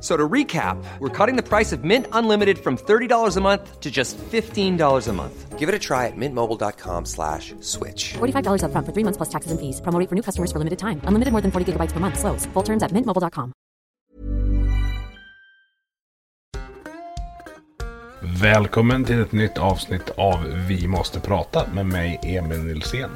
So 0.00 0.16
to 0.16 0.28
recap, 0.28 0.82
we're 0.98 1.10
cutting 1.10 1.36
the 1.36 1.42
price 1.42 1.72
of 1.72 1.84
Mint 1.84 2.06
Unlimited 2.12 2.58
from 2.58 2.78
$30 2.78 3.36
a 3.36 3.40
month 3.40 3.80
to 3.80 3.90
just 3.90 4.16
$15 4.16 5.08
a 5.08 5.12
month. 5.12 5.58
Give 5.58 5.68
it 5.68 5.74
a 5.74 5.78
try 5.78 6.06
at 6.06 6.16
mintmobile.com 6.16 7.04
slash 7.04 7.54
switch. 7.60 8.14
$45 8.14 8.62
upfront 8.64 8.86
for 8.86 8.92
three 8.92 9.04
months 9.04 9.18
plus 9.18 9.28
taxes 9.28 9.52
and 9.52 9.60
fees. 9.60 9.80
Promo 9.82 10.00
rate 10.00 10.08
for 10.08 10.14
new 10.14 10.22
customers 10.22 10.50
for 10.50 10.58
limited 10.58 10.78
time. 10.78 11.02
Unlimited 11.04 11.32
more 11.32 11.42
than 11.42 11.50
40 11.50 11.72
gigabytes 11.72 11.92
per 11.92 12.00
month. 12.00 12.18
Slows. 12.18 12.46
Full 12.54 12.64
terms 12.64 12.82
at 12.82 12.92
mintmobile.com. 12.92 13.52
Välkommen 18.22 19.04
till 19.04 19.22
ett 19.22 19.32
nytt 19.32 19.58
avsnitt 19.58 20.10
av 20.16 20.44
Vi 20.68 20.88
måste 20.88 21.20
prata 21.20 21.66
med 21.74 21.86
mig 21.86 22.20
Emil 22.22 22.58
Nilsén. 22.64 23.10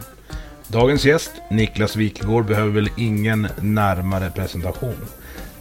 Dagens 0.68 1.04
gäst, 1.04 1.32
Niklas 1.50 1.96
Wikegård, 1.96 2.46
behöver 2.46 2.70
väl 2.70 2.88
ingen 2.96 3.48
närmare 3.62 4.30
presentation. 4.30 4.96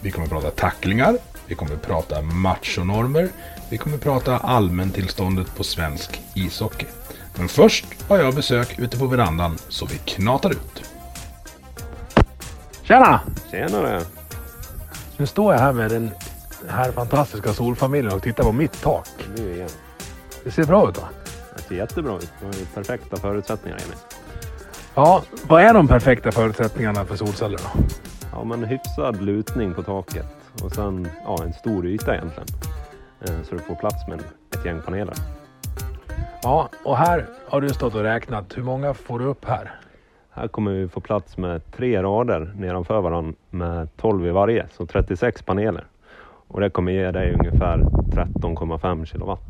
Vi 0.04 0.10
kommer 0.10 0.28
prata 0.28 0.50
tacklingar, 0.50 1.16
vi 1.46 1.54
kommer 1.54 1.76
prata 1.76 2.22
machonormer, 2.22 3.28
vi 3.70 3.78
kommer 3.78 3.98
prata 3.98 4.38
allmäntillståndet 4.38 5.56
på 5.56 5.64
svensk 5.64 6.22
ishockey. 6.34 6.86
Men 7.38 7.48
först 7.48 7.86
har 8.08 8.18
jag 8.18 8.34
besök 8.34 8.78
ute 8.78 8.98
på 8.98 9.06
verandan, 9.06 9.58
så 9.68 9.86
vi 9.86 9.98
knatar 9.98 10.50
ut. 10.50 10.90
Tjena! 12.82 13.20
Tjenare! 13.50 14.02
Nu 15.16 15.26
står 15.26 15.54
jag 15.54 15.60
här 15.60 15.72
med 15.72 15.90
den 15.90 16.10
här 16.68 16.92
fantastiska 16.92 17.52
solfamiljen 17.52 18.12
och 18.12 18.22
tittar 18.22 18.44
på 18.44 18.52
mitt 18.52 18.82
tak. 18.82 19.08
Nu 19.36 19.54
igen. 19.54 19.68
Det 20.44 20.50
ser 20.50 20.64
bra 20.64 20.88
ut 20.88 20.96
va? 20.96 21.08
Det 21.56 21.62
ser 21.62 21.74
jättebra 21.74 22.16
ut. 22.16 22.32
Du 22.40 22.46
har 22.46 22.52
ju 22.52 22.64
perfekta 22.64 23.16
förutsättningar 23.16 23.78
Emil. 23.86 23.98
Ja, 24.94 25.22
vad 25.48 25.62
är 25.62 25.74
de 25.74 25.88
perfekta 25.88 26.32
förutsättningarna 26.32 27.04
för 27.04 27.16
solceller 27.16 27.58
då? 27.58 27.80
Ja, 28.34 28.44
men 28.44 28.64
hyfsad 28.64 29.22
lutning 29.22 29.74
på 29.74 29.82
taket 29.82 30.26
och 30.64 30.72
sen 30.72 31.08
ja, 31.24 31.36
en 31.44 31.52
stor 31.52 31.86
yta 31.86 32.14
egentligen. 32.14 32.48
Eh, 33.20 33.42
Så 33.42 33.54
du 33.54 33.60
får 33.60 33.74
plats 33.74 34.08
med 34.08 34.20
ett 34.54 34.64
gäng 34.64 34.80
paneler. 34.80 35.14
Ja, 36.42 36.68
och 36.84 36.96
här 36.96 37.26
har 37.48 37.60
du 37.60 37.68
stått 37.68 37.94
och 37.94 38.02
räknat. 38.02 38.56
Hur 38.58 38.62
många 38.62 38.94
får 38.94 39.18
du 39.18 39.24
upp 39.24 39.44
här? 39.44 39.70
Här 40.30 40.48
kommer 40.48 40.70
vi 40.72 40.88
få 40.88 41.00
plats 41.00 41.36
med 41.36 41.70
tre 41.72 42.02
rader 42.02 42.52
nedanför 42.56 43.00
varandra 43.00 43.32
med 43.50 43.88
12 43.96 44.26
i 44.26 44.30
varje, 44.30 44.66
så 44.72 44.86
36 44.86 45.42
paneler. 45.42 45.84
Och 46.48 46.60
det 46.60 46.70
kommer 46.70 46.92
ge 46.92 47.10
dig 47.10 47.32
ungefär 47.34 47.78
13,5 47.78 49.04
kilowatt 49.04 49.40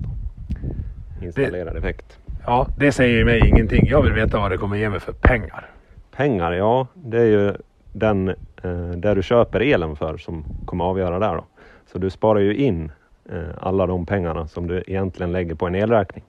installerad 1.22 1.76
effekt. 1.76 2.18
Ja, 2.46 2.66
det 2.78 2.92
säger 2.92 3.24
mig 3.24 3.48
ingenting. 3.48 3.86
Jag 3.86 4.02
vill 4.02 4.12
veta 4.12 4.38
vad 4.38 4.50
det 4.50 4.56
kommer 4.56 4.76
ge 4.76 4.88
mig 4.90 5.00
för 5.00 5.12
pengar. 5.12 5.70
Pengar, 6.16 6.52
ja, 6.52 6.86
det 6.94 7.20
är 7.20 7.24
ju 7.26 7.54
den 7.92 8.34
där 8.96 9.14
du 9.14 9.22
köper 9.22 9.60
elen 9.60 9.96
för 9.96 10.16
som 10.16 10.44
kommer 10.66 10.84
avgöra 10.84 11.18
där 11.18 11.34
då. 11.34 11.44
Så 11.92 11.98
du 11.98 12.10
sparar 12.10 12.40
ju 12.40 12.56
in 12.56 12.92
eh, 13.28 13.42
alla 13.60 13.86
de 13.86 14.06
pengarna 14.06 14.46
som 14.46 14.66
du 14.66 14.82
egentligen 14.86 15.32
lägger 15.32 15.54
på 15.54 15.66
en 15.66 15.74
elräkning 15.74 16.24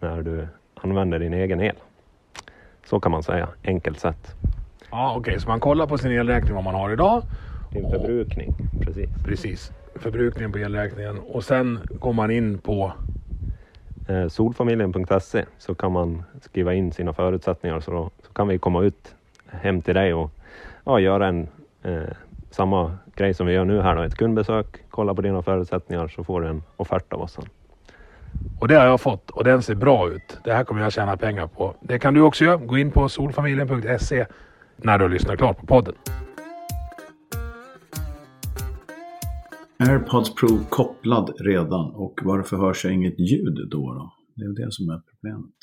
när 0.00 0.22
du 0.22 0.46
använder 0.74 1.18
din 1.18 1.34
egen 1.34 1.60
el. 1.60 1.76
Så 2.84 3.00
kan 3.00 3.12
man 3.12 3.22
säga, 3.22 3.48
enkelt 3.64 4.00
sett. 4.00 4.34
Ja, 4.90 5.14
okej, 5.16 5.40
så 5.40 5.48
man 5.48 5.60
kollar 5.60 5.86
på 5.86 5.98
sin 5.98 6.12
elräkning 6.12 6.54
vad 6.54 6.64
man 6.64 6.74
har 6.74 6.92
idag. 6.92 7.22
Din 7.72 7.90
förbrukning, 7.90 8.54
precis. 8.80 9.10
Precis, 9.24 9.72
förbrukningen 9.94 10.52
på 10.52 10.58
elräkningen. 10.58 11.18
Och 11.18 11.44
sen 11.44 11.78
går 12.00 12.12
man 12.12 12.30
in 12.30 12.58
på... 12.58 12.92
Eh, 14.08 14.28
solfamiljen.se 14.28 15.44
så 15.58 15.74
kan 15.74 15.92
man 15.92 16.22
skriva 16.40 16.74
in 16.74 16.92
sina 16.92 17.12
förutsättningar 17.12 17.80
så, 17.80 17.90
då, 17.90 18.10
så 18.26 18.32
kan 18.32 18.48
vi 18.48 18.58
komma 18.58 18.82
ut 18.82 19.14
hem 19.46 19.82
till 19.82 19.94
dig 19.94 20.14
och 20.14 20.30
ja, 20.84 21.00
göra 21.00 21.26
en 21.26 21.48
eh, 21.88 22.14
samma 22.50 22.98
grej 23.16 23.34
som 23.34 23.46
vi 23.46 23.52
gör 23.52 23.64
nu 23.64 23.80
här 23.80 23.96
då, 23.96 24.02
ett 24.02 24.14
kundbesök, 24.14 24.66
kolla 24.90 25.14
på 25.14 25.22
dina 25.22 25.42
förutsättningar 25.42 26.08
så 26.08 26.24
får 26.24 26.40
du 26.40 26.48
en 26.48 26.62
offert 26.76 27.12
av 27.12 27.20
oss 27.20 27.32
sen. 27.32 27.44
Och 28.60 28.68
det 28.68 28.74
har 28.74 28.86
jag 28.86 29.00
fått 29.00 29.30
och 29.30 29.44
den 29.44 29.62
ser 29.62 29.74
bra 29.74 30.08
ut. 30.08 30.38
Det 30.44 30.52
här 30.52 30.64
kommer 30.64 30.82
jag 30.82 30.92
tjäna 30.92 31.16
pengar 31.16 31.46
på. 31.46 31.74
Det 31.80 31.98
kan 31.98 32.14
du 32.14 32.20
också 32.20 32.44
göra. 32.44 32.56
Gå 32.56 32.78
in 32.78 32.90
på 32.90 33.08
solfamiljen.se 33.08 34.26
när 34.76 34.98
du 34.98 35.04
har 35.04 35.08
lyssnat 35.08 35.38
klart 35.38 35.58
på 35.58 35.66
podden. 35.66 35.94
AirPods 39.78 40.34
Pro 40.34 40.58
kopplad 40.70 41.32
redan 41.40 41.94
och 41.94 42.20
varför 42.22 42.56
hörs 42.56 42.84
jag 42.84 42.94
inget 42.94 43.18
ljud 43.18 43.68
då? 43.70 43.94
då? 43.94 44.12
Det 44.36 44.44
är 44.44 44.66
det 44.66 44.72
som 44.72 44.90
är 44.90 45.00
problemet. 45.10 45.54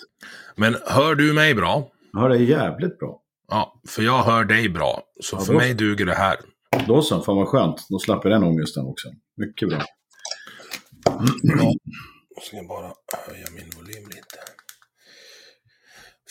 Men 0.56 0.76
hör 0.88 1.16
du 1.16 1.34
mig 1.34 1.56
bra? 1.56 1.88
Jag 2.14 2.20
hör 2.20 2.30
det 2.30 2.38
jävligt 2.38 3.00
bra. 3.00 3.22
Ja, 3.48 3.82
för 3.88 4.02
jag 4.04 4.24
hör 4.24 4.44
dig 4.46 4.70
bra. 4.70 5.04
Så 5.24 5.36
Ja, 5.36 5.40
för 5.40 5.54
då- 5.54 5.60
mig 5.60 5.74
duger 5.74 6.06
det 6.06 6.16
här. 6.16 6.38
Då 6.88 7.02
så, 7.02 7.22
fan 7.22 7.36
vad 7.36 7.48
skönt. 7.48 7.86
Då 7.90 8.00
slapp 8.00 8.20
jag 8.24 8.34
den 8.34 8.44
ångesten 8.44 8.86
också. 8.86 9.08
Mycket 9.38 9.70
bra. 9.70 9.82
Jag 12.36 12.44
ska 12.44 12.64
bara 12.70 12.94
höja 13.28 13.46
min 13.56 13.70
volym 13.78 14.04
lite. 14.08 14.38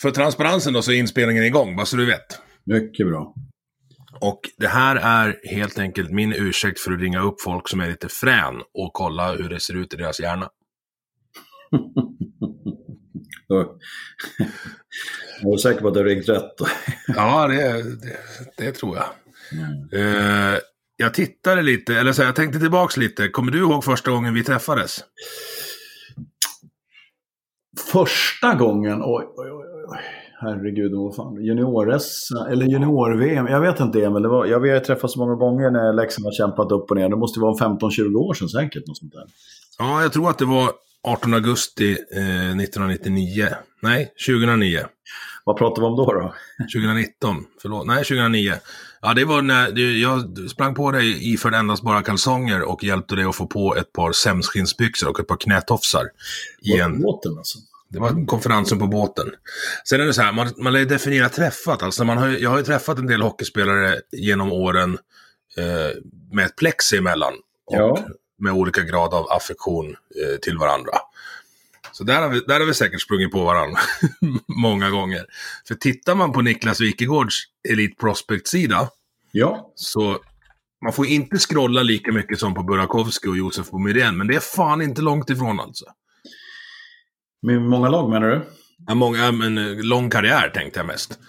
För 0.01 0.11
transparensen 0.11 0.73
då 0.73 0.81
så 0.81 0.91
är 0.91 0.95
inspelningen 0.95 1.43
igång, 1.43 1.75
bara 1.75 1.85
så 1.85 1.97
du 1.97 2.05
vet. 2.05 2.39
Mycket 2.63 3.07
bra. 3.07 3.33
Och 4.21 4.39
det 4.57 4.67
här 4.67 4.95
är 4.95 5.39
helt 5.55 5.79
enkelt 5.79 6.11
min 6.11 6.33
ursäkt 6.33 6.79
för 6.79 6.91
att 6.91 6.99
ringa 6.99 7.19
upp 7.21 7.41
folk 7.41 7.69
som 7.69 7.79
är 7.79 7.87
lite 7.89 8.09
frän 8.09 8.55
och 8.73 8.93
kolla 8.93 9.31
hur 9.33 9.49
det 9.49 9.59
ser 9.59 9.73
ut 9.73 9.93
i 9.93 9.97
deras 9.97 10.19
hjärna. 10.19 10.49
Jag 15.41 15.53
är 15.53 15.57
säker 15.57 15.81
på 15.81 15.87
att 15.87 15.93
du 15.93 15.99
har 15.99 16.07
ringt 16.07 16.29
rätt. 16.29 16.53
Ja, 17.07 17.47
det, 17.47 17.83
det, 17.83 18.17
det 18.57 18.71
tror 18.71 18.97
jag. 18.97 19.05
Eh, 19.99 20.59
jag 20.97 21.13
tittade 21.13 21.61
lite, 21.61 21.95
eller 21.95 22.11
så 22.11 22.21
jag 22.21 22.35
tänkte 22.35 22.59
tillbaks 22.59 22.97
lite. 22.97 23.27
Kommer 23.27 23.51
du 23.51 23.59
ihåg 23.59 23.83
första 23.83 24.11
gången 24.11 24.33
vi 24.33 24.43
träffades? 24.43 25.03
Första 27.91 28.53
gången, 28.53 29.01
oj, 29.03 29.25
oj, 29.37 29.51
oj, 29.51 29.65
oj. 29.89 29.97
herregud, 30.41 30.91
vad 30.95 31.15
fan, 31.15 31.43
junior-S, 31.43 32.27
eller 32.51 32.65
junior-VM, 32.65 33.47
jag 33.47 33.61
vet 33.61 33.79
inte 33.79 34.05
Emil, 34.05 34.23
det 34.23 34.29
var, 34.29 34.45
jag 34.45 34.59
har 34.59 34.79
träffats 34.79 35.13
så 35.13 35.19
många 35.19 35.35
gånger 35.35 35.71
när 35.71 35.93
Leksand 35.93 36.25
har 36.25 36.31
kämpat 36.31 36.71
upp 36.71 36.91
och 36.91 36.97
ner, 36.97 37.09
det 37.09 37.15
måste 37.15 37.39
vara 37.39 37.53
15-20 37.53 38.15
år 38.15 38.33
sedan 38.33 38.49
säkert. 38.49 38.87
Något 38.87 38.97
sånt 38.97 39.13
där. 39.13 39.25
Ja, 39.77 40.01
jag 40.01 40.13
tror 40.13 40.29
att 40.29 40.37
det 40.37 40.45
var 40.45 40.71
18 41.05 41.33
augusti 41.33 41.91
eh, 41.91 42.57
1999. 42.57 43.47
Nej, 43.81 44.13
2009. 44.27 44.85
Vad 45.43 45.57
pratar 45.57 45.81
vi 45.81 45.85
om 45.87 45.95
då? 45.95 46.05
då? 46.13 46.33
2019, 46.73 47.45
förlåt. 47.61 47.87
Nej, 47.87 47.97
2009. 48.03 48.53
Ja, 49.01 49.13
det 49.13 49.25
var 49.25 49.41
när 49.41 49.71
du- 49.71 50.01
jag 50.01 50.37
sprang 50.49 50.75
på 50.75 50.91
dig 50.91 51.33
iförd 51.33 51.53
endast 51.53 51.83
bara 51.83 52.01
kalsonger 52.01 52.61
och 52.61 52.83
hjälpte 52.83 53.15
dig 53.15 53.25
att 53.25 53.35
få 53.35 53.47
på 53.47 53.75
ett 53.75 53.93
par 53.93 54.11
sämskinnsbyxor 54.11 55.09
och 55.09 55.19
ett 55.19 55.27
par 55.27 55.37
knätofsar. 55.37 56.05
I 56.61 56.79
en, 56.79 57.01
Båten 57.01 57.37
alltså. 57.37 57.57
det 57.89 57.99
var 57.99 58.25
konferensen 58.25 58.79
på 58.79 58.87
båten. 58.87 59.25
Sen 59.89 60.01
är 60.01 60.05
det 60.05 60.13
så 60.13 60.21
här, 60.21 60.31
man, 60.33 60.53
man 60.57 60.73
lär 60.73 60.79
ju 60.79 60.85
definiera 60.85 61.29
träffat. 61.29 61.83
Alltså 61.83 62.03
man 62.03 62.17
har, 62.17 62.27
jag 62.27 62.49
har 62.49 62.57
ju 62.57 62.63
träffat 62.63 62.97
en 62.97 63.07
del 63.07 63.21
hockeyspelare 63.21 63.99
genom 64.11 64.51
åren 64.51 64.97
eh, 65.57 65.97
med 66.31 66.45
ett 66.45 66.55
plexi 66.55 66.97
emellan. 66.97 67.33
Och 67.65 67.75
Ja. 67.77 68.05
Med 68.37 68.53
olika 68.53 68.81
grad 68.81 69.13
av 69.13 69.31
affektion 69.31 69.85
eh, 69.89 70.39
till 70.41 70.57
varandra. 70.57 70.91
Så 71.91 72.03
där 72.03 72.21
har, 72.21 72.29
vi, 72.29 72.39
där 72.39 72.59
har 72.59 72.67
vi 72.67 72.73
säkert 72.73 73.01
sprungit 73.01 73.31
på 73.31 73.43
varandra 73.43 73.79
många 74.47 74.89
gånger. 74.89 75.25
För 75.67 75.75
tittar 75.75 76.15
man 76.15 76.31
på 76.31 76.41
Niklas 76.41 76.81
Wikegårds 76.81 77.35
Elite 77.69 77.95
Prospect-sida 77.99 78.89
Ja, 79.37 79.71
så 79.75 80.19
man 80.83 80.93
får 80.93 81.05
inte 81.05 81.37
scrolla 81.37 81.83
lika 81.83 82.11
mycket 82.11 82.39
som 82.39 82.53
på 82.53 82.63
Burakovsky 82.63 83.29
och 83.29 83.37
Josef 83.37 83.69
Boumedienne, 83.69 84.17
men 84.17 84.27
det 84.27 84.35
är 84.35 84.39
fan 84.39 84.81
inte 84.81 85.01
långt 85.01 85.29
ifrån 85.29 85.59
alltså. 85.59 85.85
med 87.41 87.61
många 87.61 87.89
lag 87.89 88.09
menar 88.09 88.29
du? 88.29 88.41
Ja, 88.87 88.95
många, 88.95 89.31
men, 89.31 89.57
eh, 89.57 89.83
lång 89.83 90.09
karriär 90.09 90.49
tänkte 90.49 90.79
jag 90.79 90.87
mest. 90.87 91.19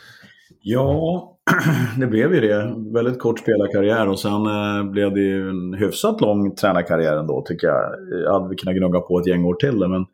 Ja, 0.68 1.38
det 2.00 2.06
blev 2.06 2.34
ju 2.34 2.40
det. 2.40 2.74
Väldigt 2.94 3.18
kort 3.18 3.38
spelarkarriär 3.38 4.08
och 4.08 4.18
sen 4.18 4.46
eh, 4.46 4.90
blev 4.90 5.14
det 5.14 5.20
ju 5.20 5.50
en 5.50 5.74
hyfsat 5.74 6.20
lång 6.20 6.54
tränarkarriär 6.54 7.16
ändå 7.16 7.44
tycker 7.46 7.66
jag. 7.66 7.82
Jag 8.24 8.32
hade 8.32 8.48
vi 8.48 8.56
kunnat 8.56 8.76
gnugga 8.76 9.00
på 9.00 9.18
ett 9.18 9.26
gäng 9.26 9.44
år 9.44 9.54
till 9.54 9.78
men 9.78 10.04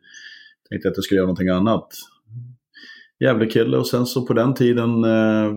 tänkte 0.69 0.89
att 0.89 0.97
jag 0.97 1.03
skulle 1.03 1.17
göra 1.17 1.25
någonting 1.25 1.49
annat. 1.49 1.87
Jävlig 3.19 3.51
kille 3.51 3.77
och 3.77 3.87
sen 3.87 4.05
så 4.05 4.25
på 4.25 4.33
den 4.33 4.53
tiden, 4.53 5.03
eh, 5.03 5.51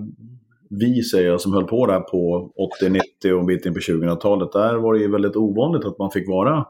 vi 0.71 1.03
säger 1.03 1.29
jag, 1.29 1.41
som 1.41 1.53
höll 1.53 1.65
på 1.65 1.87
där 1.87 2.01
på 2.01 2.53
80, 2.81 2.89
90 2.89 3.33
och 3.33 3.41
en 3.41 3.47
bit 3.47 3.67
in 3.67 3.75
på 3.75 3.81
2000-talet, 3.81 4.53
där 4.53 4.75
var 4.75 4.95
det 4.95 5.01
ju 5.01 5.11
väldigt 5.11 5.37
ovanligt 5.37 5.85
att 5.85 5.99
man 5.99 6.11
fick 6.11 6.29
vara 6.29 6.67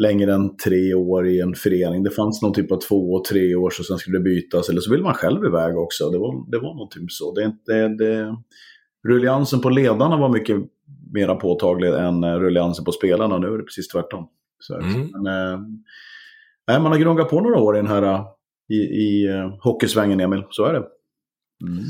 längre 0.00 0.34
än 0.34 0.56
tre 0.56 0.94
år 0.94 1.28
i 1.28 1.40
en 1.40 1.54
förening. 1.54 2.02
Det 2.02 2.10
fanns 2.10 2.42
någon 2.42 2.54
typ 2.54 2.72
av 2.72 2.76
två 2.76 3.12
och 3.12 3.24
tre 3.24 3.54
år 3.54 3.70
så 3.70 3.84
sen 3.84 3.98
skulle 3.98 4.18
det 4.18 4.24
bytas, 4.24 4.68
eller 4.68 4.80
så 4.80 4.90
vill 4.90 5.02
man 5.02 5.14
själv 5.14 5.44
iväg 5.44 5.78
också. 5.78 6.10
Det 6.10 6.18
var, 6.18 6.50
det 6.50 6.58
var 6.58 6.74
något 6.74 6.90
typ 6.90 7.12
så. 7.12 7.34
Det, 7.34 7.52
det, 7.66 7.96
det, 7.96 8.36
rulliansen 9.08 9.60
på 9.60 9.70
ledarna 9.70 10.16
var 10.16 10.28
mycket 10.28 10.56
mer 11.12 11.34
påtaglig 11.34 11.88
än 11.88 12.24
eh, 12.24 12.34
rulliansen 12.34 12.84
på 12.84 12.92
spelarna. 12.92 13.38
Nu 13.38 13.46
är 13.46 13.58
det 13.58 13.64
precis 13.64 13.88
tvärtom. 13.88 14.28
Så, 14.58 14.74
mm. 14.74 15.08
men, 15.12 15.26
eh, 16.76 16.82
man 16.82 16.92
har 16.92 16.98
gnuggat 16.98 17.30
på 17.30 17.40
några 17.40 17.60
år 17.60 17.76
i 17.76 17.78
den 17.78 17.90
här 17.90 18.02
eh, 18.02 18.24
i, 18.68 18.76
i 18.76 19.28
hockeysvängen, 19.60 20.20
Emil. 20.20 20.44
Så 20.50 20.64
är 20.64 20.72
det. 20.72 20.84
Mm. 21.66 21.84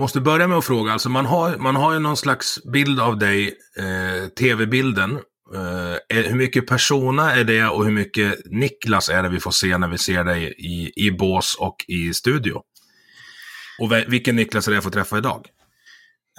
Måste 0.00 0.20
börja 0.20 0.48
med 0.48 0.58
att 0.58 0.64
fråga, 0.64 0.92
alltså 0.92 1.08
man 1.08 1.26
har, 1.26 1.56
man 1.56 1.76
har 1.76 1.92
ju 1.92 1.98
någon 1.98 2.16
slags 2.16 2.64
bild 2.72 3.00
av 3.00 3.18
dig, 3.18 3.46
eh, 3.78 4.28
tv-bilden. 4.28 5.18
Uh, 5.54 5.96
hur 6.08 6.36
mycket 6.36 6.66
persona 6.66 7.34
är 7.34 7.44
det 7.44 7.68
och 7.68 7.84
hur 7.84 7.92
mycket 7.92 8.34
Niklas 8.44 9.08
är 9.08 9.22
det 9.22 9.28
vi 9.28 9.40
får 9.40 9.50
se 9.50 9.78
när 9.78 9.88
vi 9.88 9.98
ser 9.98 10.24
dig 10.24 10.54
i, 10.58 11.06
i 11.06 11.10
bås 11.10 11.56
och 11.58 11.76
i 11.88 12.14
studio? 12.14 12.54
Och 13.80 13.92
vilken 14.12 14.36
Niklas 14.36 14.66
är 14.66 14.70
det 14.70 14.76
jag 14.76 14.84
får 14.84 14.90
träffa 14.90 15.18
idag? 15.18 15.46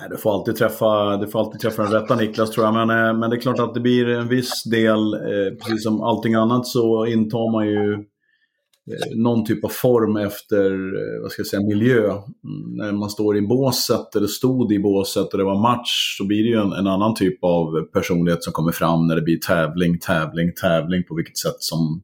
du, 0.09 0.17
får 0.17 0.33
alltid 0.33 0.55
träffa, 0.55 1.17
du 1.17 1.27
får 1.27 1.39
alltid 1.39 1.61
träffa 1.61 1.83
den 1.83 1.91
rätta 1.91 2.15
Niklas 2.15 2.51
tror 2.51 2.65
jag. 2.65 2.73
Men, 2.73 2.89
eh, 2.89 3.19
men 3.19 3.29
det 3.29 3.35
är 3.35 3.39
klart 3.39 3.59
att 3.59 3.73
det 3.73 3.79
blir 3.79 4.09
en 4.09 4.27
viss 4.27 4.63
del, 4.63 5.13
eh, 5.13 5.57
precis 5.61 5.83
som 5.83 6.01
allting 6.01 6.33
annat 6.33 6.67
så 6.67 7.05
intar 7.05 7.51
man 7.51 7.67
ju 7.67 8.05
Eh, 8.89 9.15
någon 9.15 9.45
typ 9.45 9.65
av 9.65 9.69
form 9.69 10.17
efter 10.17 10.71
eh, 10.71 11.21
vad 11.21 11.31
ska 11.31 11.39
jag 11.39 11.47
säga, 11.47 11.61
miljö. 11.61 12.03
Mm, 12.03 12.75
när 12.77 12.91
man 12.91 13.09
står 13.09 13.37
i 13.37 13.41
båset 13.41 14.15
eller 14.15 14.27
stod 14.27 14.73
i 14.73 14.79
båset 14.79 15.33
och 15.33 15.37
det 15.37 15.43
var 15.43 15.61
match 15.61 16.17
så 16.17 16.25
blir 16.25 16.43
det 16.43 16.49
ju 16.49 16.61
en, 16.61 16.73
en, 16.73 16.87
annan 16.87 17.15
typ 17.15 17.43
av 17.43 17.81
personlighet 17.93 18.43
som 18.43 18.53
kommer 18.53 18.71
fram 18.71 19.07
när 19.07 19.15
det 19.15 19.21
blir 19.21 19.37
tävling, 19.37 19.99
tävling, 19.99 20.53
tävling 20.61 21.03
på 21.03 21.15
vilket 21.15 21.37
sätt 21.37 21.57
som, 21.59 22.01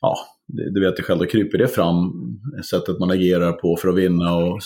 ja, 0.00 0.16
du 0.46 0.80
vet 0.80 0.98
ju 0.98 1.02
själv, 1.02 1.18
då 1.18 1.26
kryper 1.26 1.58
det 1.58 1.68
fram, 1.68 2.12
sättet 2.70 2.98
man 2.98 3.10
agerar 3.10 3.52
på 3.52 3.76
för 3.76 3.88
att 3.88 3.96
vinna 3.96 4.36
och 4.36 4.60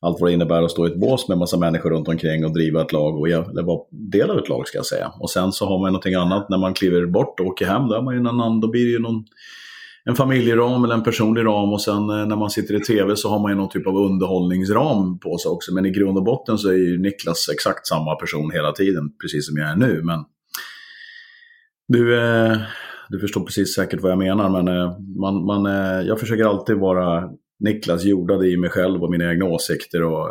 allt 0.00 0.20
vad 0.20 0.30
det 0.30 0.34
innebär 0.34 0.62
att 0.62 0.70
stå 0.70 0.88
i 0.88 0.90
ett 0.90 1.00
bås 1.00 1.28
med 1.28 1.38
massa 1.38 1.56
människor 1.56 1.90
runt 1.90 2.08
omkring 2.08 2.44
och 2.44 2.52
driva 2.52 2.82
ett 2.82 2.92
lag, 2.92 3.20
och, 3.20 3.28
eller 3.28 3.62
vara 3.62 3.80
del 3.90 4.30
av 4.30 4.38
ett 4.38 4.48
lag 4.48 4.68
ska 4.68 4.78
jag 4.78 4.86
säga. 4.86 5.12
Och 5.20 5.30
sen 5.30 5.52
så 5.52 5.66
har 5.66 5.78
man 5.78 5.92
någonting 5.92 6.14
annat 6.14 6.48
när 6.48 6.58
man 6.58 6.74
kliver 6.74 7.06
bort 7.06 7.40
och 7.40 7.46
åker 7.46 7.66
hem, 7.66 7.88
då, 7.88 7.94
är 7.94 8.02
man 8.02 8.14
ju 8.14 8.20
en 8.20 8.26
annan, 8.26 8.60
då 8.60 8.70
blir 8.70 8.84
det 8.84 8.90
ju 8.90 8.98
någon 8.98 9.24
en 10.08 10.14
familjeram 10.14 10.84
eller 10.84 10.94
en 10.94 11.02
personlig 11.02 11.44
ram 11.44 11.72
och 11.72 11.82
sen 11.82 12.10
eh, 12.10 12.26
när 12.26 12.36
man 12.36 12.50
sitter 12.50 12.74
i 12.74 12.80
tv 12.80 13.16
så 13.16 13.28
har 13.28 13.38
man 13.38 13.50
ju 13.52 13.56
någon 13.56 13.68
typ 13.68 13.86
av 13.86 13.96
underhållningsram 13.96 15.18
på 15.18 15.38
sig 15.38 15.48
också. 15.48 15.74
Men 15.74 15.86
i 15.86 15.90
grund 15.90 16.18
och 16.18 16.24
botten 16.24 16.58
så 16.58 16.68
är 16.68 16.74
ju 16.74 16.98
Niklas 16.98 17.48
exakt 17.52 17.86
samma 17.86 18.14
person 18.14 18.50
hela 18.50 18.72
tiden, 18.72 19.10
precis 19.22 19.46
som 19.46 19.56
jag 19.56 19.70
är 19.70 19.76
nu. 19.76 20.02
Men 20.02 20.24
du, 21.88 22.20
eh, 22.20 22.58
du 23.08 23.20
förstår 23.20 23.44
precis 23.44 23.74
säkert 23.74 24.00
vad 24.00 24.12
jag 24.12 24.18
menar, 24.18 24.50
men 24.50 24.68
eh, 24.68 24.98
man, 25.20 25.44
man, 25.44 25.64
jag 26.06 26.20
försöker 26.20 26.44
alltid 26.44 26.76
vara 26.76 27.30
Niklas, 27.58 28.04
jordad 28.04 28.44
i 28.44 28.56
mig 28.56 28.70
själv 28.70 29.02
och 29.02 29.10
mina 29.10 29.30
egna 29.32 29.44
åsikter 29.44 30.02
och 30.02 30.28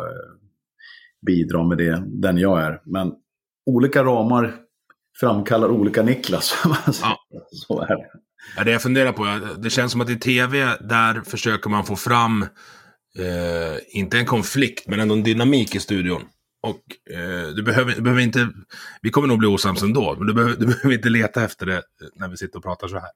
bidra 1.26 1.64
med 1.64 1.78
det, 1.78 2.02
den 2.06 2.38
jag 2.38 2.60
är. 2.60 2.80
Men 2.84 3.12
olika 3.66 4.04
ramar 4.04 4.54
framkallar 5.20 5.68
olika 5.68 6.02
Niklas. 6.02 6.54
Ja. 7.02 7.16
så 7.50 7.80
är 7.80 7.96
det. 7.96 8.25
Ja, 8.56 8.64
det 8.64 8.70
jag 8.70 8.82
funderar 8.82 9.12
på, 9.12 9.38
det 9.58 9.70
känns 9.70 9.92
som 9.92 10.00
att 10.00 10.10
i 10.10 10.16
tv, 10.16 10.76
där 10.80 11.20
försöker 11.20 11.70
man 11.70 11.84
få 11.84 11.96
fram, 11.96 12.42
eh, 13.18 13.78
inte 13.88 14.18
en 14.18 14.26
konflikt, 14.26 14.88
men 14.88 15.00
ändå 15.00 15.14
en 15.14 15.22
dynamik 15.22 15.74
i 15.74 15.80
studion. 15.80 16.22
Och 16.62 17.14
eh, 17.16 17.48
du, 17.56 17.62
behöver, 17.62 17.94
du 17.94 18.02
behöver 18.02 18.22
inte, 18.22 18.48
vi 19.02 19.10
kommer 19.10 19.28
nog 19.28 19.38
bli 19.38 19.48
osams 19.48 19.82
ändå, 19.82 20.14
men 20.18 20.26
du 20.26 20.34
behöver, 20.34 20.56
du 20.56 20.66
behöver 20.66 20.92
inte 20.92 21.08
leta 21.08 21.44
efter 21.44 21.66
det 21.66 21.82
när 22.14 22.28
vi 22.28 22.36
sitter 22.36 22.58
och 22.58 22.64
pratar 22.64 22.88
så 22.88 22.96
här. 22.96 23.10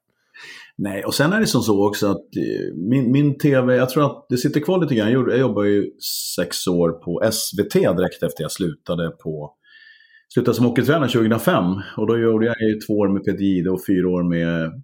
Nej, 0.77 1.03
och 1.03 1.15
sen 1.15 1.33
är 1.33 1.39
det 1.39 1.47
som 1.47 1.61
så 1.61 1.87
också 1.87 2.07
att 2.07 2.17
eh, 2.17 2.75
min, 2.89 3.11
min 3.11 3.37
tv, 3.37 3.75
jag 3.75 3.89
tror 3.89 4.05
att 4.05 4.25
det 4.29 4.37
sitter 4.37 4.59
kvar 4.59 4.81
lite 4.81 4.95
grann. 4.95 5.11
Jag 5.11 5.39
jobbade 5.39 5.69
ju 5.69 5.91
sex 6.35 6.67
år 6.67 6.91
på 6.91 7.31
SVT 7.31 7.73
direkt 7.73 8.23
efter 8.23 8.43
jag 8.43 8.51
slutade 8.51 9.09
på 9.09 9.55
slutade 10.33 10.55
som 10.55 10.65
hockeytränare 10.65 11.09
2005. 11.09 11.63
Och 11.97 12.07
då 12.07 12.17
gjorde 12.17 12.45
jag 12.45 12.55
ju 12.61 12.79
två 12.79 12.93
år 12.93 13.13
med 13.13 13.23
Peter 13.23 13.43
Gide 13.43 13.69
och 13.69 13.85
fyra 13.87 14.09
år 14.09 14.23
med 14.23 14.83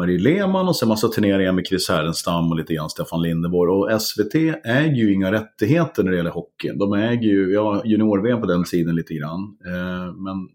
Marie 0.00 0.18
Lehmann 0.18 0.68
och 0.68 0.76
sen 0.76 0.88
massa 0.88 1.08
turneringar 1.08 1.52
med 1.52 1.66
Chris 1.66 1.88
Härenstam 1.88 2.50
och 2.50 2.56
lite 2.56 2.74
grann 2.74 2.90
Stefan 2.90 3.22
Lindeborg. 3.22 3.70
Och 3.70 4.02
SVT 4.02 4.34
äger 4.64 4.94
ju 4.94 5.14
inga 5.14 5.32
rättigheter 5.32 6.02
när 6.02 6.10
det 6.10 6.16
gäller 6.16 6.30
hockey. 6.30 6.72
De 6.74 6.92
äger 6.92 7.28
ju, 7.28 7.52
ja, 7.52 7.82
junior-VM 7.84 8.40
på 8.40 8.46
den 8.46 8.64
tiden 8.64 8.96
lite 8.96 9.14
grann. 9.14 9.56
Eh, 9.66 10.14
men 10.14 10.48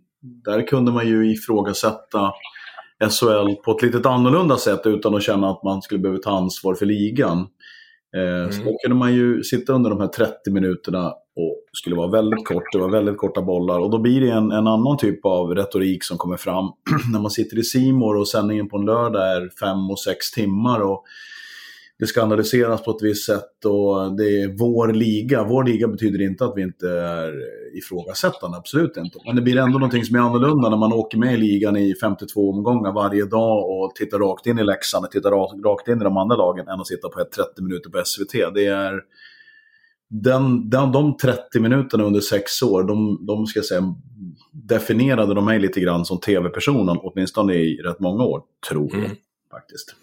där 0.46 0.68
kunde 0.68 0.92
man 0.92 1.08
ju 1.08 1.32
ifrågasätta 1.32 2.32
SHL 3.10 3.56
på 3.66 3.72
ett 3.72 3.82
lite 3.82 4.10
annorlunda 4.10 4.58
sätt 4.58 4.82
utan 4.86 5.16
att 5.16 5.24
känna 5.24 5.50
att 5.50 5.64
man 5.64 5.82
skulle 5.82 6.00
behöva 6.00 6.20
ta 6.20 6.38
ansvar 6.38 6.74
för 6.74 6.86
ligan. 6.86 7.48
Eh, 8.16 8.40
mm. 8.40 8.52
Så 8.52 8.64
då 8.64 8.78
kunde 8.84 8.96
man 8.96 9.14
ju 9.14 9.44
sitta 9.44 9.74
under 9.74 9.90
de 9.90 10.00
här 10.00 10.08
30 10.08 10.52
minuterna 10.52 11.14
och 11.36 11.64
skulle 11.74 11.96
vara 11.96 12.08
väldigt 12.08 12.46
kort, 12.46 12.64
det 12.72 12.78
var 12.78 12.90
väldigt 12.90 13.18
korta 13.18 13.42
bollar. 13.42 13.80
Och 13.80 13.90
då 13.90 13.98
blir 13.98 14.22
det 14.22 14.30
en, 14.30 14.52
en 14.52 14.68
annan 14.68 14.98
typ 14.98 15.26
av 15.26 15.56
retorik 15.56 16.04
som 16.04 16.18
kommer 16.18 16.38
fram. 16.38 16.66
När 17.12 17.20
man 17.20 17.32
sitter 17.32 17.60
i 17.60 17.64
Simor 17.64 18.18
och 18.18 18.28
sändningen 18.28 18.70
på 18.70 18.78
en 18.78 18.86
lördag 18.86 19.36
är 19.36 19.50
fem 19.60 19.92
och 19.92 20.00
sex 20.00 20.32
timmar. 20.32 20.80
Och 20.80 21.04
det 22.00 22.08
ska 22.08 22.24
analyseras 22.24 22.84
på 22.84 22.92
ett 22.92 23.04
visst 23.04 23.26
sätt 23.26 23.66
och 23.66 24.18
det 24.18 24.42
är 24.42 24.58
vår 24.58 24.94
liga. 24.94 25.44
Vår 25.44 25.64
liga 25.64 25.88
betyder 25.88 26.22
inte 26.22 26.46
att 26.46 26.54
vi 26.56 26.62
inte 26.62 26.90
är 26.90 27.34
ifrågasättande, 27.78 28.58
absolut 28.58 28.98
inte. 28.98 29.20
Men 29.26 29.36
det 29.36 29.42
blir 29.42 29.58
ändå 29.58 29.80
någonting 29.80 30.06
som 30.06 30.16
är 30.16 30.20
annorlunda 30.20 30.70
när 30.70 30.78
man 30.78 30.94
åker 30.94 31.18
med 31.18 31.34
i 31.34 31.38
ligan 31.38 31.78
i 31.78 31.96
52 32.02 32.50
omgångar 32.50 32.94
varje 32.94 33.26
dag 33.26 33.70
och 33.70 33.96
tittar 33.96 34.20
rakt 34.20 34.48
in 34.48 34.60
i 34.60 34.64
Leksand 34.64 35.06
och 35.06 35.12
tittar 35.12 35.32
rakt 35.64 35.88
in 35.88 36.02
i 36.02 36.04
de 36.04 36.18
andra 36.18 36.36
lagen 36.36 36.68
än 36.68 36.80
att 36.80 36.88
sitta 36.88 37.10
på 37.10 37.20
ett 37.20 37.32
30 37.32 37.62
minuter 37.62 37.90
på 37.90 38.02
SVT. 38.06 38.54
Det 38.54 38.66
är 38.66 39.02
den, 40.10 40.70
den, 40.70 40.92
de 40.92 41.18
30 41.18 41.60
minuterna 41.60 42.04
under 42.04 42.22
sex 42.22 42.62
år, 42.62 42.84
de, 42.84 43.26
de 43.26 43.48
ska 43.48 43.62
säga, 43.62 43.96
definierade 44.52 45.34
de 45.34 45.46
mig 45.46 45.60
lite 45.60 45.80
grann 45.80 46.06
som 46.06 46.20
tv-personen, 46.20 46.98
åtminstone 47.02 47.54
i 47.54 47.78
rätt 47.78 48.00
många 48.00 48.24
år, 48.24 48.42
tror 48.70 48.92
jag. 48.92 49.06
Mm. 49.06 49.18
faktiskt. 49.52 49.96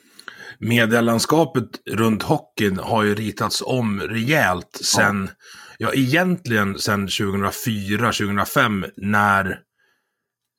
Medielandskapet 0.58 1.68
runt 1.90 2.22
hockeyn 2.22 2.78
har 2.78 3.02
ju 3.02 3.14
ritats 3.14 3.62
om 3.66 4.00
rejält 4.00 4.80
sen, 4.82 5.30
ja, 5.78 5.88
ja 5.88 5.94
egentligen 5.94 6.78
sen 6.78 7.08
2004-2005 7.08 8.90
när, 8.96 9.50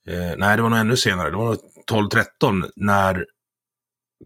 eh, 0.08 0.38
nej 0.38 0.58
det 0.58 0.62
var 0.64 0.70
nog 0.70 0.80
ännu 0.80 0.98
senare, 0.98 1.30
det 1.30 1.38
var 1.38 1.46
nog 1.46 1.58
12-13 1.92 2.70
när 2.76 3.26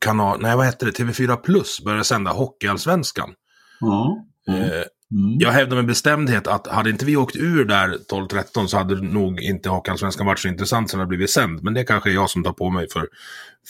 kanal, 0.01 0.41
nej 0.41 0.55
vad 0.55 0.65
hette 0.65 0.85
det, 0.85 0.91
TV4 0.91 1.35
Plus 1.35 1.83
började 1.83 2.03
sända 2.03 2.31
Hockeyallsvenskan. 2.31 3.33
Mm. 3.81 4.61
Eh, 4.61 4.83
Mm. 5.11 5.37
Jag 5.39 5.51
hävdar 5.51 5.75
med 5.75 5.85
bestämdhet 5.85 6.47
att 6.47 6.67
hade 6.67 6.89
inte 6.89 7.05
vi 7.05 7.17
åkt 7.17 7.35
ur 7.35 7.65
där 7.65 7.97
12-13 8.11 8.67
så 8.67 8.77
hade 8.77 9.01
nog 9.01 9.41
inte 9.41 9.69
Hockeyallsvenskan 9.69 10.25
varit 10.25 10.39
så 10.39 10.47
intressant 10.47 10.89
som 10.89 10.99
det 10.99 11.05
blivit 11.05 11.29
sänd. 11.29 11.63
Men 11.63 11.73
det 11.73 11.83
kanske 11.83 12.09
är 12.09 12.13
jag 12.13 12.29
som 12.29 12.43
tar 12.43 12.53
på 12.53 12.69
mig 12.69 12.89
för, 12.89 13.07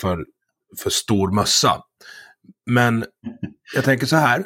för, 0.01 0.25
för 0.83 0.89
stor 0.89 1.31
mössa. 1.31 1.81
Men 2.65 3.05
jag 3.75 3.83
tänker 3.83 4.05
så 4.05 4.15
här. 4.15 4.45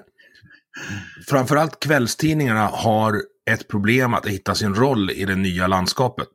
Framförallt 1.28 1.80
kvällstidningarna 1.80 2.68
har 2.68 3.22
ett 3.52 3.68
problem 3.68 4.14
att 4.14 4.28
hitta 4.28 4.56
sin 4.56 4.76
roll 4.76 5.12
i 5.12 5.26
det 5.26 5.36
nya 5.36 5.68
landskapet. 5.68 6.28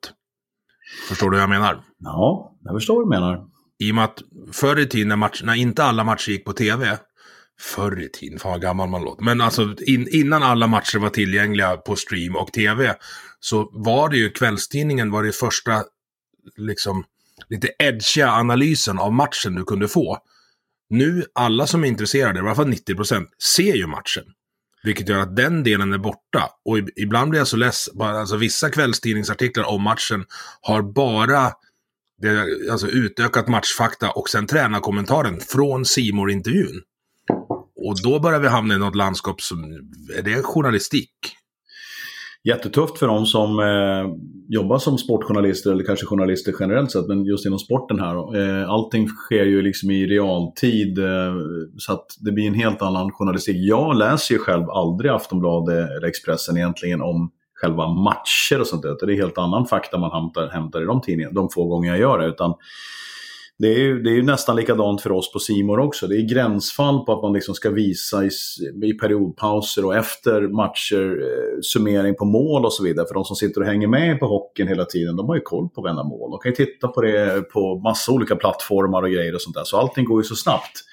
Förstår 1.09 1.31
du 1.31 1.37
vad 1.37 1.43
jag 1.43 1.51
menar? 1.51 1.83
Ja, 1.99 2.57
jag 2.63 2.77
förstår 2.77 2.95
vad 2.95 3.05
du 3.05 3.09
menar. 3.09 3.47
I 3.79 3.91
och 3.91 3.95
med 3.95 4.05
att 4.05 4.23
förr 4.53 4.79
i 4.79 4.87
tiden 4.87 5.09
när, 5.09 5.17
match, 5.17 5.43
när 5.45 5.55
inte 5.55 5.85
alla 5.85 6.05
matcher 6.05 6.31
gick 6.31 6.45
på 6.45 6.53
tv 6.53 6.99
förr 7.61 8.03
i 8.03 8.09
tiden, 8.09 8.39
fan 8.39 8.51
vad 8.53 8.61
gammal 8.61 8.89
man 8.89 9.03
låter. 9.03 9.25
Men 9.25 9.41
alltså 9.41 9.75
in, 9.87 10.09
innan 10.11 10.43
alla 10.43 10.67
matcher 10.67 10.99
var 10.99 11.11
tillgängliga 11.11 11.77
på 11.77 11.97
stream 11.97 12.37
och 12.37 12.53
tv 12.53 12.97
så 13.41 13.71
var 13.73 14.09
det 14.09 14.17
ju 14.17 14.31
kvällstidningen 14.31 15.11
var 15.11 15.23
det 15.23 15.33
första 15.33 15.85
liksom 16.57 17.05
lite 17.49 17.71
edgiga 17.79 18.31
analysen 18.31 18.99
av 18.99 19.13
matchen 19.13 19.55
du 19.55 19.65
kunde 19.65 19.89
få. 19.89 20.19
Nu, 20.91 21.25
alla 21.35 21.67
som 21.67 21.85
är 21.85 21.89
intresserade, 21.89 22.39
i 22.39 22.43
alla 22.43 22.55
fall 22.55 22.69
90 22.69 22.95
procent, 22.95 23.29
ser 23.57 23.75
ju 23.75 23.87
matchen. 23.87 24.25
Vilket 24.83 25.09
gör 25.09 25.19
att 25.19 25.37
den 25.37 25.63
delen 25.63 25.93
är 25.93 25.99
borta. 25.99 26.51
Och 26.65 26.79
ibland 26.97 27.31
blir 27.31 27.41
jag 27.41 27.49
så 27.49 27.57
less, 27.57 27.89
alltså 28.01 28.37
vissa 28.37 28.71
kvällstidningsartiklar 28.71 29.65
om 29.65 29.83
matchen 29.83 30.25
har 30.61 30.83
bara 30.83 31.53
det, 32.23 32.47
alltså 32.71 32.89
utökat 32.89 33.49
matchfakta 33.49 34.11
och 34.11 34.29
sen 34.29 34.47
tränarkommentaren 34.47 35.41
från 35.41 35.85
simor 35.85 36.31
intervjun 36.31 36.83
och 37.77 38.03
då 38.03 38.21
börjar 38.21 38.41
vi 38.41 38.49
hamna 38.49 38.75
i 38.75 38.79
något 38.79 38.97
landskap 38.97 39.41
som, 39.41 39.65
är 40.19 40.23
det 40.23 40.43
journalistik? 40.43 41.11
jättetufft 42.47 42.99
för 42.99 43.07
de 43.07 43.27
som 43.27 43.59
eh, 43.59 44.15
jobbar 44.49 44.79
som 44.79 44.99
sportjournalister 44.99 45.73
eller 45.73 45.85
kanske 45.85 46.07
journalister 46.07 46.55
generellt 46.61 46.91
sett, 46.91 47.07
men 47.07 47.25
just 47.25 47.47
inom 47.47 47.59
sporten 47.59 48.01
här. 48.01 48.37
Eh, 48.37 48.71
allting 48.71 49.09
sker 49.09 49.45
ju 49.45 49.63
liksom 49.63 49.91
i 49.91 50.07
realtid 50.07 50.99
eh, 50.99 51.35
så 51.79 51.93
att 51.93 52.07
det 52.21 52.33
blir 52.33 52.47
en 52.47 52.55
helt 52.55 52.83
annan 52.83 53.13
journalistik. 53.13 53.57
Jag 53.57 53.97
läser 53.97 54.35
ju 54.35 54.39
själv 54.39 54.71
aldrig 54.71 55.11
Aftonbladet 55.11 55.91
eller 55.91 56.09
Expressen 56.09 56.57
egentligen 56.57 57.03
om 57.03 57.31
själva 57.55 57.89
matcher 57.89 58.61
och 58.61 58.67
sånt 58.67 58.83
där. 58.83 59.07
Det 59.07 59.13
är 59.13 59.17
helt 59.17 59.39
annan 59.39 59.67
fakta 59.67 59.99
man 59.99 60.11
hämtar, 60.11 60.49
hämtar 60.49 60.83
i 60.83 60.85
de 60.85 61.01
tidningarna, 61.01 61.35
de 61.35 61.49
få 61.51 61.69
gånger 61.69 61.91
jag 61.91 61.99
gör 61.99 62.19
det. 62.19 62.27
Utan 62.27 62.55
det 63.59 63.75
är, 63.75 63.79
ju, 63.79 64.03
det 64.03 64.11
är 64.11 64.15
ju 64.15 64.23
nästan 64.23 64.57
likadant 64.57 65.01
för 65.01 65.13
oss 65.13 65.33
på 65.33 65.39
Simor 65.39 65.79
också. 65.79 66.07
Det 66.07 66.17
är 66.17 66.29
gränsfall 66.29 67.05
på 67.05 67.13
att 67.13 67.23
man 67.23 67.33
liksom 67.33 67.55
ska 67.55 67.71
visa 67.71 68.25
i, 68.25 68.31
i 68.83 68.93
periodpauser 68.93 69.85
och 69.85 69.97
efter 69.97 70.49
matcher 70.49 71.19
eh, 71.23 71.61
summering 71.63 72.15
på 72.15 72.25
mål 72.25 72.65
och 72.65 72.73
så 72.73 72.85
vidare. 72.85 73.07
För 73.07 73.15
de 73.15 73.25
som 73.25 73.37
sitter 73.37 73.61
och 73.61 73.67
hänger 73.67 73.89
med 73.89 74.21
på 74.21 74.27
hockeyn 74.27 74.69
hela 74.69 74.85
tiden, 74.85 75.17
de 75.17 75.29
har 75.29 75.35
ju 75.35 75.41
koll 75.41 75.69
på 75.69 75.83
varenda 75.83 76.05
mål. 76.05 76.31
De 76.31 76.39
kan 76.41 76.53
ju 76.53 76.57
titta 76.57 76.89
på 76.89 77.01
det 77.01 77.51
på 77.53 77.79
massa 77.79 78.13
olika 78.13 78.37
plattformar 78.37 79.03
och 79.03 79.11
grejer 79.11 79.35
och 79.35 79.43
sånt 79.43 79.57
där. 79.57 79.65
Så 79.65 79.77
allting 79.77 80.05
går 80.05 80.21
ju 80.21 80.25
så 80.25 80.37
snabbt. 80.37 80.85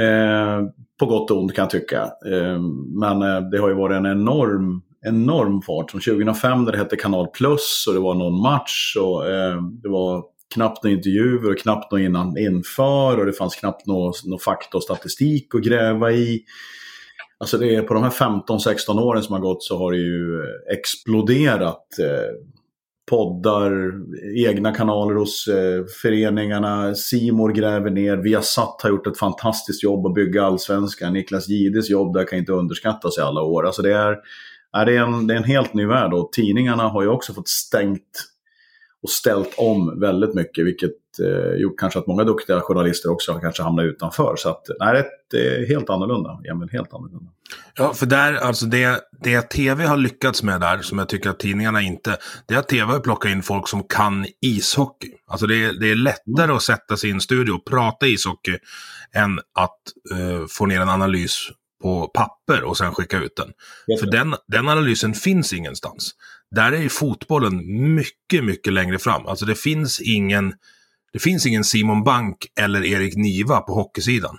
Eh, 0.00 0.66
på 0.98 1.06
gott 1.06 1.30
och 1.30 1.38
ont 1.38 1.54
kan 1.54 1.62
jag 1.62 1.70
tycka. 1.70 2.02
Eh, 2.02 2.60
men 3.00 3.22
eh, 3.22 3.50
det 3.50 3.58
har 3.58 3.68
ju 3.68 3.74
varit 3.74 3.96
en 3.96 4.06
enorm 4.06 4.82
enorm 5.06 5.62
fart. 5.62 5.90
Som 5.90 6.00
2005 6.00 6.64
när 6.64 6.72
det 6.72 6.78
hette 6.78 6.96
Kanal 6.96 7.26
Plus 7.26 7.84
och 7.88 7.94
det 7.94 8.00
var 8.00 8.14
någon 8.14 8.40
match 8.40 8.96
och 9.00 9.30
eh, 9.30 9.62
det 9.82 9.88
var 9.88 10.24
knappt 10.54 10.84
några 10.84 10.96
intervjuer 10.96 11.50
och 11.50 11.58
knappt 11.58 11.92
något 11.92 12.00
innan, 12.00 12.38
inför 12.38 13.18
och 13.18 13.26
det 13.26 13.32
fanns 13.32 13.54
knappt 13.54 13.86
någon 13.86 14.38
fakta 14.44 14.76
och 14.76 14.82
statistik 14.82 15.54
att 15.54 15.62
gräva 15.62 16.12
i. 16.12 16.44
Alltså 17.40 17.58
det 17.58 17.74
är, 17.74 17.82
på 17.82 17.94
de 17.94 18.02
här 18.02 18.10
15-16 18.10 19.00
åren 19.00 19.22
som 19.22 19.32
har 19.32 19.40
gått 19.40 19.62
så 19.62 19.78
har 19.78 19.92
det 19.92 19.98
ju 19.98 20.42
exploderat. 20.72 21.98
Eh, 21.98 22.58
poddar, 23.08 23.92
egna 24.46 24.74
kanaler 24.74 25.14
hos 25.14 25.48
eh, 25.48 25.84
föreningarna, 26.02 26.94
Simor 26.94 27.52
gräver 27.52 27.90
ner, 27.90 28.16
Viasat 28.16 28.82
har 28.82 28.90
gjort 28.90 29.06
ett 29.06 29.18
fantastiskt 29.18 29.82
jobb 29.82 30.06
att 30.06 30.14
bygga 30.14 30.44
allsvenskan, 30.44 31.12
Niklas 31.12 31.48
Gides 31.48 31.90
jobb 31.90 32.14
där 32.14 32.24
kan 32.24 32.38
inte 32.38 32.52
underskattas 32.52 33.18
i 33.18 33.20
alla 33.20 33.42
år. 33.42 33.66
Alltså 33.66 33.82
det 33.82 33.92
är, 33.92 34.16
är 34.72 34.86
det, 34.86 34.96
en, 34.96 35.26
det 35.26 35.34
är 35.34 35.38
en 35.38 35.44
helt 35.44 35.74
ny 35.74 35.86
värld 35.86 36.12
och 36.12 36.32
tidningarna 36.32 36.88
har 36.88 37.02
ju 37.02 37.08
också 37.08 37.32
fått 37.32 37.48
stängt 37.48 38.28
och 39.02 39.10
ställt 39.10 39.54
om 39.56 40.00
väldigt 40.00 40.34
mycket, 40.34 40.66
vilket 40.66 40.90
eh, 41.22 41.60
gjort 41.60 41.78
kanske 41.78 41.98
att 41.98 42.06
många 42.06 42.24
duktiga 42.24 42.60
journalister 42.60 43.10
också 43.10 43.32
har 43.32 43.40
kanske 43.40 43.62
hamnat 43.62 43.84
utanför. 43.84 44.36
Så 44.36 44.48
att, 44.48 44.66
nej, 44.80 45.04
det 45.30 45.56
är 45.56 45.68
helt 45.68 45.90
annorlunda. 45.90 46.40
Emil, 46.50 46.68
helt 46.72 46.94
annorlunda. 46.94 47.30
Ja, 47.74 47.94
för 47.94 48.06
där, 48.06 48.34
alltså 48.34 48.66
det, 48.66 49.00
det 49.20 49.42
TV 49.42 49.84
har 49.84 49.96
lyckats 49.96 50.42
med 50.42 50.60
där, 50.60 50.78
som 50.78 50.98
jag 50.98 51.08
tycker 51.08 51.30
att 51.30 51.38
tidningarna 51.38 51.82
inte, 51.82 52.16
det 52.46 52.54
är 52.54 52.58
att 52.58 52.68
TV 52.68 52.92
har 52.92 53.00
plockat 53.00 53.30
in 53.30 53.42
folk 53.42 53.68
som 53.68 53.82
kan 53.82 54.26
ishockey. 54.40 55.12
Alltså 55.26 55.46
det, 55.46 55.64
är, 55.64 55.72
det 55.72 55.90
är 55.90 55.94
lättare 55.94 56.44
mm. 56.44 56.56
att 56.56 56.62
sätta 56.62 56.96
sig 56.96 57.10
i 57.10 57.12
en 57.12 57.20
studio 57.20 57.52
och 57.52 57.64
prata 57.64 58.06
ishockey 58.06 58.58
än 59.12 59.38
att 59.54 59.78
uh, 60.20 60.46
få 60.48 60.66
ner 60.66 60.80
en 60.80 60.88
analys 60.88 61.48
på 61.82 62.08
papper 62.08 62.62
och 62.62 62.76
sen 62.76 62.94
skicka 62.94 63.18
ut 63.18 63.36
den. 63.36 63.52
För 64.00 64.06
den, 64.06 64.34
den 64.46 64.68
analysen 64.68 65.14
finns 65.14 65.52
ingenstans. 65.52 66.14
Där 66.50 66.72
är 66.72 66.82
ju 66.82 66.88
fotbollen 66.88 67.62
mycket, 67.94 68.44
mycket 68.44 68.72
längre 68.72 68.98
fram. 68.98 69.26
Alltså 69.26 69.46
det 69.46 69.54
finns 69.54 70.00
ingen, 70.00 70.52
det 71.12 71.18
finns 71.18 71.46
ingen 71.46 71.64
Simon 71.64 72.04
Bank 72.04 72.36
eller 72.60 72.84
Erik 72.84 73.16
Niva 73.16 73.60
på 73.60 73.74
hockeysidan. 73.74 74.38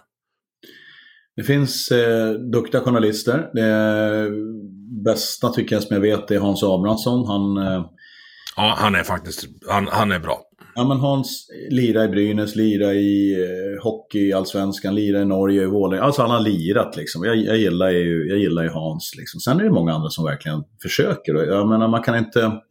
Det 1.36 1.44
finns 1.44 1.92
eh, 1.92 2.32
duktiga 2.32 2.82
journalister. 2.82 3.50
Det 3.54 4.30
bästa 5.04 5.50
tycker 5.50 5.75
jag 5.75 5.84
som 5.84 5.94
jag 5.94 6.01
vet 6.01 6.32
är 6.32 6.39
Hans 6.39 6.63
Abrahamsson. 6.63 7.28
Han, 7.28 7.58
eh... 7.58 7.86
Ja, 8.56 8.75
han 8.78 8.96
är 8.96 9.04
faktiskt 9.04 9.46
han, 9.68 9.88
han 9.88 10.12
är 10.12 10.20
bra. 10.20 10.49
Ja, 10.80 10.88
men 10.88 11.00
Hans 11.00 11.48
lira 11.70 12.06
i 12.06 12.08
Brynäs, 12.08 12.56
lira 12.56 12.94
i 12.94 13.34
eh, 13.44 13.84
hockey, 13.84 14.34
allsvenskan, 14.34 14.96
lira 14.96 15.22
i 15.22 15.26
Norge, 15.26 15.64
i 15.64 15.66
Vålerenga. 15.66 16.06
Alltså 16.06 16.22
han 16.22 16.32
har 16.32 16.40
lirat 16.40 16.96
liksom. 16.98 17.24
Jag, 17.24 17.38
jag, 17.38 17.58
gillar 17.58 17.90
ju, 17.90 18.30
jag 18.30 18.38
gillar 18.38 18.64
ju 18.64 18.70
Hans. 18.70 19.16
Liksom. 19.18 19.40
Sen 19.40 19.60
är 19.60 19.64
det 19.64 19.72
många 19.72 19.94
andra 19.94 20.10
som 20.10 20.26
verkligen 20.26 20.64
försöker. 20.82 21.34
Jag 21.34 21.68
menar, 21.68 21.88
man 21.88 22.04
kan 22.04 22.18
inte... 22.18 22.52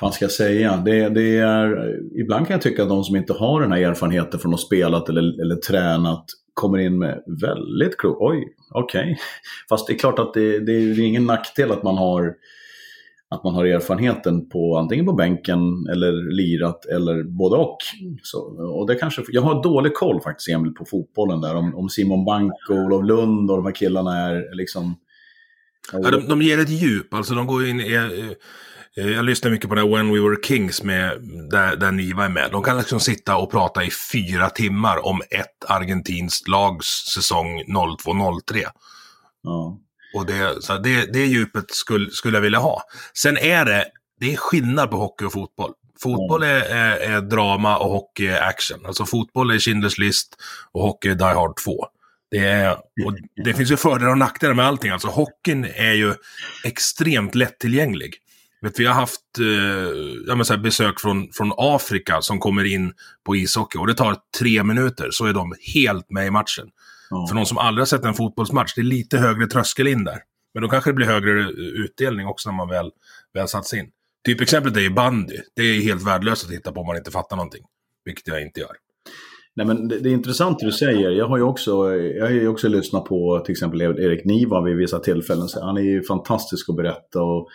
Vad 0.00 0.14
ska 0.14 0.24
jag 0.24 0.32
säga? 0.32 0.82
Det, 0.84 1.08
det, 1.08 1.38
är, 1.38 1.94
ibland 2.20 2.46
kan 2.46 2.54
jag 2.54 2.62
tycka 2.62 2.82
att 2.82 2.88
de 2.88 3.04
som 3.04 3.16
inte 3.16 3.32
har 3.32 3.60
den 3.60 3.72
här 3.72 3.80
erfarenheten 3.80 4.40
från 4.40 4.54
att 4.54 4.60
ha 4.60 4.66
spelat 4.66 5.08
eller, 5.08 5.42
eller 5.42 5.56
tränat 5.56 6.24
kommer 6.54 6.78
in 6.78 6.98
med 6.98 7.22
väldigt 7.40 7.96
klok... 7.96 8.16
Oj, 8.20 8.54
okej. 8.70 9.00
Okay. 9.00 9.16
Fast 9.68 9.86
det 9.86 9.92
är 9.92 9.98
klart 9.98 10.18
att 10.18 10.34
det, 10.34 10.58
det, 10.58 10.72
är 10.72 11.00
ingen 11.00 11.26
nackdel 11.26 11.72
att 11.72 11.82
man 11.82 11.96
har 11.96 12.34
att 13.30 13.44
man 13.44 13.54
har 13.54 13.64
erfarenheten 13.64 14.48
på 14.48 14.76
antingen 14.76 15.06
på 15.06 15.12
bänken 15.12 15.86
eller 15.92 16.36
lirat 16.36 16.86
eller 16.86 17.22
både 17.22 17.56
och. 17.56 17.78
Så, 18.22 18.38
och 18.78 18.86
det 18.86 18.94
kanske, 18.94 19.22
jag 19.28 19.42
har 19.42 19.62
dålig 19.62 19.94
koll 19.94 20.20
faktiskt 20.20 20.48
Emil 20.48 20.72
på 20.72 20.84
fotbollen 20.84 21.40
där. 21.40 21.54
Om, 21.54 21.74
om 21.74 21.88
Simon 21.88 22.24
Bank 22.24 22.52
och 22.68 22.76
Olof 22.76 23.04
Lund 23.04 23.50
och 23.50 23.56
de 23.56 23.66
här 23.66 23.74
killarna 23.74 24.16
är 24.16 24.56
liksom... 24.56 24.96
Ja, 25.92 26.10
de, 26.10 26.28
de 26.28 26.42
ger 26.42 26.58
ett 26.58 26.70
djup, 26.70 27.14
alltså 27.14 27.34
de 27.34 27.46
går 27.46 27.66
in 27.66 27.80
i... 27.80 27.94
Eh, 27.94 29.10
jag 29.10 29.24
lyssnar 29.24 29.50
mycket 29.50 29.68
på 29.68 29.74
det 29.74 29.88
When 29.88 30.12
We 30.12 30.20
Were 30.20 30.36
Kings 30.42 30.82
med, 30.82 31.10
där, 31.50 31.76
där 31.76 31.92
Niva 31.92 32.24
är 32.24 32.28
med. 32.28 32.48
De 32.52 32.62
kan 32.62 32.78
liksom 32.78 33.00
sitta 33.00 33.36
och 33.36 33.50
prata 33.50 33.84
i 33.84 33.90
fyra 34.12 34.50
timmar 34.50 35.06
om 35.06 35.20
ett 35.30 35.70
argentinskt 35.70 36.48
lags 36.48 36.86
säsong 37.14 37.62
02-03. 38.06 38.64
Ja. 39.42 39.78
Och 40.14 40.26
det, 40.26 40.62
så 40.62 40.78
det, 40.78 41.12
det 41.12 41.26
djupet 41.26 41.70
skulle, 41.70 42.10
skulle 42.10 42.36
jag 42.36 42.42
vilja 42.42 42.58
ha. 42.58 42.82
Sen 43.14 43.38
är 43.38 43.64
det, 43.64 43.84
det 44.20 44.32
är 44.32 44.36
skillnad 44.36 44.90
på 44.90 44.96
hockey 44.96 45.24
och 45.24 45.32
fotboll. 45.32 45.72
Fotboll 46.02 46.42
är, 46.42 46.60
är, 46.60 46.96
är, 46.96 47.20
drama 47.20 47.76
och 47.76 47.90
hockey 47.90 48.26
är 48.26 48.42
action. 48.42 48.86
Alltså 48.86 49.06
fotboll 49.06 49.50
är 49.50 49.54
Schindler's 49.54 50.00
list 50.00 50.36
och 50.72 50.82
hockey 50.82 51.08
är 51.08 51.14
Die 51.14 51.24
Hard 51.24 51.56
2. 51.64 51.86
Det, 52.30 52.38
är, 52.38 52.72
och 52.72 53.16
det 53.44 53.54
finns 53.54 53.70
ju 53.70 53.76
fördelar 53.76 54.10
och 54.10 54.18
nackdelar 54.18 54.54
med 54.54 54.66
allting. 54.66 54.90
Alltså 54.90 55.08
hockeyn 55.08 55.64
är 55.64 55.92
ju 55.92 56.14
extremt 56.64 57.34
lättillgänglig. 57.34 58.14
Vet, 58.62 58.80
vi 58.80 58.86
har 58.86 58.94
haft 58.94 59.20
eh, 60.28 60.42
så 60.42 60.56
besök 60.56 61.00
från, 61.00 61.32
från 61.32 61.52
Afrika 61.56 62.22
som 62.22 62.38
kommer 62.38 62.64
in 62.64 62.92
på 63.26 63.36
ishockey 63.36 63.78
och 63.78 63.86
det 63.86 63.94
tar 63.94 64.16
tre 64.38 64.62
minuter 64.62 65.08
så 65.10 65.26
är 65.26 65.32
de 65.32 65.54
helt 65.74 66.10
med 66.10 66.26
i 66.26 66.30
matchen. 66.30 66.66
Ja. 67.10 67.26
För 67.28 67.34
någon 67.34 67.46
som 67.46 67.58
aldrig 67.58 67.80
har 67.80 67.86
sett 67.86 68.04
en 68.04 68.14
fotbollsmatch, 68.14 68.74
det 68.74 68.80
är 68.80 68.84
lite 68.84 69.18
högre 69.18 69.46
tröskel 69.46 69.86
in 69.86 70.04
där. 70.04 70.18
Men 70.54 70.62
då 70.62 70.68
kanske 70.68 70.90
det 70.90 70.94
blir 70.94 71.06
högre 71.06 71.50
utdelning 71.84 72.26
också 72.26 72.50
när 72.50 72.56
man 72.56 72.68
väl, 72.68 72.90
väl 73.34 73.48
satts 73.48 73.74
in. 73.74 73.90
Typexemplet 74.26 74.76
är 74.76 74.80
ju 74.80 74.90
bandy. 74.90 75.36
Det 75.56 75.62
är 75.62 75.80
helt 75.80 76.06
värdelöst 76.06 76.44
att 76.44 76.50
titta 76.50 76.72
på 76.72 76.80
om 76.80 76.86
man 76.86 76.96
inte 76.96 77.10
fattar 77.10 77.36
någonting. 77.36 77.62
Vilket 78.04 78.28
jag 78.28 78.42
inte 78.42 78.60
gör. 78.60 78.76
Nej, 79.54 79.66
men 79.66 79.88
det, 79.88 79.98
det 79.98 80.08
är 80.08 80.12
intressant 80.12 80.58
det 80.58 80.66
du 80.66 80.72
säger. 80.72 81.10
Jag 81.10 81.26
har 81.26 81.36
ju 81.36 81.42
också, 81.42 81.94
jag 81.94 82.24
har 82.24 82.30
ju 82.30 82.48
också 82.48 82.68
lyssnat 82.68 83.04
på 83.04 83.42
till 83.44 83.52
exempel 83.52 83.82
Erik 83.82 84.24
Niva 84.24 84.60
vid 84.60 84.76
vissa 84.76 84.98
tillfällen. 84.98 85.48
Han 85.62 85.76
är 85.76 85.82
ju 85.82 86.02
fantastisk 86.02 86.68
att 86.68 86.76
berätta. 86.76 87.22
Och 87.22 87.48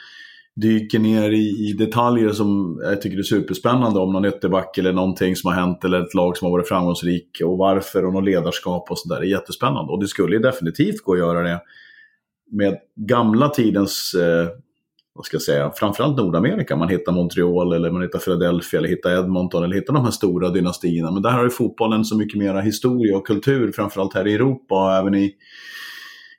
dyker 0.56 1.00
ner 1.00 1.32
i, 1.32 1.70
i, 1.70 1.74
detaljer 1.74 2.30
som 2.30 2.80
jag 2.84 3.02
tycker 3.02 3.18
är 3.18 3.24
superspännande 3.24 4.00
om 4.00 4.14
någon 4.14 4.26
ytterback 4.26 4.78
eller 4.78 4.94
någonting 4.94 5.36
som 5.36 5.48
har 5.48 5.60
hänt 5.60 5.84
eller 5.84 6.02
ett 6.02 6.14
lag 6.14 6.38
som 6.38 6.46
har 6.46 6.52
varit 6.52 6.68
framgångsrik 6.68 7.42
och 7.44 7.58
varför 7.58 8.06
och 8.06 8.14
något 8.14 8.24
ledarskap 8.24 8.92
och 8.92 8.98
sådär. 8.98 9.20
Det 9.20 9.28
är 9.28 9.30
jättespännande 9.30 9.92
och 9.92 10.00
det 10.00 10.08
skulle 10.08 10.36
ju 10.36 10.42
definitivt 10.42 11.02
gå 11.04 11.14
att 11.14 11.20
göra 11.20 11.42
det 11.42 11.62
med 12.52 12.78
gamla 12.96 13.50
tidens, 13.50 14.14
eh, 14.14 14.48
vad 15.14 15.26
ska 15.26 15.36
jag 15.36 15.42
säga, 15.42 15.72
framförallt 15.76 16.18
Nordamerika. 16.18 16.76
Man 16.76 16.90
hittar 16.90 17.12
Montreal 17.12 17.74
eller 17.74 17.92
man 17.92 18.02
hittar 18.02 18.20
Philadelphia 18.20 18.80
eller 18.80 18.90
hittar 18.90 19.20
Edmonton 19.20 19.64
eller 19.64 19.76
hittar 19.76 19.94
de 19.94 20.04
här 20.04 20.12
stora 20.12 20.50
dynastierna. 20.50 21.12
Men 21.12 21.22
där 21.22 21.32
har 21.32 21.44
ju 21.44 21.50
fotbollen 21.50 22.06
så 22.06 22.18
mycket 22.18 22.40
mera 22.40 22.62
historia 22.62 23.18
och 23.18 23.28
kultur, 23.28 23.72
framförallt 23.72 24.14
här 24.14 24.28
i 24.28 24.34
Europa 24.34 24.86
och 24.86 24.94
även 24.94 25.16
i 25.16 25.36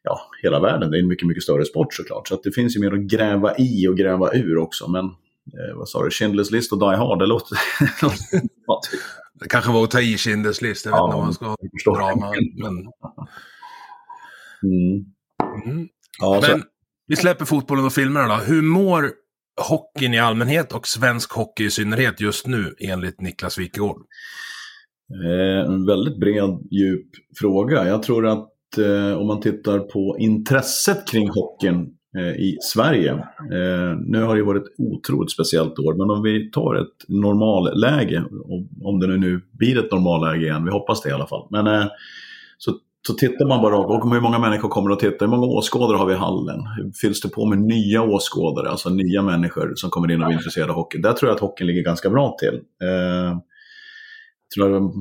ja, 0.03 0.21
hela 0.43 0.61
världen. 0.61 0.91
Det 0.91 0.99
är 0.99 1.03
en 1.03 1.09
mycket, 1.09 1.29
mycket 1.29 1.43
större 1.43 1.65
sport 1.65 1.95
såklart. 1.95 2.29
Så 2.29 2.35
att 2.35 2.43
det 2.43 2.53
finns 2.53 2.77
ju 2.77 2.81
mer 2.81 2.93
att 2.93 3.01
gräva 3.01 3.57
i 3.59 3.89
och 3.89 3.97
gräva 3.97 4.35
ur 4.35 4.59
också. 4.59 4.91
Men 4.91 5.05
eh, 5.05 5.77
vad 5.77 5.89
sa 5.89 6.03
du, 6.03 6.09
Schindler's 6.09 6.53
list 6.53 6.73
och 6.73 6.79
Die 6.79 6.97
Hard, 6.97 7.19
det 7.19 7.27
låter... 7.27 7.59
det 9.41 9.49
kanske 9.49 9.73
var 9.73 9.85
att 9.85 9.91
ta 9.91 10.01
i 10.01 10.17
Schindler's 10.17 10.63
list, 10.63 10.85
jag 10.85 10.93
vet 10.93 11.05
inte 11.05 11.17
om 11.17 11.25
man 11.25 11.35
ska 11.35 11.57
drama. 11.93 12.33
Men... 12.63 12.73
Mm. 14.63 15.05
Mm. 15.65 15.89
Ja, 16.21 16.41
men 16.43 16.61
så... 16.61 16.67
vi 17.07 17.17
släpper 17.17 17.45
fotbollen 17.45 17.85
och 17.85 17.93
filmerna 17.93 18.37
då. 18.37 18.45
Hur 18.45 18.63
mår 18.63 19.11
hockeyn 19.61 20.15
i 20.15 20.19
allmänhet 20.19 20.73
och 20.73 20.89
svensk 20.89 21.33
hockey 21.33 21.65
i 21.65 21.71
synnerhet 21.71 22.21
just 22.21 22.47
nu 22.47 22.75
enligt 22.79 23.21
Niklas 23.21 23.59
Wikegård? 23.59 24.03
Eh, 25.25 25.73
en 25.73 25.87
väldigt 25.87 26.21
bred, 26.21 26.59
djup 26.71 27.09
fråga. 27.39 27.89
Jag 27.89 28.03
tror 28.03 28.27
att 28.27 28.52
eh, 28.79 29.21
om 29.21 29.27
man 29.27 29.41
tittar 29.41 29.79
på 29.79 30.17
intresset 30.19 31.09
kring 31.11 31.29
hockeyn 31.29 31.89
eh, 32.19 32.41
i 32.41 32.59
Sverige. 32.61 33.11
Eh, 33.13 33.97
nu 34.07 34.23
har 34.23 34.37
det 34.37 34.43
varit 34.43 34.63
ett 34.63 34.73
otroligt 34.79 35.31
speciellt 35.31 35.79
år, 35.79 35.95
men 35.95 36.17
om 36.17 36.23
vi 36.23 36.51
tar 36.51 36.75
ett 36.75 37.09
normalläge, 37.09 38.25
om 38.85 39.01
det 39.01 39.07
nu 39.07 39.41
blir 39.53 39.79
ett 39.79 39.93
normalläge 39.93 40.47
igen, 40.47 40.65
vi 40.65 40.71
hoppas 40.71 41.03
det 41.03 41.09
i 41.09 41.13
alla 41.13 41.27
fall. 41.27 41.47
Men 41.51 41.67
eh, 41.67 41.87
så 42.59 42.73
så 43.07 43.15
tittar 43.15 43.47
man 43.47 43.63
bara 43.63 43.83
på 43.83 44.09
hur 44.15 44.21
många 44.21 44.39
människor 44.39 44.69
kommer 44.69 44.91
att 44.91 44.99
titta, 44.99 45.25
hur 45.25 45.31
många 45.31 45.47
åskådare 45.47 45.97
har 45.97 46.07
vi 46.07 46.13
i 46.13 46.17
hallen? 46.17 46.61
Fylls 47.01 47.21
det 47.21 47.29
på 47.29 47.47
med 47.47 47.59
nya 47.59 48.03
åskådare, 48.03 48.71
alltså 48.71 48.91
nya 48.91 49.23
människor 49.23 49.73
som 49.75 49.91
kommer 49.91 50.11
in 50.11 50.23
och 50.23 50.29
är 50.29 50.33
intresserade 50.33 50.73
av 50.73 50.77
hockey? 50.77 50.99
Där 50.99 51.13
tror 51.13 51.29
jag 51.29 51.35
att 51.35 51.41
hockeyn 51.41 51.67
ligger 51.67 51.83
ganska 51.83 52.11
bra 52.11 52.37
till. 52.39 52.55
Eh, 52.55 53.39
tror 54.55 54.71
jag 54.71 54.93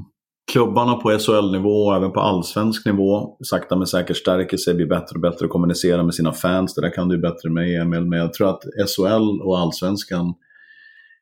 klubbarna 0.51 0.96
på 0.96 1.20
SHL-nivå 1.20 1.86
och 1.86 1.96
även 1.96 2.12
på 2.12 2.20
allsvensk 2.20 2.86
nivå 2.86 3.38
sakta 3.43 3.75
men 3.75 3.88
säkert 3.88 4.17
stärker 4.17 4.58
sig, 4.58 4.74
blir 4.74 4.86
bättre 4.86 5.15
och 5.15 5.22
bättre 5.22 5.46
att 5.46 5.51
kommunicera 5.51 6.03
med 6.03 6.13
sina 6.13 6.34
fans. 6.34 6.75
Det 6.75 6.81
där 6.81 6.96
kan 6.96 7.10
du 7.10 7.17
bättre 7.17 7.50
med 7.50 7.81
Emil, 7.81 8.05
men 8.05 8.20
jag 8.20 8.34
tror 8.34 8.50
att 8.50 8.63
SHL 8.63 9.41
och 9.41 9.60
allsvenskan, 9.60 10.34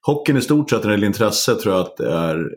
hockeyn 0.01 0.37
i 0.37 0.41
stort 0.41 0.69
sett 0.69 0.83
när 0.83 0.89
det 0.89 0.93
gäller 0.93 1.07
intresse 1.07 1.55
tror 1.55 1.75
jag 1.75 1.81
att 1.81 1.97
det 1.97 2.11
är 2.11 2.49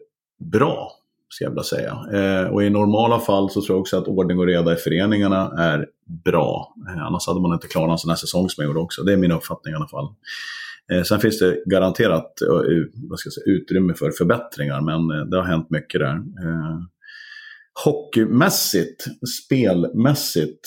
bra, 0.53 0.93
ska 1.29 1.45
jag 1.45 1.51
vilja 1.51 1.63
säga. 1.63 1.99
Eh, 2.13 2.47
och 2.53 2.63
i 2.63 2.71
normala 2.71 3.19
fall 3.19 3.51
så 3.51 3.63
tror 3.63 3.77
jag 3.77 3.81
också 3.81 3.99
att 3.99 4.09
ordning 4.09 4.39
och 4.39 4.47
reda 4.47 4.73
i 4.73 4.77
föreningarna 4.77 5.53
är 5.59 5.87
bra. 6.25 6.75
Eh, 6.89 7.07
annars 7.07 7.27
hade 7.27 7.41
man 7.41 7.53
inte 7.53 7.69
klarat 7.69 7.91
en 7.91 7.99
sån 7.99 8.11
här 8.11 8.17
säsong 8.17 8.49
som 8.49 8.63
jag 8.63 8.69
gjorde 8.69 8.81
också. 8.81 9.03
Det 9.03 9.13
är 9.13 9.17
min 9.17 9.33
uppfattning 9.33 9.73
i 9.73 9.77
alla 9.77 9.89
fall. 9.89 10.09
Eh, 10.93 11.03
sen 11.03 11.21
finns 11.21 11.39
det 11.39 11.63
garanterat 11.67 12.43
eh, 12.43 12.83
vad 13.09 13.19
ska 13.19 13.27
jag 13.27 13.33
säga, 13.33 13.55
utrymme 13.57 13.95
för 13.95 14.11
förbättringar, 14.11 14.81
men 14.81 15.19
eh, 15.19 15.27
det 15.27 15.37
har 15.37 15.45
hänt 15.45 15.71
mycket 15.71 16.01
där. 16.01 16.21
Hockeymässigt, 17.85 19.05
spelmässigt, 19.45 20.61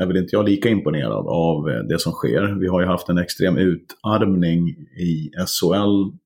är 0.00 0.06
väl 0.06 0.16
inte 0.16 0.36
jag 0.36 0.48
lika 0.48 0.68
imponerad 0.68 1.26
av 1.28 1.64
det 1.88 1.98
som 1.98 2.12
sker. 2.12 2.60
Vi 2.60 2.66
har 2.68 2.80
ju 2.80 2.86
haft 2.86 3.08
en 3.08 3.18
extrem 3.18 3.56
utarmning 3.56 4.68
i 5.00 5.30
SHL. 5.46 6.18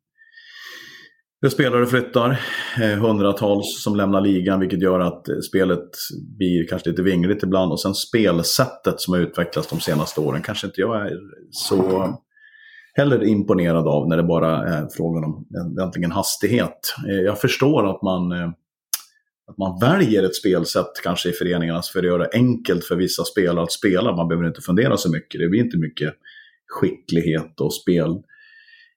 Där 1.42 1.48
spelare 1.48 1.86
flyttar, 1.86 2.40
hundratals 3.00 3.82
som 3.82 3.96
lämnar 3.96 4.20
ligan, 4.20 4.60
vilket 4.60 4.82
gör 4.82 5.00
att 5.00 5.26
spelet 5.48 5.88
blir 6.38 6.66
kanske 6.66 6.90
lite 6.90 7.02
vingligt 7.02 7.42
ibland. 7.42 7.72
Och 7.72 7.80
sen 7.80 7.94
spelsättet 7.94 9.00
som 9.00 9.14
har 9.14 9.20
utvecklats 9.20 9.68
de 9.68 9.80
senaste 9.80 10.20
åren 10.20 10.42
kanske 10.42 10.66
inte 10.66 10.80
jag 10.80 11.06
är 11.06 11.18
så 11.50 12.14
heller 12.92 13.24
imponerad 13.24 13.88
av 13.88 14.08
när 14.08 14.16
det 14.16 14.22
bara 14.22 14.68
är 14.68 14.88
frågan 14.96 15.24
om 15.24 15.46
egentligen 15.78 16.12
hastighet. 16.12 16.94
Eh, 17.08 17.20
jag 17.20 17.40
förstår 17.40 17.90
att 17.90 18.02
man, 18.02 18.32
eh, 18.32 18.48
att 19.46 19.58
man 19.58 19.78
väljer 19.80 20.22
ett 20.22 20.34
spelsätt 20.34 20.92
kanske 21.02 21.28
i 21.28 21.32
föreningarna 21.32 21.82
för 21.82 21.98
att 21.98 22.04
göra 22.04 22.22
det 22.22 22.30
enkelt 22.32 22.84
för 22.84 22.96
vissa 22.96 23.24
spelare 23.24 23.64
att 23.64 23.72
spela. 23.72 24.16
Man 24.16 24.28
behöver 24.28 24.48
inte 24.48 24.60
fundera 24.60 24.96
så 24.96 25.10
mycket. 25.10 25.40
Det 25.40 25.48
blir 25.48 25.60
inte 25.60 25.78
mycket 25.78 26.14
skicklighet 26.68 27.60
och 27.60 27.74
spel 27.74 28.22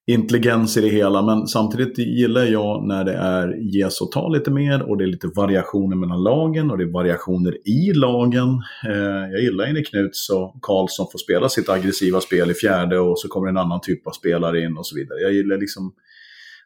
intelligens 0.08 0.78
i 0.78 0.82
det 0.82 0.90
hela. 0.90 1.22
Men 1.22 1.48
samtidigt 1.48 1.98
gillar 1.98 2.44
jag 2.44 2.88
när 2.88 3.04
det 3.04 3.14
är 3.14 3.58
ges 3.62 4.02
och 4.02 4.12
ta 4.12 4.28
lite 4.28 4.52
mer 4.52 4.90
och 4.90 4.98
det 4.98 5.04
är 5.04 5.08
lite 5.08 5.28
variationer 5.28 5.96
mellan 5.96 6.24
lagen 6.24 6.72
och 6.72 6.78
det 6.78 6.84
är 6.84 6.92
variationer 6.92 7.68
i 7.68 7.94
lagen. 7.94 8.50
Eh, 8.90 9.32
jag 9.32 9.42
gillar 9.42 9.74
när 9.74 9.84
Knuts 9.84 10.30
och 10.30 10.56
Karlsson 10.62 11.08
får 11.12 11.20
spela 11.20 11.50
sitt 11.50 11.70
aggressiva 11.70 12.22
spel 12.22 12.52
i 12.52 12.54
fjärde 12.54 13.00
och 13.00 13.20
så 13.20 13.28
kommer 13.28 13.48
en 13.48 13.58
annan 13.58 13.82
typ 13.82 14.08
av 14.08 14.12
spelare 14.12 14.62
in 14.62 14.78
och 14.78 14.86
så 14.86 14.96
vidare. 14.96 15.20
Jag 15.20 15.34
gillar 15.34 15.58
liksom 15.58 15.94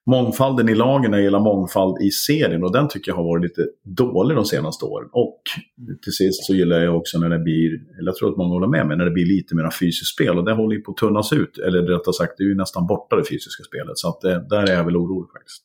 mångfalden 0.06 0.70
i 0.70 0.76
lagen, 0.76 1.14
jag 1.14 1.22
gillar 1.22 1.40
mångfald 1.40 2.02
i 2.02 2.12
serien 2.12 2.64
och 2.64 2.74
den 2.74 2.88
tycker 2.88 3.12
jag 3.12 3.16
har 3.16 3.24
varit 3.24 3.44
lite 3.44 3.62
dålig 3.84 4.38
de 4.38 4.46
senaste 4.46 4.86
åren. 4.86 5.10
Och 5.12 5.42
till 6.04 6.14
sist 6.14 6.46
så 6.46 6.54
gillar 6.54 6.80
jag 6.80 6.98
också 6.98 7.20
när 7.20 7.30
det 7.30 7.40
blir, 7.40 7.70
eller 8.00 8.08
jag 8.08 8.16
tror 8.16 8.32
att 8.32 8.38
många 8.38 8.54
håller 8.54 8.68
med 8.68 8.88
mig, 8.88 8.98
när 8.98 9.06
det 9.06 9.12
blir 9.12 9.26
lite 9.26 9.56
mer 9.56 9.70
fysiskt 9.70 10.14
spel 10.14 10.38
och 10.38 10.46
det 10.46 10.54
håller 10.54 10.76
ju 10.76 10.82
på 10.82 10.92
att 10.92 10.98
tunnas 10.98 11.34
ut. 11.34 11.58
Eller 11.58 11.82
rättare 11.82 12.14
sagt, 12.14 12.34
det 12.38 12.44
är 12.44 12.48
ju 12.48 12.56
nästan 12.56 12.88
borta 12.88 13.16
det 13.16 13.26
fysiska 13.30 13.64
spelet. 13.64 13.98
Så 13.98 14.10
att 14.10 14.22
det, 14.22 14.46
där 14.50 14.64
är 14.70 14.74
jag 14.74 14.84
väl 14.84 14.98
orolig 14.98 15.30
faktiskt. 15.32 15.64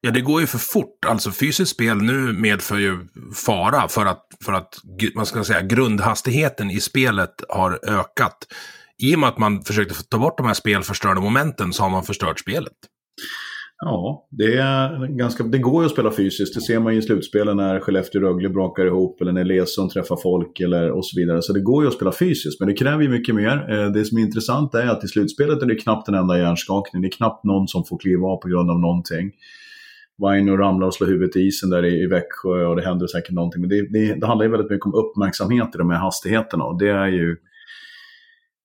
Ja, 0.00 0.10
det 0.10 0.20
går 0.20 0.40
ju 0.40 0.46
för 0.46 0.58
fort. 0.58 1.04
Alltså 1.06 1.30
fysiskt 1.30 1.70
spel 1.70 1.96
nu 1.96 2.32
medför 2.32 2.78
ju 2.78 2.98
fara 3.46 3.88
för 3.88 4.06
att, 4.06 4.26
för 4.44 4.52
att 4.52 4.74
man 5.14 5.26
ska 5.26 5.44
säga, 5.44 5.60
grundhastigheten 5.62 6.70
i 6.70 6.80
spelet 6.80 7.34
har 7.48 7.78
ökat. 7.82 8.46
I 8.98 9.14
och 9.14 9.18
med 9.18 9.28
att 9.28 9.38
man 9.38 9.62
försökte 9.62 9.94
ta 10.08 10.18
bort 10.18 10.38
de 10.38 10.46
här 10.46 10.54
spelförstörande 10.54 11.22
momenten 11.22 11.72
så 11.72 11.82
har 11.82 11.90
man 11.90 12.04
förstört 12.04 12.40
spelet. 12.40 12.72
Ja, 13.78 14.28
det, 14.30 14.56
är 14.56 15.06
ganska, 15.06 15.44
det 15.44 15.58
går 15.58 15.82
ju 15.82 15.86
att 15.86 15.92
spela 15.92 16.10
fysiskt. 16.10 16.54
Det 16.54 16.60
ser 16.60 16.78
man 16.78 16.92
ju 16.92 16.98
i 16.98 17.02
slutspelen 17.02 17.56
när 17.56 17.80
Skellefteå-Rögle 17.80 18.48
brakar 18.48 18.86
ihop 18.86 19.20
eller 19.20 19.32
när 19.32 19.44
Leson 19.44 19.88
träffar 19.88 20.16
folk 20.16 20.60
eller, 20.60 20.90
och 20.90 21.06
så 21.06 21.20
vidare. 21.20 21.42
Så 21.42 21.52
det 21.52 21.60
går 21.60 21.82
ju 21.82 21.88
att 21.88 21.94
spela 21.94 22.12
fysiskt, 22.12 22.60
men 22.60 22.68
det 22.68 22.74
kräver 22.74 23.02
ju 23.02 23.08
mycket 23.08 23.34
mer. 23.34 23.66
Eh, 23.70 23.92
det 23.92 24.04
som 24.04 24.18
är 24.18 24.22
intressant 24.22 24.74
är 24.74 24.86
att 24.86 25.04
i 25.04 25.08
slutspelet 25.08 25.62
är 25.62 25.66
det 25.66 25.74
knappt 25.74 26.08
en 26.08 26.14
enda 26.14 26.38
hjärnskakning. 26.38 27.02
Det 27.02 27.08
är 27.08 27.16
knappt 27.16 27.44
någon 27.44 27.68
som 27.68 27.84
får 27.84 27.98
kliva 27.98 28.26
av 28.26 28.36
på 28.36 28.48
grund 28.48 28.70
av 28.70 28.80
någonting. 28.80 29.30
Vaino 30.18 30.56
ramlar 30.56 30.86
och 30.86 30.94
slår 30.94 31.06
huvudet 31.06 31.36
i 31.36 31.40
isen 31.40 31.70
där 31.70 31.84
i, 31.84 32.02
i 32.02 32.06
Växjö 32.06 32.66
och 32.66 32.76
det 32.76 32.82
händer 32.82 33.06
säkert 33.06 33.32
någonting. 33.32 33.60
Men 33.60 33.70
det, 33.70 33.88
det, 33.90 34.14
det 34.14 34.26
handlar 34.26 34.44
ju 34.44 34.50
väldigt 34.50 34.70
mycket 34.70 34.86
om 34.86 34.94
uppmärksamhet 34.94 35.74
i 35.74 35.78
de 35.78 35.90
här 35.90 35.98
hastigheterna 35.98 36.64
och 36.64 36.78
det 36.78 36.88
är 36.88 37.06
ju 37.06 37.36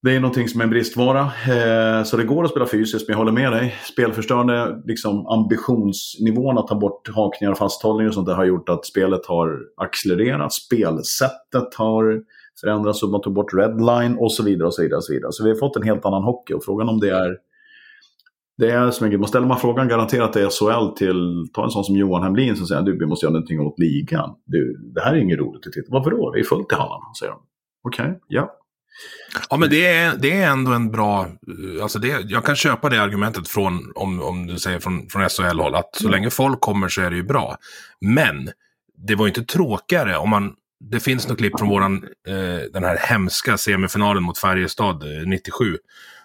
det 0.02 0.16
är 0.16 0.20
någonting 0.20 0.48
som 0.48 0.62
är 0.62 0.64
en 0.64 0.70
bristvara. 0.70 1.20
Eh, 1.22 2.04
så 2.04 2.18
det 2.18 2.24
går 2.24 2.44
att 2.44 2.50
spela 2.50 2.66
fysiskt, 2.66 3.08
men 3.08 3.14
jag 3.14 3.18
håller 3.18 3.32
med 3.32 3.52
dig. 3.52 3.76
Spelförstörande 3.94 4.82
liksom, 4.86 5.28
ambitionsnivån 5.28 6.58
att 6.58 6.68
ta 6.68 6.76
bort 6.76 7.10
hakningar 7.10 7.52
och 7.52 7.58
fasthållning 7.58 8.08
och 8.08 8.14
sånt 8.14 8.28
där 8.28 8.36
har 8.36 8.46
gjort 8.46 8.70
att 8.70 8.86
spelet 8.86 9.26
har 9.26 9.60
accelererat. 9.78 10.54
Spelsättet 10.54 11.76
har 11.76 12.22
förändrats 12.62 13.04
och 13.04 13.10
man 13.10 13.22
tog 13.22 13.34
bort 13.34 13.54
redline 13.54 14.18
och 14.18 14.34
så 14.34 14.44
vidare. 14.44 14.68
och 14.68 14.74
Så 14.74 14.82
vidare 14.82 14.98
och 14.98 15.04
så 15.04 15.14
vidare. 15.14 15.32
Så 15.32 15.44
vi 15.44 15.50
har 15.50 15.58
fått 15.58 15.76
en 15.76 15.84
helt 15.84 16.06
annan 16.06 16.24
hockey 16.24 16.54
och 16.54 16.64
frågan 16.64 16.90
om 16.90 17.00
det 17.00 17.10
är 17.10 17.38
det 18.58 18.72
är 18.72 18.92
som 18.92 19.08
en, 19.08 19.20
man 19.20 19.30
ställer 19.30 19.48
man 19.48 19.60
frågan 19.60 19.88
garanterat 19.88 20.34
till 20.34 20.48
SHL 20.50 20.96
till, 20.98 21.48
ta 21.54 21.64
en 21.64 21.70
sån 21.70 21.84
som 21.84 21.96
Johan 21.96 22.24
Hemlin 22.24 22.56
som 22.56 22.66
säger 22.66 22.82
du 22.82 23.00
vi 23.00 23.06
måste 23.06 23.26
göra 23.26 23.34
någonting 23.34 23.60
åt 23.60 23.80
ligan. 23.80 24.36
Du, 24.46 24.92
det 24.96 25.02
här 25.02 25.14
är 25.14 25.18
inget 25.18 25.40
roligt 25.40 25.68
att 25.68 25.74
titta 25.74 25.88
Varför 25.90 26.12
då? 26.12 26.32
Det 26.32 26.40
är 26.40 26.44
fullt 26.44 26.72
i 26.72 26.76
hallarna, 26.76 27.14
säger 27.20 27.32
de. 27.32 27.42
Okej, 27.84 28.06
okay, 28.06 28.16
ja. 28.28 28.59
Ja, 29.50 29.58
men 29.58 29.70
det 29.70 29.88
är, 29.88 30.16
det 30.18 30.42
är 30.42 30.48
ändå 30.48 30.72
en 30.74 30.92
bra... 30.92 31.28
Alltså 31.82 32.00
det, 32.00 32.08
jag 32.08 32.46
kan 32.46 32.56
köpa 32.56 32.90
det 32.90 33.02
argumentet 33.02 33.48
från, 33.48 33.92
om, 33.96 34.22
om 34.22 34.48
du 34.48 34.60
säger 34.60 34.80
från, 34.80 35.10
från 35.10 35.30
SHL-håll, 35.30 35.76
att 35.76 35.96
så 35.96 36.08
mm. 36.08 36.12
länge 36.12 36.30
folk 36.30 36.62
kommer 36.62 36.90
så 36.90 37.02
är 37.02 37.10
det 37.10 37.16
ju 37.16 37.24
bra. 37.24 37.58
Men 38.02 38.50
det 39.08 39.16
var 39.16 39.26
ju 39.26 39.30
inte 39.30 39.54
tråkigare 39.54 40.18
om 40.18 40.30
man... 40.30 40.54
Det 40.92 41.00
finns 41.00 41.28
något 41.28 41.38
klipp 41.38 41.60
från 41.60 41.70
våran, 41.70 42.04
eh, 42.28 42.72
den 42.74 42.84
här 42.84 42.98
hemska 43.02 43.58
semifinalen 43.58 44.24
mot 44.24 44.38
Färjestad 44.38 45.04
eh, 45.04 45.28
97. 45.28 45.78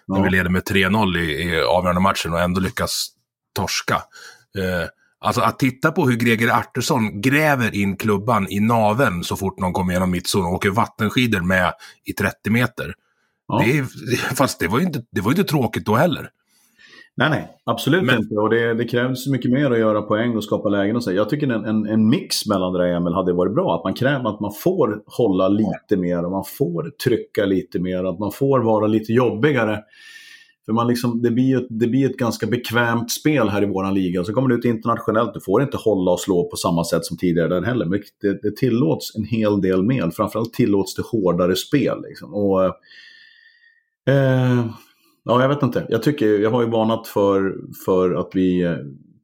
Ja. 0.05 0.15
När 0.15 0.23
vi 0.23 0.29
leder 0.29 0.49
med 0.49 0.63
3-0 0.63 1.17
i, 1.17 1.21
i 1.21 1.61
avgörande 1.61 2.01
matchen 2.01 2.33
och 2.33 2.39
ändå 2.39 2.61
lyckas 2.61 3.07
torska. 3.55 3.95
Eh, 4.57 4.87
Alltså 5.25 5.41
att 5.41 5.59
titta 5.59 5.91
på 5.91 6.07
hur 6.07 6.15
Greger 6.15 6.51
Artursson 6.51 7.21
gräver 7.21 7.75
in 7.75 7.97
klubban 7.97 8.47
i 8.49 8.59
naven 8.59 9.23
så 9.23 9.35
fort 9.35 9.59
någon 9.59 9.73
kommer 9.73 9.91
igenom 9.91 10.11
mittzon 10.11 10.45
och 10.45 10.53
åker 10.53 10.69
vattenskidor 10.69 11.41
med 11.41 11.73
i 12.05 12.13
30 12.13 12.49
meter. 12.49 12.93
Ja. 13.47 13.63
Det 13.65 13.85
fast 14.35 14.59
det 14.59 14.67
var 14.67 14.79
ju 14.79 14.85
inte, 14.85 15.01
det 15.11 15.21
var 15.21 15.31
inte 15.31 15.43
tråkigt 15.43 15.85
då 15.85 15.95
heller. 15.95 16.29
Nej, 17.17 17.29
nej, 17.29 17.47
absolut 17.65 18.03
Men... 18.03 18.17
inte. 18.17 18.35
Och 18.35 18.49
det, 18.49 18.73
det 18.73 18.85
krävs 18.85 19.27
mycket 19.27 19.51
mer 19.51 19.71
att 19.71 19.79
göra 19.79 20.01
poäng 20.01 20.35
och 20.35 20.43
skapa 20.43 20.69
lägen 20.69 20.95
och 20.95 21.03
så. 21.03 21.11
Jag 21.11 21.29
tycker 21.29 21.47
en, 21.47 21.65
en, 21.65 21.85
en 21.85 22.09
mix 22.09 22.45
mellan 22.45 22.73
det 22.73 22.79
där 22.79 22.95
Emil 22.95 23.13
hade 23.13 23.33
varit 23.33 23.55
bra. 23.55 23.75
Att 23.75 23.83
man 23.83 23.93
kräver 23.93 24.29
att 24.29 24.39
man 24.39 24.53
får 24.53 25.03
hålla 25.05 25.47
lite 25.47 25.97
mer 25.97 26.25
och 26.25 26.31
man 26.31 26.43
får 26.57 26.89
trycka 27.03 27.45
lite 27.45 27.79
mer. 27.79 28.03
Att 28.03 28.19
man 28.19 28.31
får 28.31 28.59
vara 28.59 28.87
lite 28.87 29.13
jobbigare. 29.13 29.79
För 30.65 30.73
man 30.73 30.87
liksom, 30.87 31.21
det, 31.21 31.31
blir 31.31 31.57
ett, 31.57 31.67
det 31.69 31.87
blir 31.87 32.09
ett 32.09 32.17
ganska 32.17 32.47
bekvämt 32.47 33.11
spel 33.11 33.49
här 33.49 33.63
i 33.63 33.65
våran 33.65 33.93
liga. 33.93 34.23
Så 34.23 34.33
kommer 34.33 34.49
du 34.49 34.55
ut 34.55 34.65
internationellt, 34.65 35.33
du 35.33 35.41
får 35.41 35.61
inte 35.61 35.77
hålla 35.77 36.11
och 36.11 36.19
slå 36.19 36.49
på 36.49 36.57
samma 36.57 36.83
sätt 36.83 37.05
som 37.05 37.17
tidigare 37.17 37.47
där 37.47 37.61
heller. 37.61 37.85
Men 37.85 38.01
det, 38.21 38.41
det 38.41 38.55
tillåts 38.55 39.15
en 39.15 39.25
hel 39.25 39.61
del 39.61 39.83
mer. 39.83 40.09
Framförallt 40.09 40.53
tillåts 40.53 40.95
det 40.95 41.03
hårdare 41.11 41.55
spel. 41.55 42.01
Liksom. 42.07 42.33
Och, 42.33 42.63
eh, 44.13 44.65
ja, 45.23 45.41
jag 45.41 45.49
vet 45.49 45.63
inte. 45.63 45.85
Jag, 45.89 46.03
tycker, 46.03 46.39
jag 46.39 46.51
har 46.51 46.61
ju 46.61 46.69
varnat 46.69 47.07
för, 47.07 47.55
för 47.85 48.13
att 48.13 48.29
vi 48.33 48.63
eh, 48.63 48.75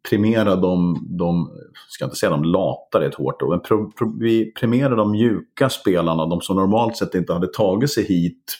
premierar 0.09 0.61
de, 0.61 1.07
de, 1.09 1.51
ska 1.89 2.05
inte 2.05 2.17
säga 2.17 2.29
de 2.29 2.43
lata, 2.43 2.99
det 2.99 3.05
är 3.05 3.09
ett 3.09 3.15
hårt 3.15 3.41
ord, 3.41 3.49
men 3.49 3.59
pro, 3.59 3.91
pro, 3.91 4.15
vi 4.19 4.51
premierar 4.51 4.95
de 4.95 5.11
mjuka 5.11 5.69
spelarna, 5.69 6.25
de 6.25 6.41
som 6.41 6.55
normalt 6.55 6.97
sett 6.97 7.15
inte 7.15 7.33
hade 7.33 7.47
tagit 7.47 7.91
sig 7.91 8.03
hit 8.03 8.57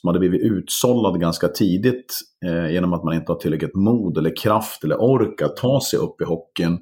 som 0.00 0.08
hade 0.08 0.18
blivit 0.18 0.42
utsållad 0.42 1.20
ganska 1.20 1.48
tidigt 1.48 2.14
eh, 2.46 2.72
genom 2.72 2.92
att 2.92 3.04
man 3.04 3.14
inte 3.14 3.32
har 3.32 3.38
tillräckligt 3.38 3.74
mod 3.74 4.18
eller 4.18 4.36
kraft 4.36 4.84
eller 4.84 5.00
ork 5.00 5.42
att 5.42 5.56
ta 5.56 5.80
sig 5.90 5.98
upp 5.98 6.20
i 6.20 6.24
hockeyn. 6.24 6.78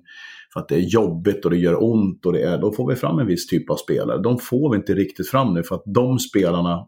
För 0.53 0.61
att 0.61 0.68
det 0.68 0.74
är 0.74 0.81
jobbigt 0.81 1.44
och 1.44 1.50
det 1.50 1.57
gör 1.57 1.83
ont 1.85 2.27
och 2.27 2.33
det 2.33 2.42
är, 2.42 2.59
då 2.59 2.72
får 2.72 2.88
vi 2.88 2.96
fram 2.96 3.18
en 3.18 3.27
viss 3.27 3.46
typ 3.46 3.70
av 3.70 3.77
spelare. 3.77 4.22
De 4.22 4.38
får 4.38 4.70
vi 4.70 4.77
inte 4.77 4.94
riktigt 4.94 5.29
fram 5.29 5.55
nu 5.55 5.62
för 5.62 5.74
att 5.74 5.83
de 5.94 6.18
spelarna 6.18 6.87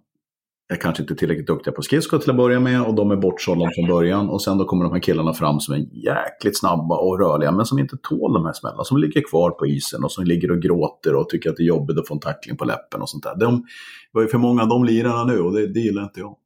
är 0.68 0.76
kanske 0.76 1.02
inte 1.02 1.14
tillräckligt 1.14 1.46
duktiga 1.46 1.74
på 1.74 1.82
skridskor 1.82 2.18
till 2.18 2.30
att 2.30 2.36
börja 2.36 2.60
med 2.60 2.82
och 2.82 2.94
de 2.94 3.10
är 3.10 3.16
bortsållade 3.16 3.70
från 3.74 3.88
början. 3.88 4.28
Och 4.28 4.42
sen 4.42 4.58
då 4.58 4.64
kommer 4.64 4.84
de 4.84 4.92
här 4.92 5.00
killarna 5.00 5.32
fram 5.32 5.60
som 5.60 5.74
är 5.74 5.78
jäkligt 5.92 6.58
snabba 6.58 6.96
och 6.96 7.18
rörliga 7.18 7.52
men 7.52 7.66
som 7.66 7.78
inte 7.78 7.96
tål 8.02 8.32
de 8.32 8.46
här 8.46 8.52
smällarna. 8.52 8.84
Som 8.84 8.98
ligger 8.98 9.22
kvar 9.30 9.50
på 9.50 9.66
isen 9.66 10.04
och 10.04 10.12
som 10.12 10.24
ligger 10.24 10.50
och 10.50 10.62
gråter 10.62 11.14
och 11.14 11.28
tycker 11.28 11.50
att 11.50 11.56
det 11.56 11.62
är 11.62 11.66
jobbigt 11.66 11.98
att 11.98 12.08
få 12.08 12.14
en 12.14 12.20
tackling 12.20 12.56
på 12.56 12.64
läppen 12.64 13.02
och 13.02 13.10
sånt 13.10 13.24
där. 13.24 13.36
De, 13.36 13.56
det 13.56 13.62
var 14.12 14.22
ju 14.22 14.28
för 14.28 14.38
många 14.38 14.62
av 14.62 14.68
de 14.68 14.84
lirarna 14.84 15.24
nu 15.24 15.40
och 15.40 15.52
det, 15.52 15.66
det 15.66 15.80
gillar 15.80 16.02
inte 16.02 16.20
jag. 16.20 16.36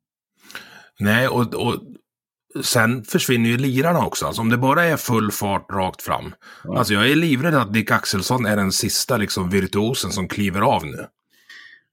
Nej, 0.99 1.29
och, 1.29 1.55
och 1.55 1.75
sen 2.63 3.05
försvinner 3.05 3.51
ju 3.51 3.59
lirarna 3.59 4.07
också. 4.07 4.27
Alltså 4.27 4.43
om 4.43 4.49
det 4.49 4.57
bara 4.57 4.85
är 4.85 4.97
full 4.97 5.31
fart 5.31 5.67
rakt 5.73 6.03
fram. 6.03 6.35
Ja. 6.65 6.79
Alltså 6.79 6.95
jag 6.95 7.11
är 7.11 7.17
livrädd 7.17 7.55
att 7.55 7.73
Dick 7.73 7.91
Axelsson 7.91 8.47
är 8.47 8.57
den 8.57 8.73
sista 8.73 9.17
liksom 9.17 9.51
virtuosen 9.51 10.11
som 10.11 10.29
kliver 10.29 10.61
av 10.61 10.87
nu. 10.87 11.07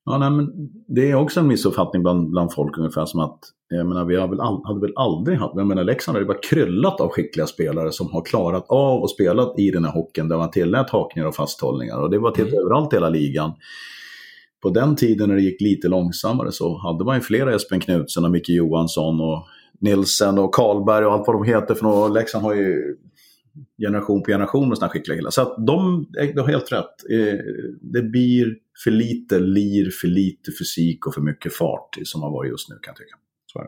Ja, 0.09 0.17
nej, 0.17 0.29
men 0.29 0.51
det 0.87 1.11
är 1.11 1.15
också 1.15 1.39
en 1.39 1.47
missuppfattning 1.47 2.03
bland, 2.03 2.29
bland 2.29 2.53
folk 2.53 2.77
ungefär 2.77 3.05
som 3.05 3.19
att 3.19 3.39
jag 3.69 3.85
menar, 3.85 4.05
vi 4.05 4.15
har 4.15 4.27
väl 4.27 4.41
all, 4.41 4.61
hade 4.65 4.79
väl 4.79 4.93
aldrig 4.95 5.37
haft, 5.37 5.53
jag 5.55 5.67
menar 5.67 5.83
Leksand 5.83 6.15
har 6.15 6.21
ju 6.21 6.27
bara 6.27 6.37
kryllat 6.49 7.01
av 7.01 7.09
skickliga 7.09 7.47
spelare 7.47 7.91
som 7.91 8.11
har 8.11 8.25
klarat 8.25 8.65
av 8.69 9.01
och 9.01 9.09
spelat 9.09 9.59
i 9.59 9.71
den 9.71 9.85
här 9.85 9.91
hockeyn 9.91 10.27
där 10.29 10.37
man 10.37 10.51
tillät 10.51 10.89
hakningar 10.89 11.27
och 11.27 11.35
fasthållningar. 11.35 11.99
Och 12.01 12.09
det 12.09 12.19
var 12.19 12.31
till 12.31 12.47
Mm. 12.47 12.59
överallt 12.59 12.93
i 12.93 12.95
hela 12.95 13.09
ligan. 13.09 13.51
På 14.63 14.69
den 14.69 14.95
tiden 14.95 15.29
när 15.29 15.35
det 15.35 15.41
gick 15.41 15.61
lite 15.61 15.87
långsammare 15.87 16.51
så 16.51 16.77
hade 16.77 17.05
man 17.05 17.15
ju 17.15 17.21
flera 17.21 17.55
Espen 17.55 17.79
Knutsen 17.79 18.25
och 18.25 18.31
Micke 18.31 18.49
Johansson 18.49 19.21
och 19.21 19.45
Nilsen 19.79 20.39
och 20.39 20.53
Karlberg 20.53 21.05
och 21.05 21.13
allt 21.13 21.27
vad 21.27 21.35
de 21.35 21.43
heter. 21.43 21.75
För 21.75 21.83
några, 21.83 22.07
Leksand 22.07 22.43
har 22.43 22.53
ju 22.53 22.95
generation 23.81 24.23
på 24.23 24.31
generation 24.31 24.69
med 24.69 24.77
sådana 24.77 24.93
skickliga 24.93 25.17
killar. 25.17 25.31
Så 25.31 25.41
att 25.41 25.67
de, 25.67 26.07
de 26.35 26.39
har 26.39 26.47
helt 26.47 26.71
rätt. 26.71 26.95
Eh, 27.11 27.39
Det 27.81 28.01
blir 28.01 28.55
för 28.83 28.91
lite 28.91 29.39
lir, 29.39 29.89
för 30.01 30.07
lite 30.07 30.51
fysik 30.59 31.07
och 31.07 31.13
för 31.13 31.21
mycket 31.21 31.53
fart 31.55 31.97
som 32.03 32.21
har 32.21 32.31
varit 32.31 32.51
just 32.51 32.69
nu 32.69 32.75
kan 32.75 32.91
jag 32.91 32.95
tycka. 32.97 33.15
Så 33.45 33.59
är. 33.59 33.67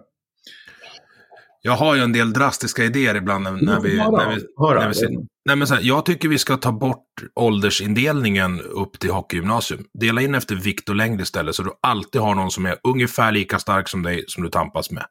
Jag 1.61 1.71
har 1.71 1.95
ju 1.95 2.01
en 2.01 2.13
del 2.13 2.33
drastiska 2.33 2.83
idéer 2.83 3.15
ibland 3.15 3.43
när, 3.43 3.51
när 3.51 3.79
vi... 3.79 3.99
Hör 3.99 4.11
När 4.11 4.35
vi, 4.35 4.41
då, 4.55 4.67
hör 4.67 4.75
då. 4.75 4.81
när 4.81 4.87
vi 4.87 4.93
ser- 4.93 5.09
nej, 5.45 5.55
men 5.55 5.67
så 5.67 5.73
här, 5.75 5.81
jag 5.83 6.05
tycker 6.05 6.27
vi 6.29 6.37
ska 6.37 6.57
ta 6.57 6.71
bort 6.71 7.05
åldersindelningen 7.35 8.61
upp 8.61 8.99
till 8.99 9.09
hockeygymnasium. 9.11 9.85
Dela 9.93 10.21
in 10.21 10.35
efter 10.35 10.55
vikt 10.55 10.89
och 10.89 10.95
längd 10.95 11.21
istället 11.21 11.55
så 11.55 11.63
du 11.63 11.71
alltid 11.81 12.21
har 12.21 12.35
någon 12.35 12.51
som 12.51 12.65
är 12.65 12.75
ungefär 12.83 13.31
lika 13.31 13.59
stark 13.59 13.87
som 13.89 14.03
dig 14.03 14.23
som 14.27 14.43
du 14.43 14.49
tampas 14.49 14.91
med. 14.91 15.05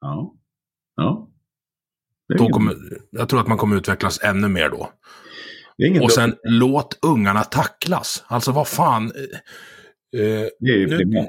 Ja. 0.00 0.34
ja. 0.96 1.28
Då 2.38 2.48
kommer, 2.48 2.74
jag 3.10 3.28
tror 3.28 3.40
att 3.40 3.46
man 3.48 3.58
kommer 3.58 3.76
utvecklas 3.76 4.20
ännu 4.22 4.48
mer 4.48 4.68
då. 4.68 4.90
Och 6.02 6.12
sen 6.12 6.34
låt 6.44 6.98
ungarna 7.02 7.44
tacklas. 7.44 8.24
Alltså 8.26 8.52
vad 8.52 8.68
fan. 8.68 9.04
eh, 9.04 10.20
eh, 10.20 10.46
det 10.60 10.70
är 10.70 10.76
ju 10.76 11.04
nu- 11.04 11.26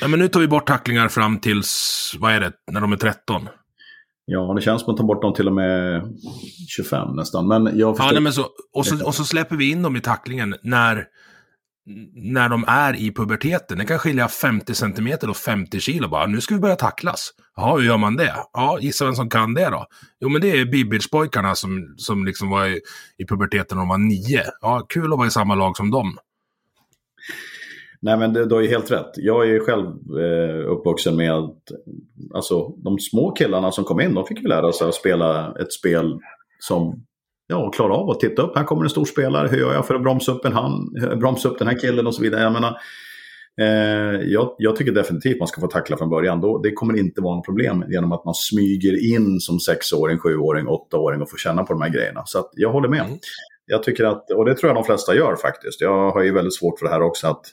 ja, 0.00 0.08
men 0.08 0.18
nu 0.20 0.28
tar 0.28 0.40
vi 0.40 0.48
bort 0.48 0.66
tacklingar 0.66 1.08
fram 1.08 1.38
tills, 1.38 2.12
vad 2.18 2.32
är 2.32 2.40
det, 2.40 2.52
när 2.72 2.80
de 2.80 2.92
är 2.92 2.96
13. 2.96 3.48
Ja, 4.26 4.54
det 4.54 4.62
känns 4.62 4.82
som 4.82 4.92
att 4.94 4.96
ta 4.98 5.04
bort 5.04 5.22
dem 5.22 5.34
till 5.34 5.46
och 5.48 5.54
med 5.54 6.02
25 6.68 7.16
nästan. 7.16 7.48
Men 7.48 7.64
jag 7.64 7.74
Ja, 7.78 7.94
förstår. 7.94 8.12
nej, 8.12 8.22
men 8.22 8.32
så, 8.32 8.46
och, 8.72 8.86
så, 8.86 9.06
och 9.06 9.14
så 9.14 9.24
släpper 9.24 9.56
vi 9.56 9.70
in 9.70 9.82
dem 9.82 9.96
i 9.96 10.00
tacklingen 10.00 10.54
när, 10.62 11.04
när 12.14 12.48
de 12.48 12.64
är 12.68 12.96
i 12.96 13.12
puberteten. 13.12 13.78
Det 13.78 13.84
kan 13.84 13.98
skilja 13.98 14.28
50 14.28 14.74
centimeter 14.74 15.30
och 15.30 15.36
50 15.36 15.80
kilo 15.80 16.08
bara. 16.08 16.26
Nu 16.26 16.40
ska 16.40 16.54
vi 16.54 16.60
börja 16.60 16.76
tacklas. 16.76 17.30
Ja, 17.56 17.76
hur 17.76 17.84
gör 17.84 17.96
man 17.96 18.16
det? 18.16 18.34
Ja, 18.52 18.78
gissa 18.80 19.04
vem 19.04 19.14
som 19.14 19.30
kan 19.30 19.54
det 19.54 19.70
då? 19.70 19.86
Jo, 20.20 20.28
men 20.28 20.40
det 20.40 20.50
är 20.50 20.64
Bibbage-pojkarna 20.64 21.54
som, 21.54 21.94
som 21.96 22.24
liksom 22.24 22.50
var 22.50 22.66
i, 22.66 22.80
i 23.18 23.26
puberteten 23.26 23.78
när 23.78 23.82
de 23.82 23.88
var 23.88 23.98
nio. 23.98 24.42
Ja, 24.60 24.86
kul 24.88 25.12
att 25.12 25.18
vara 25.18 25.28
i 25.28 25.30
samma 25.30 25.54
lag 25.54 25.76
som 25.76 25.90
dem. 25.90 26.18
Nej, 28.00 28.16
men 28.16 28.32
du 28.32 28.54
har 28.54 28.60
ju 28.60 28.68
helt 28.68 28.90
rätt. 28.90 29.10
Jag 29.16 29.42
är 29.42 29.52
ju 29.52 29.60
själv 29.60 29.86
eh, 30.20 30.72
uppvuxen 30.72 31.16
med 31.16 31.32
att 31.32 31.58
alltså, 32.34 32.68
de 32.68 32.98
små 32.98 33.30
killarna 33.30 33.72
som 33.72 33.84
kom 33.84 34.00
in, 34.00 34.14
de 34.14 34.26
fick 34.26 34.40
ju 34.40 34.48
lära 34.48 34.72
sig 34.72 34.88
att 34.88 34.94
spela 34.94 35.54
ett 35.60 35.72
spel 35.72 36.18
som 36.58 37.04
ja, 37.46 37.70
klara 37.70 37.94
av 37.94 38.10
att 38.10 38.20
titta 38.20 38.42
upp. 38.42 38.56
Här 38.56 38.64
kommer 38.64 38.84
en 38.84 38.90
stor 38.90 39.04
spelare. 39.04 39.48
Hur 39.48 39.58
gör 39.58 39.74
jag 39.74 39.86
för 39.86 39.94
att 39.94 40.02
bromsa 40.02 40.32
upp, 40.32 40.44
en 40.44 40.52
hand, 40.52 40.92
bromsa 41.18 41.48
upp 41.48 41.58
den 41.58 41.68
här 41.68 41.78
killen 41.78 42.06
och 42.06 42.14
så 42.14 42.22
vidare. 42.22 42.42
Jag 42.42 42.52
menar, 42.52 42.78
eh, 43.60 44.20
jag, 44.22 44.54
jag 44.58 44.76
tycker 44.76 44.92
definitivt 44.92 45.38
man 45.38 45.48
ska 45.48 45.60
få 45.60 45.66
tackla 45.66 45.96
från 45.96 46.10
början. 46.10 46.40
Då, 46.40 46.58
det 46.58 46.72
kommer 46.72 46.98
inte 46.98 47.20
vara 47.20 47.36
något 47.36 47.46
problem 47.46 47.84
genom 47.88 48.12
att 48.12 48.24
man 48.24 48.34
smyger 48.34 49.14
in 49.14 49.40
som 49.40 49.60
sexåring, 49.60 50.18
sjuåring, 50.18 50.68
åttaåring 50.68 51.22
och 51.22 51.30
får 51.30 51.38
känna 51.38 51.64
på 51.64 51.72
de 51.72 51.82
här 51.82 51.90
grejerna. 51.90 52.22
Så 52.26 52.48
jag 52.52 52.72
håller 52.72 52.88
med. 52.88 53.04
Mm. 53.04 53.18
Jag 53.66 53.82
tycker 53.82 54.04
att, 54.04 54.30
och 54.30 54.44
det 54.44 54.54
tror 54.54 54.68
jag 54.68 54.76
de 54.76 54.84
flesta 54.84 55.14
gör 55.14 55.36
faktiskt. 55.36 55.80
Jag 55.80 56.10
har 56.10 56.22
ju 56.22 56.32
väldigt 56.32 56.54
svårt 56.54 56.78
för 56.78 56.86
det 56.86 56.92
här 56.92 57.02
också. 57.02 57.26
att 57.26 57.46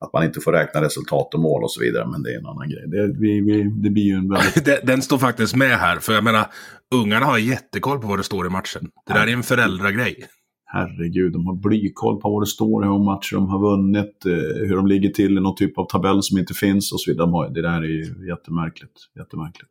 att 0.00 0.12
man 0.12 0.24
inte 0.24 0.40
får 0.40 0.52
räkna 0.52 0.82
resultat 0.82 1.34
och 1.34 1.40
mål 1.40 1.62
och 1.62 1.70
så 1.70 1.80
vidare. 1.80 2.06
Men 2.06 2.22
det 2.22 2.34
är 2.34 2.38
en 2.38 2.46
annan 2.46 2.68
grej. 2.68 2.84
Det, 2.86 3.18
vi, 3.18 3.40
vi, 3.40 3.62
det 3.62 3.90
blir 3.90 4.02
ju 4.02 4.14
en 4.14 4.28
väldigt... 4.28 4.64
Den, 4.64 4.78
den 4.82 5.02
står 5.02 5.18
faktiskt 5.18 5.56
med 5.56 5.78
här, 5.78 5.96
för 5.98 6.12
jag 6.12 6.24
menar, 6.24 6.46
ungarna 6.94 7.26
har 7.26 7.38
jättekoll 7.38 7.98
på 7.98 8.06
vad 8.06 8.18
det 8.18 8.24
står 8.24 8.46
i 8.46 8.50
matchen. 8.50 8.90
Det 9.06 9.12
där 9.12 9.26
är 9.26 9.32
en 9.32 9.42
föräldragrej. 9.42 10.24
Herregud, 10.66 11.32
de 11.32 11.46
har 11.46 11.54
blykoll 11.54 12.20
på 12.20 12.30
vad 12.30 12.42
det 12.42 12.46
står, 12.46 12.82
hur 12.82 12.90
många 12.90 13.04
matcher 13.04 13.34
de 13.34 13.48
har 13.48 13.58
vunnit, 13.58 14.26
eh, 14.26 14.68
hur 14.68 14.76
de 14.76 14.86
ligger 14.86 15.10
till 15.10 15.38
i 15.38 15.40
någon 15.40 15.56
typ 15.56 15.78
av 15.78 15.86
tabell 15.86 16.22
som 16.22 16.38
inte 16.38 16.54
finns 16.54 16.92
och 16.92 17.00
så 17.00 17.10
vidare. 17.10 17.26
De 17.26 17.32
har, 17.32 17.48
det 17.48 17.62
där 17.62 17.82
är 17.82 17.88
ju 17.88 18.28
jättemärkligt. 18.28 18.92
jättemärkligt. 19.18 19.70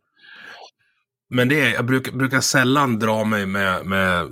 Men 1.30 1.50
det 1.50 1.62
är, 1.62 1.74
jag 1.74 1.86
brukar, 1.86 2.12
brukar 2.12 2.40
sällan 2.40 3.00
dra 3.00 3.24
mig 3.24 3.46
med, 3.46 3.86
med 3.86 4.22
eh, 4.22 4.28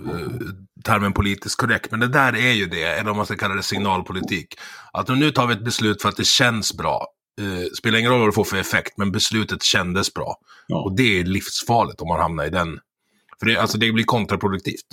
termen 0.83 1.13
politiskt 1.13 1.57
korrekt, 1.57 1.91
men 1.91 1.99
det 1.99 2.07
där 2.07 2.35
är 2.35 2.53
ju 2.53 2.65
det, 2.65 2.83
eller 2.83 3.11
om 3.11 3.17
man 3.17 3.25
ska 3.25 3.35
kalla 3.35 3.55
det 3.55 3.63
signalpolitik. 3.63 4.55
Att 4.93 5.07
nu 5.07 5.31
tar 5.31 5.47
vi 5.47 5.53
ett 5.53 5.65
beslut 5.65 6.01
för 6.01 6.09
att 6.09 6.17
det 6.17 6.27
känns 6.27 6.77
bra. 6.77 7.07
Eh, 7.41 7.65
spelar 7.77 7.99
ingen 7.99 8.11
roll 8.11 8.19
vad 8.19 8.29
det 8.29 8.33
får 8.33 8.43
för 8.43 8.57
effekt, 8.57 8.97
men 8.97 9.11
beslutet 9.11 9.63
kändes 9.63 10.13
bra. 10.13 10.35
Ja. 10.67 10.83
Och 10.83 10.95
det 10.95 11.19
är 11.19 11.23
livsfarligt 11.23 12.01
om 12.01 12.07
man 12.07 12.19
hamnar 12.19 12.45
i 12.45 12.49
den. 12.49 12.79
För 13.39 13.45
det, 13.45 13.57
alltså 13.57 13.77
det 13.77 13.91
blir 13.91 14.03
kontraproduktivt. 14.03 14.85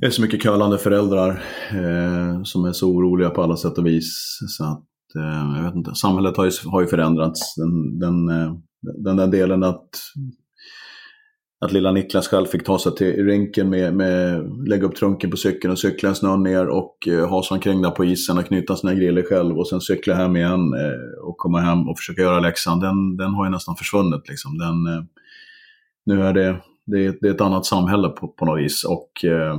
Det 0.00 0.06
är 0.06 0.10
så 0.10 0.22
mycket 0.22 0.42
kölande 0.42 0.78
föräldrar 0.78 1.42
eh, 1.70 2.42
som 2.42 2.64
är 2.64 2.72
så 2.72 2.88
oroliga 2.88 3.30
på 3.30 3.42
alla 3.42 3.56
sätt 3.56 3.78
och 3.78 3.86
vis. 3.86 4.38
Så 4.48 4.64
att, 4.64 4.84
eh, 5.16 5.56
jag 5.56 5.62
vet 5.62 5.74
inte, 5.74 5.94
samhället 5.94 6.36
har 6.36 6.44
ju, 6.44 6.50
har 6.64 6.80
ju 6.80 6.86
förändrats. 6.86 7.54
Den, 7.54 7.98
den, 7.98 8.28
eh, 8.28 8.54
den 8.82 9.16
där 9.16 9.26
delen 9.26 9.62
att, 9.62 9.88
att 11.60 11.72
lilla 11.72 11.92
Niklas 11.92 12.28
själv 12.28 12.46
fick 12.46 12.64
ta 12.64 12.78
sig 12.78 12.94
till 12.94 13.26
rinken 13.26 13.70
med, 13.70 13.94
med 13.94 14.42
lägga 14.68 14.86
upp 14.86 14.96
trunken 14.96 15.30
på 15.30 15.36
cykeln 15.36 15.72
och 15.72 15.78
cykla 15.78 16.08
en 16.08 16.14
snön 16.14 16.42
ner 16.42 16.66
och 16.66 17.08
eh, 17.08 17.28
ha 17.28 17.42
sig 17.42 17.54
omkring 17.54 17.82
där 17.82 17.90
på 17.90 18.04
isen 18.04 18.38
och 18.38 18.46
knyta 18.46 18.76
sina 18.76 18.94
griller 18.94 19.22
själv 19.22 19.58
och 19.58 19.68
sen 19.68 19.80
cykla 19.80 20.14
hem 20.14 20.36
igen 20.36 20.74
eh, 20.74 21.24
och 21.28 21.36
komma 21.36 21.60
hem 21.60 21.88
och 21.88 21.98
försöka 21.98 22.22
göra 22.22 22.40
läxan. 22.40 22.80
Den, 22.80 23.16
den 23.16 23.34
har 23.34 23.44
ju 23.44 23.50
nästan 23.50 23.76
försvunnit. 23.76 24.28
Liksom. 24.28 24.58
Den, 24.58 24.86
eh, 24.94 25.04
nu 26.06 26.22
är 26.22 26.32
det, 26.32 26.56
det, 26.86 27.20
det 27.20 27.28
är 27.28 27.34
ett 27.34 27.40
annat 27.40 27.66
samhälle 27.66 28.08
på, 28.08 28.28
på 28.28 28.44
något 28.44 28.60
vis. 28.60 28.84
Och, 28.84 29.24
eh, 29.24 29.56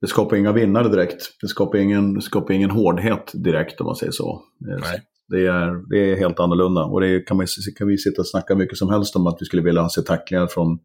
det 0.00 0.06
skapar 0.06 0.36
inga 0.36 0.52
vinnare 0.52 0.88
direkt. 0.88 1.36
Det 1.40 1.48
skapar 1.48 1.78
ingen, 1.78 2.14
det 2.14 2.22
skapar 2.22 2.54
ingen 2.54 2.70
hårdhet 2.70 3.32
direkt 3.34 3.80
om 3.80 3.86
man 3.86 3.96
säger 3.96 4.12
så. 4.12 4.42
Eh, 4.70 4.80
Nej. 4.80 5.02
Det 5.30 5.46
är, 5.46 5.88
det 5.88 6.12
är 6.12 6.16
helt 6.16 6.40
annorlunda. 6.40 6.84
Och 6.84 7.00
det 7.00 7.20
kan, 7.20 7.36
man, 7.36 7.46
kan 7.78 7.88
vi 7.88 7.98
sitta 7.98 8.22
och 8.22 8.28
snacka 8.28 8.54
mycket 8.54 8.78
som 8.78 8.90
helst 8.90 9.16
om 9.16 9.26
att 9.26 9.36
vi 9.40 9.46
skulle 9.46 9.62
vilja 9.62 9.88
se 9.88 10.02
tacklingar 10.02 10.46
från 10.46 10.78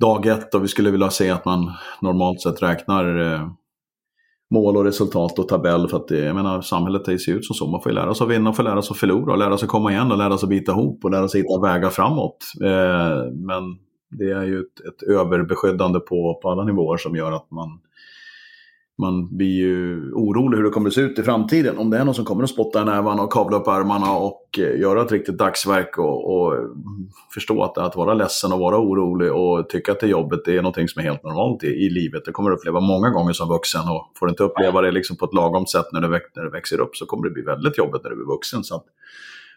dag 0.00 0.26
ett 0.26 0.54
och 0.54 0.64
vi 0.64 0.68
skulle 0.68 0.90
vilja 0.90 1.10
se 1.10 1.30
att 1.30 1.44
man 1.44 1.72
normalt 2.00 2.40
sett 2.40 2.62
räknar 2.62 3.32
eh, 3.32 3.48
mål 4.50 4.76
och 4.76 4.84
resultat 4.84 5.38
och 5.38 5.48
tabell. 5.48 5.88
För 5.88 5.96
att 5.96 6.08
det, 6.08 6.18
jag 6.18 6.36
menar, 6.36 6.60
samhället 6.60 7.04
ser 7.04 7.32
ut 7.32 7.44
som 7.44 7.54
så. 7.54 7.66
Man 7.66 7.82
får 7.82 7.92
ju 7.92 7.96
lära 7.96 8.14
sig 8.14 8.24
att 8.24 8.30
vinna, 8.30 8.52
får 8.52 8.62
lära 8.62 8.82
sig 8.82 8.92
att 8.94 8.98
förlora, 8.98 9.32
och 9.32 9.38
lära 9.38 9.58
sig 9.58 9.66
att 9.66 9.70
komma 9.70 9.92
igen 9.92 10.12
och 10.12 10.18
lära 10.18 10.38
sig 10.38 10.46
att 10.46 10.50
bita 10.50 10.72
ihop 10.72 11.04
och 11.04 11.10
lära 11.10 11.28
sig 11.28 11.40
hitta 11.40 11.60
vägar 11.60 11.90
framåt. 11.90 12.38
Eh, 12.64 13.32
men 13.32 13.62
det 14.10 14.30
är 14.30 14.44
ju 14.44 14.60
ett, 14.60 14.80
ett 14.88 15.08
överbeskyddande 15.08 16.00
på, 16.00 16.40
på 16.42 16.50
alla 16.50 16.64
nivåer 16.64 16.96
som 16.96 17.16
gör 17.16 17.32
att 17.32 17.50
man 17.50 17.80
man 19.00 19.36
blir 19.36 19.58
ju 19.58 20.12
orolig 20.12 20.56
hur 20.56 20.64
det 20.64 20.70
kommer 20.70 20.88
att 20.88 20.94
se 20.94 21.00
ut 21.00 21.18
i 21.18 21.22
framtiden. 21.22 21.78
Om 21.78 21.90
det 21.90 21.98
är 21.98 22.04
någon 22.04 22.14
som 22.14 22.24
kommer 22.24 22.44
att 22.44 22.50
spotta 22.50 22.82
i 22.82 22.84
nävarna 22.84 23.22
och 23.22 23.32
kavla 23.32 23.56
upp 23.56 23.68
armarna 23.68 24.12
och 24.12 24.58
göra 24.58 25.02
ett 25.02 25.12
riktigt 25.12 25.38
dagsverk 25.38 25.98
och, 25.98 26.34
och 26.34 26.54
mm, 26.54 26.72
förstå 27.34 27.62
att, 27.62 27.78
att 27.78 27.96
vara 27.96 28.14
ledsen 28.14 28.52
och 28.52 28.58
vara 28.58 28.78
orolig 28.78 29.32
och 29.32 29.68
tycka 29.68 29.92
att 29.92 30.00
det 30.00 30.06
är 30.06 30.10
jobbet 30.10 30.40
det 30.44 30.56
är 30.56 30.62
någonting 30.62 30.88
som 30.88 31.00
är 31.00 31.04
helt 31.04 31.24
normalt 31.24 31.64
i, 31.64 31.66
i 31.66 31.90
livet. 31.90 32.24
Det 32.24 32.32
kommer 32.32 32.50
du 32.50 32.56
uppleva 32.56 32.80
många 32.80 33.10
gånger 33.10 33.32
som 33.32 33.48
vuxen 33.48 33.88
och 33.88 34.12
får 34.18 34.26
du 34.26 34.30
inte 34.30 34.42
uppleva 34.42 34.80
det 34.80 34.90
liksom 34.90 35.16
på 35.16 35.24
ett 35.24 35.34
lagom 35.34 35.66
sätt 35.66 35.86
när 35.92 36.00
det, 36.00 36.08
när 36.08 36.44
det 36.44 36.50
växer 36.50 36.80
upp 36.80 36.96
så 36.96 37.06
kommer 37.06 37.24
det 37.24 37.30
bli 37.30 37.42
väldigt 37.42 37.78
jobbigt 37.78 38.02
när 38.02 38.10
du 38.10 38.16
blir 38.16 38.26
vuxen. 38.26 38.64
Så 38.64 38.74
att, 38.74 38.84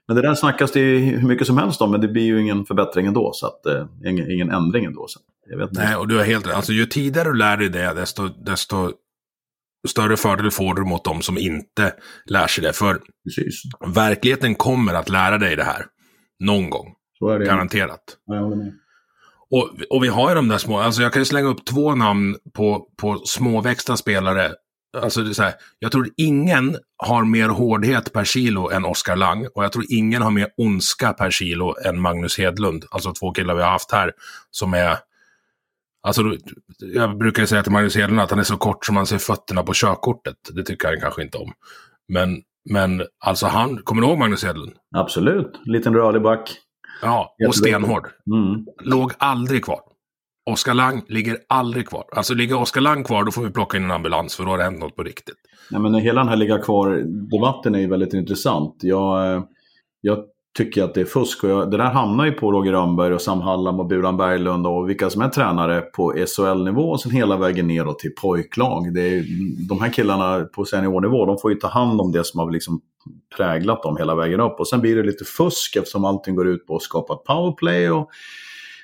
men 0.08 0.16
det 0.16 0.22
där 0.22 0.36
snackas 0.36 0.72
det 0.72 0.80
ju 0.80 0.98
hur 0.98 1.28
mycket 1.28 1.48
som 1.48 1.58
helst 1.58 1.82
om 1.82 1.92
men 1.92 2.02
det 2.02 2.08
blir 2.08 2.24
ju 2.24 2.42
ingen 2.42 2.66
förbättring 2.66 3.06
ändå. 3.06 3.32
Så 3.34 3.48
att, 3.48 3.66
eh, 3.66 3.86
ingen, 4.06 4.32
ingen 4.32 4.52
ändring 4.52 4.86
ändå. 4.86 5.06
Så 5.08 5.20
jag 5.50 5.58
vet 5.58 5.70
inte. 5.70 5.84
Nej, 5.84 5.96
och 5.96 6.08
du 6.08 6.18
har 6.18 6.24
helt 6.24 6.48
rätt. 6.48 6.56
Alltså 6.56 6.72
ju 6.72 6.86
tidigare 6.86 7.30
du 7.30 7.38
lär 7.38 7.58
dig 7.58 7.70
det, 7.70 7.94
desto, 7.94 8.28
desto 8.28 8.92
större 9.88 10.18
fördel 10.18 10.52
får 10.52 10.74
du 10.74 10.84
mot 10.84 11.04
de 11.04 11.22
som 11.22 11.38
inte 11.38 11.94
lär 12.26 12.48
sig 12.48 12.64
det. 12.64 12.74
För 12.74 13.02
Precis. 13.26 13.62
verkligheten 13.96 14.56
kommer 14.56 14.94
att 14.94 15.10
lära 15.10 15.38
dig 15.38 15.56
det 15.56 15.64
här. 15.64 15.86
Någon 16.40 16.70
gång. 16.70 16.94
Garanterat. 17.46 18.18
Ja. 18.26 18.52
Och, 19.52 19.70
och 19.90 20.04
vi 20.04 20.08
har 20.08 20.30
ju 20.30 20.36
de 20.36 20.48
där 20.48 20.58
små, 20.58 20.80
alltså 20.80 21.02
jag 21.02 21.14
kan 21.14 21.22
ju 21.22 21.26
slänga 21.26 21.48
upp 21.48 21.66
två 21.66 21.96
namn 21.96 22.36
på, 22.54 22.88
på 23.02 23.22
småväxta 23.26 23.98
spelare. 23.98 24.52
Alltså 24.98 25.22
det 25.22 25.30
är 25.30 25.34
så 25.34 25.44
här, 25.44 25.54
jag 25.80 25.92
tror 25.92 26.10
ingen 26.18 26.78
har 26.98 27.26
mer 27.26 27.50
hårdhet 27.50 28.14
per 28.14 28.24
kilo 28.24 28.70
än 28.70 28.86
Oskar 28.86 29.16
Lang 29.16 29.48
och 29.56 29.64
jag 29.64 29.72
tror 29.72 29.86
ingen 29.90 30.22
har 30.22 30.32
mer 30.32 30.48
ondska 30.58 31.14
per 31.14 31.32
kilo 31.32 31.76
än 31.86 32.02
Magnus 32.02 32.38
Hedlund. 32.38 32.86
Alltså 32.92 33.14
två 33.14 33.32
killar 33.32 33.56
vi 33.56 33.62
har 33.62 33.70
haft 33.70 33.92
här 33.92 34.12
som 34.52 34.74
är 34.74 34.98
Alltså, 36.08 36.22
jag 36.78 37.18
brukar 37.18 37.44
ju 37.44 37.48
säga 37.48 37.64
till 37.64 37.72
Magnus 37.72 37.96
Hedlund 37.96 38.22
att 38.22 38.30
han 38.30 38.40
är 38.40 38.44
så 38.44 38.58
kort 38.58 38.86
som 38.86 38.96
man 38.96 39.06
ser 39.06 39.18
fötterna 39.18 39.64
på 39.64 39.74
körkortet. 39.76 40.36
Det 40.54 40.64
tycker 40.64 40.88
han 40.88 41.00
kanske 41.00 41.22
inte 41.24 41.38
om. 41.38 41.52
Men, 42.14 42.42
men 42.70 43.04
alltså 43.26 43.46
han, 43.46 43.78
kommer 43.78 44.02
du 44.02 44.08
ihåg 44.08 44.18
Magnus 44.18 44.44
Hedlund? 44.44 44.74
Absolut. 44.96 45.60
Liten 45.66 45.94
rörlig 45.94 46.22
back. 46.22 46.52
Ja, 47.02 47.36
och 47.48 47.56
stenhård. 47.56 48.08
Mm. 48.28 48.66
Låg 48.84 49.12
aldrig 49.18 49.66
kvar. 49.66 49.80
Oskar 50.46 50.74
Lang 50.74 51.04
ligger 51.08 51.38
aldrig 51.50 51.88
kvar. 51.88 52.04
Alltså 52.16 52.34
ligger 52.34 52.62
Oskar 52.62 52.82
Lang 52.82 53.04
kvar 53.04 53.24
då 53.24 53.32
får 53.32 53.44
vi 53.44 53.50
plocka 53.50 53.78
in 53.78 53.84
en 53.84 53.92
ambulans 53.92 54.36
för 54.36 54.44
då 54.44 54.50
har 54.50 54.58
det 54.58 54.64
hänt 54.64 54.80
något 54.80 54.96
på 54.96 55.04
riktigt. 55.04 55.36
Nej, 55.72 55.82
men 55.82 55.94
hela 55.94 56.22
den 56.22 56.30
här 56.30 56.36
ligga 56.36 56.58
kvar-debatten 56.58 57.76
är 57.76 57.80
ju 57.80 57.88
väldigt 57.88 58.14
intressant. 58.14 58.76
Jag, 58.82 59.34
eh, 59.34 59.44
jag 60.02 60.26
tycker 60.58 60.84
att 60.84 60.94
det 60.94 61.02
är 61.02 61.06
fusk. 61.06 61.44
Och 61.44 61.50
jag, 61.50 61.72
det 61.72 61.78
där 61.78 61.84
hamnar 61.84 62.26
ju 62.26 62.32
på 62.32 62.52
Roger 62.52 62.72
Rönnberg 62.72 63.14
och 63.14 63.22
Sam 63.22 63.42
Hallam 63.42 63.80
och 63.80 63.86
Buran 63.86 64.18
Berglund 64.18 64.68
och 64.68 64.90
vilka 64.90 65.10
som 65.10 65.22
är 65.22 65.30
tränare 65.30 65.82
på 65.82 66.14
SHL-nivå 66.28 66.82
och 66.82 67.02
sen 67.02 67.12
hela 67.12 67.38
vägen 67.38 67.68
ner 67.68 67.94
till 67.94 68.12
pojklag. 68.22 68.94
Det 68.94 69.02
är, 69.02 69.26
de 69.68 69.82
här 69.82 69.90
killarna 69.90 70.46
på 70.46 70.66
seniornivå, 70.66 71.26
de 71.26 71.38
får 71.38 71.52
ju 71.52 71.58
ta 71.58 71.68
hand 71.68 72.02
om 72.02 72.12
det 72.12 72.26
som 72.26 72.40
har 72.40 72.52
liksom 72.52 72.82
präglat 73.38 73.84
dem 73.84 73.98
hela 73.98 74.16
vägen 74.16 74.40
upp. 74.40 74.60
Och 74.60 74.68
sen 74.68 74.82
blir 74.82 74.96
det 74.96 75.04
lite 75.04 75.26
fusk 75.26 75.76
eftersom 75.76 76.06
allting 76.06 76.36
går 76.36 76.48
ut 76.48 76.68
på 76.68 76.76
att 76.76 76.82
skapa 76.82 77.14
ett 77.14 77.24
powerplay. 77.24 77.92
Och, 77.92 78.10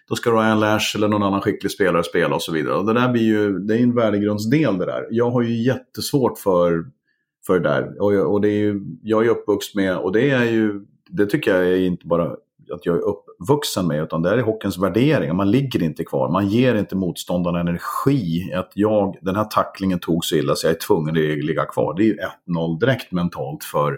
då 0.10 0.16
ska 0.16 0.32
Ryan 0.32 0.60
Lash 0.60 0.96
eller 0.96 1.08
någon 1.08 1.24
annan 1.24 1.42
skicklig 1.42 1.72
spelare 1.72 2.04
spela 2.04 2.36
och 2.36 2.42
så 2.42 2.52
vidare. 2.52 2.76
Och 2.76 2.86
det 2.86 2.94
där 2.94 3.10
blir 3.10 3.24
ju, 3.24 3.60
det 3.60 3.78
är 3.78 3.84
en 3.84 3.96
värdegrundsdel 3.96 4.78
det 4.78 4.86
där. 4.86 5.08
Jag 5.12 5.32
har 5.32 5.42
ju 5.42 5.64
jättesvårt 5.64 6.38
för, 6.38 6.86
för 7.48 7.60
det 7.60 7.70
där. 7.70 8.02
Och, 8.02 8.34
och 8.34 8.42
det 8.42 8.50
är 8.50 8.60
ju, 8.60 8.82
jag 9.04 9.26
är 9.26 9.30
uppvuxen 9.30 9.84
med, 9.84 9.98
och 9.98 10.12
det 10.12 10.30
är 10.30 10.46
ju, 10.46 10.86
det 11.10 11.26
tycker 11.26 11.56
jag 11.56 11.68
är 11.68 11.78
inte 11.78 12.08
bara 12.08 12.36
att 12.74 12.86
jag 12.86 12.96
är 12.96 13.02
uppvuxen 13.02 13.88
med, 13.88 14.04
utan 14.04 14.22
det 14.22 14.30
är 14.30 14.42
hockeyns 14.42 14.78
värderingar. 14.78 15.34
Man 15.34 15.52
ligger 15.52 15.84
inte 15.84 16.04
kvar, 16.04 16.30
man 16.30 16.48
ger 16.48 16.76
inte 16.76 16.96
motståndarna 16.96 17.60
energi. 17.60 18.54
Att 18.54 18.72
jag, 18.74 19.18
den 19.22 19.36
här 19.36 19.44
tacklingen 19.44 20.00
tog 20.00 20.26
så 20.26 20.36
illa 20.36 20.56
så 20.56 20.68
jag 20.68 20.76
är 20.76 20.80
tvungen 20.80 21.10
att 21.10 21.46
ligga 21.46 21.66
kvar. 21.66 21.94
Det 21.94 22.04
är 22.04 22.06
ju 22.06 22.18
1-0 22.48 22.80
direkt 22.80 23.12
mentalt 23.12 23.64
för 23.64 23.98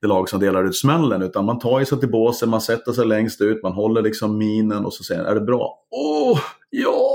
det 0.00 0.06
lag 0.06 0.28
som 0.28 0.40
delar 0.40 0.64
ut 0.64 0.76
smällen. 0.76 1.22
Utan 1.22 1.44
man 1.44 1.58
tar 1.58 1.84
sig 1.84 2.00
till 2.00 2.10
båsen, 2.10 2.50
man 2.50 2.60
sätter 2.60 2.92
sig 2.92 3.06
längst 3.06 3.40
ut, 3.40 3.62
man 3.62 3.72
håller 3.72 4.02
liksom 4.02 4.38
minen 4.38 4.84
och 4.84 4.92
så 4.92 5.04
säger 5.04 5.24
är 5.24 5.34
det 5.34 5.40
bra? 5.40 5.78
Åh, 5.90 6.38
ja, 6.70 7.10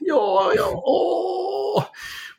ja, 0.00 0.52
ja, 0.56 0.82
åh. 0.84 1.49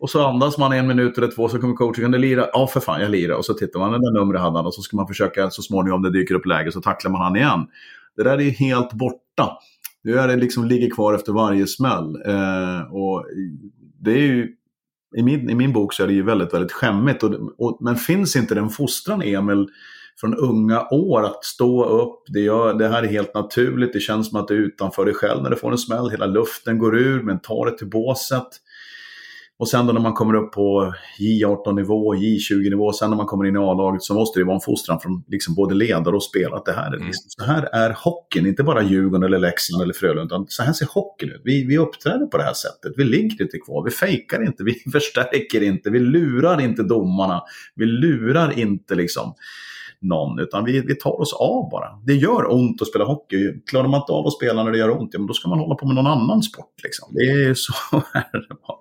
Och 0.02 0.10
så 0.10 0.28
andas 0.28 0.58
man 0.58 0.74
en 0.74 0.88
minut 0.88 1.18
eller 1.18 1.28
två 1.28 1.50
så 1.50 1.60
kommer 1.60 1.74
coachen, 1.74 2.04
kan 2.04 2.12
du 2.12 2.18
lira? 2.18 2.46
Ja, 2.54 2.68
för 2.68 2.80
fan, 2.80 3.02
jag 3.02 3.12
lirar. 3.12 3.36
Och 3.36 3.46
så 3.46 3.54
tittar 3.54 3.80
man, 3.80 3.92
den 3.92 4.14
numret 4.14 4.42
hade 4.42 4.58
han 4.58 4.66
och 4.66 4.74
så 4.74 4.82
ska 4.82 4.98
man 4.98 5.08
försöka 5.08 5.50
så 5.50 5.62
småningom 5.62 6.02
det 6.02 6.12
dyker 6.12 6.36
upp 6.36 6.46
läge 6.46 6.72
så 6.72 6.82
tacklar 6.82 7.12
man 7.12 7.22
han 7.22 7.36
igen. 7.36 7.68
Det 8.18 8.24
där 8.24 8.42
är 8.42 8.50
helt 8.50 8.94
borta. 8.94 9.58
Det 10.04 10.12
är 10.12 10.28
det 10.28 10.36
liksom 10.36 10.66
ligger 10.66 10.90
kvar 10.90 11.14
efter 11.14 11.34
varje 11.34 11.68
smäll. 11.68 12.16
Eh, 12.26 12.94
och 12.94 13.26
det 14.00 14.12
är 14.12 14.18
ju 14.18 14.48
i 15.18 15.24
min, 15.24 15.50
i 15.50 15.56
min 15.56 15.74
bok 15.74 15.94
så 15.94 16.04
är 16.04 16.08
det 16.08 16.14
ju 16.14 16.24
väldigt, 16.24 16.54
väldigt 16.54 16.72
skämmigt. 16.72 17.24
Och, 17.24 17.34
och, 17.58 17.78
men 17.82 17.96
finns 17.96 18.36
inte 18.36 18.56
den 18.56 18.70
fostran, 18.70 19.22
Emil, 19.22 19.68
från 20.20 20.36
unga 20.36 20.88
år 20.92 21.26
att 21.26 21.46
stå 21.46 21.86
upp, 21.86 22.24
det, 22.28 22.40
gör, 22.40 22.74
det 22.74 22.88
här 22.88 23.04
är 23.04 23.08
helt 23.08 23.34
naturligt, 23.34 23.94
det 23.94 24.00
känns 24.00 24.30
som 24.30 24.40
att 24.40 24.48
du 24.48 24.56
är 24.56 24.68
utanför 24.68 25.06
dig 25.06 25.14
själv 25.14 25.44
när 25.44 25.50
du 25.50 25.56
får 25.56 25.72
en 25.72 25.78
smäll, 25.78 26.10
hela 26.10 26.26
luften 26.26 26.78
går 26.78 26.98
ur, 26.98 27.24
men 27.24 27.40
ta 27.40 27.66
det 27.66 27.78
till 27.78 27.90
båset. 27.90 28.48
Och 29.62 29.70
sen 29.70 29.88
då 29.88 29.94
när 29.94 30.02
man 30.02 30.14
kommer 30.14 30.34
upp 30.34 30.52
på 30.52 30.94
J18-nivå, 31.20 32.16
J20-nivå, 32.16 32.94
sen 32.94 33.10
när 33.10 33.18
man 33.18 33.26
kommer 33.26 33.46
in 33.46 33.56
i 33.56 33.60
A-laget 33.60 34.04
så 34.04 34.14
måste 34.14 34.40
det 34.40 34.44
vara 34.44 34.56
en 34.56 34.62
fostran 34.62 35.00
från 35.00 35.24
liksom 35.28 35.56
både 35.56 35.76
ledare 35.76 36.16
och 36.16 36.24
spelare. 36.24 36.56
Att 36.56 36.66
det 36.66 36.72
här 36.72 36.88
är, 36.88 36.96
mm. 36.96 37.08
liksom, 37.08 37.24
så 37.28 37.44
här 37.44 37.70
är 37.74 37.96
hockeyn, 38.04 38.48
inte 38.48 38.64
bara 38.64 38.84
Djurgården 38.84 39.24
eller 39.24 39.40
Leksand 39.40 39.84
eller 39.84 39.94
Frölunda. 39.94 40.24
Utan 40.24 40.46
så 40.48 40.64
här 40.64 40.74
ser 40.74 40.86
hockeyn 40.86 41.32
ut. 41.32 41.42
Vi, 41.44 41.64
vi 41.64 41.78
uppträder 41.78 42.26
på 42.26 42.38
det 42.38 42.44
här 42.44 42.54
sättet. 42.54 42.94
Vi 42.98 43.04
ligger 43.04 43.42
inte 43.42 43.58
kvar, 43.58 43.84
vi 43.86 43.92
fejkar 43.92 44.46
inte, 44.46 44.64
vi 44.64 44.74
förstärker 44.92 45.64
inte, 45.64 45.90
vi 45.90 46.00
lurar 46.00 46.62
inte 46.62 46.84
domarna. 46.84 47.42
Vi 47.76 47.86
lurar 47.86 48.60
inte 48.60 48.96
liksom 48.96 49.34
någon, 50.02 50.40
utan 50.40 50.66
vi, 50.66 50.80
vi 50.80 50.96
tar 50.96 51.22
oss 51.22 51.34
av 51.34 51.70
bara. 51.72 51.88
Det 52.06 52.14
gör 52.14 52.52
ont 52.52 52.82
att 52.82 52.88
spela 52.88 53.06
hockey. 53.06 53.62
Klarar 53.70 53.88
man 53.88 54.02
inte 54.02 54.12
av 54.12 54.28
att 54.28 54.34
spela 54.34 54.64
när 54.64 54.72
det 54.72 54.78
gör 54.78 55.00
ont, 55.00 55.10
ja, 55.14 55.20
men 55.20 55.28
då 55.28 55.34
ska 55.34 55.50
man 55.50 55.60
hålla 55.60 55.76
på 55.76 55.88
med 55.88 55.96
någon 55.96 56.08
annan 56.08 56.44
sport. 56.44 56.74
Liksom. 56.84 57.10
Det 57.12 57.50
är 57.50 57.54
så 57.54 57.74
är 58.14 58.40
det 58.48 58.56
bara. 58.68 58.78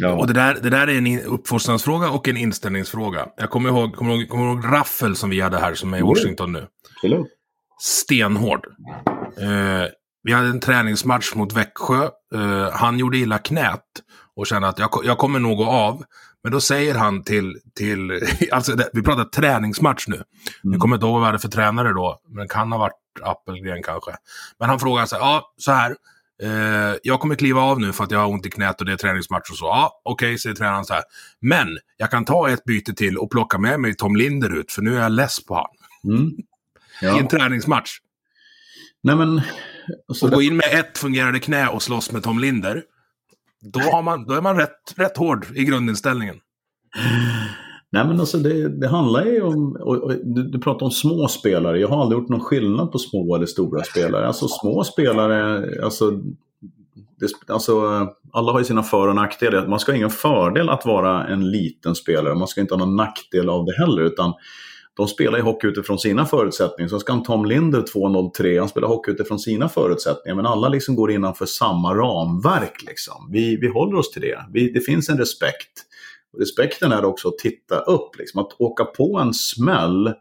Ja. 0.00 0.12
Och 0.12 0.26
det 0.26 0.32
där, 0.32 0.58
det 0.62 0.70
där 0.70 0.88
är 0.88 0.98
en 0.98 1.20
uppfostransfråga 1.20 2.10
och 2.10 2.28
en 2.28 2.36
inställningsfråga. 2.36 3.26
Jag 3.36 3.50
kommer 3.50 3.68
ihåg, 3.68 3.96
kommer 3.96 4.14
ihåg, 4.14 4.28
kommer 4.28 4.44
ihåg 4.44 4.64
Raffel 4.64 5.16
som 5.16 5.30
vi 5.30 5.40
hade 5.40 5.58
här 5.58 5.74
som 5.74 5.94
är 5.94 5.98
i 5.98 6.02
Washington 6.02 6.52
nu. 6.52 6.66
Hello. 7.02 7.26
Stenhård. 7.80 8.66
Eh, 9.40 9.88
vi 10.22 10.32
hade 10.32 10.48
en 10.48 10.60
träningsmatch 10.60 11.34
mot 11.34 11.52
Växjö. 11.52 12.08
Eh, 12.34 12.70
han 12.72 12.98
gjorde 12.98 13.18
illa 13.18 13.38
knät 13.38 13.84
och 14.36 14.46
kände 14.46 14.68
att 14.68 14.78
jag, 14.78 14.90
jag 15.04 15.18
kommer 15.18 15.38
nog 15.38 15.56
gå 15.56 15.66
av. 15.66 16.04
Men 16.42 16.52
då 16.52 16.60
säger 16.60 16.94
han 16.94 17.22
till, 17.22 17.60
till 17.74 18.20
alltså 18.52 18.72
det, 18.72 18.90
vi 18.92 19.02
pratar 19.02 19.24
träningsmatch 19.24 20.08
nu. 20.08 20.16
Mm. 20.16 20.26
Nu 20.62 20.78
kommer 20.78 20.96
inte 20.96 21.06
ihåg 21.06 21.14
vad 21.14 21.26
hade 21.26 21.38
för 21.38 21.48
tränare 21.48 21.92
då, 21.92 22.20
men 22.28 22.42
det 22.42 22.48
kan 22.48 22.72
ha 22.72 22.78
varit 22.78 22.94
Appelgren 23.22 23.82
kanske. 23.82 24.10
Men 24.58 24.68
han 24.68 24.80
frågar 24.80 25.06
så 25.06 25.16
här, 25.16 25.22
ja, 25.22 25.52
så 25.56 25.72
här. 25.72 25.96
Eh, 26.42 26.94
jag 27.02 27.20
kommer 27.20 27.34
kliva 27.34 27.60
av 27.60 27.80
nu 27.80 27.92
för 27.92 28.04
att 28.04 28.10
jag 28.10 28.18
har 28.18 28.26
ont 28.26 28.46
i 28.46 28.50
knät 28.50 28.80
och 28.80 28.86
det 28.86 28.92
är 28.92 28.96
träningsmatch 28.96 29.50
och 29.50 29.56
så. 29.56 29.64
Ja, 29.64 30.00
okej, 30.04 30.26
okay, 30.26 30.38
säger 30.38 30.56
tränaren 30.56 30.84
så 30.84 30.94
här. 30.94 31.02
Men 31.40 31.78
jag 31.96 32.10
kan 32.10 32.24
ta 32.24 32.50
ett 32.50 32.64
byte 32.64 32.94
till 32.94 33.18
och 33.18 33.30
plocka 33.30 33.58
med 33.58 33.80
mig 33.80 33.94
Tom 33.94 34.16
Linder 34.16 34.58
ut, 34.58 34.72
för 34.72 34.82
nu 34.82 34.96
är 34.96 35.02
jag 35.02 35.12
less 35.12 35.44
på 35.44 35.54
han. 35.54 36.12
Mm. 36.14 36.32
Ja. 37.00 37.16
I 37.16 37.20
en 37.20 37.28
träningsmatch. 37.28 37.90
Nej, 39.02 39.16
men... 39.16 39.40
och 40.22 40.30
gå 40.30 40.42
in 40.42 40.56
med 40.56 40.80
ett 40.80 40.98
fungerande 40.98 41.40
knä 41.40 41.68
och 41.68 41.82
slåss 41.82 42.12
med 42.12 42.22
Tom 42.22 42.38
Linder. 42.38 42.82
Då, 43.60 43.80
har 43.80 44.02
man, 44.02 44.24
då 44.24 44.34
är 44.34 44.40
man 44.40 44.56
rätt, 44.56 44.94
rätt 44.96 45.16
hård 45.16 45.46
i 45.54 45.64
grundinställningen. 45.64 46.36
Nej 47.92 48.06
men 48.06 48.20
alltså 48.20 48.38
det, 48.38 48.68
det 48.68 48.88
handlar 48.88 49.24
ju 49.24 49.42
om, 49.42 49.76
och, 49.80 49.96
och, 49.96 50.12
du, 50.24 50.42
du 50.42 50.58
pratar 50.58 50.86
om 50.86 50.92
små 50.92 51.28
spelare. 51.28 51.80
Jag 51.80 51.88
har 51.88 52.02
aldrig 52.02 52.20
gjort 52.20 52.28
någon 52.28 52.40
skillnad 52.40 52.92
på 52.92 52.98
små 52.98 53.36
eller 53.36 53.46
stora 53.46 53.84
spelare. 53.84 54.26
Alltså 54.26 54.48
små 54.48 54.84
spelare, 54.84 55.64
alltså, 55.84 56.10
det, 57.20 57.28
alltså 57.46 57.72
alla 58.32 58.52
har 58.52 58.58
ju 58.58 58.64
sina 58.64 58.82
för 58.82 59.08
och 59.08 59.14
nackdelar. 59.14 59.66
Man 59.66 59.80
ska 59.80 59.92
ha 59.92 59.96
ingen 59.96 60.10
fördel 60.10 60.68
att 60.68 60.86
vara 60.86 61.26
en 61.26 61.50
liten 61.50 61.94
spelare. 61.94 62.34
Man 62.34 62.48
ska 62.48 62.60
inte 62.60 62.74
ha 62.74 62.78
någon 62.78 62.96
nackdel 62.96 63.48
av 63.48 63.64
det 63.64 63.76
heller. 63.78 64.02
Utan 64.02 64.34
de 64.96 65.08
spelar 65.08 65.38
ju 65.38 65.44
hockey 65.44 65.66
utifrån 65.66 65.98
sina 65.98 66.26
förutsättningar. 66.26 66.88
Så 66.88 66.98
ska 66.98 67.12
en 67.12 67.22
Tom 67.22 67.44
Linder 67.44 67.80
2.03, 67.80 68.58
han 68.58 68.68
spelar 68.68 68.88
hockey 68.88 69.10
utifrån 69.10 69.38
sina 69.38 69.68
förutsättningar. 69.68 70.36
Men 70.36 70.46
alla 70.46 70.68
liksom 70.68 70.96
går 70.96 71.10
innanför 71.10 71.46
samma 71.46 71.94
ramverk. 71.94 72.82
Liksom. 72.86 73.28
Vi, 73.32 73.56
vi 73.56 73.68
håller 73.68 73.98
oss 73.98 74.10
till 74.10 74.22
det. 74.22 74.38
Vi, 74.52 74.72
det 74.72 74.80
finns 74.80 75.08
en 75.08 75.18
respekt. 75.18 75.86
Respekten 76.38 76.92
är 76.92 77.04
också 77.04 77.28
att 77.28 77.38
titta 77.38 77.78
upp. 77.78 78.18
Liksom. 78.18 78.40
Att 78.40 78.60
åka 78.60 78.84
på 78.84 79.18
en 79.18 79.34
smäll, 79.34 80.14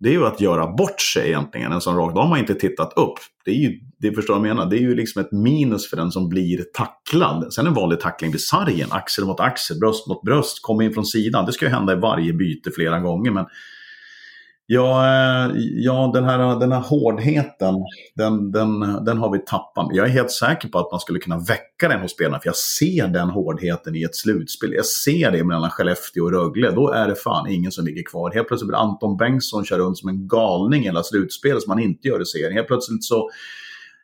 det 0.00 0.08
är 0.08 0.12
ju 0.12 0.26
att 0.26 0.40
göra 0.40 0.66
bort 0.66 1.00
sig 1.00 1.28
egentligen. 1.28 1.72
En 1.72 1.80
sån 1.80 1.96
rak, 1.96 2.14
då 2.14 2.20
har 2.20 2.28
man 2.28 2.38
inte 2.38 2.54
tittat 2.54 2.92
upp. 2.96 3.18
Det 3.44 3.50
är 3.50 3.54
ju, 3.54 3.80
det 3.98 4.12
förstår 4.12 4.36
jag 4.36 4.42
menar, 4.42 4.66
det 4.66 4.76
är 4.76 4.80
ju 4.80 4.94
liksom 4.94 5.22
ett 5.22 5.32
minus 5.32 5.90
för 5.90 5.96
den 5.96 6.12
som 6.12 6.28
blir 6.28 6.64
tacklad. 6.74 7.52
Sen 7.52 7.66
en 7.66 7.74
vanlig 7.74 8.00
tackling 8.00 8.32
vid 8.32 8.40
sargen, 8.40 8.88
axel 8.90 9.24
mot 9.24 9.40
axel, 9.40 9.78
bröst 9.78 10.06
mot 10.06 10.22
bröst, 10.22 10.58
komma 10.62 10.84
in 10.84 10.94
från 10.94 11.06
sidan. 11.06 11.46
Det 11.46 11.52
ska 11.52 11.64
ju 11.64 11.70
hända 11.70 11.92
i 11.92 11.96
varje 11.96 12.32
byte 12.32 12.70
flera 12.70 13.00
gånger. 13.00 13.30
Men 13.30 13.46
Ja, 14.66 15.04
eh, 15.06 15.56
ja 15.56 16.10
den, 16.14 16.24
här, 16.24 16.60
den 16.60 16.72
här 16.72 16.80
hårdheten, 16.80 17.74
den, 18.14 18.52
den, 18.52 18.80
den 19.04 19.18
har 19.18 19.32
vi 19.32 19.38
tappat. 19.38 19.88
Jag 19.92 20.06
är 20.06 20.10
helt 20.10 20.30
säker 20.30 20.68
på 20.68 20.78
att 20.78 20.90
man 20.90 21.00
skulle 21.00 21.18
kunna 21.18 21.38
väcka 21.38 21.88
den 21.88 22.00
hos 22.00 22.12
spelarna, 22.12 22.40
för 22.40 22.48
jag 22.48 22.56
ser 22.56 23.08
den 23.08 23.30
hårdheten 23.30 23.96
i 23.96 24.02
ett 24.02 24.16
slutspel. 24.16 24.72
Jag 24.72 24.86
ser 24.86 25.30
det 25.30 25.44
mellan 25.44 25.70
Skellefteå 25.70 26.24
och 26.24 26.32
Rögle. 26.32 26.70
Då 26.70 26.92
är 26.92 27.08
det 27.08 27.14
fan 27.14 27.50
ingen 27.50 27.72
som 27.72 27.84
ligger 27.84 28.02
kvar. 28.02 28.30
Helt 28.34 28.48
plötsligt 28.48 28.68
blir 28.68 28.78
Anton 28.78 29.16
Bengtsson 29.16 29.64
kör 29.64 29.78
runt 29.78 29.98
som 29.98 30.08
en 30.08 30.28
galning 30.28 30.82
hela 30.82 31.02
slutspelet, 31.02 31.62
som 31.62 31.70
man 31.70 31.82
inte 31.82 32.08
gör 32.08 32.22
i 32.22 32.26
serien. 32.26 32.52
Helt 32.52 32.66
plötsligt 32.66 33.04
så 33.04 33.30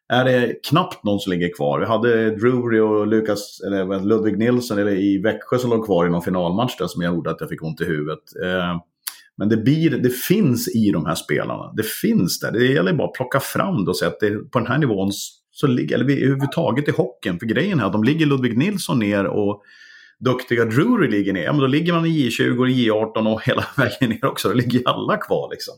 är 0.09 0.25
det 0.25 0.55
knappt 0.69 1.05
någon 1.05 1.21
som 1.21 1.33
ligger 1.33 1.55
kvar. 1.55 1.81
Vi 1.81 1.87
hade 1.87 2.31
Drury 2.31 2.81
och 2.81 3.07
Lucas, 3.07 3.61
eller 3.67 4.01
Ludvig 4.01 4.39
Nilsson 4.39 4.79
eller 4.79 4.93
i 4.93 5.19
Växjö 5.19 5.59
som 5.59 5.71
låg 5.71 5.87
kvar 5.87 6.07
i 6.07 6.11
någon 6.11 6.23
finalmatch 6.23 6.77
där 6.79 6.87
som 6.87 7.03
gjorde 7.03 7.31
att 7.31 7.41
jag 7.41 7.49
fick 7.49 7.63
ont 7.63 7.81
i 7.81 7.85
huvudet. 7.85 8.23
Eh, 8.45 8.77
men 9.41 9.49
det, 9.49 9.57
blir, 9.57 9.91
det 9.91 10.11
finns 10.11 10.69
i 10.77 10.91
de 10.91 11.07
här 11.07 11.15
spelarna. 11.15 11.73
Det 11.77 11.87
finns 11.87 12.41
där. 12.41 12.53
Det 12.53 12.67
gäller 12.67 12.93
bara 12.93 13.09
att 13.09 13.15
plocka 13.15 13.41
fram 13.41 13.85
det 13.85 13.91
och 13.91 13.97
säga 13.97 14.09
att 14.09 14.21
det, 14.21 14.51
på 14.51 14.59
den 14.59 14.69
här 14.69 14.79
nivån 14.79 15.11
så 15.51 15.67
ligger, 15.67 15.95
eller 15.95 16.05
överhuvudtaget 16.05 16.89
i 16.89 16.91
hockeyn. 16.91 17.39
För 17.39 17.47
grejen 17.47 17.81
är 17.81 17.85
att 17.85 17.93
de 17.93 18.05
ligger 18.05 18.27
Ludvig 18.27 18.59
Nilsson 18.59 18.99
ner 18.99 19.25
och 19.25 19.63
duktiga 20.19 20.65
Drury 20.65 21.11
ligger 21.11 21.33
ner. 21.33 21.43
Ja, 21.43 21.53
men 21.53 21.61
då 21.61 21.67
ligger 21.67 21.93
man 21.93 22.07
i 22.07 22.29
J20 22.29 22.59
och 22.59 22.67
J18 22.67 23.33
och 23.33 23.43
hela 23.43 23.65
vägen 23.77 24.11
ner 24.11 24.25
också. 24.25 24.49
Då 24.49 24.55
ligger 24.55 24.83
alla 24.89 25.17
kvar 25.17 25.51
liksom. 25.51 25.75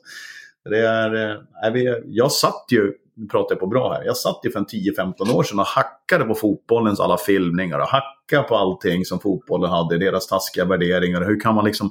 Det 0.70 0.78
är, 0.78 1.30
eh, 1.30 1.94
jag 2.06 2.32
satt 2.32 2.66
ju 2.72 2.92
nu 3.16 3.26
pratar 3.26 3.54
jag 3.54 3.60
på 3.60 3.66
bra 3.66 3.92
här. 3.92 4.04
Jag 4.04 4.16
satt 4.16 4.40
ju 4.44 4.50
för 4.50 4.58
en 4.58 4.66
10-15 4.66 5.34
år 5.34 5.42
sedan 5.42 5.58
och 5.58 5.66
hackade 5.66 6.24
på 6.24 6.34
fotbollens 6.34 7.00
alla 7.00 7.18
filmningar 7.18 7.78
och 7.78 7.86
hackade 7.86 8.48
på 8.48 8.56
allting 8.56 9.04
som 9.04 9.20
fotbollen 9.20 9.70
hade, 9.70 9.98
deras 9.98 10.26
taskiga 10.26 10.64
värderingar. 10.64 11.24
Hur 11.24 11.40
kan 11.40 11.54
man 11.54 11.64
liksom 11.64 11.90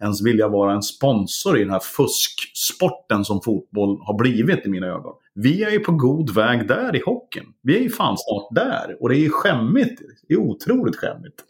ens 0.00 0.22
vilja 0.22 0.48
vara 0.48 0.72
en 0.72 0.82
sponsor 0.82 1.58
i 1.58 1.60
den 1.60 1.70
här 1.70 1.80
fusksporten 1.80 3.24
som 3.24 3.40
fotboll 3.42 4.00
har 4.02 4.18
blivit 4.18 4.66
i 4.66 4.68
mina 4.68 4.86
ögon? 4.86 5.14
Vi 5.34 5.62
är 5.62 5.70
ju 5.70 5.78
på 5.78 5.92
god 5.92 6.34
väg 6.34 6.68
där 6.68 6.96
i 6.96 7.02
hockeyn. 7.06 7.46
Vi 7.62 7.76
är 7.76 7.80
ju 7.80 7.90
fan 7.90 8.16
snart 8.18 8.48
där 8.50 8.96
och 9.00 9.08
det 9.08 9.16
är 9.16 9.20
ju 9.20 9.30
skämmigt. 9.30 10.00
Det 10.28 10.34
är 10.34 10.38
otroligt 10.38 10.96
skämmigt. 10.96 11.44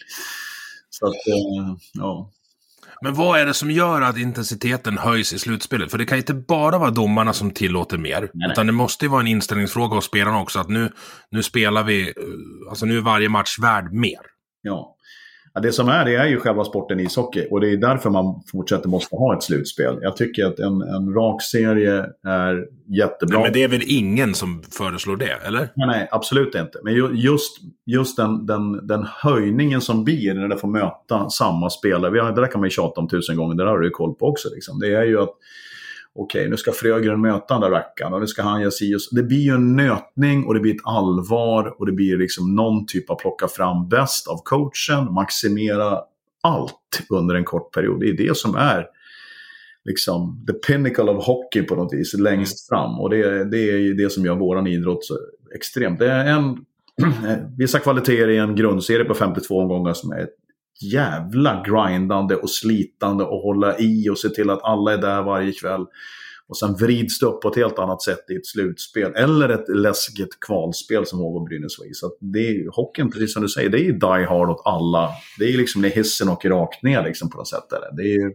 Så 0.90 1.06
att, 1.06 1.12
eh, 1.12 1.76
ja. 1.92 2.30
Men 3.02 3.14
vad 3.14 3.40
är 3.40 3.46
det 3.46 3.54
som 3.54 3.70
gör 3.70 4.02
att 4.02 4.18
intensiteten 4.18 4.98
höjs 4.98 5.32
i 5.32 5.38
slutspelet? 5.38 5.90
För 5.90 5.98
det 5.98 6.06
kan 6.06 6.18
inte 6.18 6.34
bara 6.34 6.78
vara 6.78 6.90
domarna 6.90 7.32
som 7.32 7.50
tillåter 7.50 7.98
mer. 7.98 8.20
Nej, 8.20 8.30
nej. 8.34 8.50
Utan 8.52 8.66
det 8.66 8.72
måste 8.72 9.04
ju 9.04 9.08
vara 9.08 9.20
en 9.20 9.26
inställningsfråga 9.26 9.94
hos 9.94 10.04
spelarna 10.04 10.40
också. 10.40 10.58
Att 10.58 10.68
nu, 10.68 10.92
nu 11.30 11.42
spelar 11.42 11.84
vi, 11.84 12.08
eh, 12.08 12.14
alltså 12.68 12.86
nu 12.86 12.96
är 12.96 13.02
varje 13.02 13.28
match 13.28 13.58
värd 13.58 13.92
mer. 13.92 14.20
Ja. 14.62 14.96
Ja, 15.54 15.60
det 15.60 15.72
som 15.72 15.88
är, 15.88 16.04
det 16.04 16.14
är 16.14 16.26
ju 16.26 16.40
själva 16.40 16.64
sporten 16.64 17.00
ishockey. 17.00 17.46
Och 17.50 17.60
det 17.60 17.70
är 17.72 17.76
därför 17.76 18.10
man 18.10 18.42
fortsätter 18.52 18.88
måste 18.88 19.16
ha 19.16 19.36
ett 19.36 19.42
slutspel. 19.42 19.98
Jag 20.02 20.16
tycker 20.16 20.44
att 20.46 20.58
en, 20.58 20.82
en 20.82 21.14
rak 21.14 21.42
serie 21.42 22.06
är 22.26 22.66
jättebra. 22.98 23.38
Nej, 23.38 23.42
men 23.46 23.52
det 23.52 23.62
är 23.62 23.68
väl 23.68 23.82
ingen 23.86 24.34
som 24.34 24.62
föreslår 24.78 25.16
det, 25.16 25.38
eller? 25.46 25.60
Nej, 25.74 25.86
nej, 25.86 26.08
absolut 26.12 26.54
inte. 26.54 26.78
Men 26.84 26.94
ju- 26.94 27.14
just, 27.14 27.56
just 27.86 28.16
den, 28.16 28.46
den, 28.46 28.86
den 28.86 29.06
höjningen 29.22 29.80
som 29.80 30.04
blir 30.04 30.34
när 30.34 30.48
det 30.48 30.56
får 30.58 30.68
möta 30.68 31.30
samma 31.30 31.70
spelare. 31.70 32.10
Vi 32.10 32.18
har, 32.18 32.32
det 32.32 32.40
där 32.40 32.48
kan 32.48 32.60
man 32.60 32.66
ju 32.66 32.70
tjata 32.70 33.00
om 33.00 33.08
tusen 33.08 33.36
gånger, 33.36 33.54
det 33.54 33.64
där 33.64 33.70
har 33.70 33.78
du 33.78 33.90
koll 33.90 34.14
på 34.14 34.26
också. 34.26 34.48
Liksom. 34.54 34.78
Det 34.78 34.94
är 34.94 35.04
ju 35.04 35.20
att, 35.20 35.30
okej, 36.14 36.48
nu 36.48 36.56
ska 36.56 36.72
Frögren 36.72 37.20
möta 37.20 37.54
den 37.54 37.60
där 37.60 37.70
rackaren 37.70 38.12
och 38.12 38.20
nu 38.20 38.26
ska 38.26 38.42
han 38.42 38.60
göra 38.60 38.70
si 38.70 38.94
och 38.94 39.02
så. 39.02 39.14
Det 39.14 39.22
blir 39.22 39.38
ju 39.38 39.54
en 39.54 39.76
nötning 39.76 40.44
och 40.44 40.54
det 40.54 40.60
blir 40.60 40.74
ett 40.74 40.80
allvar 40.84 41.74
och 41.78 41.86
det 41.86 41.92
blir 41.92 42.16
liksom 42.16 42.54
någon 42.54 42.86
typ 42.86 43.10
av 43.10 43.14
plocka 43.14 43.48
fram 43.48 43.88
bäst 43.88 44.28
av 44.28 44.36
coachen, 44.44 45.12
maximera 45.12 45.98
allt 46.42 47.02
under 47.08 47.34
en 47.34 47.44
kort 47.44 47.74
period. 47.74 48.00
Det 48.00 48.08
är 48.08 48.16
det 48.16 48.36
som 48.36 48.54
är 48.54 48.86
liksom 49.84 50.44
the 50.46 50.52
pinnacle 50.52 51.10
of 51.10 51.26
hockey 51.26 51.62
på 51.62 51.74
något 51.74 51.92
vis, 51.92 52.14
längst 52.14 52.68
fram. 52.68 53.00
Och 53.00 53.10
det, 53.10 53.44
det 53.44 53.70
är 53.70 53.78
ju 53.78 53.94
det 53.94 54.10
som 54.10 54.24
gör 54.24 54.34
våran 54.34 54.66
idrott 54.66 55.04
så 55.04 55.14
extremt. 55.54 55.98
Det 55.98 56.10
är 56.10 56.26
en, 56.26 56.64
vissa 57.58 57.78
kvaliteter 57.78 58.28
i 58.28 58.36
en 58.36 58.56
grundserie 58.56 59.04
på 59.04 59.14
52 59.14 59.58
omgångar 59.58 59.92
som 59.92 60.12
är 60.12 60.28
jävla 60.82 61.62
grindande 61.66 62.36
och 62.36 62.50
slitande 62.50 63.24
och 63.24 63.42
hålla 63.42 63.78
i 63.78 64.08
och 64.08 64.18
se 64.18 64.28
till 64.28 64.50
att 64.50 64.62
alla 64.62 64.92
är 64.92 64.98
där 64.98 65.22
varje 65.22 65.52
kväll. 65.52 65.86
Och 66.48 66.56
sen 66.56 66.74
vrids 66.74 67.18
det 67.18 67.26
upp 67.26 67.40
på 67.42 67.48
ett 67.48 67.56
helt 67.56 67.78
annat 67.78 68.02
sätt 68.02 68.24
i 68.30 68.36
ett 68.36 68.46
slutspel. 68.46 69.12
Eller 69.14 69.48
ett 69.48 69.68
läskigt 69.68 70.40
kvalspel 70.40 71.06
som 71.06 71.18
HV 71.18 71.48
Brynäs 71.48 71.78
var 71.78 71.86
i. 71.90 71.94
Så 71.94 72.06
att 72.06 72.16
det 72.20 72.48
är 72.48 72.76
hockeyn, 72.76 73.10
precis 73.10 73.32
som 73.32 73.42
du 73.42 73.48
säger, 73.48 73.70
det 73.70 73.78
är 73.80 73.84
ju 73.84 73.92
die 73.92 74.26
hard 74.28 74.50
åt 74.50 74.62
alla. 74.64 75.10
Det 75.38 75.44
är 75.44 75.58
liksom 75.58 75.82
när 75.82 75.88
hissen 75.88 76.28
åker 76.28 76.50
rakt 76.50 76.82
ner 76.82 77.04
liksom 77.04 77.30
på 77.30 77.38
något 77.38 77.48
sätt. 77.48 77.72
Eller? 77.72 77.96
Det 77.96 78.02
är 78.02 78.18
ju... 78.18 78.34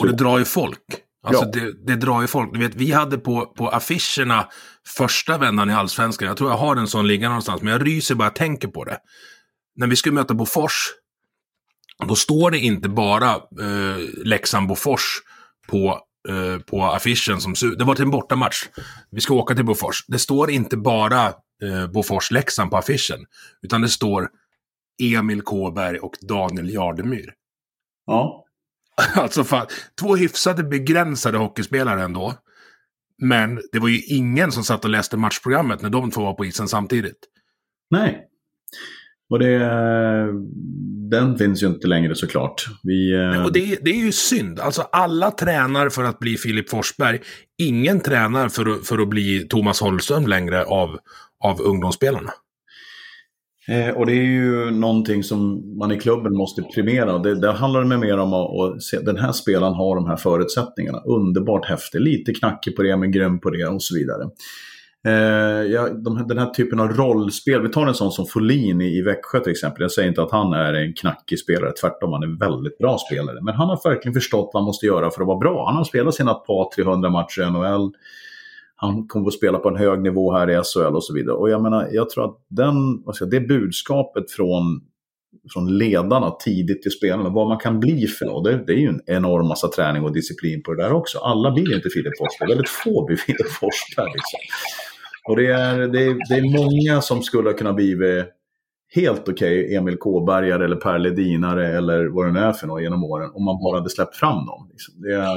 Och 0.00 0.06
det 0.06 0.12
drar 0.12 0.38
ju 0.38 0.44
folk. 0.44 0.78
Alltså 1.26 1.44
Ja. 1.44 1.50
det, 1.50 1.86
det 1.86 1.96
drar 1.96 2.20
ju 2.20 2.26
folk. 2.26 2.52
Du 2.52 2.58
vet, 2.58 2.74
vi 2.74 2.92
hade 2.92 3.18
på, 3.18 3.46
på 3.46 3.68
affischerna 3.68 4.48
första 4.96 5.38
vändan 5.38 5.70
i 5.70 5.72
Allsvenskan. 5.72 6.28
Jag 6.28 6.36
tror 6.36 6.50
jag 6.50 6.56
har 6.56 6.76
en 6.76 6.88
sån 6.88 7.06
liggande 7.06 7.28
någonstans, 7.28 7.62
men 7.62 7.72
jag 7.72 7.86
ryser 7.86 8.14
bara 8.14 8.24
jag 8.24 8.34
tänker 8.34 8.68
på 8.68 8.84
det. 8.84 8.98
När 9.76 9.86
vi 9.86 9.96
skulle 9.96 10.14
möta 10.14 10.34
Bofors, 10.34 10.88
då 12.08 12.14
står 12.14 12.50
det 12.50 12.58
inte 12.58 12.88
bara 12.88 13.34
eh, 13.34 13.98
Leksand-Bofors 14.24 15.02
på, 15.68 16.00
eh, 16.28 16.58
på 16.58 16.84
affischen 16.84 17.40
som. 17.40 17.54
Det 17.78 17.84
var 17.84 17.94
till 17.94 18.04
en 18.04 18.10
bortamatch. 18.10 18.64
Vi 19.10 19.20
ska 19.20 19.34
åka 19.34 19.54
till 19.54 19.64
Bofors. 19.64 20.04
Det 20.08 20.18
står 20.18 20.50
inte 20.50 20.76
bara 20.76 21.26
eh, 21.62 21.86
Bofors-Leksand 21.92 22.70
på 22.70 22.76
affischen, 22.76 23.26
utan 23.62 23.80
det 23.80 23.88
står 23.88 24.28
Emil 25.02 25.42
Kåberg 25.42 25.98
och 25.98 26.16
Daniel 26.20 26.70
Jardemyr. 26.74 27.34
Ja. 28.06 28.38
Alltså 29.14 29.44
fan, 29.44 29.66
två 30.00 30.16
hyfsade 30.16 30.64
begränsade 30.64 31.38
hockeyspelare 31.38 32.02
ändå. 32.02 32.34
Men 33.18 33.62
det 33.72 33.78
var 33.78 33.88
ju 33.88 34.00
ingen 34.02 34.52
som 34.52 34.64
satt 34.64 34.84
och 34.84 34.90
läste 34.90 35.16
matchprogrammet 35.16 35.82
när 35.82 35.90
de 35.90 36.10
två 36.10 36.22
var 36.22 36.34
på 36.34 36.44
isen 36.44 36.68
samtidigt. 36.68 37.28
Nej. 37.90 38.28
Och 39.32 39.38
det, 39.38 39.58
den 41.10 41.38
finns 41.38 41.62
ju 41.62 41.66
inte 41.66 41.86
längre 41.86 42.14
såklart. 42.14 42.64
Vi, 42.82 43.12
eh, 43.12 43.44
Och 43.44 43.52
det, 43.52 43.78
det 43.82 43.90
är 43.90 44.04
ju 44.04 44.12
synd. 44.12 44.60
Alltså 44.60 44.82
alla 44.82 45.30
tränar 45.30 45.88
för 45.88 46.04
att 46.04 46.18
bli 46.18 46.36
Filip 46.36 46.70
Forsberg. 46.70 47.20
Ingen 47.62 48.00
tränar 48.00 48.48
för 48.48 48.84
för 48.84 48.98
att 48.98 49.08
bli 49.08 49.46
Thomas 49.48 49.80
Holmström 49.80 50.26
längre 50.26 50.64
av, 50.64 50.98
av 51.44 51.60
ungdomsspelarna. 51.60 52.30
Eh, 53.68 53.88
och 53.88 54.06
det 54.06 54.12
är 54.12 54.24
ju 54.24 54.70
någonting 54.70 55.22
som 55.22 55.62
man 55.78 55.92
i 55.92 56.00
klubben 56.00 56.36
måste 56.36 56.62
primera. 56.62 57.18
Det, 57.18 57.40
det 57.40 57.52
handlar 57.52 57.84
med 57.84 57.98
mer 58.00 58.18
om 58.18 58.32
att, 58.32 58.60
att 58.60 58.82
se 58.82 58.98
den 58.98 59.18
här 59.18 59.32
spelaren 59.32 59.74
har 59.74 59.96
de 59.96 60.06
här 60.06 60.16
förutsättningarna. 60.16 60.98
Underbart 60.98 61.66
häftig, 61.66 62.00
lite 62.00 62.34
knackig 62.34 62.76
på 62.76 62.82
det 62.82 62.96
men 62.96 63.12
grym 63.12 63.40
på 63.40 63.50
det 63.50 63.66
och 63.66 63.82
så 63.82 63.94
vidare. 63.94 64.22
Eh, 65.06 65.72
ja, 65.72 65.88
de, 65.88 66.28
den 66.28 66.38
här 66.38 66.50
typen 66.50 66.80
av 66.80 66.88
rollspel, 66.88 67.62
vi 67.62 67.68
tar 67.68 67.86
en 67.86 67.94
sån 67.94 68.12
som 68.12 68.26
Folin 68.26 68.80
i, 68.80 68.98
i 68.98 69.02
Växjö 69.02 69.40
till 69.40 69.52
exempel. 69.52 69.82
Jag 69.82 69.90
säger 69.90 70.08
inte 70.08 70.22
att 70.22 70.30
han 70.30 70.52
är 70.52 70.74
en 70.74 70.92
knackig 70.94 71.38
spelare, 71.38 71.72
tvärtom 71.72 72.12
han 72.12 72.22
är 72.22 72.26
en 72.26 72.38
väldigt 72.38 72.78
bra 72.78 72.98
spelare. 72.98 73.38
Men 73.42 73.54
han 73.54 73.68
har 73.68 73.80
verkligen 73.84 74.14
förstått 74.14 74.50
vad 74.52 74.62
han 74.62 74.66
måste 74.66 74.86
göra 74.86 75.10
för 75.10 75.20
att 75.20 75.26
vara 75.26 75.38
bra. 75.38 75.66
Han 75.66 75.76
har 75.76 75.84
spelat 75.84 76.14
sina 76.14 76.34
par 76.34 76.74
300 76.74 77.10
matcher 77.10 77.42
i 77.42 77.50
NHL. 77.50 77.92
Han 78.76 79.08
kommer 79.08 79.26
att 79.26 79.34
spela 79.34 79.58
på 79.58 79.68
en 79.68 79.76
hög 79.76 80.00
nivå 80.00 80.32
här 80.32 80.50
i 80.50 80.62
SHL 80.64 80.96
och 80.96 81.04
så 81.04 81.14
vidare. 81.14 81.36
Och 81.36 81.50
jag 81.50 81.62
menar, 81.62 81.88
jag 81.92 82.10
tror 82.10 82.24
att 82.24 82.36
den, 82.48 83.02
vad 83.04 83.14
ska 83.14 83.24
jag, 83.24 83.30
det 83.30 83.40
budskapet 83.40 84.30
från, 84.30 84.80
från 85.52 85.78
ledarna 85.78 86.30
tidigt 86.30 86.82
till 86.82 86.90
spelarna, 86.90 87.28
vad 87.28 87.48
man 87.48 87.58
kan 87.58 87.80
bli 87.80 88.06
för 88.06 88.26
något, 88.26 88.44
det, 88.44 88.64
det 88.66 88.72
är 88.72 88.76
ju 88.76 88.88
en 88.88 89.00
enorm 89.06 89.48
massa 89.48 89.68
träning 89.68 90.02
och 90.02 90.12
disciplin 90.12 90.62
på 90.62 90.74
det 90.74 90.82
där 90.82 90.92
också. 90.92 91.18
Alla 91.18 91.50
blir 91.50 91.74
inte 91.74 91.90
Filip 91.90 92.18
Forsberg, 92.18 92.48
väldigt 92.48 92.68
få 92.68 93.06
blir 93.06 93.16
Filip 93.16 93.50
Forsberg. 93.50 94.12
Liksom. 94.14 94.40
Och 95.28 95.36
det 95.36 95.46
är, 95.46 95.78
det, 95.78 96.04
är, 96.04 96.28
det 96.28 96.34
är 96.34 96.62
många 96.62 97.02
som 97.02 97.22
skulle 97.22 97.48
ha 97.48 97.56
kunnat 97.56 97.76
bli 97.76 97.96
helt 98.94 99.28
okej 99.28 99.76
Emil 99.76 99.96
Kåbergare 99.96 100.64
eller 100.64 100.76
Per 100.76 100.98
Ledinare 100.98 101.76
eller 101.76 102.06
vad 102.06 102.26
det 102.26 102.32
nu 102.32 102.40
är 102.40 102.52
för 102.52 102.66
något 102.66 102.82
genom 102.82 103.04
åren 103.04 103.30
om 103.34 103.44
man 103.44 103.58
bara 103.62 103.78
hade 103.78 103.90
släppt 103.90 104.16
fram 104.16 104.46
dem. 104.46 104.68
Liksom. 104.70 104.94
Det 105.02 105.14
är, 105.14 105.36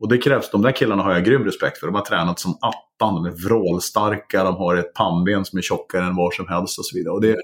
och 0.00 0.08
det 0.08 0.18
krävs, 0.18 0.50
de 0.50 0.62
där 0.62 0.72
killarna 0.72 1.02
har 1.02 1.12
jag 1.12 1.24
grym 1.24 1.44
respekt 1.44 1.78
för. 1.78 1.86
De 1.86 1.94
har 1.94 2.02
tränat 2.02 2.38
som 2.38 2.58
attan, 2.60 3.14
de 3.14 3.26
är 3.26 3.30
vrålstarka, 3.30 4.44
de 4.44 4.56
har 4.56 4.76
ett 4.76 4.94
pannben 4.94 5.44
som 5.44 5.58
är 5.58 5.62
tjockare 5.62 6.04
än 6.04 6.16
var 6.16 6.30
som 6.30 6.48
helst 6.48 6.78
och 6.78 6.84
så 6.84 6.96
vidare. 6.96 7.14
Och 7.14 7.20
det, 7.20 7.36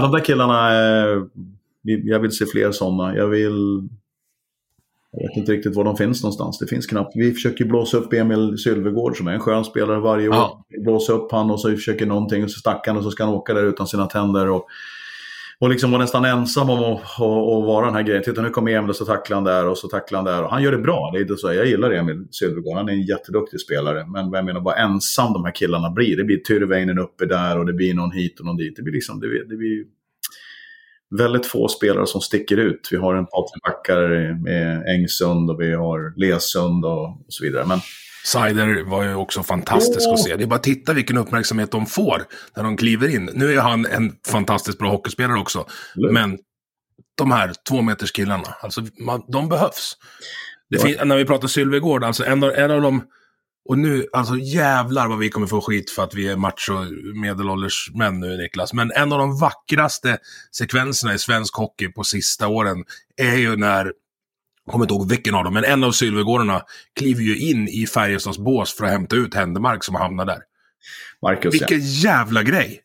de 0.00 0.12
där 0.12 0.24
killarna, 0.24 0.72
eh, 0.72 1.22
jag 1.82 2.20
vill 2.20 2.32
se 2.32 2.46
fler 2.46 2.72
sådana. 2.72 3.16
Jag 3.16 3.26
vill... 3.26 3.88
Jag 5.12 5.28
vet 5.28 5.36
inte 5.36 5.52
riktigt 5.52 5.76
var 5.76 5.84
de 5.84 5.96
finns 5.96 6.22
någonstans. 6.22 6.58
Det 6.58 6.66
finns 6.66 6.86
knappt. 6.86 7.16
Vi 7.16 7.32
försöker 7.32 7.64
blåsa 7.64 7.96
upp 7.96 8.12
Emil 8.12 8.58
Sylvegård 8.58 9.16
som 9.16 9.26
är 9.26 9.32
en 9.32 9.40
skön 9.40 9.64
spelare 9.64 10.00
varje 10.00 10.28
år. 10.28 10.34
Ja. 10.34 10.64
Vi 10.68 10.82
blåser 10.82 11.12
upp 11.12 11.32
han 11.32 11.50
och 11.50 11.60
så 11.60 11.70
försöker 11.70 12.06
någonting 12.06 12.44
och 12.44 12.50
så 12.50 12.58
stackar 12.58 12.92
han 12.92 12.98
och 12.98 13.04
så 13.04 13.10
ska 13.10 13.24
han 13.24 13.34
åka 13.34 13.54
där 13.54 13.64
utan 13.64 13.86
sina 13.86 14.06
tänder. 14.06 14.50
Och, 14.50 14.66
och 15.58 15.68
liksom 15.68 15.90
vara 15.90 16.02
nästan 16.02 16.24
ensam 16.24 16.70
om 16.70 16.78
att, 16.78 17.00
att, 17.02 17.20
att 17.20 17.64
vara 17.64 17.86
den 17.86 17.94
här 17.94 18.02
grejen. 18.02 18.22
Titta 18.22 18.42
nu 18.42 18.50
kommer 18.50 18.72
Emil 18.72 18.90
och 18.90 18.96
så 18.96 19.04
tacklar 19.04 19.34
han 19.34 19.44
där 19.44 19.68
och 19.68 19.78
så 19.78 19.88
tacklar 19.88 20.18
han 20.18 20.24
där. 20.24 20.44
Och 20.44 20.50
han 20.50 20.62
gör 20.62 20.72
det 20.72 20.78
bra. 20.78 21.10
Det 21.12 21.18
är 21.18 21.22
inte 21.22 21.36
så. 21.36 21.52
Jag 21.52 21.66
gillar 21.66 21.90
Emil 21.90 22.26
Sylvegård. 22.30 22.76
Han 22.76 22.88
är 22.88 22.92
en 22.92 23.02
jätteduktig 23.02 23.60
spelare. 23.60 24.06
Men 24.06 24.32
jag 24.32 24.44
menar, 24.44 24.60
vad 24.60 24.78
ensam 24.78 25.32
de 25.32 25.44
här 25.44 25.54
killarna 25.54 25.90
blir. 25.90 26.16
Det 26.16 26.24
blir 26.24 26.38
Tyrväinen 26.38 26.98
uppe 26.98 27.26
där 27.26 27.58
och 27.58 27.66
det 27.66 27.72
blir 27.72 27.94
någon 27.94 28.12
hit 28.12 28.40
och 28.40 28.46
någon 28.46 28.56
dit. 28.56 28.76
Det 28.76 28.82
blir 28.82 28.94
liksom, 28.94 29.20
det 29.20 29.28
blir, 29.28 29.44
det 29.44 29.56
blir 29.56 29.84
väldigt 31.18 31.46
få 31.46 31.68
spelare 31.68 32.06
som 32.06 32.20
sticker 32.20 32.56
ut. 32.56 32.88
Vi 32.90 32.96
har 32.96 33.14
en 33.14 33.26
Patrik 33.26 33.62
Backar 33.62 34.34
med 34.42 34.84
Engsund 34.94 35.50
och 35.50 35.60
vi 35.60 35.74
har 35.74 36.20
Lesund 36.20 36.84
och, 36.84 37.08
och 37.08 37.26
så 37.28 37.44
vidare. 37.44 37.64
Men 37.66 37.80
Sider 38.24 38.84
var 38.90 39.04
ju 39.04 39.14
också 39.14 39.42
fantastisk 39.42 40.08
att 40.08 40.20
se. 40.20 40.36
Det 40.36 40.44
är 40.44 40.46
bara 40.46 40.56
att 40.56 40.62
titta 40.62 40.92
vilken 40.92 41.18
uppmärksamhet 41.18 41.70
de 41.70 41.86
får 41.86 42.22
när 42.56 42.62
de 42.62 42.76
kliver 42.76 43.14
in. 43.14 43.30
Nu 43.34 43.52
är 43.52 43.60
han 43.60 43.86
en 43.86 44.12
fantastiskt 44.26 44.78
bra 44.78 44.90
hockeyspelare 44.90 45.40
också. 45.40 45.58
Absolut. 45.58 46.12
Men 46.12 46.38
de 47.18 47.32
här 47.32 47.52
två 47.68 47.82
meters 47.82 48.12
killarna, 48.12 48.54
alltså 48.60 48.82
man, 48.98 49.22
de 49.28 49.48
behövs. 49.48 49.96
Ja. 50.68 51.04
när 51.04 51.16
vi 51.16 51.24
pratar 51.24 51.48
Sylvegård, 51.48 52.04
alltså 52.04 52.24
en 52.24 52.44
av, 52.44 52.50
en 52.50 52.70
av 52.70 52.82
dem, 52.82 53.02
och 53.68 53.78
nu, 53.78 54.06
alltså 54.12 54.36
jävlar 54.36 55.08
vad 55.08 55.18
vi 55.18 55.28
kommer 55.28 55.46
få 55.46 55.60
skit 55.60 55.90
för 55.90 56.04
att 56.04 56.14
vi 56.14 56.28
är 56.28 56.36
macho 56.36 56.72
medelålders 57.14 57.90
män 57.94 58.20
nu 58.20 58.36
Niklas. 58.36 58.72
Men 58.72 58.92
en 58.92 59.12
av 59.12 59.18
de 59.18 59.38
vackraste 59.38 60.18
sekvenserna 60.52 61.14
i 61.14 61.18
svensk 61.18 61.56
hockey 61.56 61.88
på 61.88 62.04
sista 62.04 62.48
åren 62.48 62.84
är 63.16 63.36
ju 63.36 63.56
när, 63.56 63.84
jag 64.64 64.72
kommer 64.72 64.84
inte 64.84 64.94
ihåg 64.94 65.08
vilken 65.08 65.34
av 65.34 65.44
dem, 65.44 65.54
men 65.54 65.64
en 65.64 65.84
av 65.84 65.92
Sylvegårdarna 65.92 66.62
kliver 66.96 67.22
ju 67.22 67.38
in 67.38 67.68
i 67.68 67.86
Färjestads 67.86 68.38
bås 68.38 68.74
för 68.74 68.84
att 68.84 68.90
hämta 68.90 69.16
ut 69.16 69.34
Händemark 69.34 69.84
som 69.84 69.94
hamnar 69.94 70.24
där. 70.24 70.42
Marcus, 71.22 71.44
ja. 71.44 71.50
Vilken 71.50 71.80
jävla 71.80 72.42
grej! 72.42 72.80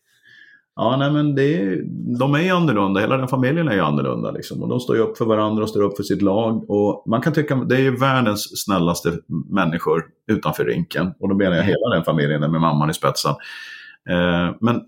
Ja, 0.75 0.97
nej, 0.97 1.11
men 1.11 1.35
det 1.35 1.57
är, 1.57 1.81
de 2.19 2.33
är 2.35 2.39
ju 2.39 2.49
annorlunda. 2.49 2.99
Hela 2.99 3.17
den 3.17 3.27
familjen 3.27 3.67
är 3.67 3.73
ju 3.73 3.79
annorlunda. 3.79 4.31
Liksom. 4.31 4.63
Och 4.63 4.69
de 4.69 4.79
står 4.79 4.95
ju 4.95 5.01
upp 5.01 5.17
för 5.17 5.25
varandra 5.25 5.63
och 5.63 5.69
står 5.69 5.81
upp 5.81 5.95
för 5.97 6.03
sitt 6.03 6.21
lag. 6.21 6.69
Och 6.69 7.03
man 7.07 7.21
kan 7.21 7.33
tycka 7.33 7.55
det 7.55 7.75
är 7.75 7.79
ju 7.81 7.95
världens 7.97 8.63
snällaste 8.63 9.11
människor 9.49 10.03
utanför 10.31 10.65
rinken. 10.65 11.13
Och 11.19 11.29
då 11.29 11.35
menar 11.35 11.55
jag 11.55 11.63
hela 11.63 11.89
den 11.95 12.03
familjen 12.03 12.41
med 12.41 12.61
mamman 12.61 12.89
i 12.89 12.93
spetsen. 12.93 13.31
Eh, 14.09 14.55
men 14.61 14.81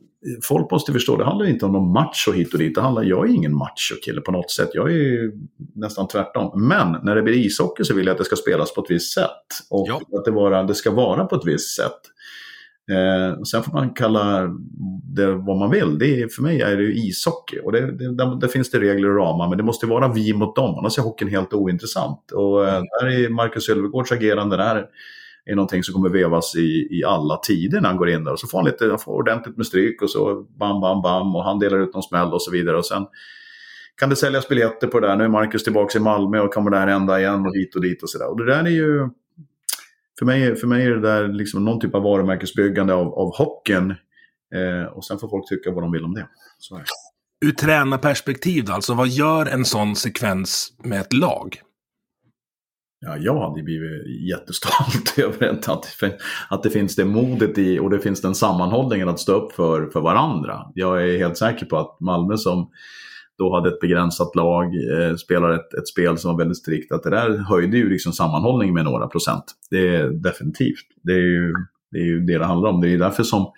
folk 0.44 0.72
måste 0.72 0.94
förstå, 0.94 1.18
det 1.18 1.26
handlar 1.26 1.46
inte 1.46 1.66
om 1.66 1.72
någon 1.72 1.94
macho 1.94 2.32
hit 2.34 2.54
och 2.54 2.60
dit. 2.60 2.76
Det 2.76 2.82
handlar, 2.82 3.04
jag 3.04 3.30
är 3.30 3.34
ingen 3.34 3.56
macho-kille 3.58 4.22
på 4.22 4.32
något 4.32 4.52
sätt. 4.52 4.70
Jag 4.74 4.92
är 4.92 4.96
ju 4.96 5.32
nästan 5.76 6.08
tvärtom. 6.08 6.68
Men 6.68 6.98
när 7.04 7.16
det 7.16 7.22
blir 7.22 7.34
ishockey 7.34 7.84
så 7.84 7.94
vill 7.94 8.06
jag 8.06 8.12
att 8.14 8.18
det 8.18 8.26
ska 8.26 8.36
spelas 8.36 8.74
på 8.74 8.82
ett 8.82 8.92
visst 8.92 9.14
sätt. 9.14 9.46
Och 9.70 9.86
Ja. 9.90 10.02
att 10.20 10.26
det, 10.26 10.32
vara, 10.32 10.64
det 10.64 10.76
ska 10.76 10.92
vara 10.92 11.26
på 11.26 11.36
ett 11.36 11.46
visst 11.46 11.76
sätt. 11.76 12.00
Eh, 12.92 13.42
sen 13.42 13.64
får 13.64 13.74
man 13.74 13.94
kalla 13.94 14.50
det 15.16 15.32
vad 15.32 15.58
man 15.58 15.72
vill. 15.72 16.00
Det 16.00 16.22
är, 16.22 16.28
för 16.28 16.42
mig 16.42 16.62
är 16.62 16.78
det 16.78 16.84
ju 16.84 16.94
ishockey. 16.94 17.60
Och 17.60 17.72
det, 17.72 17.92
det, 17.92 18.16
där, 18.16 18.40
där 18.40 18.48
finns 18.48 18.72
det 18.72 18.80
regler 18.80 19.10
och 19.10 19.18
ramar, 19.18 19.50
men 19.50 19.58
det 19.58 19.64
måste 19.64 19.86
vara 19.86 20.14
vi 20.14 20.34
mot 20.34 20.56
dem. 20.56 20.76
Annars 20.76 20.98
är 20.98 21.02
hockeyn 21.02 21.30
helt 21.30 21.54
ointressant. 21.54 22.32
Och 22.32 22.68
eh, 22.68 22.82
där 23.00 23.08
är 23.08 23.30
Marcus 23.30 23.66
Sylvegårds 23.66 24.12
agerande 24.12 24.58
där 24.58 24.86
är 25.46 25.56
någonting 25.56 25.84
som 25.84 25.94
kommer 25.94 26.10
vevas 26.10 26.56
i, 26.56 26.88
i 26.92 27.04
alla 27.04 27.38
tider 27.38 27.82
när 27.82 27.90
han 27.90 27.98
går 27.98 28.10
in 28.10 28.24
där. 28.24 28.32
Och 28.32 28.40
så 28.40 28.48
får 28.48 28.58
han, 28.58 28.66
lite, 28.66 28.98
får 28.98 29.14
ordentligt 29.14 29.58
med 29.58 29.66
stryk 29.66 30.02
och 30.02 30.10
så 30.10 30.46
bam, 30.60 30.82
bam, 30.82 31.02
bam. 31.02 31.36
Och 31.36 31.44
han 31.44 31.60
delar 31.60 31.80
ut 31.80 31.94
någon 31.94 32.04
smäll 32.04 32.34
och 32.34 32.42
så 32.42 32.52
vidare. 32.52 32.78
Och 32.78 32.86
sen 32.86 33.06
kan 34.00 34.10
det 34.10 34.16
säljas 34.16 34.48
biljetter 34.48 34.88
på 34.88 35.00
det 35.00 35.08
där. 35.08 35.16
Nu 35.16 35.24
är 35.24 35.28
Marcus 35.28 35.64
tillbaka 35.64 35.98
i 35.98 36.02
Malmö 36.02 36.40
och 36.40 36.54
kommer 36.54 36.72
där 36.72 36.88
ända 36.88 37.20
igen 37.20 37.46
och 37.46 37.56
hit 37.56 37.76
och 37.76 37.82
dit 37.82 38.04
och 38.04 38.10
sådär. 38.10 38.30
Och 38.30 38.38
det 38.38 38.46
där 38.46 38.64
är 38.64 38.70
ju... 38.70 39.10
För 40.20 40.26
mig, 40.26 40.56
för 40.56 40.68
mig 40.68 40.86
är 40.86 40.92
det 40.92 41.02
där 41.02 41.28
liksom 41.28 41.66
någon 41.66 41.80
typ 41.80 41.96
av 41.96 42.04
varumärkesbyggande 42.04 42.94
av, 42.94 43.14
av 43.14 43.38
hockeyn. 43.38 43.92
Eh, 44.56 44.94
och 44.94 45.06
sen 45.06 45.20
får 45.20 45.30
folk 45.30 45.50
tycka 45.50 45.72
vad 45.72 45.84
de 45.84 45.92
vill 45.92 46.04
om 46.04 46.14
det. 46.14 46.28
Så 46.58 46.76
är 46.76 46.80
det. 46.80 46.86
Ur 47.48 47.52
tränarperspektiv 47.52 48.72
alltså 48.72 48.94
vad 48.94 49.08
gör 49.08 49.46
en 49.46 49.66
sån 49.66 49.96
sekvens 49.96 50.78
med 50.84 51.02
ett 51.02 51.14
lag? 51.14 51.62
Ja, 53.00 53.18
jag 53.18 53.50
hade 53.50 53.64
blivit 53.64 54.30
jättestolt 54.30 55.18
över 55.18 55.48
att, 55.48 56.04
att 56.50 56.64
det 56.64 56.70
finns 56.70 56.96
det 56.96 57.06
modet 57.06 57.58
i 57.58 57.80
och 57.80 57.90
det 57.90 58.00
finns 58.00 58.22
den 58.22 58.36
sammanhållningen 58.36 59.10
att 59.10 59.20
stå 59.20 59.34
upp 59.34 59.52
för, 59.52 59.90
för 59.90 60.02
varandra. 60.02 60.72
Jag 60.74 61.10
är 61.10 61.18
helt 61.18 61.38
säker 61.38 61.66
på 61.66 61.78
att 61.78 62.00
Malmö 62.00 62.38
som 62.38 62.70
då 63.38 63.56
hade 63.56 63.70
ett 63.70 63.80
begränsat 63.80 64.36
lag, 64.36 64.66
eh, 64.66 65.16
spelar 65.16 65.52
ett, 65.52 65.74
ett 65.74 65.88
spel 65.88 66.18
som 66.18 66.32
var 66.32 66.38
väldigt 66.38 66.58
strikt, 66.58 66.92
att 66.92 67.04
det 67.04 67.10
där 67.10 67.38
höjde 67.38 67.78
ju 67.78 67.90
liksom 67.90 68.14
sammanhållningen 68.14 68.76
med 68.76 68.86
några 68.86 69.08
procent. 69.08 69.44
Det 69.70 69.96
är 69.96 70.10
definitivt. 70.10 70.86
Det 71.04 71.12
är 71.12 71.28
ju 71.28 71.54
det, 71.92 71.98
är 72.00 72.06
ju 72.06 72.20
det 72.20 72.38
det 72.38 72.46
handlar 72.46 72.70
om. 72.70 72.82
Det 72.82 72.90
är 72.90 72.98
därför 72.98 73.24
som 73.24 73.52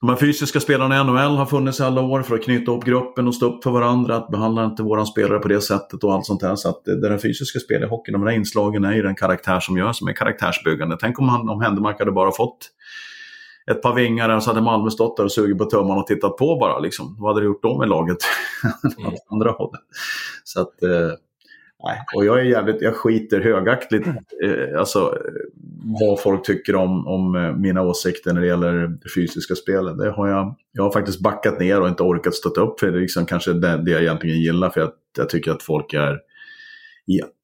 de 0.00 0.10
här 0.10 0.16
fysiska 0.16 0.60
spelarna 0.60 1.00
i 1.00 1.04
NHL 1.04 1.36
har 1.36 1.46
funnits 1.46 1.80
i 1.80 1.82
alla 1.82 2.00
år 2.00 2.22
för 2.22 2.34
att 2.34 2.44
knyta 2.44 2.72
upp 2.72 2.84
gruppen 2.84 3.28
och 3.28 3.34
stå 3.34 3.46
upp 3.46 3.64
för 3.64 3.70
varandra, 3.70 4.16
att 4.16 4.28
behandla 4.28 4.64
inte 4.64 4.82
våran 4.82 5.06
spelare 5.06 5.38
på 5.38 5.48
det 5.48 5.60
sättet 5.60 6.04
och 6.04 6.14
allt 6.14 6.26
sånt 6.26 6.40
där. 6.40 6.56
Så 6.56 6.68
att 6.68 6.84
det 6.84 7.00
där 7.08 7.18
fysiska 7.18 7.58
spelet 7.58 7.86
i 7.86 7.90
hockey, 7.90 8.12
de 8.12 8.22
här 8.22 8.30
inslagen 8.30 8.84
är 8.84 8.92
ju 8.92 9.02
den 9.02 9.14
karaktär 9.14 9.60
som 9.60 9.76
gör 9.76 9.92
som 9.92 10.08
är 10.08 10.12
karaktärsbyggande. 10.12 10.96
Tänk 11.00 11.18
om, 11.18 11.28
han, 11.28 11.48
om 11.48 11.60
Händemark 11.60 11.98
hade 11.98 12.12
bara 12.12 12.32
fått 12.32 12.58
ett 13.70 13.82
par 13.82 13.94
vingar 13.94 14.36
och 14.36 14.42
så 14.42 14.50
hade 14.50 14.62
Malmö 14.62 14.90
stått 14.90 15.16
där 15.16 15.24
och 15.24 15.32
sugit 15.32 15.58
på 15.58 15.64
tummarna 15.64 16.00
och 16.00 16.06
tittat 16.06 16.36
på 16.36 16.56
bara. 16.56 16.78
Liksom. 16.78 17.16
Vad 17.18 17.30
hade 17.30 17.40
det 17.40 17.46
gjort 17.46 17.62
då 17.62 17.78
med 17.78 17.88
laget? 17.88 18.18
Mm. 18.98 19.12
andra 19.30 19.50
hållet. 19.50 19.80
Så 20.44 20.60
att, 20.60 20.82
eh, 20.82 21.10
nej. 21.84 21.98
Och 22.16 22.24
jag 22.24 22.40
är 22.40 22.44
jävligt, 22.44 22.82
jag 22.82 22.96
skiter 22.96 23.40
högaktligt 23.40 24.06
eh, 24.44 24.78
alltså, 24.78 25.18
vad 26.00 26.20
folk 26.20 26.46
tycker 26.46 26.76
om, 26.76 27.06
om 27.06 27.36
eh, 27.36 27.56
mina 27.56 27.82
åsikter 27.82 28.32
när 28.32 28.40
det 28.40 28.46
gäller 28.46 28.72
det 28.72 29.08
fysiska 29.16 29.54
spelet. 29.54 29.98
Det 29.98 30.10
har 30.10 30.28
jag, 30.28 30.56
jag 30.72 30.82
har 30.82 30.90
faktiskt 30.90 31.20
backat 31.20 31.60
ner 31.60 31.80
och 31.80 31.88
inte 31.88 32.02
orkat 32.02 32.34
stötta 32.34 32.60
upp 32.60 32.80
för 32.80 32.90
det 32.90 32.98
är 32.98 33.00
liksom 33.00 33.26
kanske 33.26 33.52
det, 33.52 33.82
det 33.84 33.90
jag 33.90 34.02
egentligen 34.02 34.40
gillar. 34.40 34.70
För 34.70 34.80
jag, 34.80 34.90
jag 35.16 35.28
tycker 35.28 35.50
att 35.50 35.62
folk 35.62 35.94
är, 35.94 36.20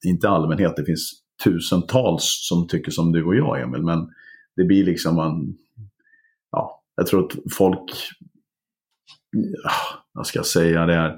inte 0.05 0.29
allmänhet, 0.29 0.77
det 0.77 0.85
finns 0.85 1.13
tusentals 1.45 2.49
som 2.49 2.69
tycker 2.69 2.91
som 2.91 3.13
du 3.13 3.25
och 3.25 3.37
jag 3.37 3.61
Emil, 3.61 3.83
men 3.83 4.09
det 4.57 4.65
blir 4.65 4.85
liksom 4.85 5.15
man, 5.15 5.55
jag 7.01 7.07
tror 7.07 7.27
att 7.27 7.53
folk, 7.53 7.91
vad 10.13 10.27
ska 10.27 10.39
jag 10.39 10.47
säga, 10.47 10.87
det 10.87 10.95
är, 10.95 11.17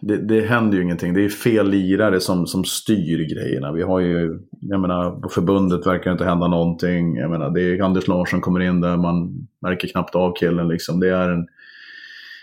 det, 0.00 0.16
det 0.16 0.40
händer 0.40 0.76
ju 0.76 0.82
ingenting. 0.82 1.14
Det 1.14 1.24
är 1.24 1.28
fel 1.28 1.70
lirare 1.70 2.20
som, 2.20 2.46
som 2.46 2.64
styr 2.64 3.34
grejerna. 3.34 3.72
Vi 3.72 3.82
har 3.82 4.00
ju, 4.00 4.40
jag 4.60 4.80
menar, 4.80 5.10
på 5.10 5.28
förbundet 5.28 5.86
verkar 5.86 6.10
det 6.10 6.12
inte 6.12 6.24
hända 6.24 6.48
någonting. 6.48 7.16
Jag 7.16 7.30
menar, 7.30 7.50
det 7.50 7.62
är 7.62 7.82
Anders 7.82 8.08
Larsson 8.08 8.40
kommer 8.40 8.60
in 8.60 8.80
där, 8.80 8.96
man 8.96 9.48
märker 9.62 9.88
knappt 9.88 10.14
av 10.14 10.34
killen 10.36 10.68
liksom. 10.68 11.00
Det 11.00 11.08
är 11.08 11.28
en, 11.28 11.46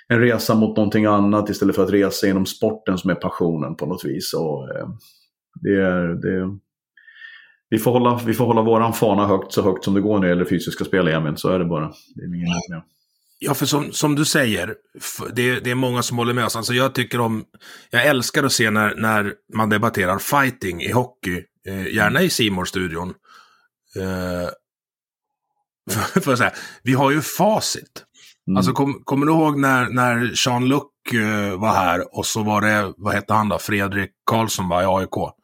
en 0.07 0.19
resa 0.19 0.55
mot 0.55 0.78
någonting 0.78 1.05
annat 1.05 1.49
istället 1.49 1.75
för 1.75 1.84
att 1.84 1.93
resa 1.93 2.28
inom 2.28 2.45
sporten 2.45 2.97
som 2.97 3.09
är 3.09 3.15
passionen 3.15 3.75
på 3.75 3.86
något 3.86 4.05
vis. 4.05 4.34
Och, 4.34 4.69
eh, 4.69 4.89
det 5.61 5.82
är, 5.82 6.07
det, 6.07 6.57
vi 7.70 7.80
får 7.80 7.91
hålla, 7.91 8.20
vi 8.26 8.34
får 8.34 8.45
hålla 8.45 8.61
våran 8.61 8.93
fana 8.93 9.28
högt 9.28 9.53
så 9.53 9.61
högt 9.61 9.84
som 9.84 9.93
det 9.93 10.01
går 10.01 10.13
när 10.13 10.22
det 10.22 10.30
gäller 10.30 10.45
fysiska 10.45 10.86
spel, 10.86 11.07
Emil. 11.07 11.38
Så 11.38 11.49
är 11.49 11.59
det 11.59 11.65
bara. 11.65 11.93
Det 12.15 12.22
är 12.22 12.36
ingen 12.36 12.49
med. 12.70 12.82
Ja, 13.39 13.53
för 13.53 13.65
som, 13.65 13.91
som 13.91 14.15
du 14.15 14.26
säger, 14.26 14.76
det, 15.34 15.59
det 15.59 15.72
är 15.72 15.76
många 15.76 16.03
som 16.03 16.18
håller 16.18 16.34
med 16.34 16.45
oss. 16.45 16.55
Alltså 16.55 16.74
jag 16.74 16.95
tycker 16.95 17.20
om, 17.20 17.45
jag 17.89 18.05
älskar 18.05 18.43
att 18.43 18.51
se 18.51 18.72
när, 18.72 18.95
när 18.95 19.34
man 19.53 19.70
debatterar 19.70 20.20
fighting 20.20 20.82
i 20.82 20.91
hockey, 20.91 21.43
eh, 21.68 21.95
gärna 21.95 22.22
i 22.22 22.30
simor 22.30 22.65
studion 22.65 23.13
eh, 23.95 24.49
för, 25.91 26.22
för 26.22 26.43
här, 26.43 26.53
vi 26.84 26.93
har 26.93 27.11
ju 27.11 27.22
facit. 27.22 28.03
Mm. 28.47 28.57
Alltså 28.57 28.72
kom, 28.72 29.01
kommer 29.03 29.26
du 29.26 29.32
ihåg 29.32 29.59
när, 29.59 29.89
när 29.89 30.32
Jean-Luc 30.34 30.84
eh, 31.13 31.59
var 31.59 31.74
här 31.74 32.18
och 32.18 32.26
så 32.26 32.43
var 32.43 32.61
det, 32.61 32.93
vad 32.97 33.13
hette 33.13 33.34
han 33.34 33.49
då, 33.49 33.59
Fredrik 33.59 34.11
Karlsson 34.26 34.70
var 34.70 34.82
i 34.82 34.86
AIK? 34.86 35.37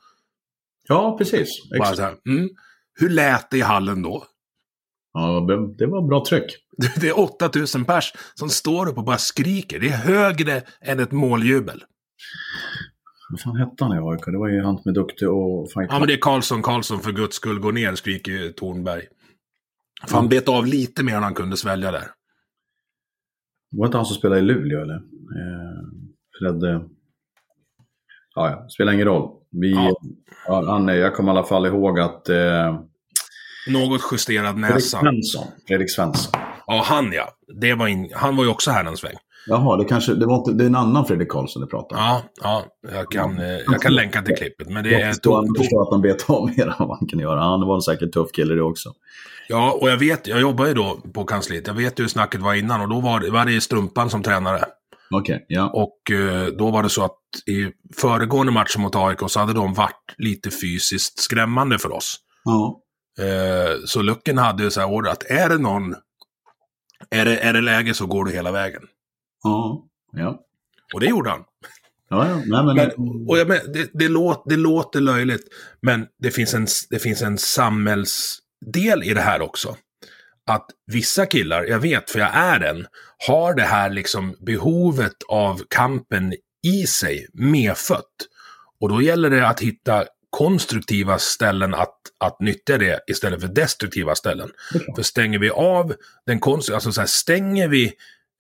Ja, 0.88 1.16
precis. 1.18 1.50
Bara 1.80 1.96
så 1.96 2.02
här, 2.02 2.16
mm. 2.26 2.50
Hur 3.00 3.10
lät 3.10 3.50
det 3.50 3.58
i 3.58 3.62
hallen 3.62 4.02
då? 4.02 4.24
Ja, 5.14 5.48
det 5.78 5.86
var 5.86 6.08
bra 6.08 6.26
tryck. 6.26 6.56
Det 7.02 7.10
är 7.10 7.20
8000 7.20 7.86
pers 7.86 8.14
som 8.34 8.50
står 8.50 8.90
upp 8.90 8.98
och 8.98 9.04
bara 9.04 9.18
skriker. 9.18 9.80
Det 9.80 9.88
är 9.88 9.98
högre 9.98 10.62
än 10.82 11.00
ett 11.00 11.12
måljubel. 11.12 11.84
Vad 13.30 13.42
fan 13.42 13.56
hette 13.56 13.84
han 13.84 13.98
i 13.98 14.12
AIK? 14.12 14.26
Det 14.26 14.38
var 14.38 14.50
ju 14.50 14.64
han 14.64 14.82
med 14.86 14.94
duktig 14.94 15.30
och 15.30 15.72
fight. 15.72 15.88
Ja, 15.92 16.00
men 16.00 16.08
det 16.08 16.14
är 16.14 16.22
Karlsson, 16.22 16.62
Karlsson 16.62 17.00
för 17.00 17.12
guds 17.12 17.36
skull, 17.36 17.60
gå 17.60 17.72
ner, 17.72 17.96
skriker 17.96 18.50
Tornberg. 18.50 19.04
För 20.08 20.16
han 20.16 20.30
bet 20.30 20.50
av 20.50 20.66
lite 20.66 21.04
mer 21.04 21.16
än 21.16 21.24
han 21.24 21.34
kunde 21.34 21.58
svälja 21.58 21.92
där. 21.92 22.08
Var 23.72 23.86
det 23.86 23.88
inte 23.88 23.98
han 23.98 24.06
som 24.06 24.16
spelade 24.16 24.42
i 24.42 24.44
Luleå 24.44 24.82
eller? 24.82 24.96
Eh, 24.96 25.84
Fredde... 26.40 26.90
Ja, 28.36 28.50
ja, 28.50 28.70
spelar 28.70 28.94
ingen 28.94 29.06
roll. 29.06 29.30
Vi, 29.52 29.72
ja. 30.48 30.64
han, 30.68 30.88
jag 30.88 31.16
kommer 31.16 31.34
i 31.34 31.38
alla 31.38 31.48
fall 31.48 31.66
ihåg 31.66 32.00
att... 32.00 32.30
Eh, 32.30 32.80
Något 33.68 34.02
justerad 34.12 34.58
näsa. 34.58 35.00
Fredrik 35.00 35.22
Svensson. 35.24 35.48
Fredrik 35.68 35.92
Svensson. 35.92 36.42
Ja, 36.68 36.84
han 36.86 37.14
ja. 37.14 37.30
Det 37.62 37.74
var 37.74 37.88
in, 37.88 38.12
han 38.16 38.36
var 38.36 38.44
ju 38.44 38.50
också 38.50 38.72
här 38.72 38.86
en 38.86 38.98
sväng. 38.98 39.16
Jaha, 39.48 39.78
det, 39.78 39.86
kanske, 39.86 40.14
det, 40.14 40.26
var 40.26 40.36
inte, 40.36 40.54
det 40.54 40.64
är 40.64 40.66
en 40.66 40.76
annan 40.76 41.06
Fredrik 41.06 41.30
Karlsson 41.30 41.62
du 41.62 41.68
pratar 41.68 41.96
om. 41.96 42.02
Ja, 42.02 42.24
ja 42.42 42.66
jag, 42.94 43.12
kan, 43.12 43.38
ja. 43.38 43.44
Eh, 43.44 43.60
jag 43.68 43.82
kan 43.82 43.96
länka 43.96 44.22
till 44.22 44.36
klippet. 44.36 44.70
Men 44.70 44.84
det 44.84 44.94
är 44.94 45.00
jag 45.00 45.10
förstår 45.58 45.82
att 45.82 45.92
han 45.92 46.02
bet 46.02 46.30
av 46.30 46.50
mer 46.58 46.68
än 46.68 46.88
vad 46.88 46.98
han 46.98 47.08
kan 47.08 47.20
göra. 47.20 47.40
Han 47.40 47.68
var 47.68 47.76
en 47.76 47.82
säkert 47.82 48.12
tuff 48.12 48.32
kille 48.32 48.56
det 48.56 48.62
också. 48.62 48.94
Ja, 49.50 49.78
och 49.82 49.90
jag 49.90 49.98
vet, 49.98 50.28
jag 50.28 50.42
jobbar 50.42 50.66
ju 50.66 50.74
då 50.74 50.98
på 51.14 51.24
kansliet. 51.24 51.68
Jag 51.68 51.74
vet 51.74 52.00
ju 52.00 52.04
hur 52.04 52.10
snacket 52.10 52.42
var 52.42 52.54
innan 52.54 52.82
och 52.82 52.90
då 52.90 53.00
var, 53.00 53.32
var 53.32 53.46
det 53.46 53.62
Strumpan 53.62 54.10
som 54.10 54.24
tränare. 54.24 54.66
Okay, 55.14 55.40
ja. 55.48 55.70
Och 55.70 56.12
eh, 56.12 56.48
då 56.48 56.72
var 56.72 56.84
det 56.84 56.90
så 56.90 57.06
att 57.06 57.20
i 57.48 57.72
föregående 57.96 58.52
matchen 58.52 58.82
mot 58.82 58.96
AIK 58.96 59.20
så 59.28 59.40
hade 59.40 59.54
de 59.54 59.74
varit 59.74 60.16
lite 60.18 60.52
fysiskt 60.52 61.20
skrämmande 61.20 61.80
för 61.80 61.92
oss. 61.92 62.20
Ja. 62.44 62.82
Eh, 63.20 63.78
så 63.86 64.02
Lucken 64.02 64.38
hade 64.38 64.72
så 64.72 64.80
här 64.80 64.90
order 64.90 65.12
att 65.12 65.24
är 65.24 65.50
det 65.50 65.58
någon, 65.58 65.96
är 67.10 67.26
det, 67.26 67.38
är 67.38 67.54
det 67.54 67.62
läge 67.62 67.94
så 67.94 68.06
går 68.06 68.26
du 68.26 68.32
hela 68.32 68.52
vägen. 68.52 68.82
Ja, 69.44 69.86
ja. 70.12 70.40
Och 70.94 71.00
det 71.00 71.06
gjorde 71.06 71.30
han. 71.30 71.44
Ja, 72.10 72.28
ja. 72.28 72.36
Nej, 72.36 72.64
men... 72.66 72.76
men, 72.76 73.28
och 73.28 73.38
jag, 73.38 73.48
men 73.48 73.58
det, 73.74 73.90
det, 73.94 74.08
låter, 74.08 74.50
det 74.50 74.58
låter 74.58 75.02
löjligt, 75.02 75.48
men 75.82 76.08
det 76.20 76.32
finns, 76.32 76.54
en, 76.54 76.68
det 76.90 77.00
finns 77.00 77.22
en 77.22 77.38
samhällsdel 77.38 79.04
i 79.04 79.14
det 79.14 79.22
här 79.22 79.42
också. 79.42 79.76
Att 80.46 80.66
vissa 80.92 81.26
killar, 81.26 81.64
jag 81.64 81.80
vet 81.80 82.10
för 82.10 82.20
jag 82.20 82.36
är 82.36 82.60
en, 82.60 82.86
har 83.28 83.54
det 83.54 83.64
här 83.64 83.90
liksom 83.90 84.36
behovet 84.40 85.24
av 85.28 85.62
kampen 85.70 86.34
i 86.64 86.88
sig 86.88 87.28
medfött. 87.34 88.16
Och 88.80 88.90
då 88.90 89.02
gäller 89.02 89.30
det 89.30 89.48
att 89.48 89.60
hitta 89.60 90.06
konstruktiva 90.30 91.20
ställen 91.20 91.74
att, 91.74 91.98
att 92.20 92.40
nyttja 92.40 92.78
det 92.78 93.00
istället 93.08 93.42
för 93.42 93.48
destruktiva 93.48 94.16
ställen. 94.16 94.50
Okay. 94.76 94.96
För 94.96 95.04
stänger 95.04 95.40
vi 95.40 95.50
av 95.50 95.96
den 96.26 96.40
konstruktiva, 96.40 96.76
alltså 96.76 96.92
så 96.92 97.02
här, 97.02 97.08
stänger 97.08 97.68
vi 97.68 97.86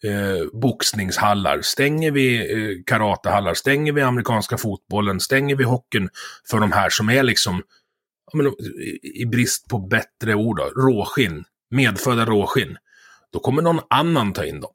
eh, 0.04 0.60
boxningshallar, 0.62 1.62
stänger 1.62 2.12
vi 2.12 2.52
eh, 2.52 2.84
karatehallar, 2.86 3.54
stänger 3.54 3.94
vi 3.94 4.02
amerikanska 4.02 4.58
fotbollen, 4.58 5.20
stänger 5.20 5.56
vi 5.56 5.64
hockeyn 5.64 6.10
för 6.50 6.60
de 6.60 6.72
här 6.72 6.90
som 6.90 7.10
är 7.10 7.24
liksom, 7.24 7.62
men, 8.34 8.54
i 9.04 9.26
brist 9.26 9.68
på 9.68 9.80
bättre 9.80 10.36
ord, 10.36 10.58
då, 10.58 10.64
råskinn, 10.64 11.44
medfödda 11.70 12.26
råskinn. 12.26 12.78
Då 13.34 13.40
kommer 13.40 13.62
någon 13.62 13.80
annan 13.90 14.34
ta 14.34 14.46
in 14.46 14.60
dem. 14.60 14.72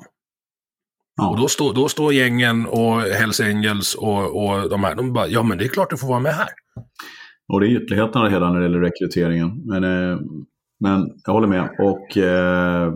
Ja. 1.17 1.31
Och 1.31 1.37
då 1.37 1.49
står, 1.49 1.75
då 1.75 1.89
står 1.89 2.13
gängen 2.13 2.67
och 2.67 3.01
Hells 3.01 3.41
Angels 3.41 3.95
och, 3.95 4.47
och 4.47 4.71
de 4.71 4.85
här, 4.85 4.95
de 4.95 5.13
bara, 5.13 5.27
ja 5.27 5.43
men 5.43 5.59
det 5.59 5.65
är 5.65 5.69
klart 5.69 5.91
du 5.91 5.97
får 5.97 6.09
vara 6.09 6.21
med 6.21 6.35
här. 6.35 6.49
Och 7.49 7.61
det 7.61 7.67
är 7.67 7.83
ytterligheterna 7.83 8.29
hela 8.29 8.53
när 8.53 8.61
det 8.61 8.67
gäller 8.67 8.81
rekryteringen. 8.81 9.63
Men, 9.65 9.85
eh, 9.85 10.19
men 10.81 11.11
jag 11.25 11.33
håller 11.33 11.49
med. 11.49 11.69
Och 11.79 12.17
eh, 12.17 12.93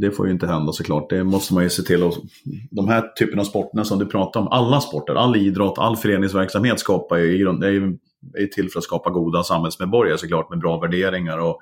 det 0.00 0.10
får 0.10 0.26
ju 0.26 0.32
inte 0.32 0.46
hända 0.46 0.72
såklart. 0.72 1.10
Det 1.10 1.24
måste 1.24 1.54
man 1.54 1.62
ju 1.62 1.70
se 1.70 1.82
till. 1.82 2.02
Och, 2.02 2.14
de 2.70 2.88
här 2.88 3.12
typen 3.18 3.40
av 3.40 3.44
sporterna 3.44 3.84
som 3.84 3.98
du 3.98 4.06
pratar 4.06 4.40
om, 4.40 4.48
alla 4.48 4.80
sporter, 4.80 5.14
all 5.14 5.36
idrott, 5.36 5.78
all 5.78 5.96
föreningsverksamhet 5.96 6.80
skapar 6.80 7.16
ju 7.16 7.34
i 7.34 7.38
grund, 7.38 7.64
är 7.64 7.70
ju 7.70 7.98
är 8.38 8.46
till 8.46 8.70
för 8.70 8.78
att 8.78 8.84
skapa 8.84 9.10
goda 9.10 9.42
samhällsmedborgare 9.42 10.18
såklart 10.18 10.50
med 10.50 10.58
bra 10.58 10.80
värderingar 10.80 11.38
och 11.38 11.60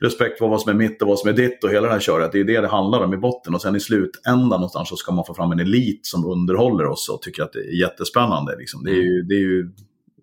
respekt 0.00 0.38
för 0.38 0.48
vad 0.48 0.60
som 0.60 0.70
är 0.70 0.74
mitt 0.74 1.02
och 1.02 1.08
vad 1.08 1.18
som 1.18 1.28
är 1.28 1.32
ditt 1.32 1.64
och 1.64 1.70
hela 1.70 1.86
det 1.86 1.92
här 1.92 2.00
köret. 2.00 2.32
Det 2.32 2.40
är 2.40 2.44
det 2.44 2.60
det 2.60 2.68
handlar 2.68 3.04
om 3.04 3.14
i 3.14 3.16
botten. 3.16 3.54
Och 3.54 3.62
sen 3.62 3.76
i 3.76 3.80
slutändan 3.80 4.48
någonstans 4.48 4.88
så 4.88 4.96
ska 4.96 5.12
man 5.12 5.24
få 5.24 5.34
fram 5.34 5.52
en 5.52 5.60
elit 5.60 6.06
som 6.06 6.24
underhåller 6.24 6.86
oss 6.86 7.08
och 7.08 7.22
tycker 7.22 7.42
att 7.42 7.52
det 7.52 7.58
är 7.58 7.80
jättespännande. 7.80 8.56
Liksom. 8.58 8.84
Det, 8.84 8.90
är 8.90 9.02
ju, 9.02 9.22
det 9.22 9.34
är 9.34 9.40
ju 9.40 9.70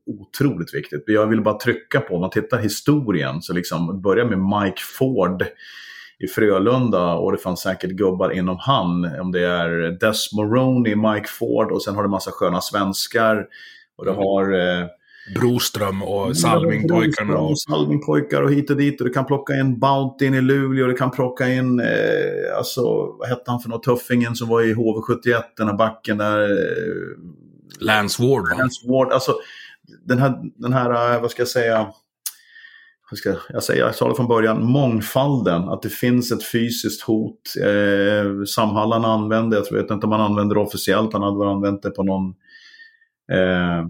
otroligt 0.06 0.74
viktigt. 0.74 1.04
Jag 1.08 1.28
vill 1.28 1.42
bara 1.42 1.60
trycka 1.60 2.00
på, 2.00 2.16
om 2.16 2.22
man 2.22 2.30
tittar 2.30 2.58
historien, 2.58 3.42
så 3.42 3.54
liksom 3.54 4.02
börja 4.02 4.26
med 4.26 4.40
Mike 4.40 4.82
Ford 4.98 5.46
i 6.20 6.28
Frölunda 6.28 7.14
och 7.14 7.32
det 7.32 7.38
fanns 7.38 7.62
säkert 7.62 7.92
gubbar 7.92 8.30
inom 8.30 8.58
han. 8.60 9.20
Om 9.20 9.32
det 9.32 9.46
är 9.46 10.00
Des 10.00 10.34
Moroney, 10.34 10.96
Mike 10.96 11.28
Ford 11.28 11.72
och 11.72 11.84
sen 11.84 11.96
har 11.96 12.04
du 12.04 12.10
massa 12.10 12.32
sköna 12.32 12.62
svenskar. 12.62 13.48
Och 13.98 14.06
du 14.06 14.12
mm. 14.12 14.24
har... 14.24 14.54
Eh, 14.54 14.88
Broström 15.36 16.04
och 16.04 16.38
Salmingpojkarna. 16.38 17.38
Och 17.38 17.60
Salmingpojkar 17.60 18.42
och 18.42 18.52
hit 18.52 18.70
och 18.70 18.78
dit. 18.78 19.02
Och 19.02 19.08
du 19.08 19.14
kan 19.14 19.26
plocka 19.26 19.54
in 19.54 19.80
Bounty 19.80 20.26
in 20.26 20.34
i 20.34 20.42
Luleå. 20.42 20.88
Du 20.88 20.94
kan 20.94 21.12
plocka 21.12 21.50
in, 21.50 21.80
eh, 21.80 22.58
alltså, 22.58 22.82
vad 23.20 23.30
hette 23.30 23.52
han 23.52 23.60
för 23.60 23.70
något, 23.70 23.84
Tuffingen 23.84 24.36
som 24.36 24.50
var 24.50 24.62
i 24.62 24.74
HV71, 24.74 25.42
den 25.58 25.68
här 25.68 25.78
backen 25.78 26.18
där. 26.18 26.42
Eh, 26.42 27.18
Lance 27.80 28.24
Ward. 28.24 28.58
Lance 28.58 28.88
Ward. 28.88 29.12
Alltså, 29.12 29.36
den 30.06 30.20
här, 30.20 30.34
den 30.56 30.74
här, 30.74 31.16
eh, 31.16 31.22
vad 31.22 31.32
ska 31.32 31.42
jag 31.42 31.50
säga, 31.50 31.88
jag, 33.10 33.18
ska, 33.18 33.36
jag, 33.50 33.64
säger, 33.64 33.82
jag 33.82 33.96
sa 33.96 34.10
det 34.10 34.16
från 34.16 34.28
början, 34.28 34.66
mångfalden, 34.66 35.70
att 35.70 35.82
det 35.82 35.90
finns 35.90 36.32
ett 36.32 36.44
fysiskt 36.44 37.02
hot. 37.02 37.54
Eh, 37.62 38.44
Samhallan 38.44 39.06
använder, 39.06 39.64
jag 39.72 39.82
vet 39.82 39.92
inte 39.92 40.06
om 40.06 40.10
man 40.10 40.22
använder 40.22 40.56
det 40.56 40.62
officiellt, 40.62 41.14
han 41.14 41.24
hade 41.24 41.40
väl 41.40 41.48
använt 41.48 41.82
det 41.82 41.90
på 41.90 42.04
någon 42.04 42.30
eh, 43.32 43.88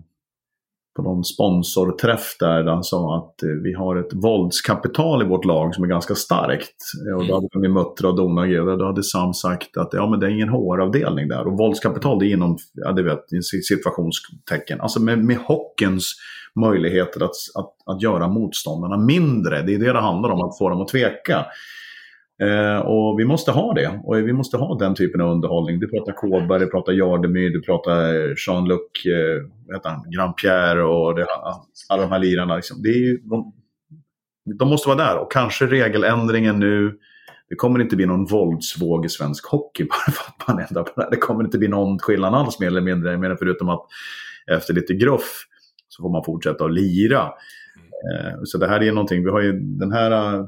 på 0.96 1.02
någon 1.02 1.24
sponsorträff 1.24 2.36
där, 2.40 2.64
där 2.64 2.72
han 2.72 2.84
sa 2.84 3.18
att 3.18 3.44
eh, 3.44 3.50
vi 3.50 3.74
har 3.74 3.96
ett 3.96 4.14
våldskapital 4.14 5.22
i 5.22 5.26
vårt 5.26 5.46
lag 5.46 5.76
som 5.76 5.84
är 5.84 5.88
ganska 5.88 6.16
starkt. 6.16 6.76
Och 7.18 7.28
då 7.28 7.34
hade 7.34 7.48
vi 7.62 7.68
Muttra 7.68 8.08
och 8.08 8.16
Dona 8.16 8.42
och 8.42 8.78
då 8.78 8.86
hade 8.86 9.04
Sam 9.04 9.34
sagt 9.34 9.78
att 9.78 9.90
ja, 9.92 10.10
men 10.10 10.20
det 10.20 10.26
är 10.26 10.30
ingen 10.30 10.50
HR-avdelning 10.50 11.28
där. 11.28 11.48
Och 11.48 11.58
våldskapital 11.58 12.20
det 12.20 12.26
är 12.26 12.34
inom, 12.34 12.58
ja 12.74 12.92
det 12.92 13.04
vet, 13.04 13.24
situationstecken. 13.68 14.82
Alltså 14.82 15.02
med, 15.02 15.24
med 15.24 15.38
hockeyns 15.38 16.16
möjligheter 16.56 17.24
att, 17.24 17.36
att, 17.56 17.96
att 17.96 18.02
göra 18.02 18.28
motståndarna 18.28 18.98
mindre. 18.98 19.62
Det 19.62 19.76
är 19.76 19.80
det 19.80 19.94
det 19.94 20.02
handlar 20.02 20.30
om, 20.30 20.42
att 20.42 20.58
få 20.58 20.70
dem 20.70 20.82
att 20.82 20.88
tveka. 20.88 21.46
Eh, 22.44 22.80
och 22.80 23.20
vi 23.20 23.26
måste 23.26 23.52
ha 23.52 23.74
det. 23.74 24.02
Och 24.04 24.18
vi 24.18 24.34
måste 24.34 24.58
ha 24.58 24.78
den 24.78 24.96
typen 24.96 25.22
av 25.22 25.32
underhållning. 25.32 25.80
Du 25.80 25.88
pratar 25.88 26.14
Kåberg, 26.14 26.60
du 26.60 26.68
pratar 26.68 26.94
Jardemyr, 26.94 27.50
du 27.50 27.62
pratar 27.62 28.14
Jean-Luc, 28.36 29.06
eh, 29.06 29.42
Grand-Pierre 30.10 30.82
och 30.82 31.16
det, 31.16 31.26
alla 31.90 32.02
de 32.02 32.12
här 32.12 32.20
lirarna. 32.20 32.56
Liksom. 32.56 32.82
Det 32.82 32.90
är, 32.90 33.30
de, 33.30 33.54
de 34.60 34.70
måste 34.70 34.90
vara 34.90 34.98
där. 34.98 35.18
Och 35.18 35.32
kanske 35.32 35.66
regeländringen 35.66 36.60
nu 36.60 37.00
det 37.50 37.56
kommer 37.56 37.82
inte 37.82 37.96
bli 37.96 38.06
någon 38.06 38.26
våldsvåg 38.26 39.06
i 39.06 39.10
svensk 39.10 39.46
hockey 39.46 39.84
bara 39.90 40.12
för 40.12 40.24
att 40.28 40.48
man 40.48 40.66
ändrar 40.70 40.84
på 40.84 41.02
det. 41.02 41.08
Det 41.12 41.18
kommer 41.18 41.44
inte 41.44 41.58
bli 41.58 41.68
någon 41.68 42.00
skillnad 42.00 42.34
alls 42.34 42.60
mer 42.60 42.68
eller 42.68 42.82
mindre, 42.82 43.38
förutom 43.40 43.70
att 43.70 43.86
efter 44.52 44.74
lite 44.74 44.94
gruff 44.94 45.46
så 45.88 46.04
får 46.04 46.10
man 46.10 46.24
fortsätta 46.24 46.66
att 46.66 46.74
lira. 46.74 47.22
Eh, 48.14 48.40
så 48.44 48.58
det 48.58 48.68
här 48.68 48.84
är 48.84 48.92
någonting, 48.92 49.24
vi 49.24 49.30
har 49.30 49.42
ju 49.42 49.52
den 49.60 49.92
här 49.92 50.48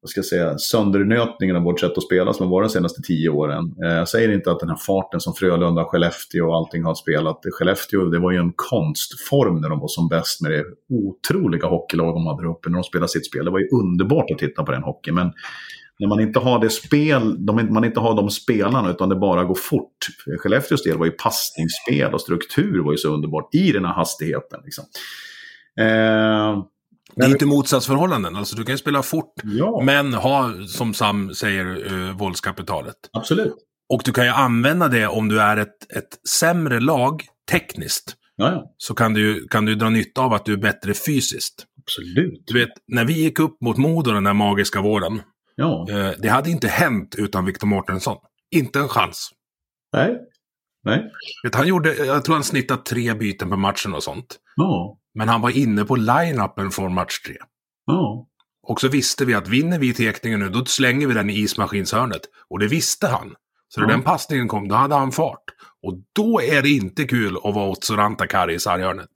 vad 0.00 0.10
ska 0.10 0.18
jag 0.18 0.26
säga, 0.26 0.58
söndernötningen 0.58 1.56
av 1.56 1.62
vårt 1.62 1.80
sätt 1.80 1.92
att 1.96 2.02
spela 2.02 2.32
som 2.32 2.46
har 2.46 2.50
varit 2.50 2.68
de 2.68 2.72
senaste 2.72 3.02
tio 3.02 3.28
åren. 3.28 3.74
Eh, 3.84 3.92
jag 3.92 4.08
säger 4.08 4.32
inte 4.32 4.50
att 4.50 4.60
den 4.60 4.68
här 4.68 4.76
farten 4.86 5.20
som 5.20 5.34
Frölunda, 5.34 5.84
Skellefteå 5.84 6.48
och 6.48 6.56
allting 6.56 6.84
har 6.84 6.94
spelat. 6.94 7.40
Skellefteå 7.52 8.04
det 8.04 8.18
var 8.18 8.32
ju 8.32 8.38
en 8.38 8.52
konstform 8.56 9.60
när 9.60 9.68
de 9.68 9.80
var 9.80 9.88
som 9.88 10.08
bäst 10.08 10.42
med 10.42 10.50
det 10.50 10.64
otroliga 10.88 11.66
hockeylag 11.66 12.14
de 12.14 12.26
hade 12.26 12.48
uppe 12.48 12.68
när 12.68 12.76
de 12.76 12.84
spelade 12.84 13.08
sitt 13.08 13.26
spel. 13.26 13.44
Det 13.44 13.50
var 13.50 13.58
ju 13.58 13.68
underbart 13.68 14.30
att 14.30 14.38
titta 14.38 14.62
på 14.62 14.72
den 14.72 14.82
hockeyn. 14.82 15.14
Men 15.14 15.32
när 15.98 16.08
man 16.08 16.20
inte 16.20 16.38
har 16.38 16.58
det 16.58 16.70
spel, 16.70 17.46
de, 17.46 17.68
man 17.74 17.84
inte 17.84 18.00
har 18.00 18.14
de 18.14 18.30
spelarna 18.30 18.90
utan 18.90 19.08
det 19.08 19.16
bara 19.16 19.44
går 19.44 19.54
fort. 19.54 19.96
Skellefteås 20.38 20.82
del 20.82 20.98
var 20.98 21.06
ju 21.06 21.12
passningsspel 21.12 22.14
och 22.14 22.20
struktur 22.20 22.82
var 22.84 22.92
ju 22.92 22.98
så 22.98 23.14
underbart 23.14 23.54
i 23.54 23.72
den 23.72 23.84
här 23.84 23.92
hastigheten. 23.92 24.60
Liksom. 24.64 24.84
Eh, 25.80 26.64
det 27.16 27.24
är 27.24 27.30
inte 27.30 27.46
motsatsförhållanden. 27.46 28.36
Alltså 28.36 28.56
du 28.56 28.64
kan 28.64 28.72
ju 28.72 28.78
spela 28.78 29.02
fort, 29.02 29.34
ja. 29.44 29.82
men 29.84 30.14
ha, 30.14 30.52
som 30.68 30.94
Sam 30.94 31.34
säger, 31.34 31.92
uh, 31.92 32.16
våldskapitalet. 32.16 32.96
Absolut. 33.12 33.54
Och 33.88 34.02
du 34.04 34.12
kan 34.12 34.24
ju 34.24 34.30
använda 34.30 34.88
det 34.88 35.06
om 35.06 35.28
du 35.28 35.40
är 35.40 35.56
ett, 35.56 35.92
ett 35.96 36.28
sämre 36.28 36.80
lag 36.80 37.22
tekniskt. 37.50 38.16
Ja, 38.36 38.74
Så 38.76 38.94
kan 38.94 39.14
du, 39.14 39.48
kan 39.48 39.64
du 39.64 39.74
dra 39.74 39.90
nytta 39.90 40.20
av 40.20 40.32
att 40.32 40.44
du 40.44 40.52
är 40.52 40.56
bättre 40.56 40.94
fysiskt. 40.94 41.66
Absolut. 41.82 42.42
Du 42.46 42.54
vet, 42.54 42.70
när 42.88 43.04
vi 43.04 43.12
gick 43.12 43.38
upp 43.38 43.60
mot 43.60 43.76
Modo 43.76 44.12
den 44.12 44.24
där 44.24 44.32
magiska 44.32 44.80
våren. 44.80 45.22
Ja. 45.54 45.86
Uh, 45.90 46.10
det 46.18 46.28
hade 46.28 46.50
inte 46.50 46.68
hänt 46.68 47.14
utan 47.18 47.44
Victor 47.44 47.66
Mårtensson. 47.66 48.16
Inte 48.50 48.78
en 48.78 48.88
chans. 48.88 49.30
Nej. 49.92 50.16
Nej. 50.84 51.10
Vet, 51.42 51.54
han 51.54 51.68
gjorde, 51.68 51.94
jag 51.94 52.24
tror 52.24 52.34
han 52.34 52.44
snittade 52.44 52.82
tre 52.82 53.14
byten 53.14 53.50
per 53.50 53.56
matchen 53.56 53.94
och 53.94 54.02
sånt. 54.02 54.36
Ja. 54.56 54.98
Men 55.16 55.28
han 55.28 55.40
var 55.40 55.50
inne 55.50 55.84
på 55.84 55.96
line-upen 55.96 56.70
från 56.70 56.94
match 56.94 57.20
tre. 57.26 57.36
Ja. 57.86 58.28
Och 58.62 58.80
så 58.80 58.88
visste 58.88 59.24
vi 59.24 59.34
att 59.34 59.48
vinner 59.48 59.78
vi 59.78 59.94
tekningen 59.94 60.40
nu, 60.40 60.48
då 60.48 60.64
slänger 60.64 61.06
vi 61.06 61.14
den 61.14 61.30
i 61.30 61.38
ismaskinshörnet. 61.38 62.20
Och 62.50 62.58
det 62.58 62.66
visste 62.66 63.06
han. 63.06 63.34
Så 63.68 63.80
när 63.80 63.88
ja. 63.88 63.94
den 63.94 64.02
passningen 64.02 64.48
kom, 64.48 64.68
då 64.68 64.74
hade 64.74 64.94
han 64.94 65.12
fart. 65.12 65.44
Och 65.82 65.94
då 66.12 66.40
är 66.40 66.62
det 66.62 66.68
inte 66.68 67.04
kul 67.04 67.36
att 67.36 67.54
vara 67.54 67.68
åt 67.68 67.84
Soranta 67.84 68.52
i 68.52 68.58
sarghörnet. 68.58 69.10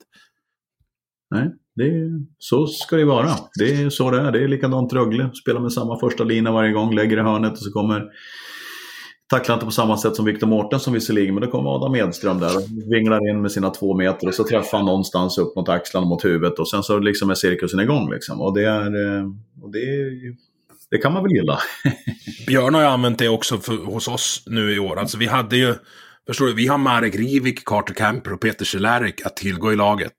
Nej, 1.31 1.51
det 1.75 1.83
är, 1.83 2.11
så 2.39 2.67
ska 2.67 2.97
det 2.97 3.05
vara. 3.05 3.31
Det 3.59 3.83
är 3.83 3.91
så 3.91 4.11
det 4.11 4.21
är. 4.21 4.33
Det 4.33 4.45
är 4.45 4.49
likadant 4.49 4.93
Rögle. 4.93 5.31
Spelar 5.35 5.61
med 5.61 5.73
samma 5.73 6.01
första 6.01 6.25
lina 6.25 6.53
varje 6.53 6.73
gång, 6.73 6.95
lägger 6.95 7.17
i 7.17 7.23
hörnet 7.23 7.53
och 7.53 7.59
så 7.59 7.73
kommer 7.73 8.05
tacklar 9.31 9.55
inte 9.55 9.67
på 9.67 9.73
samma 9.73 9.97
sätt 9.97 10.17
som 10.17 10.25
Victor 10.25 10.47
Mårtensson 10.47 10.95
visserligen, 10.95 11.35
men 11.35 11.45
då 11.45 11.51
kommer 11.51 11.71
Adam 11.71 11.95
Edström 11.95 12.41
där 12.41 12.57
och 12.57 12.63
vinglar 12.93 13.31
in 13.31 13.43
med 13.43 13.53
sina 13.53 13.71
två 13.71 13.95
meter 13.95 14.29
och 14.29 14.35
så 14.35 14.45
träffar 14.45 14.79
han 14.79 14.87
någonstans 14.87 15.39
upp 15.39 15.57
mot 15.57 15.69
axlarna 15.69 16.07
mot 16.07 16.25
huvudet 16.25 16.59
och 16.59 16.69
sen 16.69 16.83
så 16.83 16.99
liksom 16.99 17.31
är 17.31 17.35
cirkusen 17.35 17.81
igång. 17.81 18.11
Liksom. 18.11 18.41
Och 18.41 18.55
det, 18.55 18.65
är, 18.65 19.19
eh, 19.19 19.25
och 19.63 19.73
det, 19.73 19.81
det 20.91 20.99
kan 20.99 21.13
man 21.13 21.23
väl 21.23 21.33
gilla. 21.33 21.59
Björn 22.47 22.75
har 22.75 22.81
ju 22.83 22.89
använt 22.89 23.19
det 23.19 23.29
också 23.29 23.59
för, 23.59 23.77
hos 23.77 24.09
oss 24.09 24.43
nu 24.47 24.75
i 24.75 24.79
år. 24.79 24.99
Alltså 24.99 25.19
vi 25.19 25.27
hade 25.27 25.57
ju, 25.57 25.75
förstår 26.27 26.47
du, 26.47 26.55
vi 26.55 26.67
har 26.67 26.79
Marek 26.79 27.15
Rivik, 27.15 27.65
Carter 27.65 27.95
Camper 27.95 28.33
och 28.33 28.41
Peter 28.41 28.65
Cehlarik 28.65 29.27
att 29.27 29.37
tillgå 29.37 29.73
i 29.73 29.77
laget. 29.77 30.13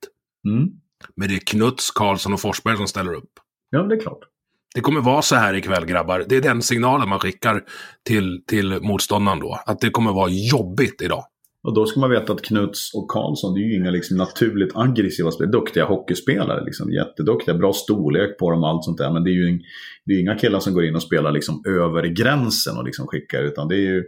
Mm. 0.47 0.69
Men 1.15 1.29
det 1.29 1.35
är 1.35 1.39
Knuts, 1.39 1.91
Karlsson 1.91 2.33
och 2.33 2.41
Forsberg 2.41 2.77
som 2.77 2.87
ställer 2.87 3.13
upp. 3.13 3.31
Ja, 3.69 3.83
det 3.83 3.95
är 3.95 3.99
klart. 3.99 4.30
Det 4.75 4.81
kommer 4.81 5.01
vara 5.01 5.21
så 5.21 5.35
här 5.35 5.53
ikväll 5.53 5.85
grabbar. 5.85 6.25
Det 6.29 6.35
är 6.35 6.41
den 6.41 6.61
signalen 6.61 7.09
man 7.09 7.19
skickar 7.19 7.63
till, 8.07 8.43
till 8.47 8.79
motståndaren 8.81 9.39
då. 9.39 9.59
Att 9.65 9.79
det 9.79 9.89
kommer 9.89 10.11
vara 10.11 10.29
jobbigt 10.29 11.01
idag. 11.01 11.23
Och 11.63 11.75
då 11.75 11.85
ska 11.85 11.99
man 11.99 12.09
veta 12.09 12.33
att 12.33 12.41
Knuts 12.41 12.93
och 12.93 13.07
Karlsson, 13.07 13.53
det 13.53 13.59
är 13.59 13.63
ju 13.63 13.75
inga 13.75 13.91
liksom 13.91 14.17
naturligt 14.17 14.75
aggressiva 14.75 15.31
spelare. 15.31 15.51
Duktiga 15.51 15.85
hockeyspelare, 15.85 16.65
liksom. 16.65 16.91
jätteduktiga, 16.91 17.55
bra 17.55 17.73
storlek 17.73 18.37
på 18.39 18.51
dem 18.51 18.63
och 18.63 18.69
allt 18.69 18.83
sånt 18.83 18.97
där. 18.97 19.11
Men 19.13 19.23
det 19.23 19.29
är 19.29 19.33
ju 19.33 19.59
det 20.05 20.13
är 20.13 20.19
inga 20.19 20.35
killar 20.35 20.59
som 20.59 20.73
går 20.73 20.85
in 20.85 20.95
och 20.95 21.03
spelar 21.03 21.31
liksom 21.31 21.63
över 21.67 22.03
gränsen 22.03 22.77
och 22.77 22.85
liksom 22.85 23.07
skickar. 23.07 23.43
Utan 23.43 23.67
det 23.67 23.75
är 23.75 23.91
ju... 23.93 24.03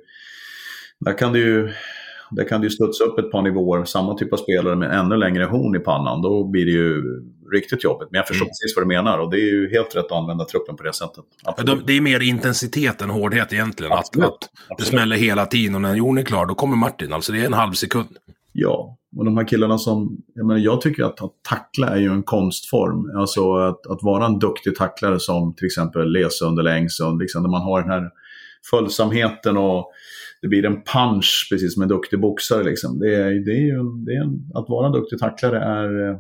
Där 0.99 1.17
kan 1.17 1.33
det 1.33 1.39
ju 1.39 1.73
där 2.35 2.47
kan 2.47 2.61
det 2.61 2.67
ju 2.67 2.71
studsa 2.71 3.03
upp 3.03 3.19
ett 3.19 3.31
par 3.31 3.41
nivåer, 3.41 3.85
samma 3.85 4.13
typ 4.13 4.33
av 4.33 4.37
spelare 4.37 4.75
med 4.75 4.99
ännu 4.99 5.17
längre 5.17 5.43
horn 5.43 5.75
i 5.75 5.79
pannan. 5.79 6.21
Då 6.21 6.43
blir 6.43 6.65
det 6.65 6.71
ju 6.71 7.01
riktigt 7.53 7.83
jobbigt. 7.83 8.07
Men 8.11 8.17
jag 8.17 8.27
förstår 8.27 8.45
mm. 8.45 8.49
precis 8.49 8.75
vad 8.75 8.85
du 8.85 8.87
menar 8.87 9.17
och 9.17 9.31
det 9.31 9.37
är 9.37 9.51
ju 9.51 9.69
helt 9.69 9.95
rätt 9.95 10.05
att 10.05 10.11
använda 10.11 10.45
truppen 10.45 10.75
på 10.75 10.83
det 10.83 10.93
sättet. 10.93 11.23
Absolut. 11.43 11.87
Det 11.87 11.97
är 11.97 12.01
mer 12.01 12.19
intensitet 12.19 13.01
än 13.01 13.09
hårdhet 13.09 13.53
egentligen. 13.53 13.93
Att, 13.93 14.17
att 14.17 14.77
det 14.77 14.83
smäller 14.83 15.15
hela 15.15 15.45
tiden 15.45 15.75
och 15.75 15.81
när 15.81 15.95
Jon 15.95 16.17
är 16.17 16.23
klar 16.23 16.45
då 16.45 16.55
kommer 16.55 16.75
Martin. 16.75 17.13
Alltså 17.13 17.31
det 17.31 17.41
är 17.41 17.45
en 17.45 17.53
halv 17.53 17.73
sekund. 17.73 18.09
Ja, 18.51 18.97
och 19.17 19.25
de 19.25 19.37
här 19.37 19.47
killarna 19.47 19.77
som... 19.77 20.17
Jag, 20.33 20.45
menar, 20.45 20.59
jag 20.59 20.81
tycker 20.81 21.03
att, 21.03 21.21
att 21.21 21.31
tackla 21.49 21.87
är 21.87 21.97
ju 21.97 22.07
en 22.07 22.23
konstform. 22.23 23.17
Alltså 23.17 23.55
att, 23.55 23.87
att 23.87 24.03
vara 24.03 24.25
en 24.25 24.39
duktig 24.39 24.75
tacklare 24.75 25.19
som 25.19 25.53
till 25.55 25.65
exempel 25.65 26.11
Lesund 26.11 26.59
eller 26.59 26.71
Engsund. 26.71 27.19
Liksom, 27.19 27.43
där 27.43 27.49
man 27.49 27.61
har 27.61 27.81
den 27.81 27.89
här 27.89 28.09
följsamheten 28.69 29.57
och 29.57 29.91
det 30.43 30.49
blir 30.49 30.65
en 30.65 30.83
punch, 30.83 31.47
precis 31.51 31.73
som 31.73 31.83
en 31.83 31.89
duktig 31.89 32.19
boxare. 32.19 32.63
Liksom. 32.63 32.99
Det 32.99 33.15
är, 33.15 33.45
det 33.45 33.51
är 33.51 33.65
ju, 33.65 34.05
det 34.05 34.11
är 34.11 34.21
en, 34.21 34.51
att 34.53 34.69
vara 34.69 34.85
en 34.87 34.91
duktig 34.91 35.19
tacklare 35.19 35.59
är, 35.59 36.09
eh, 36.09 36.17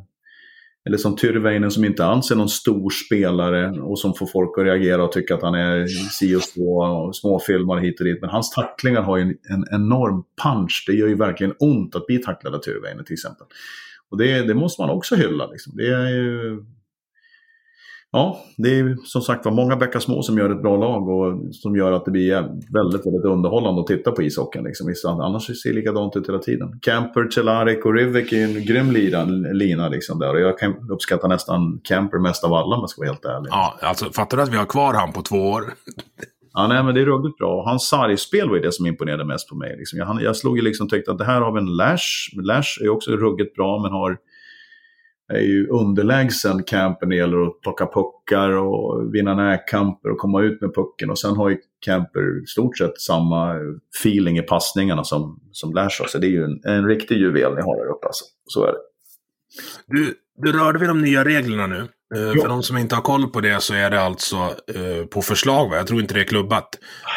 eller 0.85 0.97
som 0.97 1.15
Tyrväinen 1.15 1.71
som 1.71 1.85
inte 1.85 2.05
alls 2.05 2.31
är 2.31 2.35
någon 2.35 2.49
stor 2.49 2.89
spelare 2.89 3.81
och 3.81 3.99
som 3.99 4.13
får 4.13 4.25
folk 4.25 4.57
att 4.57 4.65
reagera 4.65 5.03
och 5.03 5.11
tycka 5.11 5.35
att 5.35 5.41
han 5.41 5.55
är 5.55 5.87
si 5.87 6.35
och 6.35 6.41
så 6.41 6.83
och 6.83 7.15
småfilmar 7.15 7.77
hit 7.77 7.99
och 7.99 8.05
dit. 8.05 8.21
Men 8.21 8.29
hans 8.29 8.51
tacklingar 8.51 9.01
har 9.01 9.17
ju 9.17 9.23
en, 9.23 9.35
en 9.49 9.65
enorm 9.71 10.23
punch. 10.43 10.83
Det 10.87 10.93
gör 10.93 11.07
ju 11.07 11.15
verkligen 11.15 11.53
ont 11.59 11.95
att 11.95 12.07
bli 12.07 12.17
tacklad 12.17 12.55
av 12.55 12.59
Tyrväinen 12.59 13.05
till 13.05 13.13
exempel. 13.13 13.47
Och 14.11 14.17
det, 14.17 14.43
det 14.43 14.53
måste 14.53 14.81
man 14.81 14.89
också 14.89 15.15
hylla. 15.15 15.47
Liksom. 15.51 15.73
Det 15.75 15.87
är 15.87 16.09
ju 16.09 16.65
Ja, 18.15 18.39
det 18.57 18.79
är 18.79 18.97
som 19.03 19.21
sagt 19.21 19.45
var 19.45 19.51
många 19.51 19.75
bäckar 19.75 19.99
små 19.99 20.21
som 20.21 20.37
gör 20.37 20.49
ett 20.49 20.61
bra 20.61 20.77
lag 20.77 21.09
och 21.09 21.55
som 21.55 21.75
gör 21.75 21.91
att 21.91 22.05
det 22.05 22.11
blir 22.11 22.33
väldigt, 22.73 23.05
väldigt 23.05 23.25
underhållande 23.25 23.81
att 23.81 23.87
titta 23.87 24.11
på 24.11 24.23
ishockeyn. 24.23 24.63
Liksom. 24.63 25.19
Annars 25.19 25.45
ser 25.45 25.69
det 25.69 25.75
likadant 25.75 26.15
ut 26.15 26.29
hela 26.29 26.39
tiden. 26.39 26.79
Camper, 26.81 27.29
Cehlarik 27.29 27.85
och 27.85 27.93
Rivik 27.93 28.33
är 28.33 28.43
en 28.43 28.65
grym 28.65 28.91
lina, 28.91 29.25
lina 29.53 29.89
liksom 29.89 30.19
där. 30.19 30.33
Och 30.33 30.39
jag 30.39 30.59
kan 30.59 30.91
uppskatta 30.91 31.27
nästan 31.27 31.79
Camper 31.83 32.19
mest 32.19 32.43
av 32.43 32.53
alla 32.53 32.75
om 32.75 32.81
jag 32.81 32.89
ska 32.89 33.01
vara 33.01 33.09
helt 33.09 33.25
ärlig. 33.25 33.49
Ja, 33.51 33.77
alltså 33.81 34.05
fattar 34.05 34.37
du 34.37 34.43
att 34.43 34.53
vi 34.53 34.57
har 34.57 34.65
kvar 34.65 34.93
han 34.93 35.13
på 35.13 35.21
två 35.21 35.37
år? 35.37 35.63
Ja, 36.53 36.67
nej, 36.67 36.83
men 36.83 36.95
det 36.95 37.01
är 37.01 37.05
ruggigt 37.05 37.37
bra. 37.37 37.63
Hans 37.65 37.87
sargspel 37.87 38.49
var 38.49 38.57
det 38.57 38.71
som 38.71 38.85
imponerade 38.85 39.25
mest 39.25 39.49
på 39.49 39.55
mig. 39.55 39.75
Liksom. 39.77 39.99
Jag, 39.99 40.21
jag 40.21 40.35
slog 40.35 40.57
ju 40.57 40.63
liksom 40.63 40.89
tyckte 40.89 41.11
att 41.11 41.17
det 41.17 41.25
här 41.25 41.41
har 41.41 41.51
vi 41.51 41.59
en 41.59 41.75
Lash. 41.75 42.05
Lash 42.43 42.83
är 42.83 42.89
också 42.89 43.11
ruggigt 43.11 43.55
bra, 43.55 43.81
men 43.81 43.91
har 43.91 44.17
är 45.33 45.41
ju 45.41 45.67
underlägsen 45.67 46.63
Camper 46.63 47.05
när 47.05 47.09
det 47.09 47.15
gäller 47.15 47.47
att 47.47 47.61
plocka 47.61 47.85
puckar 47.85 48.49
och 48.49 49.15
vinna 49.15 49.35
närkamper 49.35 50.09
och 50.09 50.17
komma 50.17 50.41
ut 50.41 50.61
med 50.61 50.75
pucken. 50.75 51.09
Och 51.09 51.19
sen 51.19 51.35
har 51.35 51.49
ju 51.49 51.57
Camper 51.85 52.45
stort 52.45 52.77
sett 52.77 53.01
samma 53.01 53.55
feeling 53.99 54.37
i 54.37 54.41
passningarna 54.41 55.03
som, 55.03 55.39
som 55.51 55.73
Lash 55.73 56.01
har. 56.01 56.07
Så 56.07 56.17
det 56.17 56.27
är 56.27 56.31
ju 56.31 56.43
en, 56.43 56.61
en 56.63 56.87
riktig 56.87 57.17
juvel 57.17 57.55
ni 57.55 57.61
har 57.61 57.75
där 57.77 57.95
uppe 57.95 58.07
alltså. 58.07 58.25
Så 58.45 58.63
är 58.63 58.71
det. 58.71 58.79
Du, 59.87 60.13
du 60.37 60.51
rörde 60.51 60.79
vid 60.79 60.89
de 60.89 61.01
nya 61.01 61.25
reglerna 61.25 61.67
nu. 61.67 61.87
Uh, 62.15 62.41
för 62.41 62.47
de 62.47 62.63
som 62.63 62.77
inte 62.77 62.95
har 62.95 63.01
koll 63.01 63.27
på 63.27 63.41
det 63.41 63.61
så 63.61 63.73
är 63.73 63.89
det 63.89 64.01
alltså 64.01 64.37
uh, 64.75 65.05
på 65.05 65.21
förslag, 65.21 65.69
va? 65.69 65.75
jag 65.75 65.87
tror 65.87 66.01
inte 66.01 66.13
det 66.13 66.21
är 66.21 66.25
klubbat. 66.25 66.69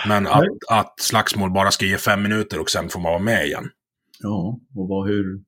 Men 0.09 0.26
att, 0.26 0.44
att 0.70 1.00
slagsmål 1.00 1.50
bara 1.50 1.70
ska 1.70 1.84
ge 1.84 1.96
fem 1.96 2.22
minuter 2.22 2.61
och 2.61 2.70
sen 2.70 2.88
får 2.88 3.00
man 3.00 3.12
vara 3.12 3.22
med 3.22 3.46
igen. 3.46 3.68
Ja, 4.22 4.59
och 4.76 4.88
vad, 4.88 5.09
hur, 5.09 5.40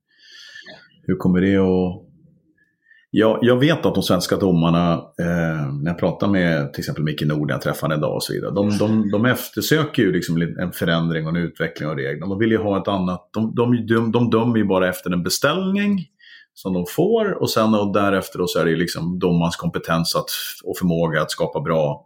hur 1.02 1.16
kommer 1.16 1.40
det 1.40 1.56
att 1.56 2.07
jag, 3.10 3.38
jag 3.42 3.56
vet 3.56 3.86
att 3.86 3.94
de 3.94 4.02
svenska 4.02 4.36
domarna, 4.36 4.92
eh, 4.92 5.72
när 5.82 5.90
jag 5.90 5.98
pratar 5.98 6.28
med 6.28 6.72
till 6.72 6.80
exempel 6.80 7.04
Micke 7.04 7.22
Nord, 7.22 7.46
när 7.46 7.54
jag 7.54 7.62
träffade 7.62 7.94
idag 7.94 8.14
och 8.14 8.22
så 8.22 8.32
vidare, 8.32 8.50
de, 8.50 8.78
de, 8.78 9.10
de 9.10 9.24
eftersöker 9.24 10.02
ju 10.02 10.12
liksom 10.12 10.42
en 10.42 10.72
förändring 10.72 11.26
och 11.26 11.36
en 11.36 11.42
utveckling 11.42 11.88
av 11.88 11.96
reglerna. 11.96 12.26
De 12.26 12.38
vill 12.38 12.50
ju 12.50 12.58
ha 12.58 12.82
ett 12.82 12.88
annat, 12.88 13.30
de, 13.32 13.54
de, 13.54 14.12
de, 14.12 14.30
dömer 14.30 14.56
ju 14.56 14.64
bara 14.64 14.88
efter 14.88 15.10
en 15.10 15.22
beställning 15.22 16.06
som 16.54 16.72
de 16.74 16.86
får 16.88 17.42
och 17.42 17.50
sen 17.50 17.74
och 17.74 17.92
därefter 17.92 18.46
så 18.46 18.58
är 18.58 18.64
det 18.64 18.76
liksom 18.76 19.18
domarens 19.18 19.56
kompetens 19.56 20.16
att, 20.16 20.30
och 20.64 20.78
förmåga 20.78 21.22
att 21.22 21.30
skapa 21.30 21.60
bra 21.60 22.04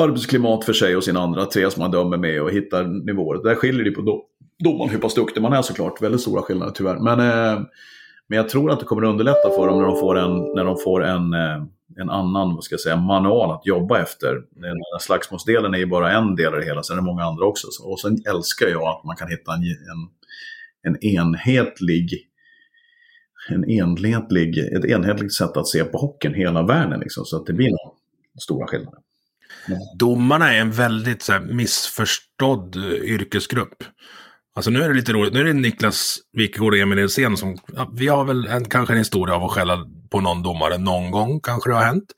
arbetsklimat 0.00 0.64
för 0.64 0.72
sig 0.72 0.96
och 0.96 1.04
sina 1.04 1.20
andra 1.20 1.46
tre 1.46 1.70
som 1.70 1.82
man 1.82 1.90
dömer 1.90 2.16
med 2.16 2.42
och 2.42 2.50
hittar 2.50 2.84
nivåer. 2.84 3.42
Där 3.42 3.54
skiljer 3.54 3.84
det 3.84 3.90
på 3.90 4.22
domaren 4.64 4.90
hur 4.90 4.98
pass 4.98 5.14
duktig 5.14 5.42
man 5.42 5.52
är 5.52 5.62
såklart. 5.62 6.02
Väldigt 6.02 6.20
stora 6.20 6.42
skillnader 6.42 6.72
tyvärr. 6.72 6.98
Men 6.98 7.20
eh, 7.20 7.62
men 8.30 8.36
jag 8.36 8.48
tror 8.48 8.70
att 8.70 8.80
det 8.80 8.86
kommer 8.86 9.02
att 9.02 9.08
underlätta 9.08 9.50
för 9.50 9.66
dem 9.66 9.78
när 9.78 9.86
de 9.86 9.96
får 9.96 10.18
en, 10.18 10.54
när 10.54 10.64
de 10.64 10.76
får 10.84 11.04
en, 11.04 11.34
eh, 11.34 11.62
en 12.00 12.10
annan 12.10 12.54
vad 12.54 12.64
ska 12.64 12.72
jag 12.72 12.80
säga, 12.80 12.96
manual 12.96 13.50
att 13.50 13.66
jobba 13.66 13.98
efter. 13.98 14.36
Slagsmålsdelen 15.00 15.74
är 15.74 15.78
ju 15.78 15.86
bara 15.86 16.12
en 16.12 16.36
del 16.36 16.54
av 16.54 16.60
det 16.60 16.66
hela, 16.66 16.82
sen 16.82 16.96
är 16.96 17.00
det 17.00 17.06
många 17.06 17.24
andra 17.24 17.44
också. 17.44 17.66
Och 17.82 18.00
sen 18.00 18.16
älskar 18.30 18.66
jag 18.66 18.82
att 18.82 19.04
man 19.04 19.16
kan 19.16 19.28
hitta 19.28 19.54
en, 19.54 19.62
en, 19.62 20.08
en 20.82 21.04
enhetlig 21.04 22.26
en 23.48 23.70
enhetlig, 23.70 24.58
ett 24.58 24.84
enhetligt 24.84 25.34
sätt 25.34 25.56
att 25.56 25.68
se 25.68 25.84
på 25.84 25.98
hockeyn 25.98 26.34
hela 26.34 26.62
världen. 26.62 27.00
Liksom, 27.00 27.24
så 27.24 27.36
att 27.36 27.46
det 27.46 27.52
blir 27.52 27.70
stora 28.42 28.66
skillnader. 28.66 29.00
Domarna 29.98 30.54
är 30.54 30.60
en 30.60 30.72
väldigt 30.72 31.22
så 31.22 31.32
här, 31.32 31.40
missförstådd 31.40 32.76
eh, 32.76 32.82
yrkesgrupp. 32.92 33.84
Alltså 34.54 34.70
nu 34.70 34.82
är 34.82 34.88
det 34.88 34.94
lite 34.94 35.12
roligt. 35.12 35.32
Nu 35.32 35.40
är 35.40 35.44
det 35.44 35.52
Niklas 35.52 36.18
Wikegård 36.32 36.72
och 36.72 36.78
Emil 36.78 36.98
Edsen 36.98 37.36
som... 37.36 37.58
Ja, 37.66 37.90
vi 37.92 38.08
har 38.08 38.24
väl 38.24 38.46
en, 38.46 38.64
kanske 38.64 38.94
en 38.94 38.98
historia 38.98 39.34
av 39.34 39.44
att 39.44 39.50
skälla 39.50 39.86
på 40.10 40.20
någon 40.20 40.42
domare 40.42 40.78
någon 40.78 41.10
gång. 41.10 41.40
Kanske 41.40 41.70
det 41.70 41.74
har 41.74 41.84
hänt. 41.84 42.12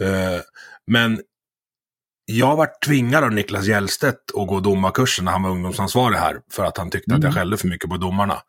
Uh, 0.00 0.40
men 0.86 1.20
jag 2.24 2.56
var 2.56 2.68
tvingad 2.86 3.24
av 3.24 3.32
Niklas 3.32 3.66
Hjellstedt 3.66 4.18
att 4.36 4.48
gå 4.48 4.60
domarkursen 4.60 5.24
när 5.24 5.32
han 5.32 5.42
var 5.42 5.50
ungdomsansvarig 5.50 6.16
här. 6.16 6.40
För 6.52 6.64
att 6.64 6.78
han 6.78 6.90
tyckte 6.90 7.10
mm. 7.10 7.18
att 7.18 7.24
jag 7.24 7.30
mm. 7.30 7.40
skällde 7.40 7.56
för 7.56 7.68
mycket 7.68 7.90
på 7.90 7.96
domarna. 7.96 8.42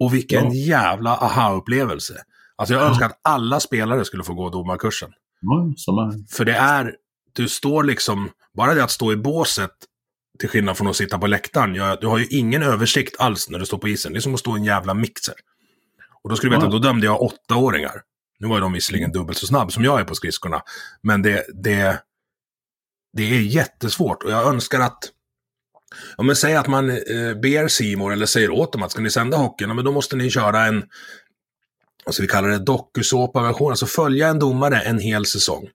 Och 0.00 0.14
vilken 0.14 0.44
ja. 0.44 0.54
jävla 0.54 1.10
aha-upplevelse. 1.10 2.14
Alltså 2.56 2.74
jag 2.74 2.82
ja. 2.82 2.88
önskar 2.88 3.06
att 3.06 3.20
alla 3.22 3.60
spelare 3.60 4.04
skulle 4.04 4.24
få 4.24 4.34
gå 4.34 4.50
domarkursen. 4.50 5.10
Ja, 5.40 6.12
för 6.30 6.44
det 6.44 6.54
är, 6.54 6.94
du 7.32 7.48
står 7.48 7.84
liksom, 7.84 8.30
bara 8.56 8.74
det 8.74 8.84
att 8.84 8.90
stå 8.90 9.12
i 9.12 9.16
båset 9.16 9.70
till 10.38 10.48
skillnad 10.48 10.76
från 10.76 10.86
att 10.86 10.96
sitta 10.96 11.18
på 11.18 11.26
läktaren, 11.26 11.74
jag, 11.74 12.00
du 12.00 12.06
har 12.06 12.18
ju 12.18 12.26
ingen 12.26 12.62
översikt 12.62 13.16
alls 13.18 13.50
när 13.50 13.58
du 13.58 13.66
står 13.66 13.78
på 13.78 13.88
isen. 13.88 14.12
Det 14.12 14.18
är 14.18 14.20
som 14.20 14.34
att 14.34 14.40
stå 14.40 14.56
i 14.56 14.60
en 14.60 14.64
jävla 14.64 14.94
mixer. 14.94 15.34
Och 16.22 16.30
då 16.30 16.36
skulle 16.36 16.52
du 16.52 16.56
veta, 16.56 16.70
då 16.70 16.78
dömde 16.78 17.06
jag 17.06 17.22
åttaåringar. 17.22 18.02
Nu 18.38 18.48
var 18.48 18.60
de 18.60 18.72
visserligen 18.72 19.12
dubbelt 19.12 19.38
så 19.38 19.46
snabb 19.46 19.72
som 19.72 19.84
jag 19.84 20.00
är 20.00 20.04
på 20.04 20.14
skridskorna. 20.14 20.62
Men 21.02 21.22
det, 21.22 21.44
det, 21.62 22.02
det 23.12 23.22
är 23.22 23.40
jättesvårt 23.40 24.22
och 24.22 24.30
jag 24.30 24.46
önskar 24.46 24.80
att 24.80 25.10
Ja, 26.16 26.22
men 26.22 26.36
säg 26.36 26.56
att 26.56 26.66
man 26.66 26.90
eh, 26.90 27.34
ber 27.42 27.68
Simor 27.68 28.12
eller 28.12 28.26
säger 28.26 28.50
åt 28.50 28.72
dem 28.72 28.82
att 28.82 28.90
ska 28.90 29.00
ni 29.00 29.10
sända 29.10 29.36
hockeyn, 29.36 29.68
ja, 29.68 29.74
men 29.74 29.84
då 29.84 29.92
måste 29.92 30.16
ni 30.16 30.30
köra 30.30 30.66
en, 30.66 30.84
vad 32.04 32.14
ska 32.14 32.22
vi 32.22 32.28
kalla 32.28 32.48
det, 32.48 32.58
dokusåpa-version, 32.58 33.70
alltså 33.70 33.86
följa 33.86 34.28
en 34.28 34.38
domare 34.38 34.80
en 34.80 34.98
hel 34.98 35.26
säsong. 35.26 35.68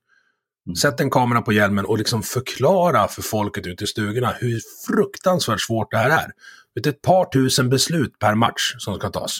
Mm. 0.66 0.74
Sätt 0.74 1.00
en 1.00 1.10
kamera 1.10 1.42
på 1.42 1.52
hjälmen 1.52 1.84
och 1.84 1.98
liksom 1.98 2.22
förklara 2.22 3.08
för 3.08 3.22
folket 3.22 3.66
ute 3.66 3.84
i 3.84 3.86
stugorna 3.86 4.34
hur 4.40 4.60
fruktansvärt 4.86 5.60
svårt 5.60 5.90
det 5.90 5.96
här 5.96 6.10
är. 6.10 6.30
Det 6.74 6.86
är 6.86 6.92
ett 6.92 7.02
par 7.02 7.24
tusen 7.24 7.68
beslut 7.68 8.18
per 8.18 8.34
match 8.34 8.74
som 8.78 8.94
ska 8.94 9.08
tas. 9.08 9.38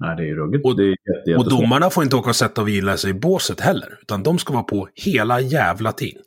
Nej, 0.00 0.16
det 0.16 0.30
är 0.30 0.34
ruggigt. 0.34 0.64
Och, 0.64 0.76
det 0.76 0.82
är 0.82 0.88
jätte, 0.88 1.36
och 1.36 1.50
domarna 1.50 1.90
får 1.90 2.04
inte 2.04 2.16
åka 2.16 2.30
och 2.30 2.36
sätta 2.36 2.60
och 2.60 2.68
vila 2.68 2.96
sig 2.96 3.10
i 3.10 3.14
båset 3.14 3.60
heller. 3.60 3.98
Utan 4.02 4.22
de 4.22 4.38
ska 4.38 4.52
vara 4.52 4.62
på 4.62 4.88
hela 4.94 5.40
jävla 5.40 5.92
tiden. 5.92 6.22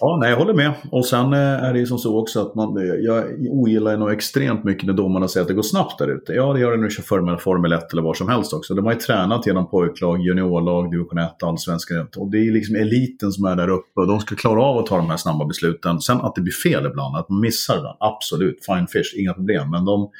Ja, 0.00 0.18
nej, 0.20 0.30
jag 0.30 0.36
håller 0.36 0.54
med. 0.54 0.72
Och 0.90 1.06
sen 1.06 1.32
eh, 1.32 1.38
är 1.38 1.72
det 1.72 1.78
ju 1.78 1.86
som 1.86 1.98
så 1.98 2.18
också 2.18 2.40
att 2.40 2.54
man, 2.54 2.76
eh, 2.76 2.94
jag 2.94 3.24
ogillar 3.50 3.96
nog 3.96 4.12
extremt 4.12 4.64
mycket 4.64 4.86
när 4.86 4.92
domarna 4.92 5.28
säger 5.28 5.42
att 5.42 5.48
det 5.48 5.54
går 5.54 5.62
snabbt 5.62 5.98
där 5.98 6.08
ute. 6.08 6.32
Ja, 6.32 6.52
det 6.52 6.60
gör 6.60 6.70
det 6.70 6.76
när 6.76 6.84
du 6.84 6.90
kör 6.90 7.36
Formel 7.38 7.72
1 7.72 7.92
eller 7.92 8.02
vad 8.02 8.16
som 8.16 8.28
helst 8.28 8.52
också. 8.52 8.74
De 8.74 8.84
har 8.84 8.92
ju 8.92 8.98
tränat 8.98 9.46
genom 9.46 9.70
pojklag, 9.70 10.20
juniorlag, 10.20 10.90
division 10.90 11.18
1, 11.18 11.42
allsvenskan. 11.42 12.08
Och 12.16 12.30
det 12.30 12.38
är 12.38 12.52
liksom 12.52 12.76
eliten 12.76 13.32
som 13.32 13.44
är 13.44 13.56
där 13.56 13.68
uppe 13.68 14.00
och 14.00 14.06
de 14.06 14.20
ska 14.20 14.34
klara 14.34 14.62
av 14.62 14.78
att 14.78 14.86
ta 14.86 14.96
de 14.96 15.10
här 15.10 15.16
snabba 15.16 15.44
besluten. 15.44 16.00
Sen 16.00 16.20
att 16.20 16.34
det 16.34 16.40
blir 16.40 16.52
fel 16.52 16.86
ibland, 16.86 17.16
att 17.16 17.28
man 17.28 17.40
missar 17.40 17.78
ibland, 17.78 17.96
absolut, 18.00 18.64
fine 18.66 18.86
fish, 18.86 19.14
inga 19.16 19.34
problem. 19.34 19.70
Men 19.70 19.84
de 19.84 20.10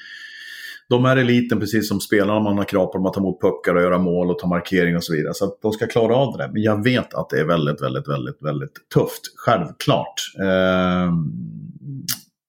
de 0.89 1.05
är 1.05 1.17
eliten 1.17 1.61
precis 1.61 1.89
som 1.89 2.01
spelarna. 2.01 2.41
Man 2.41 2.59
har 2.59 2.65
krav 2.65 2.87
på 2.87 2.99
dem 2.99 3.07
att 3.07 3.15
ta 3.15 3.21
emot 3.21 3.41
puckar 3.41 3.75
och 3.75 3.83
göra 3.83 3.99
mål 3.99 4.31
och 4.31 4.39
ta 4.39 4.47
markering 4.47 4.97
och 4.97 5.05
så 5.05 5.13
vidare. 5.13 5.35
Så 5.35 5.45
att 5.45 5.63
de 5.63 5.73
ska 5.73 5.87
klara 5.87 6.17
av 6.17 6.37
det. 6.37 6.51
Men 6.53 6.63
jag 6.63 6.85
vet 6.85 7.15
att 7.15 7.31
det 7.31 7.41
är 7.41 7.45
väldigt, 7.45 7.83
väldigt, 7.83 8.09
väldigt, 8.09 8.43
väldigt 8.43 8.89
tufft. 8.95 9.23
Självklart. 9.37 10.15
Eh, 10.41 11.13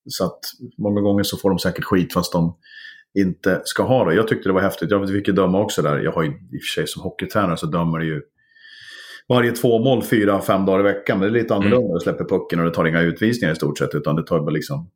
så 0.09 0.25
att 0.25 0.39
många 0.77 1.01
gånger 1.01 1.23
så 1.23 1.37
får 1.37 1.49
de 1.49 1.59
säkert 1.59 1.83
skit 1.83 2.13
fast 2.13 2.33
de 2.33 2.55
inte 3.19 3.61
ska 3.63 3.83
ha 3.83 4.05
det. 4.05 4.15
Jag 4.15 4.27
tyckte 4.27 4.49
det 4.49 4.53
var 4.53 4.61
häftigt. 4.61 4.91
Jag 4.91 5.09
fick 5.09 5.27
ju 5.27 5.33
döma 5.33 5.59
också 5.59 5.81
där. 5.81 5.99
Jag 5.99 6.11
har 6.11 6.23
ju 6.23 6.29
i 6.29 6.33
och 6.33 6.61
för 6.61 6.81
sig 6.81 6.87
som 6.87 7.01
hockeytränare 7.01 7.57
så 7.57 7.65
dömer 7.65 7.99
ju 7.99 8.21
varje 9.29 9.51
två 9.51 9.79
mål 9.79 10.03
fyra, 10.03 10.41
fem 10.41 10.65
dagar 10.65 10.79
i 10.79 10.83
veckan. 10.83 11.19
Men 11.19 11.31
det 11.31 11.39
är 11.39 11.41
lite 11.41 11.55
annorlunda. 11.55 11.85
Mm. 11.85 11.93
Du 11.93 11.99
släpper 11.99 12.25
pucken 12.25 12.59
och 12.59 12.65
det 12.65 12.71
tar 12.71 12.85
inga 12.85 13.01
utvisningar 13.01 13.53
i 13.53 13.55
stort 13.55 13.77
sett. 13.77 13.95
Utan 13.95 14.15
det 14.15 14.23
tar 14.23 14.39
bara 14.39 14.49
liksom... 14.49 14.89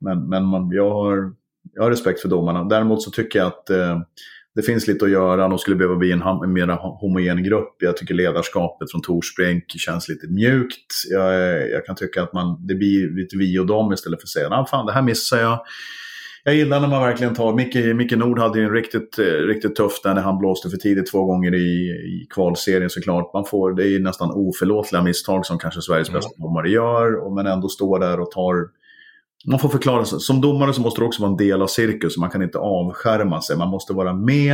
Men, 0.00 0.28
men 0.28 0.44
man, 0.44 0.70
jag 0.70 0.90
har 0.90 1.39
jag 1.74 1.82
har 1.82 1.90
respekt 1.90 2.20
för 2.20 2.28
domarna. 2.28 2.64
Däremot 2.64 3.02
så 3.02 3.10
tycker 3.10 3.38
jag 3.38 3.48
att 3.48 3.70
eh, 3.70 4.00
det 4.54 4.62
finns 4.62 4.86
lite 4.86 5.04
att 5.04 5.10
göra. 5.10 5.48
De 5.48 5.58
skulle 5.58 5.76
behöva 5.76 5.96
bli 5.96 6.12
en, 6.12 6.22
en 6.22 6.52
mer 6.52 6.66
homogen 7.00 7.42
grupp. 7.42 7.76
Jag 7.78 7.96
tycker 7.96 8.14
ledarskapet 8.14 8.90
från 8.90 9.02
Torsbrink 9.02 9.64
känns 9.68 10.08
lite 10.08 10.26
mjukt. 10.26 10.92
Jag, 11.10 11.34
jag, 11.70 11.86
kan 11.86 11.96
tycka 11.96 12.22
att 12.22 12.32
man, 12.32 12.66
det 12.66 12.74
blir 12.74 13.16
lite 13.16 13.36
vi 13.36 13.58
och 13.58 13.66
dem 13.66 13.92
istället 13.92 14.20
för 14.20 14.26
att 14.26 14.28
säga 14.28 14.48
ah, 14.48 14.66
fan 14.66 14.86
det 14.86 14.92
här 14.92 15.02
missar 15.02 15.38
jag. 15.38 15.60
Jag 16.44 16.54
gillar 16.54 16.80
när 16.80 16.88
man 16.88 17.02
verkligen 17.02 17.34
tar, 17.34 17.54
Micke, 17.54 17.96
Micke 17.96 18.16
Nord 18.16 18.38
hade 18.38 18.58
ju 18.58 18.64
en 18.64 18.72
riktigt, 18.72 19.18
eh, 19.18 19.24
riktigt 19.24 19.76
tufft 19.76 20.02
där 20.02 20.14
när 20.14 20.22
han 20.22 20.38
blåste 20.38 20.70
för 20.70 20.76
tidigt 20.76 21.10
två 21.10 21.24
gånger 21.24 21.54
i, 21.54 21.90
i 21.90 22.26
kvalserien 22.34 22.90
såklart. 22.90 23.34
Man 23.34 23.44
får, 23.44 23.72
det 23.74 23.88
är 23.88 24.00
nästan 24.00 24.30
oförlåtliga 24.30 25.02
misstag 25.02 25.46
som 25.46 25.58
kanske 25.58 25.82
Sveriges 25.82 26.08
mm. 26.08 26.18
bästa 26.18 26.42
domare 26.42 26.70
gör. 26.70 27.34
Men 27.34 27.46
ändå 27.46 27.68
står 27.68 27.98
där 27.98 28.20
och 28.20 28.30
tar 28.30 28.79
man 29.46 29.58
får 29.58 29.68
förklara 29.68 30.04
sig. 30.04 30.20
Som 30.20 30.40
domare 30.40 30.72
så 30.72 30.80
måste 30.80 31.00
du 31.00 31.04
också 31.04 31.22
vara 31.22 31.30
en 31.30 31.36
del 31.36 31.62
av 31.62 31.66
cirkus. 31.66 32.16
Man 32.16 32.30
kan 32.30 32.42
inte 32.42 32.58
avskärma 32.58 33.42
sig. 33.42 33.56
Man 33.56 33.68
måste 33.68 33.92
vara 33.92 34.12
med. 34.12 34.52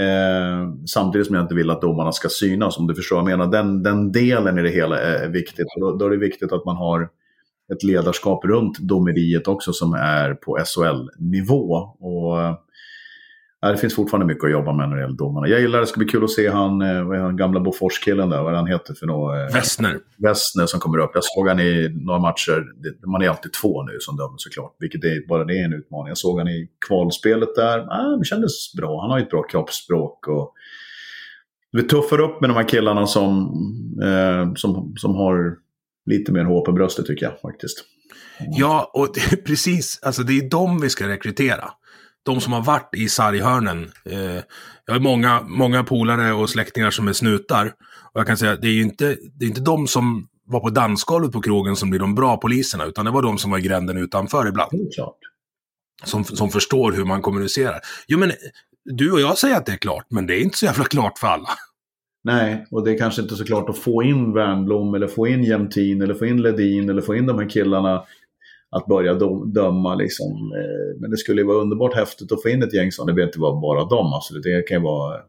Eh, 0.00 0.72
samtidigt 0.86 1.26
som 1.26 1.36
jag 1.36 1.44
inte 1.44 1.54
vill 1.54 1.70
att 1.70 1.80
domarna 1.80 2.12
ska 2.12 2.28
synas. 2.28 2.78
Om 2.78 2.86
du 2.86 2.94
förstår 2.94 3.16
vad 3.16 3.30
jag 3.30 3.38
menar. 3.38 3.52
Den, 3.52 3.82
den 3.82 4.12
delen 4.12 4.58
i 4.58 4.62
det 4.62 4.70
hela 4.70 5.00
är 5.00 5.28
viktigt. 5.28 5.66
Då, 5.80 5.96
då 5.96 6.06
är 6.06 6.10
det 6.10 6.16
viktigt 6.16 6.52
att 6.52 6.64
man 6.64 6.76
har 6.76 7.08
ett 7.72 7.82
ledarskap 7.82 8.44
runt 8.44 8.78
domeriet 8.78 9.48
också 9.48 9.72
som 9.72 9.94
är 9.94 10.34
på 10.34 10.58
SHL-nivå. 10.64 11.74
Och 12.00 12.42
eh, 12.42 12.54
det 13.72 13.78
finns 13.78 13.94
fortfarande 13.94 14.26
mycket 14.26 14.44
att 14.44 14.50
jobba 14.50 14.72
med 14.72 14.88
när 14.88 14.96
det 14.96 15.02
gäller 15.02 15.16
domarna. 15.16 15.48
Jag 15.48 15.60
gillar 15.60 15.80
det, 15.80 15.86
ska 15.86 15.98
bli 15.98 16.08
kul 16.08 16.24
att 16.24 16.30
se 16.30 16.48
han, 16.48 16.82
eh, 16.82 17.04
vad 17.04 17.16
är 17.18 17.22
han 17.22 17.36
gamla 17.36 17.60
Boforskillen 17.60 18.28
där, 18.30 18.42
vad 18.42 18.54
han 18.54 18.66
heter 18.66 18.94
för 18.94 19.06
något. 19.06 19.34
Eh, 19.34 19.54
Westner. 19.54 19.98
Westner 20.18 20.66
som 20.66 20.80
kommer 20.80 20.98
upp. 20.98 21.10
Jag 21.14 21.24
såg 21.24 21.48
han 21.48 21.60
i 21.60 21.88
några 21.94 22.20
matcher, 22.20 22.64
man 23.06 23.22
är 23.22 23.28
alltid 23.28 23.52
två 23.52 23.82
nu 23.82 23.96
som 24.00 24.16
dömer 24.16 24.34
såklart, 24.36 24.76
vilket 24.78 25.04
är, 25.04 25.28
bara 25.28 25.44
det 25.44 25.58
är 25.58 25.64
en 25.64 25.72
utmaning. 25.72 26.08
Jag 26.08 26.18
såg 26.18 26.38
han 26.38 26.48
i 26.48 26.68
kvalspelet 26.88 27.54
där, 27.54 27.78
ah, 27.78 28.16
det 28.16 28.24
kändes 28.24 28.74
bra. 28.76 29.00
Han 29.00 29.10
har 29.10 29.18
ju 29.18 29.24
ett 29.24 29.30
bra 29.30 29.42
kroppsspråk 29.42 30.28
och 30.28 30.54
vi 31.72 31.82
tuffar 31.82 32.20
upp 32.20 32.40
med 32.40 32.50
de 32.50 32.56
här 32.56 32.68
killarna 32.68 33.06
som, 33.06 33.52
eh, 34.02 34.54
som, 34.54 34.94
som 34.96 35.14
har 35.14 35.56
lite 36.06 36.32
mer 36.32 36.44
hår 36.44 36.64
på 36.64 36.72
bröstet 36.72 37.06
tycker 37.06 37.26
jag 37.26 37.40
faktiskt. 37.40 37.84
Ja, 38.38 38.90
och 38.94 39.08
det, 39.14 39.36
precis. 39.44 39.98
Alltså 40.02 40.22
det 40.22 40.32
är 40.32 40.50
de 40.50 40.80
vi 40.80 40.90
ska 40.90 41.08
rekrytera. 41.08 41.70
De 42.24 42.40
som 42.40 42.52
har 42.52 42.62
varit 42.62 42.94
i 42.96 43.08
sarghörnen. 43.08 43.90
Eh, 44.04 44.42
jag 44.86 44.94
har 44.94 45.00
många, 45.00 45.42
många 45.42 45.84
polare 45.84 46.32
och 46.32 46.50
släktingar 46.50 46.90
som 46.90 47.08
är 47.08 47.12
snutar. 47.12 47.66
Och 48.12 48.20
jag 48.20 48.26
kan 48.26 48.36
säga, 48.36 48.56
det 48.56 48.68
är 48.68 48.72
ju 48.72 48.82
inte, 48.82 49.16
det 49.34 49.44
är 49.44 49.48
inte 49.48 49.60
de 49.60 49.86
som 49.86 50.28
var 50.46 50.60
på 50.60 50.70
dansgolvet 50.70 51.32
på 51.32 51.40
krogen 51.40 51.76
som 51.76 51.90
blir 51.90 52.00
de 52.00 52.14
bra 52.14 52.36
poliserna, 52.36 52.84
utan 52.84 53.04
det 53.04 53.10
var 53.10 53.22
de 53.22 53.38
som 53.38 53.50
var 53.50 53.58
i 53.58 53.62
gränden 53.62 53.96
utanför 53.96 54.48
ibland. 54.48 54.70
Som, 56.04 56.24
som 56.24 56.50
förstår 56.50 56.92
hur 56.92 57.04
man 57.04 57.22
kommunicerar. 57.22 57.80
Jo, 58.08 58.18
men 58.18 58.32
du 58.84 59.12
och 59.12 59.20
jag 59.20 59.38
säger 59.38 59.56
att 59.56 59.66
det 59.66 59.72
är 59.72 59.76
klart, 59.76 60.06
men 60.10 60.26
det 60.26 60.34
är 60.34 60.40
inte 60.40 60.58
så 60.58 60.64
jävla 60.64 60.84
klart 60.84 61.18
för 61.18 61.26
alla. 61.26 61.48
Nej, 62.24 62.66
och 62.70 62.84
det 62.84 62.92
är 62.92 62.98
kanske 62.98 63.22
inte 63.22 63.36
så 63.36 63.44
klart 63.44 63.68
att 63.68 63.78
få 63.78 64.02
in 64.02 64.32
Wernbloom 64.32 64.94
eller 64.94 65.06
få 65.06 65.28
in 65.28 65.44
Jämtin 65.44 66.02
eller 66.02 66.14
få 66.14 66.26
in 66.26 66.42
Ledin 66.42 66.90
eller 66.90 67.02
få 67.02 67.14
in 67.14 67.26
de 67.26 67.38
här 67.38 67.48
killarna 67.48 68.04
att 68.74 68.86
börja 68.86 69.14
döma. 69.54 69.94
Liksom. 69.94 70.26
Eh, 70.32 71.00
men 71.00 71.10
det 71.10 71.16
skulle 71.16 71.40
ju 71.40 71.46
vara 71.46 71.58
underbart 71.58 71.94
häftigt 71.94 72.32
att 72.32 72.42
få 72.42 72.48
in 72.48 72.62
ett 72.62 72.74
gäng 72.74 72.92
som, 72.92 73.06
det 73.06 73.12
behöver 73.12 73.28
inte 73.28 73.40
vara 73.40 73.60
bara 73.60 73.84
dem, 73.84 74.12
alltså. 74.12 74.34
det 74.34 74.62
kan 74.68 74.76
ju 74.76 74.82
vara... 74.82 75.20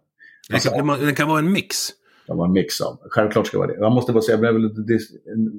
Alltså, 0.54 0.70
det, 0.70 0.76
kan, 0.76 1.06
det 1.06 1.12
kan 1.12 1.28
vara 1.28 1.39
en 1.39 1.52
mix. 1.52 1.78
Det 2.28 2.34
var 2.34 2.46
en 2.46 2.52
mix 2.52 2.82
av. 2.82 3.00
Självklart 3.10 3.48
ska 3.48 3.58
det 3.58 3.60
vara 3.60 3.72
det. 3.72 3.80
Jag 3.80 3.92
måste 3.92 4.14
bara 4.14 4.22
säga, 4.22 4.38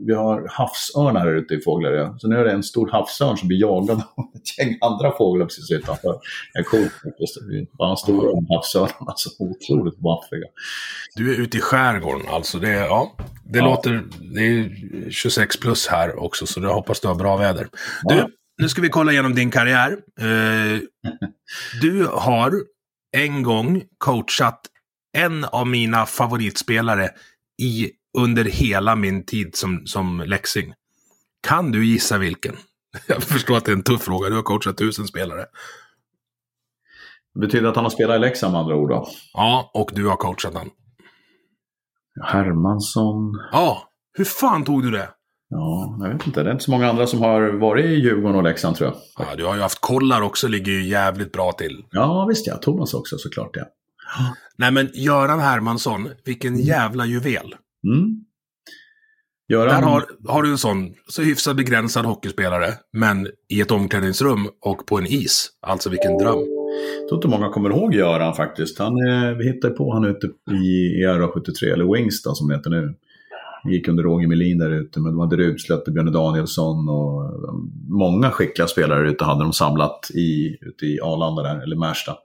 vi 0.07 0.15
har 0.15 0.47
havsörnar 0.51 1.21
här 1.21 1.35
ute 1.35 1.55
i 1.55 1.61
Fågelöja. 1.61 2.15
Så 2.19 2.29
nu 2.29 2.37
är 2.37 2.45
det 2.45 2.53
en 2.53 2.63
stor 2.63 2.91
havsörn 2.91 3.37
som 3.37 3.49
blir 3.49 3.61
jagad 3.61 4.03
av 4.17 4.25
ett 4.35 4.59
gäng 4.59 4.79
andra 4.81 5.13
fåglar 5.13 5.47
precis 5.47 5.71
utanför. 5.71 6.21
Det 6.53 6.59
är 6.59 6.63
coolt 6.63 6.93
faktiskt. 7.05 7.39
Bara 7.79 7.97
stora 7.97 8.43
havsörnarna, 8.49 9.13
så 9.17 9.31
otroligt 9.39 10.01
maffiga. 10.01 10.47
Du 11.15 11.35
är 11.35 11.41
ute 11.41 11.57
i 11.57 11.61
skärgården 11.61 12.27
alltså. 12.29 12.59
Det, 12.59 12.71
ja, 12.71 13.17
det 13.45 13.59
ja. 13.59 13.65
låter... 13.65 14.03
Det 14.35 14.41
är 14.41 15.11
26 15.11 15.61
plus 15.61 15.87
här 15.87 16.23
också, 16.25 16.47
så 16.47 16.61
jag 16.61 16.75
hoppas 16.75 17.01
du 17.01 17.09
har 17.09 17.15
bra 17.15 17.37
väder. 17.37 17.69
Ja. 18.03 18.15
Du, 18.15 18.27
nu 18.63 18.69
ska 18.69 18.83
vi 18.83 18.89
kolla 18.89 19.13
igenom 19.13 19.35
din 19.35 19.51
karriär. 19.51 19.91
Uh, 20.23 20.81
du 21.81 22.07
har 22.13 22.53
en 23.17 23.43
gång 23.43 23.83
coachat 23.99 24.61
en 25.17 25.45
av 25.45 25.67
mina 25.67 26.07
favoritspelare 26.07 27.11
i, 27.63 27.91
under 28.19 28.45
hela 28.45 28.97
min 28.97 29.27
tid 29.27 29.57
som, 29.57 29.87
som 29.87 30.23
läxing. 30.27 30.75
Kan 31.49 31.73
du 31.73 31.87
gissa 31.87 32.19
vilken? 32.19 32.57
Jag 33.07 33.23
förstår 33.23 33.57
att 33.57 33.65
det 33.65 33.71
är 33.71 33.77
en 33.77 33.83
tuff 33.83 34.03
fråga. 34.03 34.29
Du 34.29 34.35
har 34.35 34.43
coachat 34.43 34.77
tusen 34.77 35.07
spelare. 35.07 35.45
Betyder 37.41 37.69
att 37.69 37.77
han 37.77 37.85
har 37.85 37.91
spelat 37.91 38.17
i 38.17 38.19
Leksand 38.19 38.53
med 38.53 38.61
andra 38.61 38.77
ord 38.77 38.89
då? 38.89 39.09
Ja, 39.33 39.71
och 39.75 39.91
du 39.95 40.07
har 40.07 40.17
coachat 40.17 40.55
honom. 40.55 40.71
Hermansson. 42.25 43.33
Ja, 43.53 43.83
hur 44.19 44.25
fan 44.25 44.65
tog 44.65 44.83
du 44.83 44.91
det? 44.91 45.09
Ja, 45.49 45.99
jag 46.01 46.13
vet 46.13 46.27
inte. 46.27 46.43
Det 46.43 46.51
är 46.51 46.53
inte 46.53 46.65
så 46.65 46.71
många 46.71 46.91
andra 46.91 47.07
som 47.07 47.21
har 47.21 47.61
varit 47.61 47.85
i 47.85 47.95
Djurgården 47.95 48.37
och 48.37 48.43
Leksand 48.43 48.77
tror 48.77 48.91
jag. 48.91 49.27
Ja, 49.27 49.35
du 49.37 49.45
har 49.45 49.55
ju 49.55 49.61
haft 49.61 49.81
kollar 49.81 50.23
också, 50.23 50.49
ligger 50.49 50.73
ju 50.73 50.89
jävligt 50.89 51.33
bra 51.33 51.53
till. 51.53 51.85
Ja, 51.91 52.27
visst 52.29 52.47
ja. 52.47 52.57
Thomas 52.57 52.95
också 52.95 53.19
såklart 53.19 53.51
ja. 53.53 53.65
Nej 54.57 54.73
men 54.73 54.91
Göran 54.95 55.41
Hermansson, 55.41 56.09
vilken 56.25 56.55
mm. 56.55 56.67
jävla 56.67 57.07
juvel. 57.07 57.55
Mm. 57.87 58.27
Göran... 59.49 59.69
Där 59.69 59.83
har, 59.83 60.05
har 60.29 60.43
du 60.43 60.51
en 60.51 60.59
sån 60.59 60.95
så 61.09 61.23
hyfsat 61.23 61.57
begränsad 61.57 62.05
hockeyspelare, 62.05 62.69
men 62.93 63.29
i 63.49 63.61
ett 63.61 63.71
omklädningsrum 63.71 64.49
och 64.63 64.87
på 64.87 64.99
en 64.99 65.07
is. 65.07 65.51
Alltså 65.63 65.91
vilken 65.91 66.19
dröm. 66.19 66.39
Jag 67.01 67.09
tror 67.09 67.19
inte 67.19 67.29
många 67.29 67.49
kommer 67.49 67.71
ihåg 67.71 67.95
Göran 67.95 68.35
faktiskt. 68.35 68.79
Han, 68.79 68.95
vi 69.39 69.45
hittade 69.45 69.75
på 69.75 69.93
han 69.93 70.05
ute 70.05 70.27
i, 70.51 70.67
i 71.01 71.07
RA73, 71.07 71.73
eller 71.73 71.95
Wings 71.95 72.23
då, 72.23 72.35
som 72.35 72.49
det 72.49 72.57
heter 72.57 72.71
nu. 72.71 72.95
Han 73.63 73.73
gick 73.73 73.89
under 73.89 74.03
Roger 74.03 74.29
Melin 74.29 74.59
där 74.59 74.71
ute, 74.71 75.01
men 75.01 75.13
de 75.13 75.21
hade 75.21 75.37
Rudslötte, 75.37 75.91
Björn 75.91 76.13
Danielsson 76.13 76.89
och 76.89 77.33
många 77.89 78.31
skickliga 78.31 78.69
spelare 78.69 79.11
ute 79.11 79.25
hade 79.25 79.45
de 79.45 79.53
samlat 79.53 80.11
i, 80.15 80.59
ute 80.61 80.87
i 80.87 81.01
Arlanda 81.01 81.43
där, 81.43 81.63
eller 81.63 81.77
Märsta. 81.77 82.17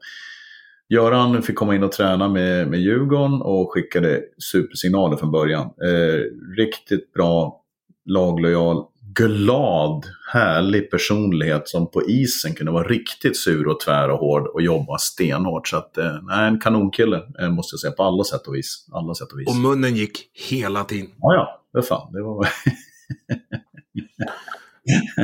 Göran 0.92 1.42
fick 1.42 1.56
komma 1.56 1.76
in 1.76 1.84
och 1.84 1.92
träna 1.92 2.28
med, 2.28 2.68
med 2.68 2.80
Djurgården 2.80 3.42
och 3.42 3.74
skickade 3.74 4.22
supersignaler 4.52 5.18
från 5.18 5.32
början. 5.32 5.62
Eh, 5.62 6.20
riktigt 6.58 7.14
bra, 7.14 7.62
laglojal, 8.06 8.84
glad, 9.14 10.06
härlig 10.34 10.92
personlighet 10.92 11.68
som 11.68 11.92
på 11.92 12.04
isen 12.04 12.54
kunde 12.54 12.72
vara 12.72 12.88
riktigt 12.88 13.38
sur 13.38 13.68
och 13.68 13.80
tvär 13.80 14.10
och 14.10 14.20
hård 14.20 14.48
och 14.48 14.62
jobba 14.62 14.98
stenhårt. 14.98 15.68
Så 15.68 15.78
att, 15.78 15.98
eh, 15.98 16.16
nej, 16.24 16.48
en 16.48 16.60
kanonkille 16.60 17.22
eh, 17.40 17.50
måste 17.50 17.74
jag 17.74 17.80
säga 17.80 17.92
på 17.92 18.04
alla 18.04 18.24
sätt 18.24 18.48
och 18.48 18.56
vis. 18.56 18.88
Alla 18.92 19.14
sätt 19.14 19.32
och, 19.32 19.40
vis. 19.40 19.50
och 19.50 19.56
munnen 19.56 19.96
gick 19.96 20.30
hela 20.50 20.84
tiden. 20.84 21.12
Ja, 21.20 21.34
ja, 21.34 21.62
det 21.74 21.82
fan. 21.88 22.14
Det 22.14 22.22
var... 22.22 22.36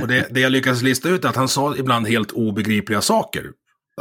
och 0.01 0.07
det, 0.07 0.27
det 0.31 0.39
jag 0.39 0.51
lyckades 0.51 0.81
lista 0.81 1.09
ut 1.09 1.25
är 1.25 1.29
att 1.29 1.35
han 1.35 1.47
sa 1.47 1.75
ibland 1.75 2.07
helt 2.07 2.31
obegripliga 2.31 3.01
saker. 3.01 3.43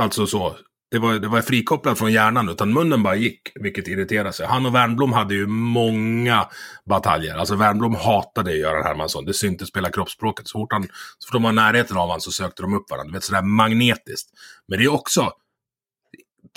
Alltså 0.00 0.26
så, 0.26 0.56
det 0.90 0.98
var, 0.98 1.18
det 1.18 1.28
var 1.28 1.40
frikopplat 1.40 1.98
från 1.98 2.12
hjärnan, 2.12 2.48
utan 2.48 2.72
munnen 2.72 3.02
bara 3.02 3.16
gick, 3.16 3.40
vilket 3.54 3.88
irriterade 3.88 4.32
sig. 4.32 4.46
Han 4.46 4.66
och 4.66 4.74
Wernbloom 4.74 5.12
hade 5.12 5.34
ju 5.34 5.46
många 5.46 6.46
bataljer. 6.88 7.36
Alltså 7.36 7.56
Wernbloom 7.56 7.94
hatade 7.94 8.56
Göran 8.56 8.84
Hermansson. 8.84 9.24
Det 9.24 9.34
syntes 9.34 9.68
spela 9.68 9.90
kroppsspråket. 9.90 10.48
Så 10.48 10.58
fort, 10.58 10.72
han, 10.72 10.82
så 11.18 11.26
fort 11.26 11.32
de 11.32 11.42
var 11.42 11.50
i 11.50 11.54
närheten 11.54 11.96
av 11.96 12.02
honom 12.02 12.20
så 12.20 12.30
sökte 12.30 12.62
de 12.62 12.74
upp 12.74 12.90
varandra. 12.90 13.10
Du 13.10 13.16
vet, 13.16 13.24
sådär 13.24 13.42
magnetiskt. 13.42 14.30
Men 14.68 14.78
det 14.78 14.84
är 14.84 14.92
också, 14.92 15.30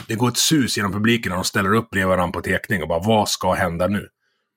det 0.07 0.15
går 0.15 0.27
ett 0.27 0.37
sus 0.37 0.77
genom 0.77 0.91
publiken 0.91 1.29
när 1.29 1.35
de 1.35 1.43
ställer 1.43 1.73
upp 1.73 1.89
bredvid 1.89 2.07
varandra 2.07 2.33
på 2.33 2.41
teckning 2.41 2.81
och 2.81 2.87
bara, 2.87 2.99
vad 2.99 3.29
ska 3.29 3.53
hända 3.53 3.87
nu? 3.87 4.07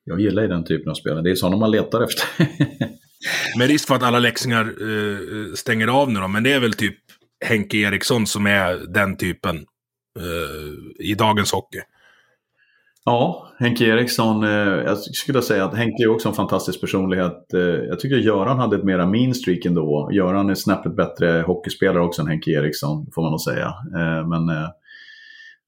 Jag 0.03 0.19
gillar 0.19 0.41
ju 0.41 0.47
den 0.47 0.65
typen 0.65 0.91
av 0.91 0.95
spel. 0.95 1.23
Det 1.23 1.31
är 1.31 1.35
sådana 1.35 1.57
man 1.57 1.71
letar 1.71 2.01
efter. 2.01 2.27
Med 3.57 3.67
risk 3.67 3.87
för 3.87 3.95
att 3.95 4.03
alla 4.03 4.19
läxingar 4.19 4.81
uh, 4.81 5.53
stänger 5.53 5.87
av 5.87 6.11
nu 6.11 6.19
då, 6.19 6.27
men 6.27 6.43
det 6.43 6.51
är 6.51 6.59
väl 6.59 6.73
typ 6.73 6.97
Henke 7.43 7.77
Eriksson 7.77 8.27
som 8.27 8.45
är 8.45 8.93
den 8.93 9.17
typen 9.17 9.55
uh, 10.19 11.05
i 11.09 11.13
dagens 11.13 11.51
hockey. 11.51 11.79
Ja, 13.05 13.47
Henke 13.59 13.85
Eriksson, 13.85 14.43
eh, 14.43 14.49
jag 14.85 14.97
skulle 14.97 15.41
säga 15.41 15.65
att 15.65 15.75
Henke 15.75 16.03
är 16.03 16.07
också 16.07 16.29
en 16.29 16.35
fantastisk 16.35 16.81
personlighet. 16.81 17.53
Eh, 17.53 17.59
jag 17.61 17.99
tycker 17.99 18.15
Göran 18.15 18.59
hade 18.59 18.75
ett 18.75 18.83
mera 18.83 19.05
mean 19.05 19.33
streak 19.33 19.65
ändå. 19.65 20.09
Göran 20.11 20.49
är 20.49 20.55
snäppet 20.55 20.95
bättre 20.95 21.43
hockeyspelare 21.47 22.03
också 22.03 22.21
än 22.21 22.27
Henke 22.27 22.51
Eriksson, 22.51 23.07
får 23.15 23.21
man 23.21 23.31
nog 23.31 23.41
säga. 23.41 23.67
Eh, 23.67 24.27
men 24.27 24.49
eh, 24.49 24.69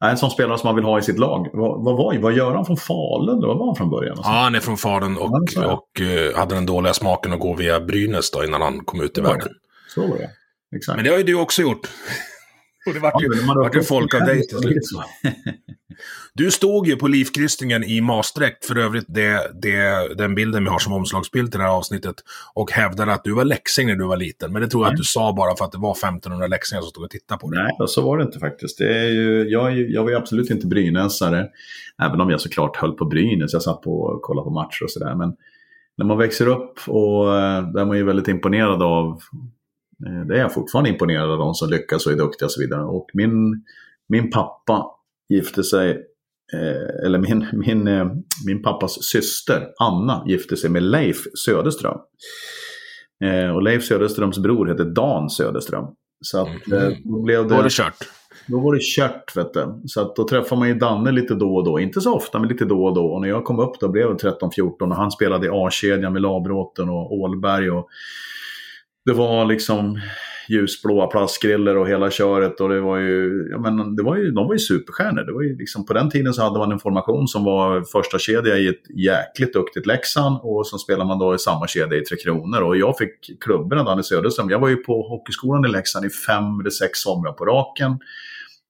en 0.09 0.17
sån 0.17 0.31
spelare 0.31 0.57
som 0.57 0.67
man 0.67 0.75
vill 0.75 0.83
ha 0.83 0.99
i 0.99 1.01
sitt 1.01 1.19
lag. 1.19 1.47
Vad, 1.53 1.83
vad 1.83 1.97
var, 1.97 2.17
var 2.17 2.31
Göran 2.31 2.65
från 2.65 2.77
Falun? 2.77 3.41
Vad 3.41 3.57
var 3.57 3.65
han 3.65 3.75
från 3.75 3.89
början? 3.89 4.17
Ja, 4.23 4.29
han 4.29 4.55
är 4.55 4.59
från 4.59 4.77
Falun 4.77 5.17
och, 5.17 5.43
ja, 5.55 5.73
och 5.73 6.01
uh, 6.01 6.37
hade 6.37 6.55
den 6.55 6.65
dåliga 6.65 6.93
smaken 6.93 7.33
att 7.33 7.39
gå 7.39 7.53
via 7.53 7.79
Brynäs 7.79 8.31
då, 8.31 8.43
innan 8.43 8.61
han 8.61 8.79
kom 8.85 9.01
ut 9.01 9.17
i 9.17 9.21
världen. 9.21 9.47
Så 9.95 10.01
var 10.01 10.17
det. 10.17 10.29
Exakt. 10.75 10.95
Men 10.95 11.05
det 11.05 11.11
har 11.11 11.17
ju 11.17 11.23
du 11.23 11.35
också 11.35 11.61
gjort. 11.61 11.89
Och 12.85 12.93
det 12.93 12.99
vart 12.99 13.21
ju, 13.21 13.27
ja, 13.47 13.53
vart 13.53 13.75
ju 13.75 13.83
folk 13.83 14.13
av 14.13 14.21
dig 14.21 14.47
till 14.47 14.57
slut. 14.57 14.83
Du 16.33 16.51
stod 16.51 16.87
ju 16.87 16.95
på 16.95 17.07
livkryssningen 17.07 17.83
i 17.83 18.01
Maastricht, 18.01 18.65
för 18.65 18.77
övrigt 18.77 19.05
det, 19.07 19.51
det, 19.61 20.15
den 20.17 20.35
bilden 20.35 20.63
vi 20.63 20.69
har 20.69 20.79
som 20.79 20.93
omslagsbild 20.93 21.51
till 21.51 21.59
det 21.59 21.65
här 21.65 21.71
avsnittet, 21.71 22.15
och 22.53 22.71
hävdade 22.71 23.13
att 23.13 23.23
du 23.23 23.33
var 23.33 23.45
läxing 23.45 23.87
när 23.87 23.95
du 23.95 24.07
var 24.07 24.17
liten. 24.17 24.53
Men 24.53 24.61
det 24.61 24.67
tror 24.67 24.85
jag 24.85 24.91
att 24.91 24.97
du 24.97 25.03
sa 25.03 25.33
bara 25.33 25.55
för 25.55 25.65
att 25.65 25.71
det 25.71 25.77
var 25.77 25.91
1500 25.91 26.47
läxingar 26.47 26.81
som 26.81 26.89
stod 26.89 27.03
och 27.03 27.09
tittade 27.09 27.39
på 27.39 27.49
dig. 27.49 27.63
Nej, 27.63 27.87
så 27.87 28.01
var 28.01 28.17
det 28.17 28.23
inte 28.23 28.39
faktiskt. 28.39 28.77
Det 28.77 28.97
är 28.97 29.09
ju, 29.09 29.49
jag, 29.49 29.77
jag 29.77 30.03
var 30.03 30.09
ju 30.09 30.15
absolut 30.15 30.49
inte 30.49 30.67
brynäsare, 30.67 31.47
även 32.03 32.21
om 32.21 32.29
jag 32.29 32.41
såklart 32.41 32.75
höll 32.77 32.93
på 32.93 33.05
Brynäs. 33.05 33.53
Jag 33.53 33.61
satt 33.61 33.81
på 33.81 34.01
och 34.01 34.21
kollade 34.21 34.45
på 34.45 34.51
matcher 34.51 34.83
och 34.83 34.91
sådär. 34.91 35.15
Men 35.15 35.35
när 35.97 36.05
man 36.05 36.17
växer 36.17 36.47
upp 36.47 36.79
och 36.87 37.37
eh, 37.37 37.71
där 37.71 37.81
är 37.81 37.85
man 37.85 37.97
ju 37.97 38.03
väldigt 38.03 38.27
imponerad 38.27 38.83
av 38.83 39.21
det 40.27 40.35
är 40.35 40.39
jag 40.39 40.53
fortfarande 40.53 40.89
imponerad 40.89 41.31
av 41.31 41.37
de 41.37 41.53
som 41.53 41.69
lyckas 41.69 42.05
och 42.05 42.11
är 42.11 42.17
duktiga 42.17 42.45
och 42.45 42.51
så 42.51 42.61
vidare. 42.61 42.83
Och 42.83 43.07
min, 43.13 43.63
min 44.09 44.31
pappa 44.31 44.85
gifte 45.29 45.63
sig, 45.63 45.89
eh, 46.53 47.05
eller 47.05 47.19
min, 47.19 47.47
min, 47.53 47.87
eh, 47.87 48.07
min 48.45 48.63
pappas 48.63 49.03
syster 49.03 49.67
Anna 49.79 50.23
gifte 50.27 50.57
sig 50.57 50.69
med 50.69 50.83
Leif 50.83 51.17
Söderström. 51.45 51.97
och 53.55 53.63
Leif 53.63 53.83
Söderströms 53.83 54.37
bror 54.39 54.67
heter 54.67 54.85
Dan 54.85 55.29
Söderström. 55.29 55.85
Så 56.21 56.41
att, 56.41 56.67
mm. 56.67 56.93
då 57.03 57.21
blev 57.21 57.43
det... 57.43 57.49
Då 57.49 57.55
var 57.55 57.63
det 57.63 57.71
kört. 57.71 57.97
Då 58.47 58.59
var 58.59 58.73
det 58.73 58.81
kört, 58.81 59.37
vet 59.37 59.53
du. 59.53 59.81
Så 59.85 60.01
att 60.01 60.15
då 60.15 60.27
träffade 60.27 60.59
man 60.59 60.67
ju 60.67 60.73
Danne 60.73 61.11
lite 61.11 61.35
då 61.35 61.55
och 61.55 61.65
då. 61.65 61.79
Inte 61.79 62.01
så 62.01 62.15
ofta, 62.15 62.39
men 62.39 62.49
lite 62.49 62.65
då 62.65 62.85
och 62.85 62.95
då. 62.95 63.05
Och 63.05 63.21
när 63.21 63.29
jag 63.29 63.43
kom 63.43 63.59
upp 63.59 63.79
då 63.79 63.89
blev 63.89 64.03
jag 64.03 64.19
13-14 64.19 64.81
och 64.81 64.95
han 64.95 65.11
spelade 65.11 65.47
i 65.47 65.49
A-kedjan 65.53 66.13
med 66.13 66.21
Labråten 66.21 66.89
och 66.89 67.13
Ålberg. 67.13 67.71
Och 67.71 67.89
det 69.05 69.13
var 69.13 69.45
liksom 69.45 69.99
ljusblåa 70.49 71.07
plastgriller 71.07 71.77
och 71.77 71.87
hela 71.87 72.11
köret 72.11 72.61
och 72.61 72.69
det 72.69 72.81
var 72.81 72.97
ju, 72.97 73.47
ja 73.51 73.59
men 73.59 73.95
det 73.95 74.03
var 74.03 74.15
ju, 74.15 74.31
de 74.31 74.47
var 74.47 74.53
ju 74.53 74.59
superstjärnor. 74.59 75.21
Det 75.21 75.33
var 75.33 75.41
ju 75.41 75.57
liksom, 75.57 75.85
på 75.85 75.93
den 75.93 76.09
tiden 76.09 76.33
så 76.33 76.43
hade 76.43 76.59
man 76.59 76.71
en 76.71 76.79
formation 76.79 77.27
som 77.27 77.43
var 77.43 77.83
första 77.91 78.19
kedja 78.19 78.57
i 78.57 78.67
ett 78.67 78.97
jäkligt 78.97 79.53
duktigt 79.53 79.85
Leksand 79.85 80.39
och 80.41 80.67
så 80.67 80.77
spelade 80.77 81.07
man 81.07 81.19
då 81.19 81.35
i 81.35 81.39
samma 81.39 81.67
kedja 81.67 81.97
i 81.97 82.01
Tre 82.01 82.17
Kronor 82.17 82.61
och 82.61 82.77
jag 82.77 82.97
fick 82.97 83.43
klubben 83.43 83.79
av 83.79 83.85
Danne 83.85 84.03
Söderström. 84.03 84.49
Jag 84.49 84.59
var 84.59 84.69
ju 84.69 84.75
på 84.75 85.07
hockeyskolan 85.07 85.65
i 85.65 85.67
Leksand 85.67 86.05
i 86.05 86.09
fem 86.09 86.59
eller 86.59 86.69
sex 86.69 86.99
somrar 86.99 87.31
på 87.31 87.45
raken. 87.45 87.99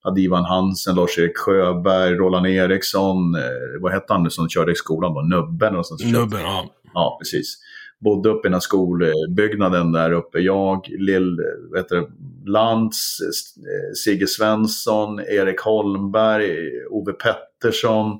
hade 0.03 0.21
Ivan 0.21 0.45
Hansen, 0.45 0.95
Lars-Erik 0.95 1.37
Sjöberg, 1.37 2.15
Roland 2.15 2.47
Eriksson, 2.47 3.35
eh, 3.35 3.81
vad 3.81 3.91
hette 3.91 4.13
han 4.13 4.23
nu 4.23 4.29
som 4.29 4.49
körde 4.49 4.71
i 4.71 4.75
skolan 4.75 5.13
då? 5.13 5.21
Nubben? 5.21 5.75
Och 5.75 5.87
sånt. 5.87 6.11
Nubben, 6.11 6.41
ja. 6.41 6.65
Ja, 6.93 7.17
precis. 7.21 7.57
Bodde 8.03 8.29
uppe 8.29 8.47
i 8.47 8.49
den 8.49 8.53
här 8.53 8.59
skolbyggnaden 8.59 9.91
där 9.91 10.11
uppe. 10.11 10.39
Jag, 10.39 10.87
Lill, 10.99 11.37
vet 11.73 11.89
du, 11.89 12.09
Lantz, 12.45 13.19
eh, 13.21 13.93
Sigge 14.03 14.27
Svensson, 14.27 15.19
Erik 15.19 15.59
Holmberg, 15.59 16.55
Ove 16.89 17.13
Pettersson 17.13 18.19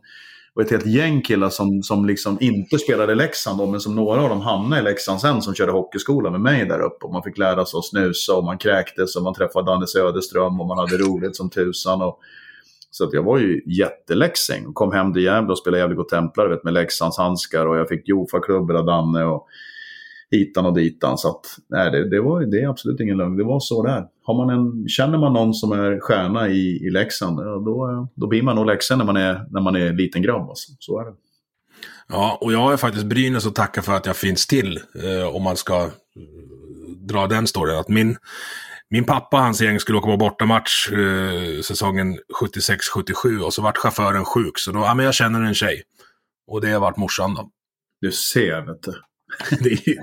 och 0.55 0.61
ett 0.61 0.71
helt 0.71 0.85
gäng 0.85 1.21
killar 1.21 1.49
som, 1.49 1.83
som 1.83 2.05
liksom 2.05 2.37
inte 2.41 2.79
spelade 2.79 3.13
i 3.13 3.15
Leksand 3.15 3.59
då, 3.59 3.65
men 3.65 3.79
som 3.79 3.95
några 3.95 4.21
av 4.21 4.29
dem 4.29 4.41
hamnade 4.41 4.81
i 4.81 4.83
Leksand 4.83 5.21
sen 5.21 5.41
som 5.41 5.53
körde 5.53 5.71
hockeyskola 5.71 6.31
med 6.31 6.41
mig 6.41 6.65
där 6.65 6.79
uppe. 6.79 7.05
Och 7.05 7.13
man 7.13 7.23
fick 7.23 7.37
lära 7.37 7.65
sig 7.65 7.77
att 7.77 7.85
snusa 7.85 8.35
och 8.35 8.43
man 8.43 8.57
kräktes 8.57 9.15
och 9.15 9.23
man 9.23 9.33
träffade 9.33 9.71
Danne 9.71 9.87
Söderström 9.87 10.61
och 10.61 10.67
man 10.67 10.77
hade 10.77 10.97
roligt 10.97 11.35
som 11.35 11.49
tusan. 11.49 12.01
Och, 12.01 12.19
så 12.97 13.03
att 13.03 13.13
jag 13.13 13.23
var 13.23 13.37
ju 13.37 13.61
jätteläxing 13.65 14.73
kom 14.73 14.91
hem 14.91 15.13
till 15.13 15.23
Gävle 15.23 15.51
och 15.51 15.57
spelade 15.57 15.81
Gävle 15.81 16.03
Templare 16.09 16.49
vet, 16.49 16.63
med 16.63 16.73
Leksands 16.73 17.17
handskar 17.17 17.65
och 17.65 17.77
jag 17.77 17.89
fick 17.89 18.07
Jofa-klubbor 18.07 18.75
av 18.75 18.85
Danne 18.85 19.23
och 19.23 19.47
hitan 20.31 20.65
och 20.65 20.73
ditan. 20.73 21.17
Så 21.17 21.29
att, 21.29 21.45
nej, 21.69 21.91
det, 21.91 22.09
det, 22.09 22.21
var, 22.21 22.41
det 22.41 22.61
är 22.61 22.69
absolut 22.69 22.99
ingen 22.99 23.17
lögn. 23.17 23.37
Det 23.37 23.43
var 23.43 23.59
så 23.59 23.83
där. 23.83 24.05
Har 24.23 24.45
man 24.45 24.49
en, 24.49 24.87
känner 24.87 25.17
man 25.17 25.33
någon 25.33 25.53
som 25.53 25.71
är 25.71 25.99
stjärna 25.99 26.47
i, 26.47 26.85
i 26.87 26.89
Leksand, 26.89 27.37
då, 27.37 28.07
då 28.15 28.27
blir 28.27 28.43
man 28.43 28.55
nog 28.55 28.65
Leksand 28.65 28.99
när 28.99 29.05
man 29.05 29.17
är, 29.17 29.45
när 29.49 29.61
man 29.61 29.75
är 29.75 29.93
liten 29.93 30.21
grabb. 30.21 30.49
Alltså. 30.49 30.71
Så 30.79 30.99
är 30.99 31.05
det. 31.05 31.13
Ja, 32.07 32.37
och 32.41 32.53
jag 32.53 32.59
har 32.59 32.77
faktiskt 32.77 33.05
Brynäs 33.05 33.45
att 33.45 33.55
tacka 33.55 33.81
för 33.81 33.93
att 33.93 34.05
jag 34.05 34.15
finns 34.15 34.47
till. 34.47 34.79
Eh, 35.03 35.35
om 35.35 35.43
man 35.43 35.55
ska 35.55 35.81
eh, 35.83 35.89
dra 36.99 37.27
den 37.27 37.47
storyn. 37.47 37.79
Att 37.79 37.89
min, 37.89 38.17
min 38.89 39.03
pappa 39.05 39.37
och 39.37 39.43
hans 39.43 39.61
gäng 39.61 39.79
skulle 39.79 39.97
åka 39.97 40.07
på 40.07 40.17
bortamatch 40.17 40.91
eh, 40.91 41.61
säsongen 41.61 42.19
76-77 42.41 43.39
och 43.39 43.53
så 43.53 43.61
vart 43.61 43.77
chauffören 43.77 44.25
sjuk. 44.25 44.59
Så 44.59 44.71
då, 44.71 44.79
ja 44.79 44.93
men 44.93 45.05
jag 45.05 45.13
känner 45.13 45.41
en 45.41 45.53
tjej. 45.53 45.83
Och 46.47 46.61
det 46.61 46.71
har 46.71 46.79
varit 46.79 46.97
morsan 46.97 47.33
då. 47.33 47.49
Du 48.01 48.11
ser, 48.11 48.61
vet 48.61 48.83
du. 48.83 48.93
det 49.59 49.97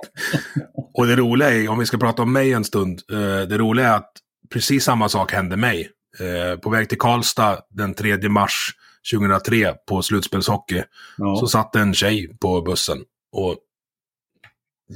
och 0.94 1.06
det 1.06 1.16
roliga 1.16 1.50
är, 1.50 1.68
om 1.68 1.78
vi 1.78 1.86
ska 1.86 1.98
prata 1.98 2.22
om 2.22 2.32
mig 2.32 2.52
en 2.52 2.64
stund, 2.64 3.02
eh, 3.12 3.48
det 3.48 3.58
roliga 3.58 3.88
är 3.88 3.96
att 3.96 4.12
precis 4.52 4.84
samma 4.84 5.08
sak 5.08 5.32
hände 5.32 5.56
mig. 5.56 5.90
Eh, 6.20 6.58
på 6.58 6.70
väg 6.70 6.88
till 6.88 6.98
Karlstad 6.98 7.58
den 7.70 7.94
3 7.94 8.28
mars 8.28 8.70
2003 9.12 9.74
på 9.88 10.02
slutspelshockey 10.02 10.82
Ja. 11.18 11.36
så 11.36 11.46
satt 11.46 11.76
en 11.76 11.94
tjej 11.94 12.36
på 12.40 12.62
bussen. 12.62 12.98
Och 13.32 13.56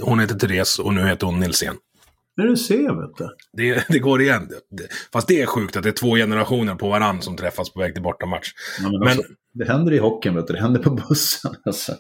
hon 0.01 0.21
heter 0.21 0.35
Therese 0.35 0.79
och 0.79 0.95
nu 0.95 1.07
heter 1.07 1.27
hon 1.27 1.41
Nilsén. 1.41 1.77
Men 2.37 2.47
du 2.47 2.57
ser, 2.57 3.01
vet 3.01 3.17
du. 3.19 3.29
Det, 3.53 3.85
det 3.89 3.99
går 3.99 4.23
igen. 4.23 4.49
Fast 5.13 5.29
det 5.29 5.43
är 5.43 5.47
sjukt 5.47 5.77
att 5.77 5.83
det 5.83 5.89
är 5.89 5.93
två 5.93 6.15
generationer 6.17 6.75
på 6.75 6.89
varann 6.89 7.23
som 7.23 7.37
träffas 7.37 7.73
på 7.73 7.81
väg 7.81 7.95
till 7.95 8.03
bortamatch. 8.03 8.49
Ja, 8.83 8.89
men 8.91 8.99
Men- 9.01 9.09
alltså, 9.09 9.23
det 9.55 9.69
händer 9.69 9.93
i 9.93 9.99
hockeyn, 9.99 10.35
vet 10.35 10.47
du. 10.47 10.53
Det 10.53 10.61
händer 10.61 10.83
på 10.83 10.91
bussen. 10.91 11.55
Alltså. 11.65 11.93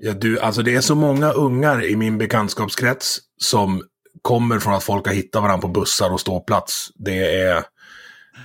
Ja, 0.00 0.12
du, 0.12 0.40
alltså 0.40 0.62
det 0.62 0.74
är 0.74 0.80
så 0.80 0.94
många 0.94 1.32
ungar 1.32 1.84
i 1.84 1.96
min 1.96 2.18
bekantskapskrets 2.18 3.18
som 3.40 3.82
kommer 4.22 4.58
från 4.58 4.74
att 4.74 4.84
folk 4.84 5.06
har 5.06 5.14
hittat 5.14 5.42
varandra 5.42 5.62
på 5.62 5.68
bussar 5.80 6.12
och 6.12 6.20
ståplats. 6.20 6.88
Det 6.94 7.40
är... 7.42 7.56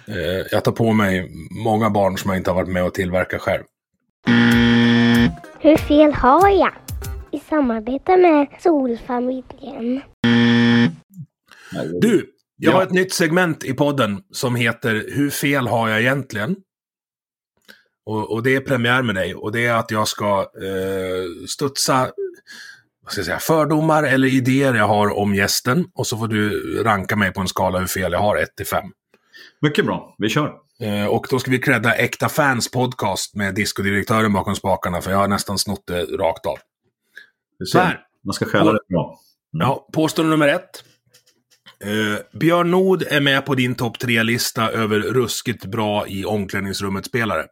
Eh, 0.08 0.46
jag 0.52 0.64
tar 0.64 0.72
på 0.72 0.94
mig 0.94 1.32
många 1.64 1.90
barn 1.90 2.18
som 2.18 2.30
jag 2.30 2.38
inte 2.40 2.50
har 2.52 2.56
varit 2.56 2.70
med 2.70 2.84
och 2.84 2.94
tillverka 2.94 3.40
själv. 3.40 3.64
Hur 5.60 5.78
fel 5.78 6.14
har 6.14 6.50
jag? 6.50 6.72
I 7.32 7.40
samarbete 7.40 8.18
med 8.18 8.48
Solfamiljen. 8.60 10.02
Du, 12.02 12.34
jag 12.56 12.72
Ja. 12.74 12.78
har 12.78 12.84
ett 12.84 12.92
nytt 12.92 13.14
segment 13.14 13.64
i 13.64 13.74
podden 13.74 14.22
som 14.32 14.56
heter 14.56 15.06
Hur 15.08 15.30
fel 15.30 15.68
har 15.68 15.90
jag 15.90 16.00
egentligen? 16.02 16.56
Och, 18.06 18.32
och 18.32 18.44
det 18.44 18.56
är 18.56 18.62
premiär 18.62 19.02
med 19.02 19.16
dig. 19.16 19.36
Och 19.36 19.52
det 19.52 19.66
är 19.66 19.74
att 19.74 19.92
jag 19.92 20.08
ska 20.08 20.40
eh, 20.42 21.46
studsa 21.48 22.12
vad 23.04 23.12
ska 23.12 23.20
jag 23.20 23.26
säga, 23.26 23.40
fördomar 23.40 24.04
eller 24.04 24.28
idéer 24.28 24.74
jag 24.74 24.88
har 24.88 25.18
om 25.18 25.36
gästen. 25.36 25.86
Och 25.96 26.08
så 26.08 26.18
får 26.18 26.28
du 26.28 26.50
ranka 26.84 27.16
mig 27.16 27.34
på 27.34 27.42
en 27.42 27.48
skala 27.48 27.80
hur 27.80 27.88
fel 27.88 28.12
jag 28.12 28.20
har, 28.20 28.38
1 28.38 28.56
till 28.56 28.66
5. 28.68 28.84
Mycket 29.62 29.86
bra. 29.86 30.16
Vi 30.18 30.30
kör. 30.30 30.54
Eh, 30.82 31.06
och 31.06 31.28
då 31.30 31.40
ska 31.40 31.52
vi 31.52 31.60
credda 31.60 31.94
Äkta 31.96 32.30
Fans 32.30 32.72
podcast 32.72 33.36
med 33.36 33.56
diskodirektören 33.56 34.34
bakom 34.34 34.56
spakarna, 34.56 35.02
för 35.02 35.12
jag 35.12 35.18
har 35.18 35.28
nästan 35.28 35.58
snott 35.58 35.84
det 35.88 36.04
rakt 36.04 36.46
av. 36.46 36.58
Så 37.66 37.80
här. 37.80 38.00
Man 38.24 38.34
ska 38.34 38.46
skälla 38.46 38.74
det 38.74 38.80
bra. 38.90 39.20
Ja, 39.52 39.88
påstående 39.94 40.30
nummer 40.32 40.48
ett. 40.48 40.84
Eh, 41.86 42.40
Björn 42.40 42.72
Nord 42.72 43.04
är 43.10 43.22
med 43.22 43.46
på 43.46 43.56
din 43.56 43.76
topp 43.76 44.00
tre-lista 44.00 44.72
över 44.72 45.00
ruskigt 45.00 45.66
bra 45.66 46.08
i 46.08 46.26
omklädningsrummet-spelare. 46.26 47.46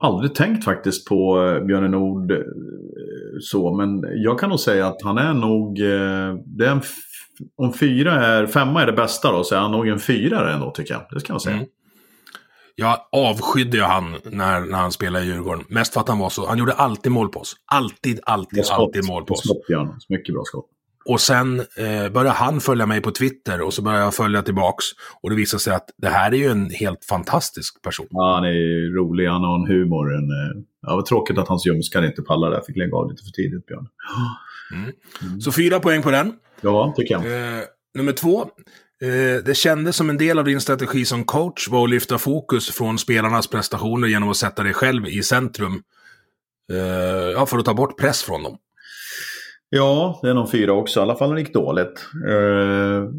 Aldrig 0.00 0.34
tänkt 0.34 0.64
faktiskt 0.64 1.08
på 1.08 1.46
eh, 1.46 1.66
Björne 1.66 1.88
Nord 1.88 2.30
eh, 2.30 2.38
så, 3.40 3.74
men 3.74 4.04
jag 4.22 4.38
kan 4.38 4.50
nog 4.50 4.60
säga 4.60 4.86
att 4.86 5.02
han 5.02 5.18
är 5.18 5.34
nog... 5.34 5.80
eh, 5.80 6.34
Det 6.46 6.66
är 6.66 6.70
en 6.70 6.82
om 7.56 7.72
fyra 7.72 8.26
är, 8.26 8.46
femma 8.46 8.82
är 8.82 8.86
det 8.86 8.92
bästa 8.92 9.32
då, 9.32 9.44
så 9.44 9.54
är 9.54 9.58
han 9.58 9.72
nog 9.72 9.88
en 9.88 9.98
fyra 9.98 10.52
ändå 10.52 10.70
tycker 10.70 10.94
jag. 10.94 11.02
Det 11.10 11.20
ska 11.20 11.32
jag 11.32 11.42
säga. 11.42 11.56
Mm. 11.56 11.68
Jag 12.74 12.98
avskydde 13.12 13.76
ju 13.76 13.82
han 13.82 14.16
när, 14.24 14.60
när 14.60 14.78
han 14.78 14.92
spelade 14.92 15.24
i 15.24 15.28
Djurgården. 15.28 15.64
Mest 15.68 15.94
för 15.94 16.00
att 16.00 16.08
han 16.08 16.18
var 16.18 16.30
så... 16.30 16.46
Han 16.46 16.58
gjorde 16.58 16.72
alltid 16.72 17.12
mål 17.12 17.28
på 17.28 17.40
oss. 17.40 17.54
Alltid, 17.72 18.20
alltid, 18.22 18.66
Skott. 18.66 18.78
alltid 18.78 19.06
mål 19.06 19.24
på 19.24 19.34
oss. 19.34 19.40
Skott, 19.44 19.66
Björn. 19.66 19.88
Mycket 20.08 20.34
bra 20.34 20.42
skott. 20.44 20.66
Och 21.04 21.20
sen 21.20 21.60
eh, 21.60 22.08
började 22.12 22.30
han 22.30 22.60
följa 22.60 22.86
mig 22.86 23.00
på 23.00 23.10
Twitter 23.10 23.60
och 23.60 23.74
så 23.74 23.82
började 23.82 24.04
jag 24.04 24.14
följa 24.14 24.42
tillbaks. 24.42 24.84
Och 25.22 25.30
det 25.30 25.36
visade 25.36 25.60
sig 25.60 25.74
att 25.74 25.90
det 25.96 26.08
här 26.08 26.32
är 26.32 26.36
ju 26.36 26.48
en 26.48 26.70
helt 26.70 27.04
fantastisk 27.04 27.82
person. 27.82 28.06
Ja, 28.10 28.34
han 28.34 28.44
är 28.44 28.94
rolig, 28.96 29.26
han 29.26 29.44
har 29.44 29.54
en 29.54 29.66
humor. 29.66 30.14
En, 30.14 30.30
eh, 30.30 30.62
ja, 30.82 30.96
var 30.96 31.02
tråkigt 31.02 31.38
att 31.38 31.48
hans 31.48 31.66
ljumskar 31.66 32.06
inte 32.06 32.22
pallade 32.22 32.56
där. 32.56 32.62
Fick 32.66 32.76
lägga 32.76 32.96
av 32.96 33.10
lite 33.10 33.24
för 33.24 33.30
tidigt, 33.30 33.66
Björn. 33.66 33.88
Så 35.40 35.52
fyra 35.52 35.80
poäng 35.80 36.02
på 36.02 36.10
den. 36.10 36.32
Ja, 36.60 36.94
tycker 36.96 37.14
jag. 37.14 37.58
Eh, 37.58 37.64
nummer 37.94 38.12
två. 38.12 38.42
Eh, 39.02 39.44
det 39.44 39.56
kändes 39.56 39.96
som 39.96 40.10
en 40.10 40.18
del 40.18 40.38
av 40.38 40.44
din 40.44 40.60
strategi 40.60 41.04
som 41.04 41.24
coach 41.24 41.68
var 41.68 41.84
att 41.84 41.90
lyfta 41.90 42.18
fokus 42.18 42.70
från 42.70 42.98
spelarnas 42.98 43.46
prestationer 43.46 44.08
genom 44.08 44.28
att 44.28 44.36
sätta 44.36 44.62
dig 44.62 44.74
själv 44.74 45.06
i 45.06 45.22
centrum. 45.22 45.82
Eh, 46.72 46.78
ja, 47.34 47.46
för 47.46 47.58
att 47.58 47.64
ta 47.64 47.74
bort 47.74 47.98
press 47.98 48.22
från 48.22 48.42
dem. 48.42 48.58
Ja, 49.74 50.18
det 50.22 50.30
är 50.30 50.34
nog 50.34 50.50
fyra 50.50 50.72
också. 50.72 51.00
I 51.00 51.02
alla 51.02 51.16
fall 51.16 51.28
när 51.28 51.34
det 51.36 51.40
gick 51.42 51.54
dåligt. 51.54 52.06
Eh, 52.28 53.10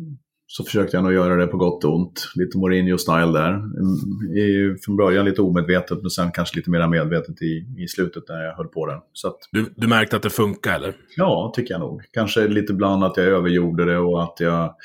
så 0.47 0.63
försökte 0.63 0.97
jag 0.97 1.03
nog 1.03 1.13
göra 1.13 1.35
det 1.35 1.47
på 1.47 1.57
gott 1.57 1.83
och 1.83 1.95
ont. 1.95 2.27
Lite 2.35 2.57
Mourinho-style 2.57 3.33
där. 3.33 3.49
Mm, 3.53 4.37
I, 4.37 4.75
från 4.85 4.95
början 4.97 5.25
lite 5.25 5.41
omedvetet, 5.41 6.01
men 6.01 6.09
sen 6.09 6.31
kanske 6.31 6.57
lite 6.57 6.69
mer 6.69 6.87
medvetet 6.87 7.41
i, 7.41 7.65
i 7.83 7.87
slutet 7.87 8.23
när 8.29 8.43
jag 8.43 8.55
höll 8.55 8.67
på 8.67 8.85
den. 8.85 8.99
Så 9.13 9.27
att, 9.27 9.37
Du, 9.51 9.73
du 9.75 9.87
märkte 9.87 10.15
att 10.15 10.21
det 10.23 10.29
funkar, 10.29 10.75
eller? 10.75 10.93
ja, 11.17 11.53
tycker 11.55 11.73
jag 11.73 11.81
nog. 11.81 12.01
Kanske 12.11 12.47
lite 12.47 12.73
ibland 12.73 13.03
att 13.03 13.17
jag 13.17 13.25
övergjorde 13.25 13.85
det 13.85 13.97
och 13.97 14.23
att 14.23 14.39
jag 14.39 14.75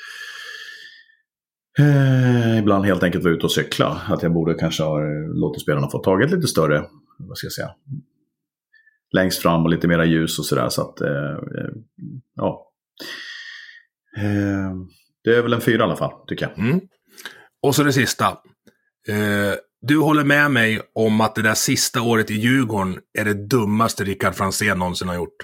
eh, 1.79 2.59
ibland 2.59 2.85
helt 2.85 3.03
enkelt 3.03 3.23
var 3.23 3.31
ute 3.31 3.45
och 3.45 3.51
cykla. 3.51 4.01
Att 4.07 4.23
jag 4.23 4.33
borde 4.33 4.53
kanske 4.53 4.83
ha 4.83 5.01
eh, 5.01 5.29
låtit 5.33 5.61
spelarna 5.61 5.89
få 5.89 5.99
taget 5.99 6.31
lite 6.31 6.47
större, 6.47 6.83
vad 7.17 7.37
ska 7.37 7.45
jag 7.45 7.51
säga, 7.53 7.69
längst 9.11 9.41
fram 9.41 9.63
och 9.63 9.69
lite 9.69 9.87
mera 9.87 10.05
ljus 10.05 10.39
och 10.39 10.45
sådär. 10.45 10.69
Så 10.69 10.81
att, 10.81 11.01
eh, 11.01 11.31
eh, 11.31 11.71
ja. 12.35 12.71
Eh, 14.17 14.73
det 15.23 15.35
är 15.35 15.41
väl 15.41 15.53
en 15.53 15.61
fyra 15.61 15.79
i 15.79 15.83
alla 15.83 15.95
fall, 15.95 16.11
tycker 16.27 16.45
jag. 16.45 16.59
Mm. 16.59 16.81
Och 17.61 17.75
så 17.75 17.83
det 17.83 17.93
sista. 17.93 18.37
Du 19.81 19.97
håller 19.97 20.23
med 20.23 20.51
mig 20.51 20.81
om 20.95 21.21
att 21.21 21.35
det 21.35 21.41
där 21.41 21.53
sista 21.53 22.01
året 22.01 22.31
i 22.31 22.33
Djurgården 22.33 22.99
är 23.19 23.25
det 23.25 23.47
dummaste 23.47 24.03
Rickard 24.03 24.35
Franzén 24.35 24.79
någonsin 24.79 25.07
har 25.07 25.15
gjort. 25.15 25.35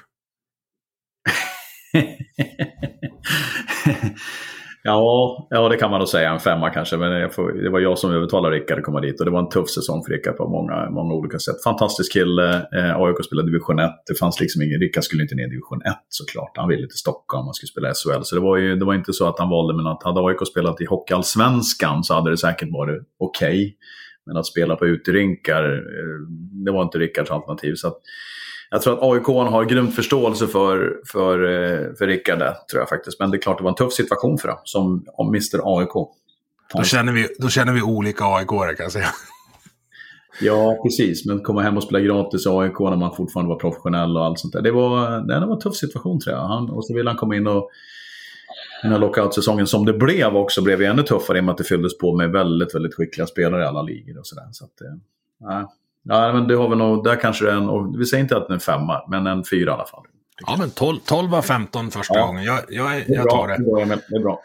ja, 4.88 5.48
ja, 5.50 5.70
det 5.70 5.78
kan 5.78 5.92
man 5.92 6.00
nog 6.00 6.08
säga. 6.08 6.32
En 6.32 6.40
femma 6.40 6.70
kanske. 6.70 6.98
Men 6.98 7.12
jag 7.12 7.34
får, 7.34 7.52
det 7.52 7.70
var 7.70 7.80
jag 7.80 7.98
som 7.98 8.12
övertalade 8.12 8.56
Rickard 8.56 8.78
att 8.78 8.84
komma 8.84 9.02
dit. 9.02 9.20
Och 9.20 9.26
det 9.26 9.32
var 9.32 9.40
en 9.40 9.50
tuff 9.50 9.70
säsong 9.70 10.04
för 10.06 10.14
Rickard 10.14 10.38
på 10.38 10.50
många, 10.50 10.90
många 10.90 11.14
olika 11.14 11.40
sätt. 11.40 11.64
Fantastisk 11.64 12.14
kille. 12.14 12.56
Eh, 12.56 12.96
AIK 13.02 13.26
spelade 13.26 13.48
division 13.48 13.80
1. 13.80 13.92
Det 14.08 14.16
fanns 14.20 14.40
liksom 14.40 14.62
ingen... 14.62 14.80
Rickard 14.80 15.04
skulle 15.04 15.24
inte 15.24 15.36
ner 15.36 15.48
i 15.48 15.50
division 15.50 15.82
1 15.82 15.94
såklart. 16.10 16.52
Han 16.56 16.68
ville 16.68 16.88
till 16.88 16.98
Stockholm. 16.98 17.46
Han 17.46 17.54
skulle 17.54 17.68
spela 17.76 17.88
SHL. 17.94 18.24
Så 18.24 18.36
det 18.36 18.42
var 18.42 18.58
ju 18.58 18.76
det 18.76 18.86
var 18.86 18.94
inte 18.94 19.14
så 19.14 19.28
att 19.28 19.40
han 19.40 19.50
valde. 19.50 19.74
Men 19.74 19.88
att 19.88 20.04
hade 20.04 20.20
AIK 20.28 20.48
spelat 20.48 20.82
i 20.82 20.86
Hockeyallsvenskan 20.86 22.04
så 22.04 22.14
hade 22.14 22.30
det 22.30 22.38
säkert 22.38 22.70
varit 22.72 23.02
okej. 23.20 23.78
Men 24.26 24.38
att 24.38 24.46
spela 24.46 24.76
på 24.76 24.86
uterinkar, 24.86 25.64
eh, 25.74 26.20
det 26.66 26.72
var 26.72 26.84
inte 26.84 26.98
Rickards 26.98 27.32
alternativ. 27.32 27.74
Så 27.76 27.88
att, 27.88 27.98
jag 28.70 28.82
tror 28.82 28.94
att 28.94 29.04
AIK 29.04 29.26
har 29.26 29.66
grymt 29.66 29.96
förståelse 29.96 30.48
för, 30.48 31.00
för, 31.12 31.44
eh, 31.44 31.94
för 31.98 32.08
Rickard 32.08 32.40
där, 32.40 32.56
tror 32.72 32.82
jag 32.82 32.90
faktiskt. 32.90 33.20
Men 33.20 33.32
det 33.32 33.38
är 33.38 33.42
klart 33.42 33.58
det 33.58 33.64
var 33.64 33.72
en 33.72 33.76
tuff 33.76 33.94
situation 33.94 34.38
för 34.38 34.48
dem, 34.48 34.58
som 34.64 35.06
om 35.14 35.28
Mr 35.28 35.80
AIK. 35.80 35.94
Då 36.74 36.84
känner 36.84 37.14
vi, 37.14 37.28
då 37.40 37.50
känner 37.50 37.74
vi 37.74 37.82
olika 37.82 38.26
aik 38.26 38.48
kan 38.48 38.76
jag 38.78 38.92
säga. 38.92 39.08
Ja, 40.42 40.80
precis. 40.84 41.26
Men 41.26 41.44
komma 41.44 41.62
hem 41.62 41.78
och 41.78 41.84
spela 41.84 42.00
gratis 42.00 42.46
i 42.46 42.50
AIK 42.50 42.80
när 42.80 42.96
man 42.96 43.16
fortfarande 43.16 43.50
var 43.50 43.60
professionell 43.60 44.18
och 44.18 44.26
allt 44.26 44.40
sånt 44.40 44.54
där. 44.54 44.62
Det 44.62 44.72
var, 44.72 45.22
nej, 45.28 45.40
det 45.40 45.46
var 45.46 45.54
en 45.54 45.62
tuff 45.62 45.76
situation 45.76 46.20
tror 46.20 46.36
jag. 46.36 46.48
Han, 46.48 46.70
och 46.70 46.86
så 46.86 46.94
ville 46.94 47.10
han 47.10 47.18
komma 47.18 47.36
in 47.36 47.48
och 47.48 47.70
den 48.82 48.92
här 48.92 49.00
lockout-säsongen 49.00 49.68
som 49.68 49.86
det 49.86 49.94
blev 49.94 50.36
också 50.36 50.62
blev 50.62 50.82
ju 50.82 50.88
ännu 50.88 51.04
tuffare 51.04 51.38
i 51.38 51.42
och 51.42 51.46
med 51.46 51.52
att 51.52 51.58
det 51.58 51.64
fylldes 51.64 51.98
på 51.98 52.16
med 52.16 52.32
väldigt, 52.32 52.76
väldigt 52.76 52.94
skickliga 52.94 53.28
spelare 53.28 53.64
i 53.64 53.66
alla 53.66 53.82
ligor 53.82 54.20
och 54.20 54.28
sådär. 54.28 54.48
Så 54.52 54.66
att, 54.66 54.82
eh, 54.82 54.94
nej. 55.40 55.66
Ja, 56.08 56.34
men 56.34 56.48
det 56.48 56.56
har 56.56 56.70
vi 56.70 56.76
nog, 56.76 57.04
där 57.04 57.16
kanske 57.16 57.46
det 57.46 57.52
är 57.52 57.56
en, 57.56 57.70
och 57.70 58.00
vi 58.00 58.06
säger 58.06 58.24
inte 58.24 58.38
att 58.38 58.44
den 58.44 58.52
är 58.52 58.56
en 58.56 58.60
femma, 58.60 59.02
men 59.08 59.28
en 59.28 59.44
fyra 59.50 59.72
i 59.72 59.74
alla 59.74 59.86
fall. 59.86 60.04
Ja, 60.48 60.56
men 60.60 60.70
12, 60.70 60.98
12 61.06 61.36
av 61.36 61.42
15 61.42 61.92
första 61.92 62.14
Ja. 62.18 62.26
gången. 62.26 62.44
Jag, 62.44 62.60
jag, 62.70 63.04
jag 63.08 63.24
bra, 63.24 63.32
tar 63.32 63.48
det. 63.48 63.58
Det 64.10 64.16
är 64.16 64.20
bra. 64.24 64.40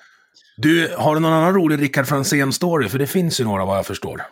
Du, 0.56 0.94
har 0.98 1.14
du 1.14 1.20
någon 1.20 1.32
annan 1.32 1.54
rolig 1.54 1.82
Rickard 1.82 2.06
Franzén-story? 2.06 2.88
För 2.88 2.98
det 2.98 3.06
finns 3.06 3.40
ju 3.40 3.44
några 3.44 3.64
vad 3.64 3.78
jag 3.78 3.86
förstår. 3.86 4.22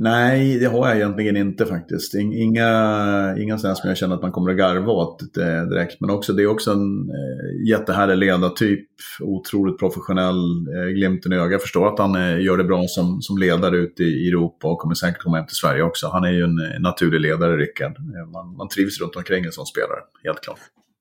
Nej, 0.00 0.58
det 0.58 0.66
har 0.66 0.88
jag 0.88 0.96
egentligen 0.96 1.36
inte 1.36 1.66
faktiskt. 1.66 2.14
Inga, 2.14 3.36
inga 3.38 3.58
sådana 3.58 3.74
som 3.74 3.88
jag 3.88 3.96
känner 3.96 4.14
att 4.14 4.22
man 4.22 4.32
kommer 4.32 4.50
att 4.50 4.56
garva 4.56 4.92
åt 4.92 5.36
eh, 5.36 5.62
direkt. 5.62 6.00
Men 6.00 6.10
också, 6.10 6.32
det 6.32 6.42
är 6.42 6.46
också 6.46 6.70
en 6.70 7.10
eh, 7.10 7.68
jättehärlig 7.68 8.16
ledartyp. 8.16 8.88
Otroligt 9.20 9.78
professionell, 9.78 10.66
eh, 10.76 10.88
glimten 10.94 11.32
i 11.32 11.36
ögat. 11.36 11.52
Jag 11.52 11.62
förstår 11.62 11.88
att 11.88 11.98
han 11.98 12.16
eh, 12.16 12.40
gör 12.40 12.56
det 12.56 12.64
bra 12.64 12.84
som, 12.88 13.22
som 13.22 13.38
ledare 13.38 13.76
ute 13.76 14.02
i 14.02 14.28
Europa 14.28 14.68
och 14.68 14.78
kommer 14.78 14.94
säkert 14.94 15.22
komma 15.22 15.36
hem 15.36 15.46
till 15.46 15.56
Sverige 15.56 15.82
också. 15.82 16.08
Han 16.12 16.24
är 16.24 16.32
ju 16.32 16.44
en 16.44 16.58
eh, 16.58 16.80
naturlig 16.80 17.20
ledare, 17.20 17.56
Rickard. 17.56 17.96
Eh, 17.98 18.30
man, 18.32 18.56
man 18.56 18.68
trivs 18.68 19.00
runt 19.00 19.16
omkring 19.16 19.44
en 19.44 19.52
sån 19.52 19.66
spelare, 19.66 20.00
helt 20.24 20.40
klart. 20.40 20.58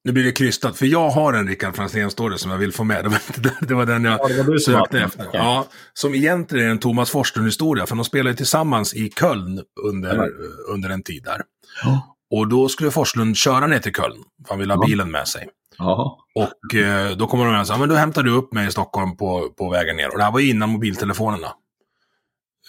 Nu 0.07 0.13
blir 0.13 0.23
det 0.23 0.31
krystat, 0.31 0.77
för 0.77 0.85
jag 0.85 1.09
har 1.09 1.33
en 1.33 1.47
Rickard 1.47 1.75
Franzén-story 1.75 2.37
som 2.37 2.51
jag 2.51 2.57
vill 2.57 2.71
få 2.73 2.83
med. 2.83 3.03
Det 3.03 3.09
var, 3.09 3.65
det 3.67 3.73
var 3.73 3.85
den 3.85 4.03
jag 4.03 4.13
Ja, 4.13 4.43
var 4.43 4.57
sökte 4.57 4.99
efter. 4.99 5.27
Okej. 5.27 5.39
Ja, 5.43 5.67
som 5.93 6.15
egentligen 6.15 6.67
är 6.67 6.71
en 6.71 6.79
Thomas 6.79 7.09
Forslund-historia, 7.11 7.85
för 7.85 7.95
de 7.95 8.05
spelade 8.05 8.35
tillsammans 8.35 8.93
i 8.93 9.09
Köln 9.09 9.61
under, 9.83 10.09
Jajamän. 10.09 10.31
under 10.69 10.89
en 10.89 11.03
tid 11.03 11.23
där. 11.23 11.41
Ja. 11.83 12.17
Och 12.35 12.47
då 12.47 12.69
skulle 12.69 12.91
Forslund 12.91 13.37
köra 13.37 13.67
ner 13.67 13.79
till 13.79 13.93
Köln, 13.93 14.23
för 14.47 14.49
han 14.53 14.59
ville 14.59 14.73
ha 14.73 14.83
Ja. 14.83 14.87
bilen 14.87 15.11
med 15.11 15.27
sig. 15.27 15.47
Jaha. 15.77 16.11
Och 16.35 16.75
eh, 16.75 17.17
då 17.17 17.27
kommer 17.27 17.45
de 17.45 17.59
och 17.59 17.67
säger, 17.67 17.79
men 17.79 17.89
då 17.89 17.95
hämtar 17.95 18.23
du 18.23 18.31
upp 18.31 18.53
mig 18.53 18.67
i 18.67 18.71
Stockholm 18.71 19.17
på, 19.17 19.49
på 19.57 19.69
vägen 19.69 19.95
ner. 19.95 20.11
Och 20.11 20.17
det 20.17 20.23
här 20.23 20.31
var 20.31 20.39
innan 20.39 20.69
mobiltelefonerna. 20.69 21.47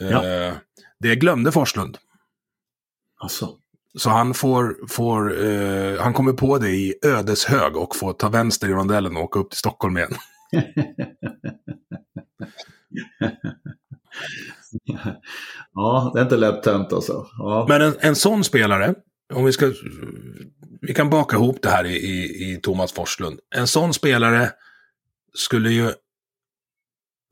Eh, 0.00 0.08
Ja. 0.10 0.52
Det 1.00 1.16
glömde 1.16 1.52
Forslund. 1.52 1.98
Alltså. 3.20 3.50
Så 3.98 4.10
han 4.10 4.34
får, 4.34 4.76
får 4.88 5.44
eh, 5.44 6.00
han 6.00 6.12
kommer 6.12 6.32
på 6.32 6.58
det 6.58 6.70
i 6.70 6.94
Ödeshög 7.04 7.76
och 7.76 7.96
får 7.96 8.12
ta 8.12 8.28
vänster 8.28 8.68
i 8.68 8.72
rondellen 8.72 9.16
och 9.16 9.22
åka 9.22 9.38
upp 9.38 9.50
till 9.50 9.58
Stockholm 9.58 9.96
igen. 9.96 10.14
ja, 15.74 16.10
det 16.14 16.20
är 16.20 16.24
inte 16.24 16.36
lätt 16.36 16.66
hänt 16.66 16.92
alltså. 16.92 17.26
Ja. 17.38 17.66
Men 17.68 17.82
en, 17.82 17.94
en 18.00 18.16
sån 18.16 18.44
spelare, 18.44 18.94
om 19.34 19.44
vi 19.44 19.52
ska, 19.52 19.72
vi 20.80 20.94
kan 20.94 21.10
baka 21.10 21.36
ihop 21.36 21.58
det 21.62 21.68
här 21.68 21.84
i, 21.84 21.96
i, 21.96 22.52
i 22.52 22.60
Thomas 22.62 22.92
Forslund. 22.92 23.40
En 23.54 23.66
sån 23.66 23.94
spelare 23.94 24.50
skulle 25.34 25.70
ju 25.70 25.92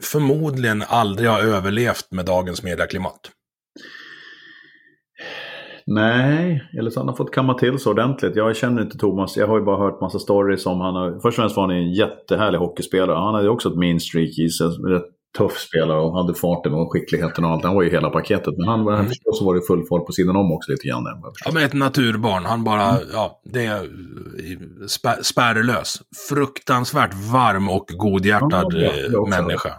förmodligen 0.02 0.82
aldrig 0.82 1.28
ha 1.28 1.40
överlevt 1.40 2.10
med 2.10 2.24
dagens 2.24 2.62
medieklimat. 2.62 3.30
Nej, 5.86 6.70
eller 6.78 6.90
så 6.90 7.00
har 7.00 7.06
han 7.06 7.16
fått 7.16 7.34
kamma 7.34 7.54
till 7.54 7.78
så 7.78 7.90
ordentligt. 7.90 8.36
Jag 8.36 8.56
känner 8.56 8.82
inte 8.82 8.98
Thomas. 8.98 9.36
Jag 9.36 9.46
har 9.46 9.58
ju 9.58 9.64
bara 9.64 9.78
hört 9.78 10.00
massa 10.00 10.18
stories 10.18 10.66
om 10.66 10.80
han 10.80 10.94
har... 10.94 11.10
Först 11.12 11.26
och 11.26 11.34
främst 11.34 11.56
var 11.56 11.68
han 11.68 11.76
en 11.76 11.92
jättehärlig 11.92 12.58
hockeyspelare. 12.58 13.16
Han 13.16 13.34
hade 13.34 13.46
ju 13.46 13.50
också 13.50 13.68
ett 13.68 13.76
mean 13.76 14.00
streak 14.00 14.38
i 14.38 14.48
sig. 14.48 14.66
Rätt 14.66 15.06
tuff 15.38 15.58
spelare 15.58 16.00
och 16.00 16.16
hade 16.16 16.34
farten 16.34 16.74
och 16.74 16.92
skickligheten 16.92 17.44
och 17.44 17.50
allt. 17.50 17.64
Han 17.64 17.74
var 17.74 17.82
ju 17.82 17.90
hela 17.90 18.10
paketet. 18.10 18.54
Men 18.58 18.68
han, 18.68 18.88
mm. 18.88 19.06
förstås 19.06 19.38
så 19.38 19.44
var 19.44 19.54
det 19.54 19.62
full 19.62 19.86
fart 19.86 20.06
på 20.06 20.12
sidan 20.12 20.36
om 20.36 20.52
också 20.52 20.70
lite 20.70 20.88
grann. 20.88 21.04
Ja, 21.44 21.50
men 21.52 21.62
ett 21.62 21.72
naturbarn. 21.72 22.44
Han 22.44 22.64
bara, 22.64 22.98
ja, 23.12 23.40
det 23.44 23.66
är 23.66 23.88
spä, 24.88 25.16
spärrlös. 25.22 26.02
Fruktansvärt 26.28 27.14
varm 27.32 27.68
och 27.68 27.86
godhjärtad 27.98 28.72
Ja, 28.72 28.78
är 28.78 29.14
eh, 29.14 29.28
människa. 29.28 29.70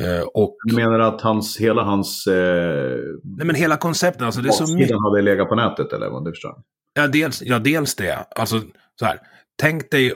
Eh, 0.00 0.22
och, 0.34 0.56
Du 0.64 0.76
menar 0.76 0.98
att 1.00 1.20
hans, 1.20 1.56
hela 1.60 1.82
hans... 1.82 2.26
Eh, 2.26 2.98
nej 3.36 3.46
men 3.46 3.54
hela 3.54 3.76
konceptet, 3.76 4.22
alltså 4.22 4.40
det 4.40 4.48
är 4.48 4.52
så 4.52 4.74
mycket. 4.74 4.96
hade 5.02 5.22
legat 5.22 5.48
på 5.48 5.54
nätet 5.54 5.92
eller 5.92 6.10
vad 6.10 6.24
du 6.24 6.30
förstår? 6.30 6.54
Ja, 6.94 7.06
dels, 7.06 7.42
ja, 7.42 7.58
dels 7.58 7.94
det. 7.94 8.26
Alltså, 8.36 8.60
så 8.98 9.04
här. 9.04 9.18
Tänk 9.60 9.90
dig 9.90 10.14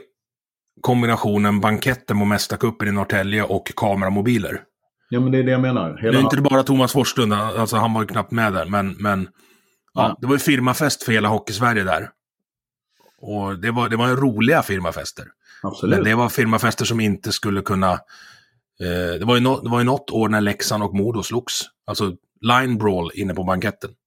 kombinationen 0.81 1.59
banketten 1.61 2.19
på 2.19 2.25
Mästarcupen 2.25 2.87
i 2.87 2.91
Norrtälje 2.91 3.43
och 3.43 3.71
kameramobiler. 3.75 4.61
Ja, 5.09 5.19
men 5.19 5.31
det 5.31 5.37
är 5.37 5.43
det 5.43 5.51
jag 5.51 5.61
menar. 5.61 5.97
Hela 5.97 6.11
Nu 6.11 6.17
är 6.17 6.21
inte 6.21 6.35
det 6.35 6.41
bara 6.41 6.63
Thomas 6.63 6.91
Forslund, 6.93 7.33
alltså 7.33 7.75
han 7.77 7.93
var 7.93 8.01
ju 8.01 8.07
knappt 8.07 8.31
med 8.31 8.53
där, 8.53 8.65
men, 8.65 8.95
men 8.99 9.27
ja, 9.93 10.01
Ja. 10.01 10.17
det 10.21 10.27
var 10.27 10.33
ju 10.33 10.39
firmafest 10.39 11.03
för 11.03 11.11
hela 11.11 11.27
Hockeysverige 11.29 11.83
där. 11.83 12.09
Och 13.21 13.59
det 13.59 13.71
var, 13.71 13.89
det 13.89 13.95
var 13.95 14.07
ju 14.07 14.15
roliga 14.15 14.61
firmafester. 14.61 15.25
Absolut. 15.63 15.95
Men 15.95 16.03
det 16.05 16.15
var 16.15 16.29
firmafester 16.29 16.85
som 16.85 16.99
inte 16.99 17.31
skulle 17.31 17.61
kunna... 17.61 17.99
Eh, 18.81 19.19
det, 19.19 19.25
var 19.25 19.35
ju 19.35 19.41
no, 19.41 19.61
det 19.61 19.69
var 19.69 19.79
ju 19.79 19.85
något 19.85 20.11
år 20.11 20.29
när 20.29 20.41
Leksand 20.41 20.83
och 20.83 20.95
Modo 20.95 21.23
slogs. 21.23 21.61
Alltså 21.85 22.15
line 22.41 22.77
brawl 22.77 23.11
inne 23.13 23.33
på 23.33 23.43
banketten. 23.43 23.89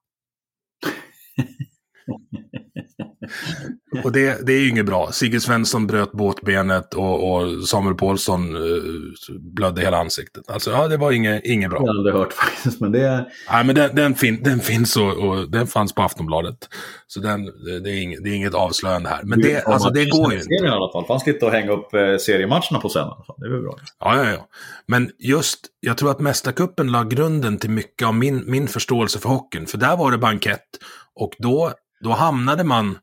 och 4.04 4.12
det, 4.12 4.46
det 4.46 4.52
är 4.52 4.60
ju 4.60 4.68
inget 4.68 4.86
bra. 4.86 5.12
Sigge 5.12 5.40
Svensson 5.40 5.86
bröt 5.86 6.12
båtbenet 6.12 6.94
och, 6.94 7.32
och 7.32 7.68
Samuel 7.68 7.94
Paulsson 7.94 8.56
eh, 8.56 8.82
blödde 9.40 9.80
hela 9.80 9.98
ansiktet. 9.98 10.50
Alltså 10.50 10.70
ja, 10.70 10.88
det 10.88 10.96
var 10.96 11.12
inget, 11.12 11.44
inget 11.44 11.70
bra. 11.70 11.78
Jag 11.80 11.86
har 11.86 11.98
aldrig 11.98 12.14
hört 12.14 12.32
faktiskt, 12.32 12.80
men 12.80 12.92
det. 12.92 13.26
Nej, 13.50 13.64
men 13.64 13.74
den, 13.74 13.94
den, 13.94 14.14
fin, 14.14 14.42
den 14.42 14.60
finns 14.60 14.96
och, 14.96 15.12
och 15.12 15.50
den 15.50 15.66
fanns 15.66 15.94
på 15.94 16.02
Aftonbladet. 16.02 16.68
Så 17.06 17.20
den, 17.20 17.44
det, 17.44 17.80
det, 17.80 17.90
är 17.90 18.02
inget, 18.02 18.24
det 18.24 18.30
är 18.30 18.34
inget 18.34 18.54
avslöjande 18.54 19.08
här. 19.08 19.20
Men 19.24 19.40
det, 19.40 19.64
alltså, 19.64 19.90
det 19.90 20.04
går 20.04 20.32
ju 20.32 20.38
inte. 20.38 20.54
I 20.64 20.68
alla 20.68 20.92
fall. 20.92 21.06
Fanns 21.06 21.26
lite 21.26 21.46
att 21.46 21.52
hänga 21.52 21.72
upp 21.72 21.94
eh, 21.94 22.16
seriematcherna 22.16 22.80
på 22.82 22.88
sen. 22.88 23.08
Det 23.36 23.46
är 23.46 23.50
väl 23.50 23.62
bra. 23.62 23.78
Ja, 24.00 24.24
ja, 24.24 24.30
ja. 24.30 24.48
Men 24.86 25.10
just, 25.18 25.58
jag 25.80 25.98
tror 25.98 26.10
att 26.10 26.20
Mästarcupen 26.20 26.92
la 26.92 27.04
grunden 27.04 27.58
till 27.58 27.70
mycket 27.70 28.08
av 28.08 28.14
min, 28.14 28.50
min 28.50 28.68
förståelse 28.68 29.18
för 29.18 29.28
hockeyn. 29.28 29.66
För 29.66 29.78
där 29.78 29.96
var 29.96 30.10
det 30.10 30.18
bankett 30.18 30.66
och 31.14 31.32
då, 31.38 31.72
då 32.04 32.10
hamnade 32.10 32.64
man... 32.64 32.98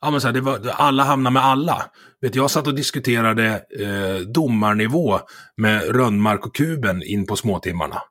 Ja, 0.00 0.10
men 0.10 0.20
så 0.20 0.28
här, 0.28 0.34
det 0.34 0.40
var, 0.40 0.60
alla 0.68 1.02
hamnade 1.04 1.34
med 1.34 1.44
alla. 1.44 1.90
Vet, 2.20 2.34
jag 2.34 2.50
satt 2.50 2.66
och 2.66 2.74
diskuterade 2.74 3.46
eh, 3.80 4.28
domarnivå 4.34 5.20
med 5.56 5.96
Rönnmark 5.96 6.46
och 6.46 6.54
Kuben 6.54 7.02
in 7.02 7.26
på 7.26 7.36
småtimmarna. 7.36 8.02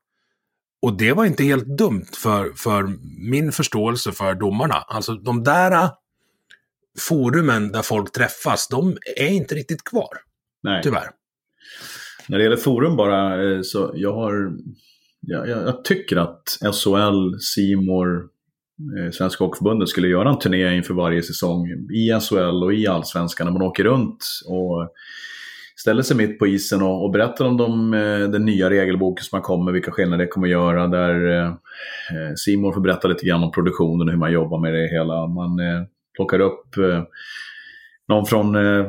Och 0.81 0.97
det 0.97 1.13
var 1.13 1.25
inte 1.25 1.43
helt 1.43 1.77
dumt 1.77 2.05
för, 2.23 2.53
för 2.55 2.89
min 3.31 3.51
förståelse 3.51 4.11
för 4.11 4.33
domarna. 4.33 4.75
Alltså 4.75 5.13
de 5.13 5.43
där 5.43 5.71
eh, 5.71 5.89
forumen 6.99 7.71
där 7.71 7.81
folk 7.81 8.11
träffas, 8.11 8.67
de 8.67 8.97
är 9.15 9.27
inte 9.27 9.55
riktigt 9.55 9.83
kvar, 9.83 10.17
Nej. 10.63 10.83
tyvärr. 10.83 11.09
När 12.27 12.37
det 12.37 12.43
gäller 12.43 12.57
forum 12.57 12.95
bara, 12.95 13.43
eh, 13.43 13.61
så 13.61 13.91
jag 13.95 14.13
har... 14.13 14.51
Jag, 15.19 15.49
jag, 15.49 15.67
jag 15.67 15.83
tycker 15.85 16.17
att 16.17 16.43
SHL, 16.61 17.39
Simor, 17.39 18.27
Eh, 18.79 19.11
Svenska 19.11 19.43
Hockeyförbundet 19.43 19.89
skulle 19.89 20.07
göra 20.07 20.29
en 20.29 20.39
turné 20.39 20.75
inför 20.75 20.93
varje 20.93 21.23
säsong 21.23 21.67
i 21.93 22.19
SHL 22.21 22.63
och 22.63 22.73
i 22.73 22.87
Allsvenskan 22.87 23.47
när 23.47 23.53
man 23.53 23.61
åker 23.61 23.83
runt 23.83 24.25
och 24.45 24.89
ställer 25.75 26.01
sig 26.01 26.17
mitt 26.17 26.39
på 26.39 26.47
isen 26.47 26.81
och, 26.81 27.03
och 27.03 27.11
berättar 27.11 27.45
om 27.45 27.57
de, 27.57 27.93
eh, 27.93 28.29
den 28.29 28.45
nya 28.45 28.69
regelboken 28.69 29.23
som 29.23 29.37
har 29.37 29.43
kommit, 29.43 29.75
vilka 29.75 29.91
skillnader 29.91 30.25
det 30.25 30.29
kommer 30.29 30.47
att 30.47 30.51
göra. 30.51 30.87
Där 30.87 31.39
eh, 31.39 31.53
får 32.73 32.81
berätta 32.81 33.07
lite 33.07 33.25
grann 33.25 33.43
om 33.43 33.51
produktionen 33.51 34.07
och 34.07 34.11
hur 34.11 34.19
man 34.19 34.31
jobbar 34.31 34.59
med 34.59 34.73
det 34.73 34.87
hela. 34.87 35.27
Man 35.27 35.59
eh, 35.59 35.83
plockar 36.15 36.39
upp 36.39 36.77
eh, 36.77 37.03
någon 38.07 38.25
från 38.25 38.55
eh, 38.55 38.85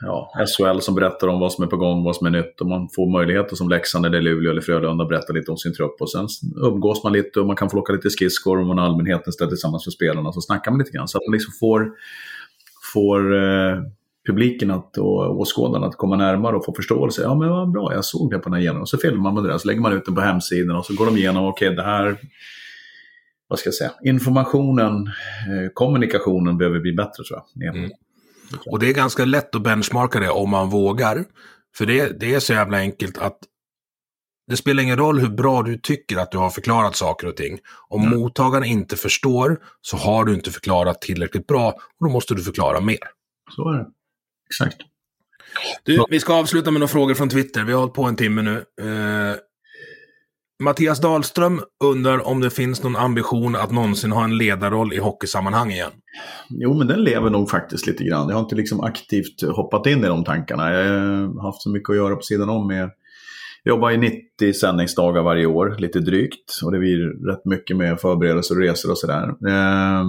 ja, 0.00 0.32
SHL 0.46 0.80
som 0.80 0.94
berättar 0.94 1.28
om 1.28 1.40
vad 1.40 1.52
som 1.52 1.64
är 1.64 1.68
på 1.68 1.76
gång, 1.76 2.04
vad 2.04 2.16
som 2.16 2.26
är 2.26 2.30
nytt 2.30 2.60
och 2.60 2.66
man 2.66 2.88
får 2.88 3.10
möjligheter 3.10 3.56
som 3.56 3.68
Leksand 3.68 4.06
eller 4.06 4.20
Luleå 4.20 4.50
eller 4.50 4.60
Frölunda 4.60 5.04
att 5.04 5.08
berätta 5.08 5.32
lite 5.32 5.50
om 5.50 5.56
sin 5.56 5.74
trupp 5.74 6.00
och 6.00 6.10
sen 6.10 6.28
umgås 6.56 7.04
man 7.04 7.12
lite 7.12 7.40
och 7.40 7.46
man 7.46 7.56
kan 7.56 7.70
få 7.70 7.78
åka 7.78 7.92
lite 7.92 8.10
skridskor 8.10 8.60
och 8.60 8.66
man 8.66 8.78
har 8.78 8.84
allmänheten 8.84 9.32
ställer 9.32 9.50
tillsammans 9.50 9.86
med 9.86 9.92
spelarna 9.92 10.32
så 10.32 10.40
snackar 10.40 10.70
man 10.70 10.78
lite 10.78 10.90
grann 10.90 11.08
så 11.08 11.18
att 11.18 11.26
man 11.26 11.32
liksom 11.32 11.52
får, 11.60 11.90
får 12.92 13.36
eh, 13.36 13.82
publiken 14.26 14.70
att, 14.70 14.98
och 14.98 15.40
åskådarna 15.40 15.86
att 15.86 15.96
komma 15.96 16.16
närmare 16.16 16.56
och 16.56 16.64
få 16.64 16.74
förståelse. 16.74 17.22
Ja 17.22 17.34
men 17.34 17.48
vad 17.48 17.70
bra, 17.70 17.94
jag 17.94 18.04
såg 18.04 18.30
det 18.30 18.38
på 18.38 18.48
den 18.48 18.52
här 18.52 18.60
genom. 18.60 18.80
Och 18.80 18.88
så 18.88 18.98
filmar 18.98 19.32
man 19.32 19.42
det 19.42 19.50
där, 19.50 19.58
så 19.58 19.68
lägger 19.68 19.80
man 19.80 19.92
ut 19.92 20.04
den 20.04 20.14
på 20.14 20.20
hemsidan 20.20 20.76
och 20.76 20.86
så 20.86 20.94
går 20.94 21.06
de 21.06 21.16
igenom, 21.16 21.44
okej 21.44 21.76
det 21.76 21.82
här 21.82 22.16
vad 23.48 23.58
ska 23.58 23.66
jag 23.66 23.74
säga, 23.74 23.90
informationen, 24.04 25.06
eh, 25.06 25.70
kommunikationen 25.74 26.58
behöver 26.58 26.80
bli 26.80 26.92
bättre 26.92 27.24
tror 27.24 27.42
jag. 27.54 27.76
Mm. 27.76 27.90
Och 28.66 28.78
det 28.78 28.88
är 28.88 28.94
ganska 28.94 29.24
lätt 29.24 29.54
att 29.54 29.62
benchmarka 29.62 30.20
det 30.20 30.30
om 30.30 30.50
man 30.50 30.68
vågar. 30.70 31.24
För 31.76 31.86
det, 31.86 32.20
det 32.20 32.34
är 32.34 32.40
så 32.40 32.52
jävla 32.52 32.78
enkelt 32.78 33.18
att 33.18 33.38
det 34.50 34.56
spelar 34.56 34.82
ingen 34.82 34.96
roll 34.98 35.20
hur 35.20 35.28
bra 35.28 35.62
du 35.62 35.78
tycker 35.78 36.16
att 36.16 36.32
du 36.32 36.38
har 36.38 36.50
förklarat 36.50 36.96
saker 36.96 37.26
och 37.26 37.36
ting. 37.36 37.58
Om 37.88 38.02
Mm. 38.06 38.18
mottagaren 38.20 38.64
inte 38.64 38.96
förstår 38.96 39.58
så 39.80 39.96
har 39.96 40.24
du 40.24 40.34
inte 40.34 40.50
förklarat 40.50 41.00
tillräckligt 41.00 41.46
bra 41.46 41.68
och 41.70 42.06
då 42.06 42.12
måste 42.12 42.34
du 42.34 42.42
förklara 42.42 42.80
mer. 42.80 42.98
Så 43.56 43.68
är 43.68 43.78
det. 43.78 43.86
Exakt. 44.50 44.76
Du, 45.82 46.04
vi 46.10 46.20
ska 46.20 46.34
avsluta 46.34 46.70
med 46.70 46.80
några 46.80 46.88
frågor 46.92 47.14
från 47.14 47.28
Twitter. 47.28 47.64
Vi 47.64 47.72
har 47.72 47.80
hållit 47.80 47.94
på 47.94 48.04
en 48.04 48.16
timme 48.16 48.42
nu. 48.42 48.56
Eh, 48.80 49.36
Mattias 50.60 51.00
Dahlström 51.00 51.60
undrar 51.84 52.26
om 52.26 52.40
det 52.40 52.50
finns 52.50 52.82
någon 52.82 52.96
ambition 52.96 53.56
att 53.56 53.70
någonsin 53.70 54.12
ha 54.12 54.24
en 54.24 54.38
ledarroll 54.38 54.92
i 54.92 54.98
hockeysammanhang 54.98 55.70
igen. 55.70 55.90
Jo, 56.48 56.74
men 56.74 56.86
den 56.86 57.04
lever 57.04 57.30
nog 57.30 57.50
faktiskt 57.50 57.86
lite 57.86 58.04
grann. 58.04 58.28
Jag 58.28 58.36
har 58.36 58.42
inte 58.42 58.54
liksom 58.54 58.80
aktivt 58.80 59.42
hoppat 59.42 59.86
in 59.86 60.04
i 60.04 60.06
de 60.06 60.24
tankarna. 60.24 60.72
Jag 60.72 61.00
har 61.28 61.42
haft 61.42 61.62
så 61.62 61.70
mycket 61.70 61.90
att 61.90 61.96
göra 61.96 62.16
på 62.16 62.22
sidan 62.22 62.48
om 62.48 62.66
med 62.66 62.90
jag 63.62 63.72
jobbar 63.72 63.90
i 63.90 63.96
90 63.96 64.52
sändningsdagar 64.52 65.22
varje 65.22 65.46
år, 65.46 65.76
lite 65.78 66.00
drygt. 66.00 66.60
Och 66.64 66.72
det 66.72 66.78
blir 66.78 67.28
rätt 67.30 67.44
mycket 67.44 67.76
med 67.76 68.00
förberedelser 68.00 68.54
och 68.54 68.60
resor 68.60 68.90
och 68.90 68.98
sådär. 68.98 69.28
Eh, 69.28 70.04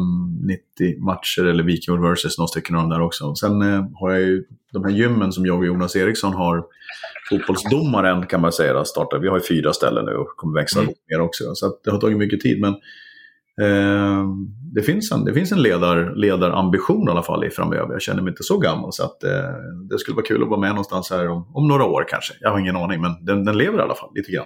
90 0.77 1.03
matcher 1.03 1.45
eller 1.45 1.63
Viking 1.63 2.01
versus 2.01 2.37
några 2.37 2.47
stycken 2.47 2.75
av 2.75 2.81
dem 2.81 2.89
där 2.89 3.01
också. 3.01 3.35
Sen 3.35 3.61
eh, 3.61 3.85
har 3.93 4.11
jag 4.11 4.21
ju 4.21 4.43
de 4.73 4.83
här 4.83 4.91
gymmen 4.91 5.31
som 5.31 5.45
jag 5.45 5.57
och 5.57 5.65
Jonas 5.65 5.95
Eriksson 5.95 6.33
har. 6.33 6.63
Fotbollsdomaren 7.31 8.27
kan 8.27 8.41
man 8.41 8.51
säga, 8.51 8.85
startar. 8.85 9.19
Vi 9.19 9.27
har 9.27 9.37
ju 9.37 9.43
fyra 9.43 9.73
ställen 9.73 10.05
nu 10.05 10.11
och 10.11 10.27
kommer 10.27 10.59
växa 10.59 10.79
mm. 10.79 10.93
mer 11.09 11.21
också. 11.21 11.43
Så 11.55 11.77
det 11.83 11.91
har 11.91 11.97
tagit 11.97 12.17
mycket 12.17 12.41
tid. 12.41 12.61
Men 12.61 12.75
Eh, 13.61 14.25
det 14.73 14.81
finns 14.81 15.11
en, 15.11 15.25
det 15.25 15.33
finns 15.33 15.51
en 15.51 15.61
ledar, 15.61 16.15
ledarambition 16.15 17.07
i 17.07 17.11
alla 17.11 17.23
fall 17.23 17.43
i 17.43 17.49
framöver. 17.49 17.93
Jag 17.93 18.01
känner 18.01 18.21
mig 18.21 18.31
inte 18.31 18.43
så 18.43 18.57
gammal 18.57 18.93
så 18.93 19.03
att 19.03 19.23
eh, 19.23 19.31
det 19.89 19.99
skulle 19.99 20.15
vara 20.15 20.25
kul 20.25 20.43
att 20.43 20.49
vara 20.49 20.59
med 20.59 20.69
någonstans 20.69 21.09
här 21.09 21.29
om, 21.29 21.51
om 21.53 21.67
några 21.67 21.85
år 21.85 22.05
kanske. 22.09 22.33
Jag 22.39 22.51
har 22.51 22.59
ingen 22.59 22.75
aning, 22.75 23.01
men 23.01 23.25
den, 23.25 23.45
den 23.45 23.57
lever 23.57 23.79
i 23.79 23.81
alla 23.81 23.95
fall 23.95 24.11
lite 24.15 24.31
grann. 24.31 24.45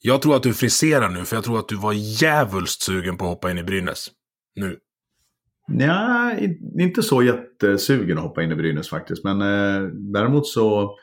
Jag 0.00 0.22
tror 0.22 0.36
att 0.36 0.42
du 0.42 0.54
friserar 0.54 1.08
nu, 1.08 1.24
för 1.24 1.36
jag 1.36 1.44
tror 1.44 1.58
att 1.58 1.68
du 1.68 1.76
var 1.76 1.92
jävulst 2.22 2.82
sugen 2.82 3.16
på 3.16 3.24
att 3.24 3.30
hoppa 3.30 3.50
in 3.50 3.58
i 3.58 3.62
Brynäs. 3.62 4.08
Nu. 4.54 4.76
Nej, 5.68 6.58
inte 6.80 7.02
så 7.02 7.22
jättesugen 7.22 8.18
att 8.18 8.24
hoppa 8.24 8.42
in 8.42 8.52
i 8.52 8.54
Brynäs 8.54 8.88
faktiskt. 8.88 9.24
Men 9.24 9.42
eh, 9.42 9.88
däremot 9.92 10.46
så 10.46 10.96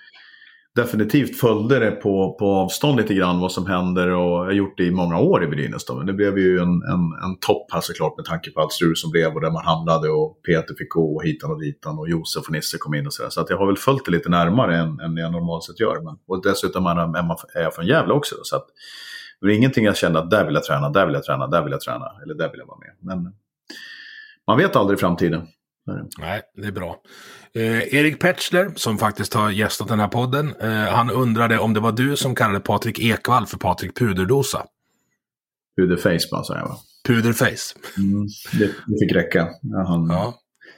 definitivt 0.76 1.40
följde 1.40 1.80
det 1.80 1.92
på, 1.92 2.36
på 2.40 2.46
avstånd 2.46 2.98
lite 2.98 3.14
grann 3.14 3.40
vad 3.40 3.52
som 3.52 3.66
händer 3.66 4.10
och 4.10 4.40
jag 4.40 4.46
har 4.46 4.52
gjort 4.52 4.78
det 4.78 4.84
i 4.84 4.92
många 4.92 5.20
år 5.20 5.44
i 5.44 5.48
Brynäs. 5.48 5.90
Men 5.90 6.06
det 6.06 6.14
blev 6.14 6.38
ju 6.38 6.60
en, 6.60 6.82
en, 6.84 7.24
en 7.24 7.40
topp 7.48 7.68
här 7.72 7.82
såklart 7.82 8.18
med 8.18 8.26
tanke 8.26 8.52
på 8.52 8.62
allt 8.62 8.72
strul 8.72 8.96
som 8.96 9.12
blev 9.12 9.34
och 9.34 9.42
där 9.42 9.52
man 9.52 9.66
hamnade 9.66 10.10
och 10.10 10.42
Peter 10.44 10.76
fick 10.78 10.90
gå 10.90 11.16
och 11.16 11.24
hitan 11.24 11.52
och 11.52 11.60
ditan 11.60 12.00
och 12.00 12.10
Josef 12.10 12.46
och 12.46 12.52
Nisse 12.52 12.78
kom 12.78 12.94
in 12.96 13.08
och 13.08 13.14
sådär. 13.14 13.30
Så 13.30 13.42
att 13.42 13.50
jag 13.50 13.58
har 13.58 13.68
väl 13.68 13.78
följt 13.78 14.06
det 14.06 14.12
lite 14.12 14.30
närmare 14.30 14.78
än, 14.78 15.00
än 15.00 15.18
jag 15.18 15.32
normalt 15.32 15.64
sett 15.64 15.80
gör. 15.80 16.02
Men, 16.02 16.16
och 16.28 16.44
dessutom 16.44 16.86
är, 16.86 17.62
jag 17.62 17.76
från 17.76 17.88
Gävle 17.88 18.14
också. 18.14 18.36
Så 18.44 18.56
att, 18.56 18.66
det 19.42 19.48
är 19.48 19.58
ingenting 19.58 19.86
jag 19.86 19.98
kände 19.98 20.20
att 20.20 20.32
där 20.32 20.46
vill 20.46 20.54
jag 20.54 20.64
träna, 20.64 20.90
där 20.90 21.06
vill 21.06 21.16
jag 21.16 21.24
träna, 21.24 21.48
där 21.48 21.64
vill 21.64 21.72
jag 21.72 21.82
träna 21.82 22.06
eller 22.24 22.34
där 22.34 22.52
vill 22.52 22.60
jag 22.60 22.68
vara 22.68 22.80
med. 22.80 22.96
Men 23.00 23.34
man 24.48 24.58
vet 24.58 24.76
aldrig 24.76 24.98
i 24.98 25.00
framtiden. 25.00 25.48
Nej, 26.18 26.42
det 26.56 26.68
är 26.68 26.72
bra. 26.72 27.02
Eh, 27.54 27.96
Erik 27.96 28.20
Petschler, 28.20 28.72
som 28.76 28.98
faktiskt 28.98 29.34
har 29.34 29.52
gästat 29.52 29.88
den 29.88 30.00
här 30.00 30.08
podden, 30.08 30.56
eh, 30.62 30.70
han 30.70 31.10
undrade 31.10 31.60
om 31.60 31.74
det 31.74 31.80
var 31.80 31.92
du 31.92 32.16
som 32.16 32.36
kallade 32.36 32.60
Patrik 32.60 33.00
Ekwall 33.00 33.46
för 33.46 33.58
Patrik 33.58 33.98
Puderdosa. 33.98 34.66
Puderface 35.78 36.28
bara, 36.32 36.44
sa 36.44 36.58
jag 36.58 36.68
va? 36.68 36.78
Puderface. 37.08 37.76
Mm, 37.98 38.28
det, 38.60 38.66
det 38.88 39.00
fick 39.00 39.16
räcka. 39.16 39.50
Ja, 39.62 39.84
han... 39.88 40.08
ja. 40.10 40.34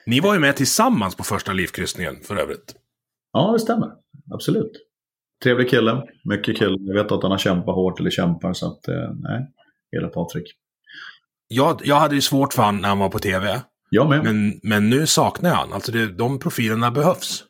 Ni 0.05 0.20
var 0.20 0.34
ju 0.34 0.39
med 0.39 0.55
tillsammans 0.55 1.16
på 1.16 1.24
första 1.24 1.53
livkryssningen 1.53 2.16
för 2.24 2.36
övrigt. 2.36 2.76
Ja, 3.34 3.51
det 3.51 3.60
stämmer. 3.60 3.88
Absolut. 4.34 4.72
Trevlig 5.43 5.70
kille. 5.70 6.03
Mycket 6.24 6.58
kille. 6.58 6.78
Jag 6.80 7.03
vet 7.03 7.12
att 7.12 7.24
han 7.24 7.32
har 7.32 7.38
kämpat 7.38 7.76
hårt, 7.76 7.99
eller 7.99 8.10
kämpar, 8.10 8.53
så 8.53 8.68
att 8.68 8.88
eh, 8.88 9.12
nej. 9.16 9.47
Gillar 9.91 10.10
Patrik. 10.10 10.53
Jag, 11.47 11.82
jag 11.84 11.95
hade 11.95 12.16
ju 12.16 12.22
svårt 12.22 12.53
för 12.53 12.64
honom 12.64 12.82
när 12.82 12.89
han 12.89 12.99
var 12.99 13.10
på 13.10 13.20
tv. 13.20 13.62
Jag 13.90 14.10
med. 14.10 14.24
Men, 14.24 14.60
men 14.64 14.90
nu 14.90 15.08
saknar 15.08 15.50
jag 15.50 15.58
han. 15.58 15.74
Alltså 15.74 15.92
det, 15.92 16.08
de 16.08 16.40
profilerna 16.40 16.92
behövs. 16.92 17.44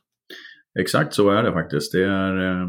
Exakt 0.79 1.13
så 1.13 1.29
är 1.29 1.43
det 1.43 1.51
faktiskt. 1.51 1.91
Det 1.91 2.03
är, 2.03 2.51
eh, 2.51 2.67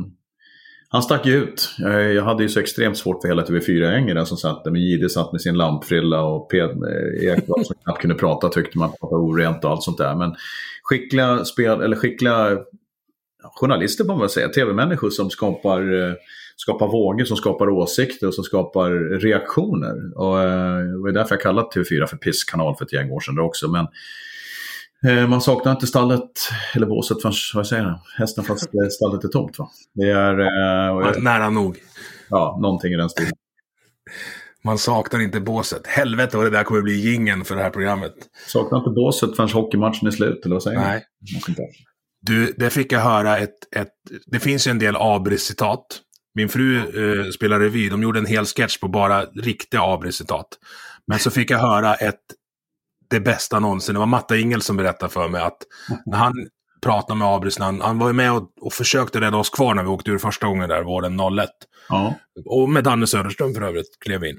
han 0.89 1.03
stack 1.03 1.27
ju 1.27 1.35
ut. 1.35 1.75
Jag, 1.79 2.13
jag, 2.15 2.25
hade 2.25 2.43
ju 2.43 2.49
så 2.49 2.61
extremt 2.61 2.99
svårt 2.99 3.23
för 3.23 3.29
hela 3.29 3.45
TV4-gängen 3.45 4.27
som 4.27 4.37
satt 4.37 4.65
där. 4.65 4.71
Men 4.71 4.81
Jihde 4.81 5.11
satt 5.11 5.33
med 5.33 5.41
sin 5.41 5.55
lampfrilla 5.55 6.23
och 6.23 6.51
Ped, 6.51 6.71
eh, 6.71 7.45
som 7.47 7.77
knappt 7.85 8.01
kunde 8.01 8.17
prata 8.17 8.49
tyckte 8.49 8.79
man 8.79 8.93
pratade 9.01 9.23
orent 9.23 9.65
och 9.65 9.71
allt 9.71 9.83
sånt 9.83 9.99
där. 9.99 10.15
Men 10.15 10.35
skickliga, 10.83 11.45
spel, 11.45 11.81
eller 11.81 11.97
skickliga 11.97 12.59
journalister 13.43 14.05
får 14.05 14.13
man 14.13 14.21
väl 14.21 14.29
säga, 14.29 14.49
tv-människor 14.49 15.11
som 15.11 15.31
skapar 15.31 16.09
eh, 16.09 16.15
skapar 16.61 16.89
vågor, 16.89 17.25
som 17.25 17.37
skapar 17.37 17.69
åsikter 17.69 18.27
och 18.27 18.35
som 18.35 18.45
skapar 18.45 18.91
reaktioner. 19.21 20.19
Och, 20.19 20.43
eh, 20.43 20.79
det 20.79 20.99
var 20.99 21.13
därför 21.13 21.35
jag 21.35 21.43
kallade 21.43 21.69
TV4 21.69 22.07
för 22.07 22.17
pisskanal 22.17 22.77
för 22.77 22.85
ett 22.85 22.93
gäng 22.93 23.11
år 23.11 23.21
sedan 23.21 23.39
också. 23.39 23.69
Men 23.69 23.87
eh, 25.07 25.29
man 25.29 25.41
saknar 25.41 25.73
inte 25.73 25.87
stallet, 25.87 26.31
eller 26.75 26.87
båset 26.87 27.23
förrän, 27.23 27.35
vad 27.55 27.67
säger 27.67 27.83
jag, 27.83 28.01
hästen 28.19 28.45
fast 28.45 28.71
stallet 28.91 29.25
är 29.25 29.29
tomt. 29.29 29.59
Va? 29.59 29.71
Det 29.95 30.11
är... 30.11 30.41
Eh, 30.41 31.23
nära 31.23 31.51
nog. 31.51 31.79
Ja, 32.31 32.59
någonting 32.63 32.93
i 32.93 32.97
den 32.97 33.11
stilen. 33.11 33.33
Man 34.65 34.79
saknar 34.79 35.21
inte 35.21 35.41
båset. 35.41 35.87
Helvete 35.87 36.37
vad 36.37 36.47
det 36.47 36.51
där 36.51 36.65
kommer 36.65 36.83
bli 36.83 36.95
gingen 36.95 37.45
för 37.45 37.57
det 37.57 37.63
här 37.63 37.71
programmet. 37.71 38.15
Saknar 38.47 38.79
inte 38.79 38.91
båset 38.91 39.37
förrän 39.37 39.51
hockeymatchen 39.51 40.07
är 40.07 40.11
slut, 40.11 40.45
eller 40.45 40.55
vad 40.55 40.63
säger 40.63 40.79
Nej. 40.79 41.05
Du, 42.21 42.55
det 42.57 42.71
fick 42.71 42.93
jag 42.93 43.01
höra 43.01 43.39
ett, 43.39 43.77
ett... 43.77 43.89
Det 44.27 44.41
finns 44.41 44.67
ju 44.67 44.71
en 44.71 44.79
del 44.79 44.97
Abris-citat 44.97 46.03
min 46.39 46.49
fru 46.49 46.77
eh, 46.79 47.31
spelar 47.31 47.61
revy, 47.61 47.89
de 47.89 48.03
gjorde 48.03 48.19
en 48.19 48.27
hel 48.27 48.47
sketch 48.47 48.79
på 48.79 48.89
bara 48.89 49.25
riktiga 49.25 49.81
Abri-citat. 49.83 50.49
Men 51.07 51.19
så 51.19 51.31
fick 51.31 51.51
jag 51.51 51.59
höra 51.59 51.95
ett, 51.95 52.21
det 53.11 53.21
bästa 53.21 53.61
någonsin, 53.61 53.95
det 53.95 53.99
var 53.99 54.07
Matta 54.07 54.37
Ingel 54.37 54.63
som 54.63 54.77
berättade 54.77 55.13
för 55.13 55.29
mig 55.29 55.43
att 55.43 55.59
när 56.07 56.19
han 56.19 56.35
pratade 56.83 57.19
med 57.19 57.29
Abris, 57.29 57.59
han, 57.59 57.81
han 57.81 57.99
var 57.99 58.07
ju 58.07 58.13
med 58.13 58.33
och, 58.33 58.51
och, 58.61 58.73
försökte 58.73 59.21
rädda 59.21 59.37
oss 59.37 59.51
kvar 59.51 59.75
när 59.75 59.83
vi 59.83 59.89
åkte 59.89 60.11
ur 60.11 60.19
första 60.19 60.47
gången 60.47 60.69
där, 60.69 60.83
våren 60.83 61.21
01. 61.39 61.49
Ja. 61.89 62.15
Och 62.45 62.69
med 62.69 62.85
Danne 62.85 63.07
Söderström 63.07 63.55
för 63.55 63.63
övrigt, 63.63 63.99
klev 64.01 64.25
in 64.25 64.39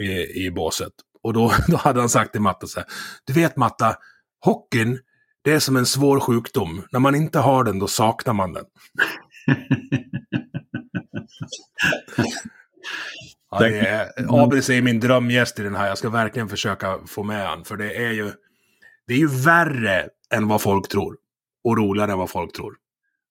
i, 0.00 0.44
i 0.46 0.50
båset. 0.50 0.92
Och 1.22 1.32
då, 1.32 1.52
då 1.68 1.76
hade 1.76 2.00
han 2.00 2.08
sagt 2.08 2.32
till 2.32 2.40
Matta 2.40 2.66
så 2.66 2.80
här, 2.80 2.88
du 3.26 3.32
vet 3.32 3.56
Matta, 3.56 3.96
hockeyn, 4.40 4.98
det 5.44 5.52
är 5.52 5.58
som 5.58 5.76
en 5.76 5.86
svår 5.86 6.20
sjukdom. 6.20 6.82
När 6.92 7.00
man 7.00 7.14
inte 7.14 7.38
har 7.38 7.64
den, 7.64 7.78
då 7.78 7.86
saknar 7.86 8.32
man 8.32 8.52
den. 8.52 8.64
ja, 13.50 13.58
det 13.58 13.78
är, 13.78 14.42
Abris 14.42 14.70
är 14.70 14.82
min 14.82 15.00
drömgäst 15.00 15.58
i 15.58 15.62
den 15.62 15.74
här. 15.74 15.88
Jag 15.88 15.98
ska 15.98 16.10
verkligen 16.10 16.48
försöka 16.48 16.98
få 17.06 17.22
med 17.22 17.46
han. 17.46 17.64
För 17.64 17.76
det 17.76 18.04
är 18.06 18.12
ju, 18.12 18.32
det 19.06 19.14
är 19.14 19.18
ju 19.18 19.28
värre 19.28 20.08
än 20.34 20.48
vad 20.48 20.62
folk 20.62 20.88
tror. 20.88 21.16
Och 21.64 21.76
roligare 21.76 22.12
än 22.12 22.18
vad 22.18 22.30
folk 22.30 22.52
tror. 22.52 22.74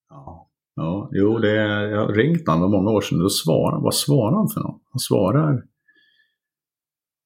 Ja, 0.10 0.50
ja 0.76 1.10
jo, 1.12 1.38
det 1.38 1.52
är, 1.52 1.88
jag 1.88 2.06
har 2.06 2.14
ringt 2.14 2.48
honom 2.48 2.72
många 2.72 2.92
år 2.92 3.02
sedan. 3.02 3.20
Då 3.20 3.30
svarar, 3.30 3.82
vad 3.82 3.96
svarar 3.96 4.38
han 4.38 4.50
för 4.50 4.62
något? 4.62 4.82
Han 4.92 5.00
svarar... 5.00 5.64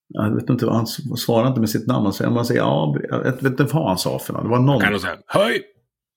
Jag 0.09 0.35
vet 0.35 0.49
inte, 0.49 0.69
han 0.69 0.87
svarar 1.17 1.47
inte 1.47 1.59
med 1.59 1.69
sitt 1.69 1.87
namn. 1.87 2.03
Man 2.03 2.45
säger, 2.45 2.61
ja, 2.61 2.95
jag 3.09 3.23
vet 3.23 3.43
inte 3.43 3.63
vad 3.63 3.87
han 3.87 3.97
sa 3.97 4.19
för 4.19 4.33
något. 4.33 4.43
Det 4.43 4.49
var 4.49 4.59
någon... 4.59 4.81
Kan 4.81 4.93
du 4.93 4.99
säga, 4.99 5.17
höj! 5.27 5.63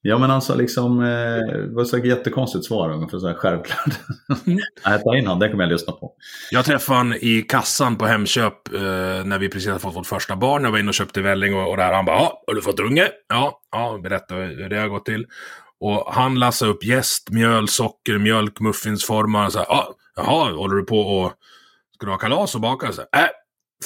Ja 0.03 0.19
men 0.19 0.31
alltså 0.31 0.55
liksom, 0.55 1.01
eh, 1.01 1.07
det 1.07 1.75
var 1.75 1.83
ett 1.83 2.05
jättekonstigt 2.05 2.65
svar 2.65 2.91
ungefär 2.91 3.19
så 3.19 3.27
här 3.27 3.35
självklart. 3.35 3.99
Mm. 4.47 4.59
Nej, 4.87 5.03
ta 5.03 5.17
in 5.17 5.27
han, 5.27 5.39
det 5.39 5.49
kommer 5.49 5.65
jag 5.65 5.73
lyssna 5.73 5.93
på. 5.93 6.13
Jag 6.51 6.65
träffade 6.65 6.99
han 6.99 7.15
i 7.15 7.43
kassan 7.49 7.97
på 7.97 8.07
Hemköp 8.07 8.75
eh, 8.75 8.81
när 9.25 9.39
vi 9.39 9.49
precis 9.49 9.69
hade 9.69 9.81
fått 9.81 9.97
vårt 9.97 10.07
första 10.07 10.37
barn. 10.37 10.65
Jag 10.65 10.71
var 10.71 10.79
inne 10.79 10.89
och 10.89 10.95
köpte 10.95 11.23
välling 11.23 11.55
och, 11.55 11.71
och 11.71 11.77
där. 11.77 11.93
Han 11.93 12.05
bara, 12.05 12.17
ja, 12.17 12.45
har 12.47 12.55
du 12.55 12.63
fått 12.63 12.81
unge? 12.81 13.09
Ja, 13.29 13.61
ja, 13.73 14.01
berätta 14.03 14.35
hur 14.35 14.69
det 14.69 14.77
har 14.77 14.89
gått 14.89 15.05
till. 15.05 15.27
Och 15.81 16.15
han 16.15 16.39
lassade 16.39 16.71
upp 16.71 16.85
jäst, 16.85 17.31
mjöl, 17.31 17.69
socker, 17.69 18.19
mjölk, 18.19 18.61
muffinsformar. 18.61 19.47
Och 19.47 19.53
så 19.53 19.59
här, 19.59 19.67
ja, 19.69 19.95
jaha, 20.17 20.53
håller 20.53 20.77
du 20.77 20.85
på 20.85 21.01
och 21.01 21.33
ska 21.95 22.07
du 22.07 22.13
ha 22.13 22.19
kalas 22.19 22.55
och 22.55 22.61
baka? 22.61 22.93
Så 22.93 23.03
här, 23.13 23.23
äh, 23.23 23.29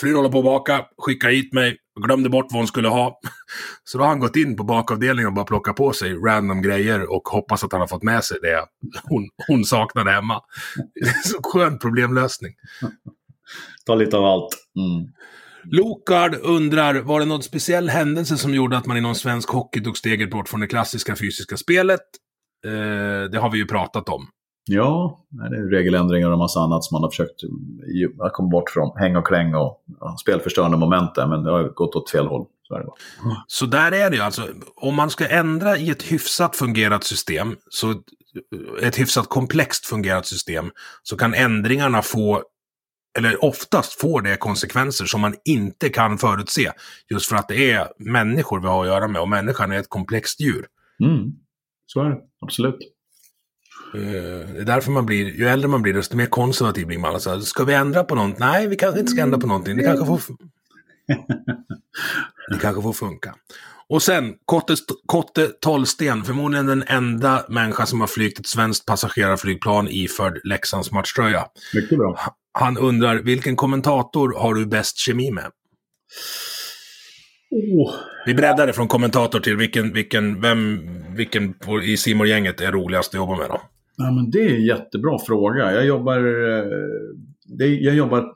frun 0.01 0.17
håller 0.17 0.29
på 0.29 0.39
att 0.39 0.45
baka, 0.45 0.85
skicka 0.99 1.29
hit 1.29 1.53
mig 1.53 1.79
glömde 2.03 2.29
bort 2.29 2.47
vad 2.51 2.61
hon 2.61 2.67
skulle 2.67 2.89
ha. 2.89 3.21
Så 3.85 3.99
då 3.99 4.05
har 4.05 4.09
han 4.09 4.21
gått 4.21 4.37
in 4.37 4.57
på 4.57 4.65
bakavdelningen 4.65 5.27
och 5.27 5.35
bara 5.35 5.45
plockat 5.45 5.77
på 5.77 5.93
sig 5.93 6.15
random 6.15 6.63
grejer 6.63 7.13
och 7.13 7.29
hoppas 7.29 7.65
att 7.65 7.73
han 7.73 7.81
har 7.81 7.89
fått 7.89 8.03
med 8.03 8.25
sig 8.25 8.39
det 8.43 8.67
hon, 9.03 9.29
hon 9.47 9.65
saknade 9.65 10.11
hemma. 10.11 10.41
Så 11.25 11.43
skön 11.43 11.79
problemlösning. 11.79 12.53
Ta 13.87 13.95
lite 13.95 14.17
av 14.17 14.25
allt. 14.25 14.57
Mm. 14.79 15.13
Lokard 15.71 16.35
undrar, 16.43 16.95
var 16.95 17.21
det 17.21 17.27
någon 17.27 17.43
speciell 17.43 17.89
händelse 17.89 18.37
som 18.37 18.55
gjorde 18.55 18.77
att 18.77 18.87
man 18.87 18.97
inom 18.97 19.15
svensk 19.15 19.49
hockey 19.49 19.81
tog 19.81 19.99
steget 19.99 20.31
bort 20.31 20.49
från 20.49 20.61
det 20.61 20.67
klassiska 20.67 21.17
fysiska 21.17 21.57
spelet? 21.57 22.01
Eh, 22.67 23.31
det 23.31 23.39
har 23.39 23.51
vi 23.51 23.59
ju 23.59 23.67
pratat 23.67 24.09
om. 24.09 24.29
Ja, 24.67 25.25
det 25.31 25.57
är 25.57 25.71
regeländringar 25.71 26.31
och 26.31 26.39
massa 26.39 26.61
annat 26.61 26.85
som 26.85 26.95
man 26.95 27.03
har 27.03 27.11
försökt 27.11 27.41
komma 28.33 28.49
bort 28.49 28.71
från. 28.71 28.97
Häng 28.97 29.17
och 29.17 29.27
kläng 29.27 29.55
och 29.55 29.85
spelförstörande 30.21 30.77
moment 30.77 31.15
där, 31.15 31.27
men 31.27 31.43
det 31.43 31.51
har 31.51 31.69
gått 31.69 31.95
åt 31.95 32.11
fel 32.11 32.27
håll. 32.27 32.47
Så, 32.63 32.79
det 32.79 32.87
så 33.47 33.67
där 33.67 33.93
är 33.93 34.11
det 34.11 34.17
ju 34.17 34.23
alltså. 34.23 34.43
Om 34.77 34.95
man 34.95 35.11
ska 35.11 35.29
ändra 35.29 35.77
i 35.77 35.91
ett 35.91 36.03
hyfsat 36.03 36.57
fungerat 36.57 37.05
system, 37.05 37.57
så 37.69 37.95
ett 38.83 38.99
hyfsat 38.99 39.29
komplext 39.29 39.87
fungerat 39.87 40.27
system, 40.27 40.71
så 41.03 41.17
kan 41.17 41.35
ändringarna 41.35 42.03
få 42.03 42.43
eller 43.19 43.45
oftast 43.45 44.01
får 44.01 44.23
det 44.23 44.37
konsekvenser 44.37 45.05
som 45.05 45.21
man 45.21 45.35
inte 45.45 45.89
kan 45.89 46.19
förutse. 46.19 46.73
Just 47.11 47.29
för 47.29 47.37
att 47.37 47.49
det 47.49 47.73
är 47.73 47.89
människor 47.99 48.61
vi 48.61 48.67
har 48.67 48.83
att 48.83 48.87
göra 48.87 49.09
med 49.09 49.21
och 49.21 49.29
människan 49.29 49.73
är 49.73 49.79
ett 49.79 49.89
komplext 49.89 50.41
djur. 50.41 50.67
Mm. 51.01 51.33
Så 51.87 52.01
är 52.01 52.11
det, 52.11 52.21
absolut. 52.41 52.79
Eh, 53.95 54.01
Det 54.55 54.61
är 54.61 54.65
därför 54.65 54.91
man 54.91 55.07
blir, 55.07 55.35
ju 55.39 55.49
äldre 55.49 55.69
man 55.69 55.83
blir, 55.83 55.95
desto 55.95 56.17
mer 56.17 56.27
konservativ 56.27 56.87
blir 56.87 56.99
man. 56.99 57.15
Alltså, 57.15 57.41
ska 57.41 57.65
vi 57.65 57.75
ändra 57.75 58.05
på 58.05 58.15
något? 58.15 58.39
Nej, 58.39 58.67
vi 58.69 58.77
kanske 58.77 59.01
inte 59.01 59.13
ska 59.13 59.23
ändra 59.23 59.39
på 59.39 59.47
någonting. 59.47 59.77
Det 59.77 59.83
kanske 59.83 60.07
får, 60.07 60.21
det 62.53 62.59
kanske 62.61 62.83
får 62.83 62.93
funka. 62.93 63.35
Och 63.89 64.03
sen, 64.03 64.35
Kotte, 64.45 64.77
Kotte 65.07 65.47
Tollsten, 65.47 66.25
förmodligen 66.25 66.67
den 66.67 66.85
enda 66.87 67.45
människa 67.49 67.87
som 67.87 68.01
har 68.01 68.07
flygt 68.09 68.39
ett 68.39 68.47
svenskt 68.47 68.87
passagerarflygplan 68.87 69.89
iförd 69.91 70.41
Leksands 70.45 70.93
matchtröja. 70.93 71.47
Mycket 71.75 71.99
bra. 71.99 72.21
Han 72.53 72.79
undrar, 72.79 73.17
vilken 73.17 73.57
kommentator 73.57 74.35
har 74.39 74.55
du 74.55 74.67
bäst 74.67 74.97
kemi 74.99 75.31
med? 75.31 75.51
Åh, 77.51 77.95
Vi 78.27 78.35
breddar 78.35 78.67
det 78.67 78.73
från 78.73 78.89
kommentator 78.89 79.41
till 79.41 79.57
vilken, 79.57 79.93
vilken, 79.93 80.41
vem, 80.41 80.81
vilken 81.15 81.55
i 81.83 81.97
simor 81.97 82.27
gänget 82.27 82.61
är 82.61 82.73
roligast 82.73 83.09
att 83.09 83.15
jobba 83.15 83.37
med 83.37 83.49
då? 83.49 83.61
Ja, 83.97 84.11
men 84.11 84.31
det 84.31 84.39
är 84.39 84.55
en 84.55 84.65
jättebra 84.65 85.19
fråga. 85.19 85.73
Jag 85.73 85.87
jobbar, 85.87 86.17
eh, 86.17 86.65
det, 87.45 87.67
jag 87.67 87.95
jobbar 87.95 88.33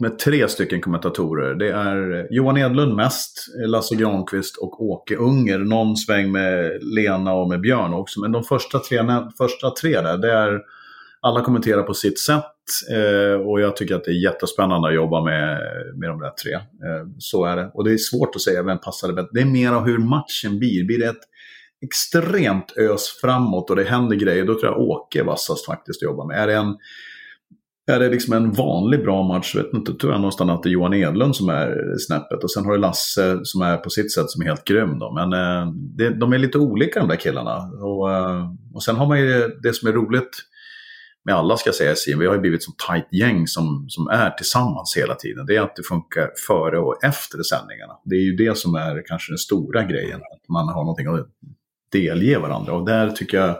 med 0.00 0.18
tre 0.18 0.48
stycken 0.48 0.80
kommentatorer. 0.80 1.54
Det 1.54 1.70
är 1.70 2.18
eh, 2.18 2.26
Johan 2.30 2.56
Edlund 2.56 2.94
mest, 2.94 3.46
Lasse 3.66 3.94
Granqvist 3.94 4.56
och 4.56 4.84
Åke 4.84 5.16
Unger. 5.16 5.58
Någon 5.58 5.96
sväng 5.96 6.32
med 6.32 6.78
Lena 6.82 7.32
och 7.32 7.48
med 7.48 7.60
Björn 7.60 7.94
också. 7.94 8.20
Men 8.20 8.32
de 8.32 8.44
första 8.44 8.78
tre, 8.78 8.98
första 9.38 9.70
tre 9.70 10.00
där, 10.00 10.18
det 10.18 10.32
är 10.32 10.60
alla 11.20 11.40
kommenterar 11.40 11.82
på 11.82 11.94
sitt 11.94 12.18
sätt. 12.18 12.44
Eh, 12.92 13.40
och 13.40 13.60
jag 13.60 13.76
tycker 13.76 13.94
att 13.94 14.04
det 14.04 14.10
är 14.10 14.24
jättespännande 14.24 14.88
att 14.88 14.94
jobba 14.94 15.24
med, 15.24 15.60
med 15.94 16.08
de 16.08 16.20
där 16.20 16.30
tre. 16.30 16.54
Eh, 16.54 17.06
så 17.18 17.44
är 17.44 17.56
det. 17.56 17.70
Och 17.74 17.84
det 17.84 17.92
är 17.92 17.98
svårt 17.98 18.36
att 18.36 18.42
säga 18.42 18.62
vem 18.62 18.78
passar 18.78 19.12
bättre. 19.12 19.28
Det 19.32 19.40
är 19.40 19.44
mer 19.44 19.72
av 19.72 19.84
hur 19.86 19.98
matchen 19.98 20.58
blir. 20.58 20.84
Blir 20.84 20.98
det 20.98 21.06
ett 21.06 21.22
extremt 21.82 22.72
ös 22.76 23.18
framåt 23.20 23.70
och 23.70 23.76
det 23.76 23.84
händer 23.84 24.16
grejer, 24.16 24.44
då 24.44 24.54
tror 24.54 24.72
jag 24.72 24.80
Åke 24.80 25.20
är 25.20 25.24
vassast 25.24 25.66
faktiskt 25.66 26.02
att 26.02 26.06
jobba 26.06 26.26
med. 26.26 26.42
Är 26.42 26.46
det 26.46 26.54
en, 26.54 26.76
är 27.90 28.00
det 28.00 28.08
liksom 28.08 28.34
en 28.34 28.52
vanlig 28.52 29.02
bra 29.02 29.22
match, 29.22 29.56
vet 29.56 29.74
inte, 29.74 29.94
tror 29.94 30.12
jag 30.12 30.20
någonstans 30.20 30.50
att 30.50 30.62
det 30.62 30.68
är 30.68 30.72
Johan 30.72 30.94
Edlund 30.94 31.36
som 31.36 31.48
är 31.48 31.98
snäppet. 31.98 32.44
Och 32.44 32.50
sen 32.50 32.64
har 32.64 32.72
du 32.72 32.78
Lasse 32.78 33.40
som 33.42 33.62
är 33.62 33.76
på 33.76 33.90
sitt 33.90 34.12
sätt 34.12 34.30
som 34.30 34.42
är 34.42 34.46
helt 34.46 34.64
grym. 34.64 34.98
Då. 34.98 35.12
Men 35.12 35.32
eh, 35.32 35.72
det, 35.72 36.10
de 36.10 36.32
är 36.32 36.38
lite 36.38 36.58
olika 36.58 37.00
de 37.00 37.08
där 37.08 37.16
killarna. 37.16 37.56
Och, 37.82 38.12
eh, 38.12 38.46
och 38.74 38.82
sen 38.82 38.96
har 38.96 39.06
man 39.06 39.20
ju 39.20 39.48
det 39.62 39.72
som 39.72 39.88
är 39.88 39.92
roligt 39.92 40.30
med 41.24 41.34
alla 41.34 41.56
ska 41.56 41.68
jag 41.68 41.74
säga, 41.74 41.94
i 42.08 42.18
vi 42.18 42.26
har 42.26 42.34
ju 42.34 42.40
blivit 42.40 42.62
så 42.62 42.72
tajt 42.86 43.08
gäng 43.12 43.46
som, 43.46 43.86
som 43.88 44.08
är 44.08 44.30
tillsammans 44.30 44.94
hela 44.96 45.14
tiden. 45.14 45.46
Det 45.46 45.56
är 45.56 45.60
att 45.60 45.76
det 45.76 45.82
funkar 45.82 46.30
före 46.46 46.78
och 46.78 47.04
efter 47.04 47.42
sändningarna. 47.42 47.92
Det 48.04 48.14
är 48.14 48.20
ju 48.20 48.36
det 48.36 48.58
som 48.58 48.74
är 48.74 49.02
kanske 49.06 49.32
den 49.32 49.38
stora 49.38 49.82
grejen, 49.84 50.20
att 50.20 50.48
man 50.48 50.68
har 50.68 50.84
någonting 50.84 51.06
att 51.06 51.28
delge 51.92 52.38
varandra. 52.38 52.72
Och 52.72 52.86
där 52.86 53.10
tycker 53.10 53.38
jag 53.38 53.56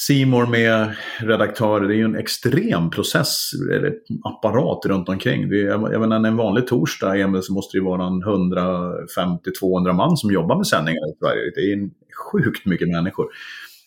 Simor 0.00 0.46
med 0.46 0.96
redaktörer, 1.18 1.88
det 1.88 1.94
är 1.94 1.96
ju 1.96 2.04
en 2.04 2.16
extrem 2.16 2.90
process, 2.90 3.50
eller 3.72 3.94
apparat 4.24 4.86
runt 4.86 5.08
omkring. 5.08 5.48
Det 5.48 5.60
är, 5.60 5.92
jag 5.92 6.00
menar, 6.00 6.16
en 6.28 6.36
vanlig 6.36 6.66
torsdag, 6.66 7.16
Emil, 7.16 7.42
så 7.42 7.52
måste 7.52 7.76
det 7.76 7.78
ju 7.78 7.84
vara 7.84 8.06
en 8.06 8.22
150-200 8.22 9.92
man 9.92 10.16
som 10.16 10.32
jobbar 10.32 10.56
med 10.56 10.66
sändningar 10.66 10.98
i 10.98 11.18
Sverige. 11.18 11.52
Det 11.54 11.60
är 11.60 11.72
en 11.72 11.90
sjukt 12.32 12.66
mycket 12.66 12.88
människor. 12.88 13.26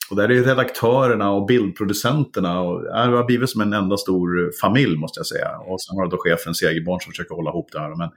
Och 0.09 0.15
där 0.15 0.31
är 0.31 0.43
redaktörerna 0.43 1.31
och 1.31 1.45
bildproducenterna. 1.45 2.61
Och, 2.61 2.83
det 2.83 3.17
har 3.17 3.25
blivit 3.25 3.49
som 3.49 3.61
en 3.61 3.73
enda 3.73 3.97
stor 3.97 4.51
familj 4.61 4.97
måste 4.97 5.19
jag 5.19 5.27
säga. 5.27 5.57
Och 5.57 5.81
sen 5.81 5.97
har 5.97 6.03
du 6.03 6.09
då 6.09 6.17
chefen 6.19 6.55
Segerborn 6.55 6.99
som 6.99 7.11
försöker 7.11 7.35
hålla 7.35 7.49
ihop 7.49 7.69
det 7.71 7.79
här. 7.79 7.95
Men 7.95 8.09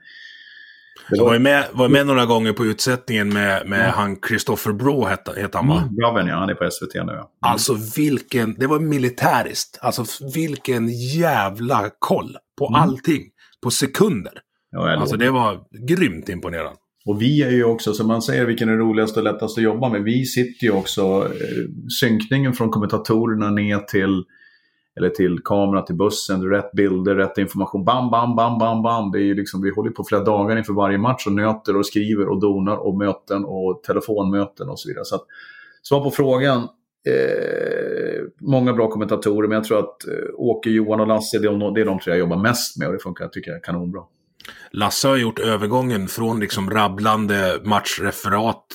jag 1.09 1.25
var 1.25 1.33
ju 1.33 1.39
med, 1.39 1.65
var 1.73 1.89
med 1.89 2.07
några 2.07 2.25
gånger 2.25 2.53
på 2.53 2.65
utsättningen 2.65 3.33
med, 3.33 3.67
med 3.67 3.91
han 3.91 4.17
Christopher 4.27 4.73
Bro, 4.73 5.05
hette, 5.05 5.41
hette 5.41 5.57
han 5.57 5.67
va? 5.67 5.81
Mm, 5.81 5.95
Braven, 5.95 6.27
ja, 6.27 6.35
han 6.35 6.49
är 6.49 6.53
på 6.53 6.69
SVT 6.71 6.93
nu. 6.93 7.13
Ja. 7.13 7.31
Alltså 7.41 7.77
vilken, 7.95 8.55
det 8.59 8.67
var 8.67 8.79
militäriskt. 8.79 9.79
Alltså 9.81 10.05
vilken 10.33 10.89
jävla 11.17 11.89
koll 11.99 12.37
på 12.57 12.67
allting. 12.67 13.23
På 13.63 13.71
sekunder. 13.71 14.33
Ja, 14.71 14.97
Alltså 14.97 15.17
det 15.17 15.31
var 15.31 15.59
grymt 15.87 16.29
imponerande. 16.29 16.79
Och 17.05 17.21
vi 17.21 17.43
är 17.43 17.51
ju 17.51 17.63
också, 17.63 17.93
som 17.93 18.07
man 18.07 18.21
säger, 18.21 18.45
vilken 18.45 18.69
är 18.69 18.77
roligast 18.77 19.17
och 19.17 19.23
lättast 19.23 19.57
att 19.57 19.63
jobba 19.63 19.89
med. 19.89 20.03
Vi 20.03 20.25
sitter 20.25 20.65
ju 20.65 20.71
också, 20.71 21.01
eh, 21.25 21.89
synkningen 21.99 22.53
från 22.53 22.69
kommentatorerna 22.69 23.51
ner 23.51 23.79
till, 23.79 24.23
eller 24.97 25.09
till 25.09 25.39
kamera, 25.43 25.81
till 25.81 25.95
bussen, 25.95 26.49
rätt 26.49 26.71
bilder, 26.71 27.15
rätt 27.15 27.37
information. 27.37 27.85
Bam, 27.85 28.11
bam, 28.11 28.35
bam, 28.35 28.59
bam, 28.59 28.81
bam. 28.81 29.11
Det 29.11 29.17
är 29.17 29.23
ju 29.23 29.33
liksom, 29.33 29.61
vi 29.61 29.69
håller 29.69 29.91
på 29.91 30.03
flera 30.03 30.23
dagar 30.23 30.57
inför 30.57 30.73
varje 30.73 30.97
match 30.97 31.27
och 31.27 31.33
nöter 31.33 31.77
och 31.77 31.85
skriver 31.85 32.27
och 32.27 32.39
donar 32.39 32.77
och 32.77 32.97
möten 32.97 33.45
och 33.45 33.83
telefonmöten 33.83 34.69
och 34.69 34.79
så 34.79 34.89
vidare. 34.89 35.05
Så 35.05 35.15
att, 35.15 35.25
svar 35.81 36.03
på 36.03 36.11
frågan. 36.11 36.67
Eh, 37.07 38.23
många 38.39 38.73
bra 38.73 38.89
kommentatorer, 38.89 39.47
men 39.47 39.55
jag 39.55 39.63
tror 39.63 39.79
att 39.79 40.07
eh, 40.07 40.13
Åke, 40.33 40.69
Johan 40.69 40.99
och 40.99 41.07
Lasse, 41.07 41.39
det 41.39 41.47
är, 41.47 41.51
de, 41.51 41.73
det 41.73 41.81
är 41.81 41.85
de 41.85 41.99
tre 41.99 42.11
jag 42.11 42.19
jobbar 42.19 42.37
mest 42.37 42.77
med 42.77 42.87
och 42.87 42.93
det 42.93 42.99
funkar, 42.99 43.27
tycker 43.27 43.51
jag, 43.51 43.63
kanonbra. 43.63 44.01
Lasse 44.71 45.07
har 45.07 45.17
gjort 45.17 45.39
övergången 45.39 46.07
från 46.07 46.39
liksom 46.39 46.69
rabblande 46.69 47.61
matchreferat 47.63 48.65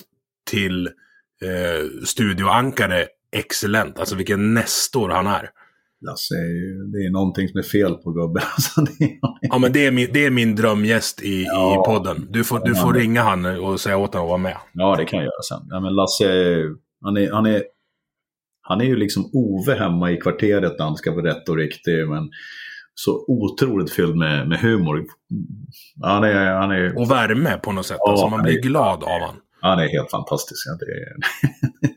till 0.51 0.87
eh, 0.87 2.05
studioankare 2.05 3.07
excellent. 3.33 3.99
Alltså 3.99 4.15
vilken 4.15 4.55
nestor 4.55 5.09
han 5.09 5.27
är. 5.27 5.51
Lasse, 6.07 6.35
är 6.35 6.55
ju- 6.55 6.87
det 6.93 6.99
är 7.07 7.11
någonting 7.11 7.49
som 7.49 7.59
är 7.59 7.63
fel 7.63 7.95
på 7.95 8.13
gubben. 8.13 8.43
Alltså, 8.57 8.81
det 8.81 9.05
är, 9.05 9.11
Ja 9.41 9.59
men 9.59 9.73
det 9.73 9.87
är 9.87 9.91
min, 9.91 10.09
det 10.13 10.27
är 10.27 10.31
min 10.31 10.57
drömgäst 10.57 11.23
i, 11.23 11.45
Ja. 11.45 11.75
i 11.75 11.77
podden. 11.87 12.27
Du 12.31 12.45
får, 12.45 12.59
du 12.65 12.75
får 12.75 12.95
ringa 12.95 13.23
han 13.23 13.47
och 13.47 13.81
säga 13.81 13.97
åt 13.97 14.15
honom 14.15 14.25
att 14.27 14.31
vara 14.31 14.39
med. 14.39 14.57
ja, 14.73 14.97
det 14.97 15.05
kan 15.05 15.17
jag 15.19 15.25
göra 15.25 15.43
sen. 15.49 15.67
Ja, 15.71 15.81
men 15.81 15.95
Lasse, 15.95 16.25
är- 16.33 16.69
han 17.05 17.17
är, 17.17 17.33
han, 17.33 17.47
är, 17.47 17.63
han 18.63 18.81
är 18.81 18.85
ju 18.85 18.97
liksom 18.97 19.31
Ove 19.33 19.75
hemma 19.75 20.11
i 20.11 20.17
kvarteret 20.17 20.79
när 20.79 20.85
han 20.87 20.97
ska 20.97 21.13
vara 21.15 21.27
rätt 21.27 21.49
och 21.49 21.57
riktig. 21.57 22.09
Men 22.09 22.31
så 22.95 23.25
otroligt 23.29 23.93
fylld 23.93 24.17
med, 24.17 24.49
med 24.49 24.59
humor. 24.61 25.05
Han 26.03 26.25
är, 26.25 26.53
han, 26.53 26.71
är, 26.71 26.99
Och 26.99 27.11
värme 27.11 27.57
på 27.63 27.73
något 27.73 27.87
sätt. 27.87 27.97
Ja, 28.01 28.11
alltså 28.11 28.29
man 28.29 28.43
blir 28.43 28.59
är- 28.59 28.63
glad 28.63 29.05
av 29.05 29.21
han. 29.21 29.35
han 29.61 29.79
är 29.79 29.89
helt 29.89 30.11
fantastisk. 30.11 30.67
Ja, 30.67 30.77
det 30.87 30.93
är, 30.93 31.17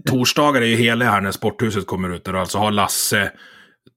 Torsdagar 0.11 0.61
är 0.61 0.65
ju 0.65 0.75
heliga 0.75 1.09
här 1.09 1.21
när 1.21 1.31
sporthuset 1.31 1.85
kommer 1.87 2.09
ut. 2.15 2.23
Där 2.23 2.33
du 2.33 2.39
alltså 2.39 2.57
har 2.57 2.71
Lasse, 2.71 3.31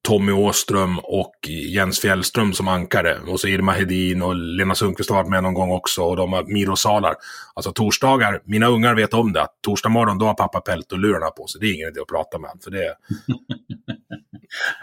Tommy 0.07 0.33
Åström 0.33 0.99
och 0.99 1.49
Jens 1.49 2.01
Fjällström 2.01 2.53
som 2.53 2.69
ankare. 2.69 3.19
Och 3.29 3.41
så 3.41 3.49
Irma 3.49 3.73
Hedin 3.73 4.23
och 4.23 4.35
Lena 4.37 4.75
Sundqvist 4.75 5.11
har 5.11 5.17
varit 5.17 5.31
med 5.31 5.43
någon 5.43 5.55
gång 5.55 5.71
också. 5.71 6.03
Och 6.03 6.17
de 6.17 6.33
har 6.33 6.45
Miro 6.45 6.77
Salar. 6.77 7.15
Alltså 7.55 7.73
torsdagar, 7.73 8.43
mina 8.45 8.67
ungar 8.67 8.95
vet 8.95 9.15
om 9.15 9.33
det. 9.33 9.43
Att 9.43 9.59
torsdag 9.63 9.89
morgon 9.89 10.19
då 10.19 10.27
har 10.27 10.35
pappa 10.35 10.61
pält 10.61 10.93
och 10.93 10.99
lurarna 10.99 11.31
på 11.31 11.47
sig. 11.47 11.61
Det 11.61 11.67
är 11.67 11.75
ingen 11.75 11.89
idé 11.89 12.01
att 12.01 12.07
prata 12.07 12.39
med 12.39 12.51
honom. 12.51 12.61
För 12.65 12.71
det, 12.71 12.95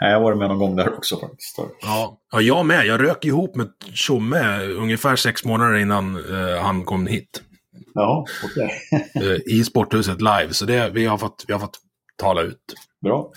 jag 0.00 0.12
har 0.12 0.20
varit 0.20 0.38
med 0.38 0.48
någon 0.48 0.58
gång 0.58 0.76
där 0.76 0.94
också 0.94 1.20
faktiskt. 1.20 1.58
ja. 1.80 2.18
ja, 2.32 2.40
jag 2.40 2.66
med. 2.66 2.86
Jag 2.86 3.02
rök 3.02 3.24
ihop 3.24 3.56
med 3.56 3.68
Tjomme 3.94 4.58
ungefär 4.62 5.16
sex 5.16 5.44
månader 5.44 5.76
innan 5.76 6.16
eh, 6.16 6.62
han 6.62 6.84
kom 6.84 7.06
hit. 7.06 7.42
Ja, 7.94 8.26
okej. 8.44 8.70
Eh, 9.14 9.54
I 9.54 9.64
sporthuset 9.64 10.20
live. 10.20 10.48
Så 10.50 10.64
det, 10.64 10.90
vi, 10.90 11.06
har 11.06 11.18
fått, 11.18 11.44
vi 11.46 11.52
har 11.52 11.60
fått 11.60 11.78
tala 12.16 12.42
ut. 12.42 12.74
Bra. 13.02 13.32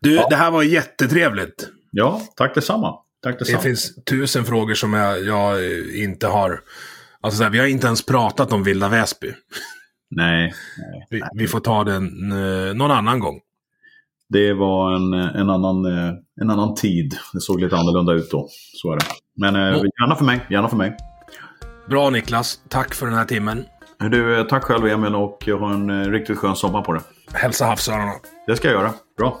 Du, 0.00 0.22
det 0.30 0.36
här 0.36 0.50
var 0.50 0.62
jättetrevligt. 0.62 1.68
Ja, 1.90 2.20
tack 2.36 2.54
detsamma. 2.54 2.94
Tack 3.22 3.34
Det 3.34 3.38
detsamma. 3.38 3.60
finns 3.60 4.04
tusen 4.04 4.44
frågor 4.44 4.74
som 4.74 4.92
jag, 4.92 5.24
jag 5.24 5.64
eh, 5.64 6.02
inte 6.02 6.26
har... 6.26 6.60
Alltså 7.20 7.36
så 7.38 7.42
här, 7.42 7.50
vi 7.50 7.58
har 7.58 7.66
inte 7.66 7.86
ens 7.86 8.06
pratat 8.06 8.52
om 8.52 8.62
Vilda 8.62 8.88
Väsby. 8.88 9.32
Nej, 10.10 10.54
nej. 10.78 11.06
Vi, 11.10 11.22
vi 11.34 11.48
får 11.48 11.60
ta 11.60 11.84
den 11.84 12.32
eh, 12.32 12.74
någon 12.74 12.90
annan 12.90 13.20
gång. 13.20 13.40
Det 14.28 14.52
var 14.52 14.94
en, 14.94 15.12
en, 15.12 15.50
annan, 15.50 15.84
eh, 15.84 16.14
en 16.40 16.50
annan 16.50 16.74
tid. 16.74 17.14
Det 17.32 17.40
såg 17.40 17.60
lite 17.60 17.76
annorlunda 17.76 18.12
ut 18.12 18.30
då. 18.30 18.48
Så 18.82 18.92
är 18.92 18.96
det. 18.96 19.04
Men 19.36 19.56
eh, 19.56 19.62
Ja. 19.62 19.84
gärna 20.00 20.14
för 20.16 20.24
mig. 20.24 20.40
Gärna 20.50 20.68
för 20.68 20.76
mig. 20.76 20.96
Bra 21.88 22.10
Niklas, 22.10 22.60
tack 22.68 22.94
för 22.94 23.06
den 23.06 23.14
här 23.14 23.24
timmen. 23.24 23.64
Du, 24.10 24.38
eh, 24.38 24.44
tack 24.46 24.64
själv 24.64 24.86
Emil 24.86 25.14
och 25.14 25.42
jag 25.46 25.58
har 25.58 25.70
en 25.74 25.90
eh, 26.02 26.10
riktigt 26.10 26.38
skön 26.38 26.56
sommar 26.56 26.82
på 26.82 26.92
det. 26.92 27.00
Hälsa 27.32 27.64
havsörarna. 27.64 28.12
Det 28.46 28.56
ska 28.56 28.68
jag 28.68 28.74
göra. 28.80 28.92
Bra. 29.16 29.40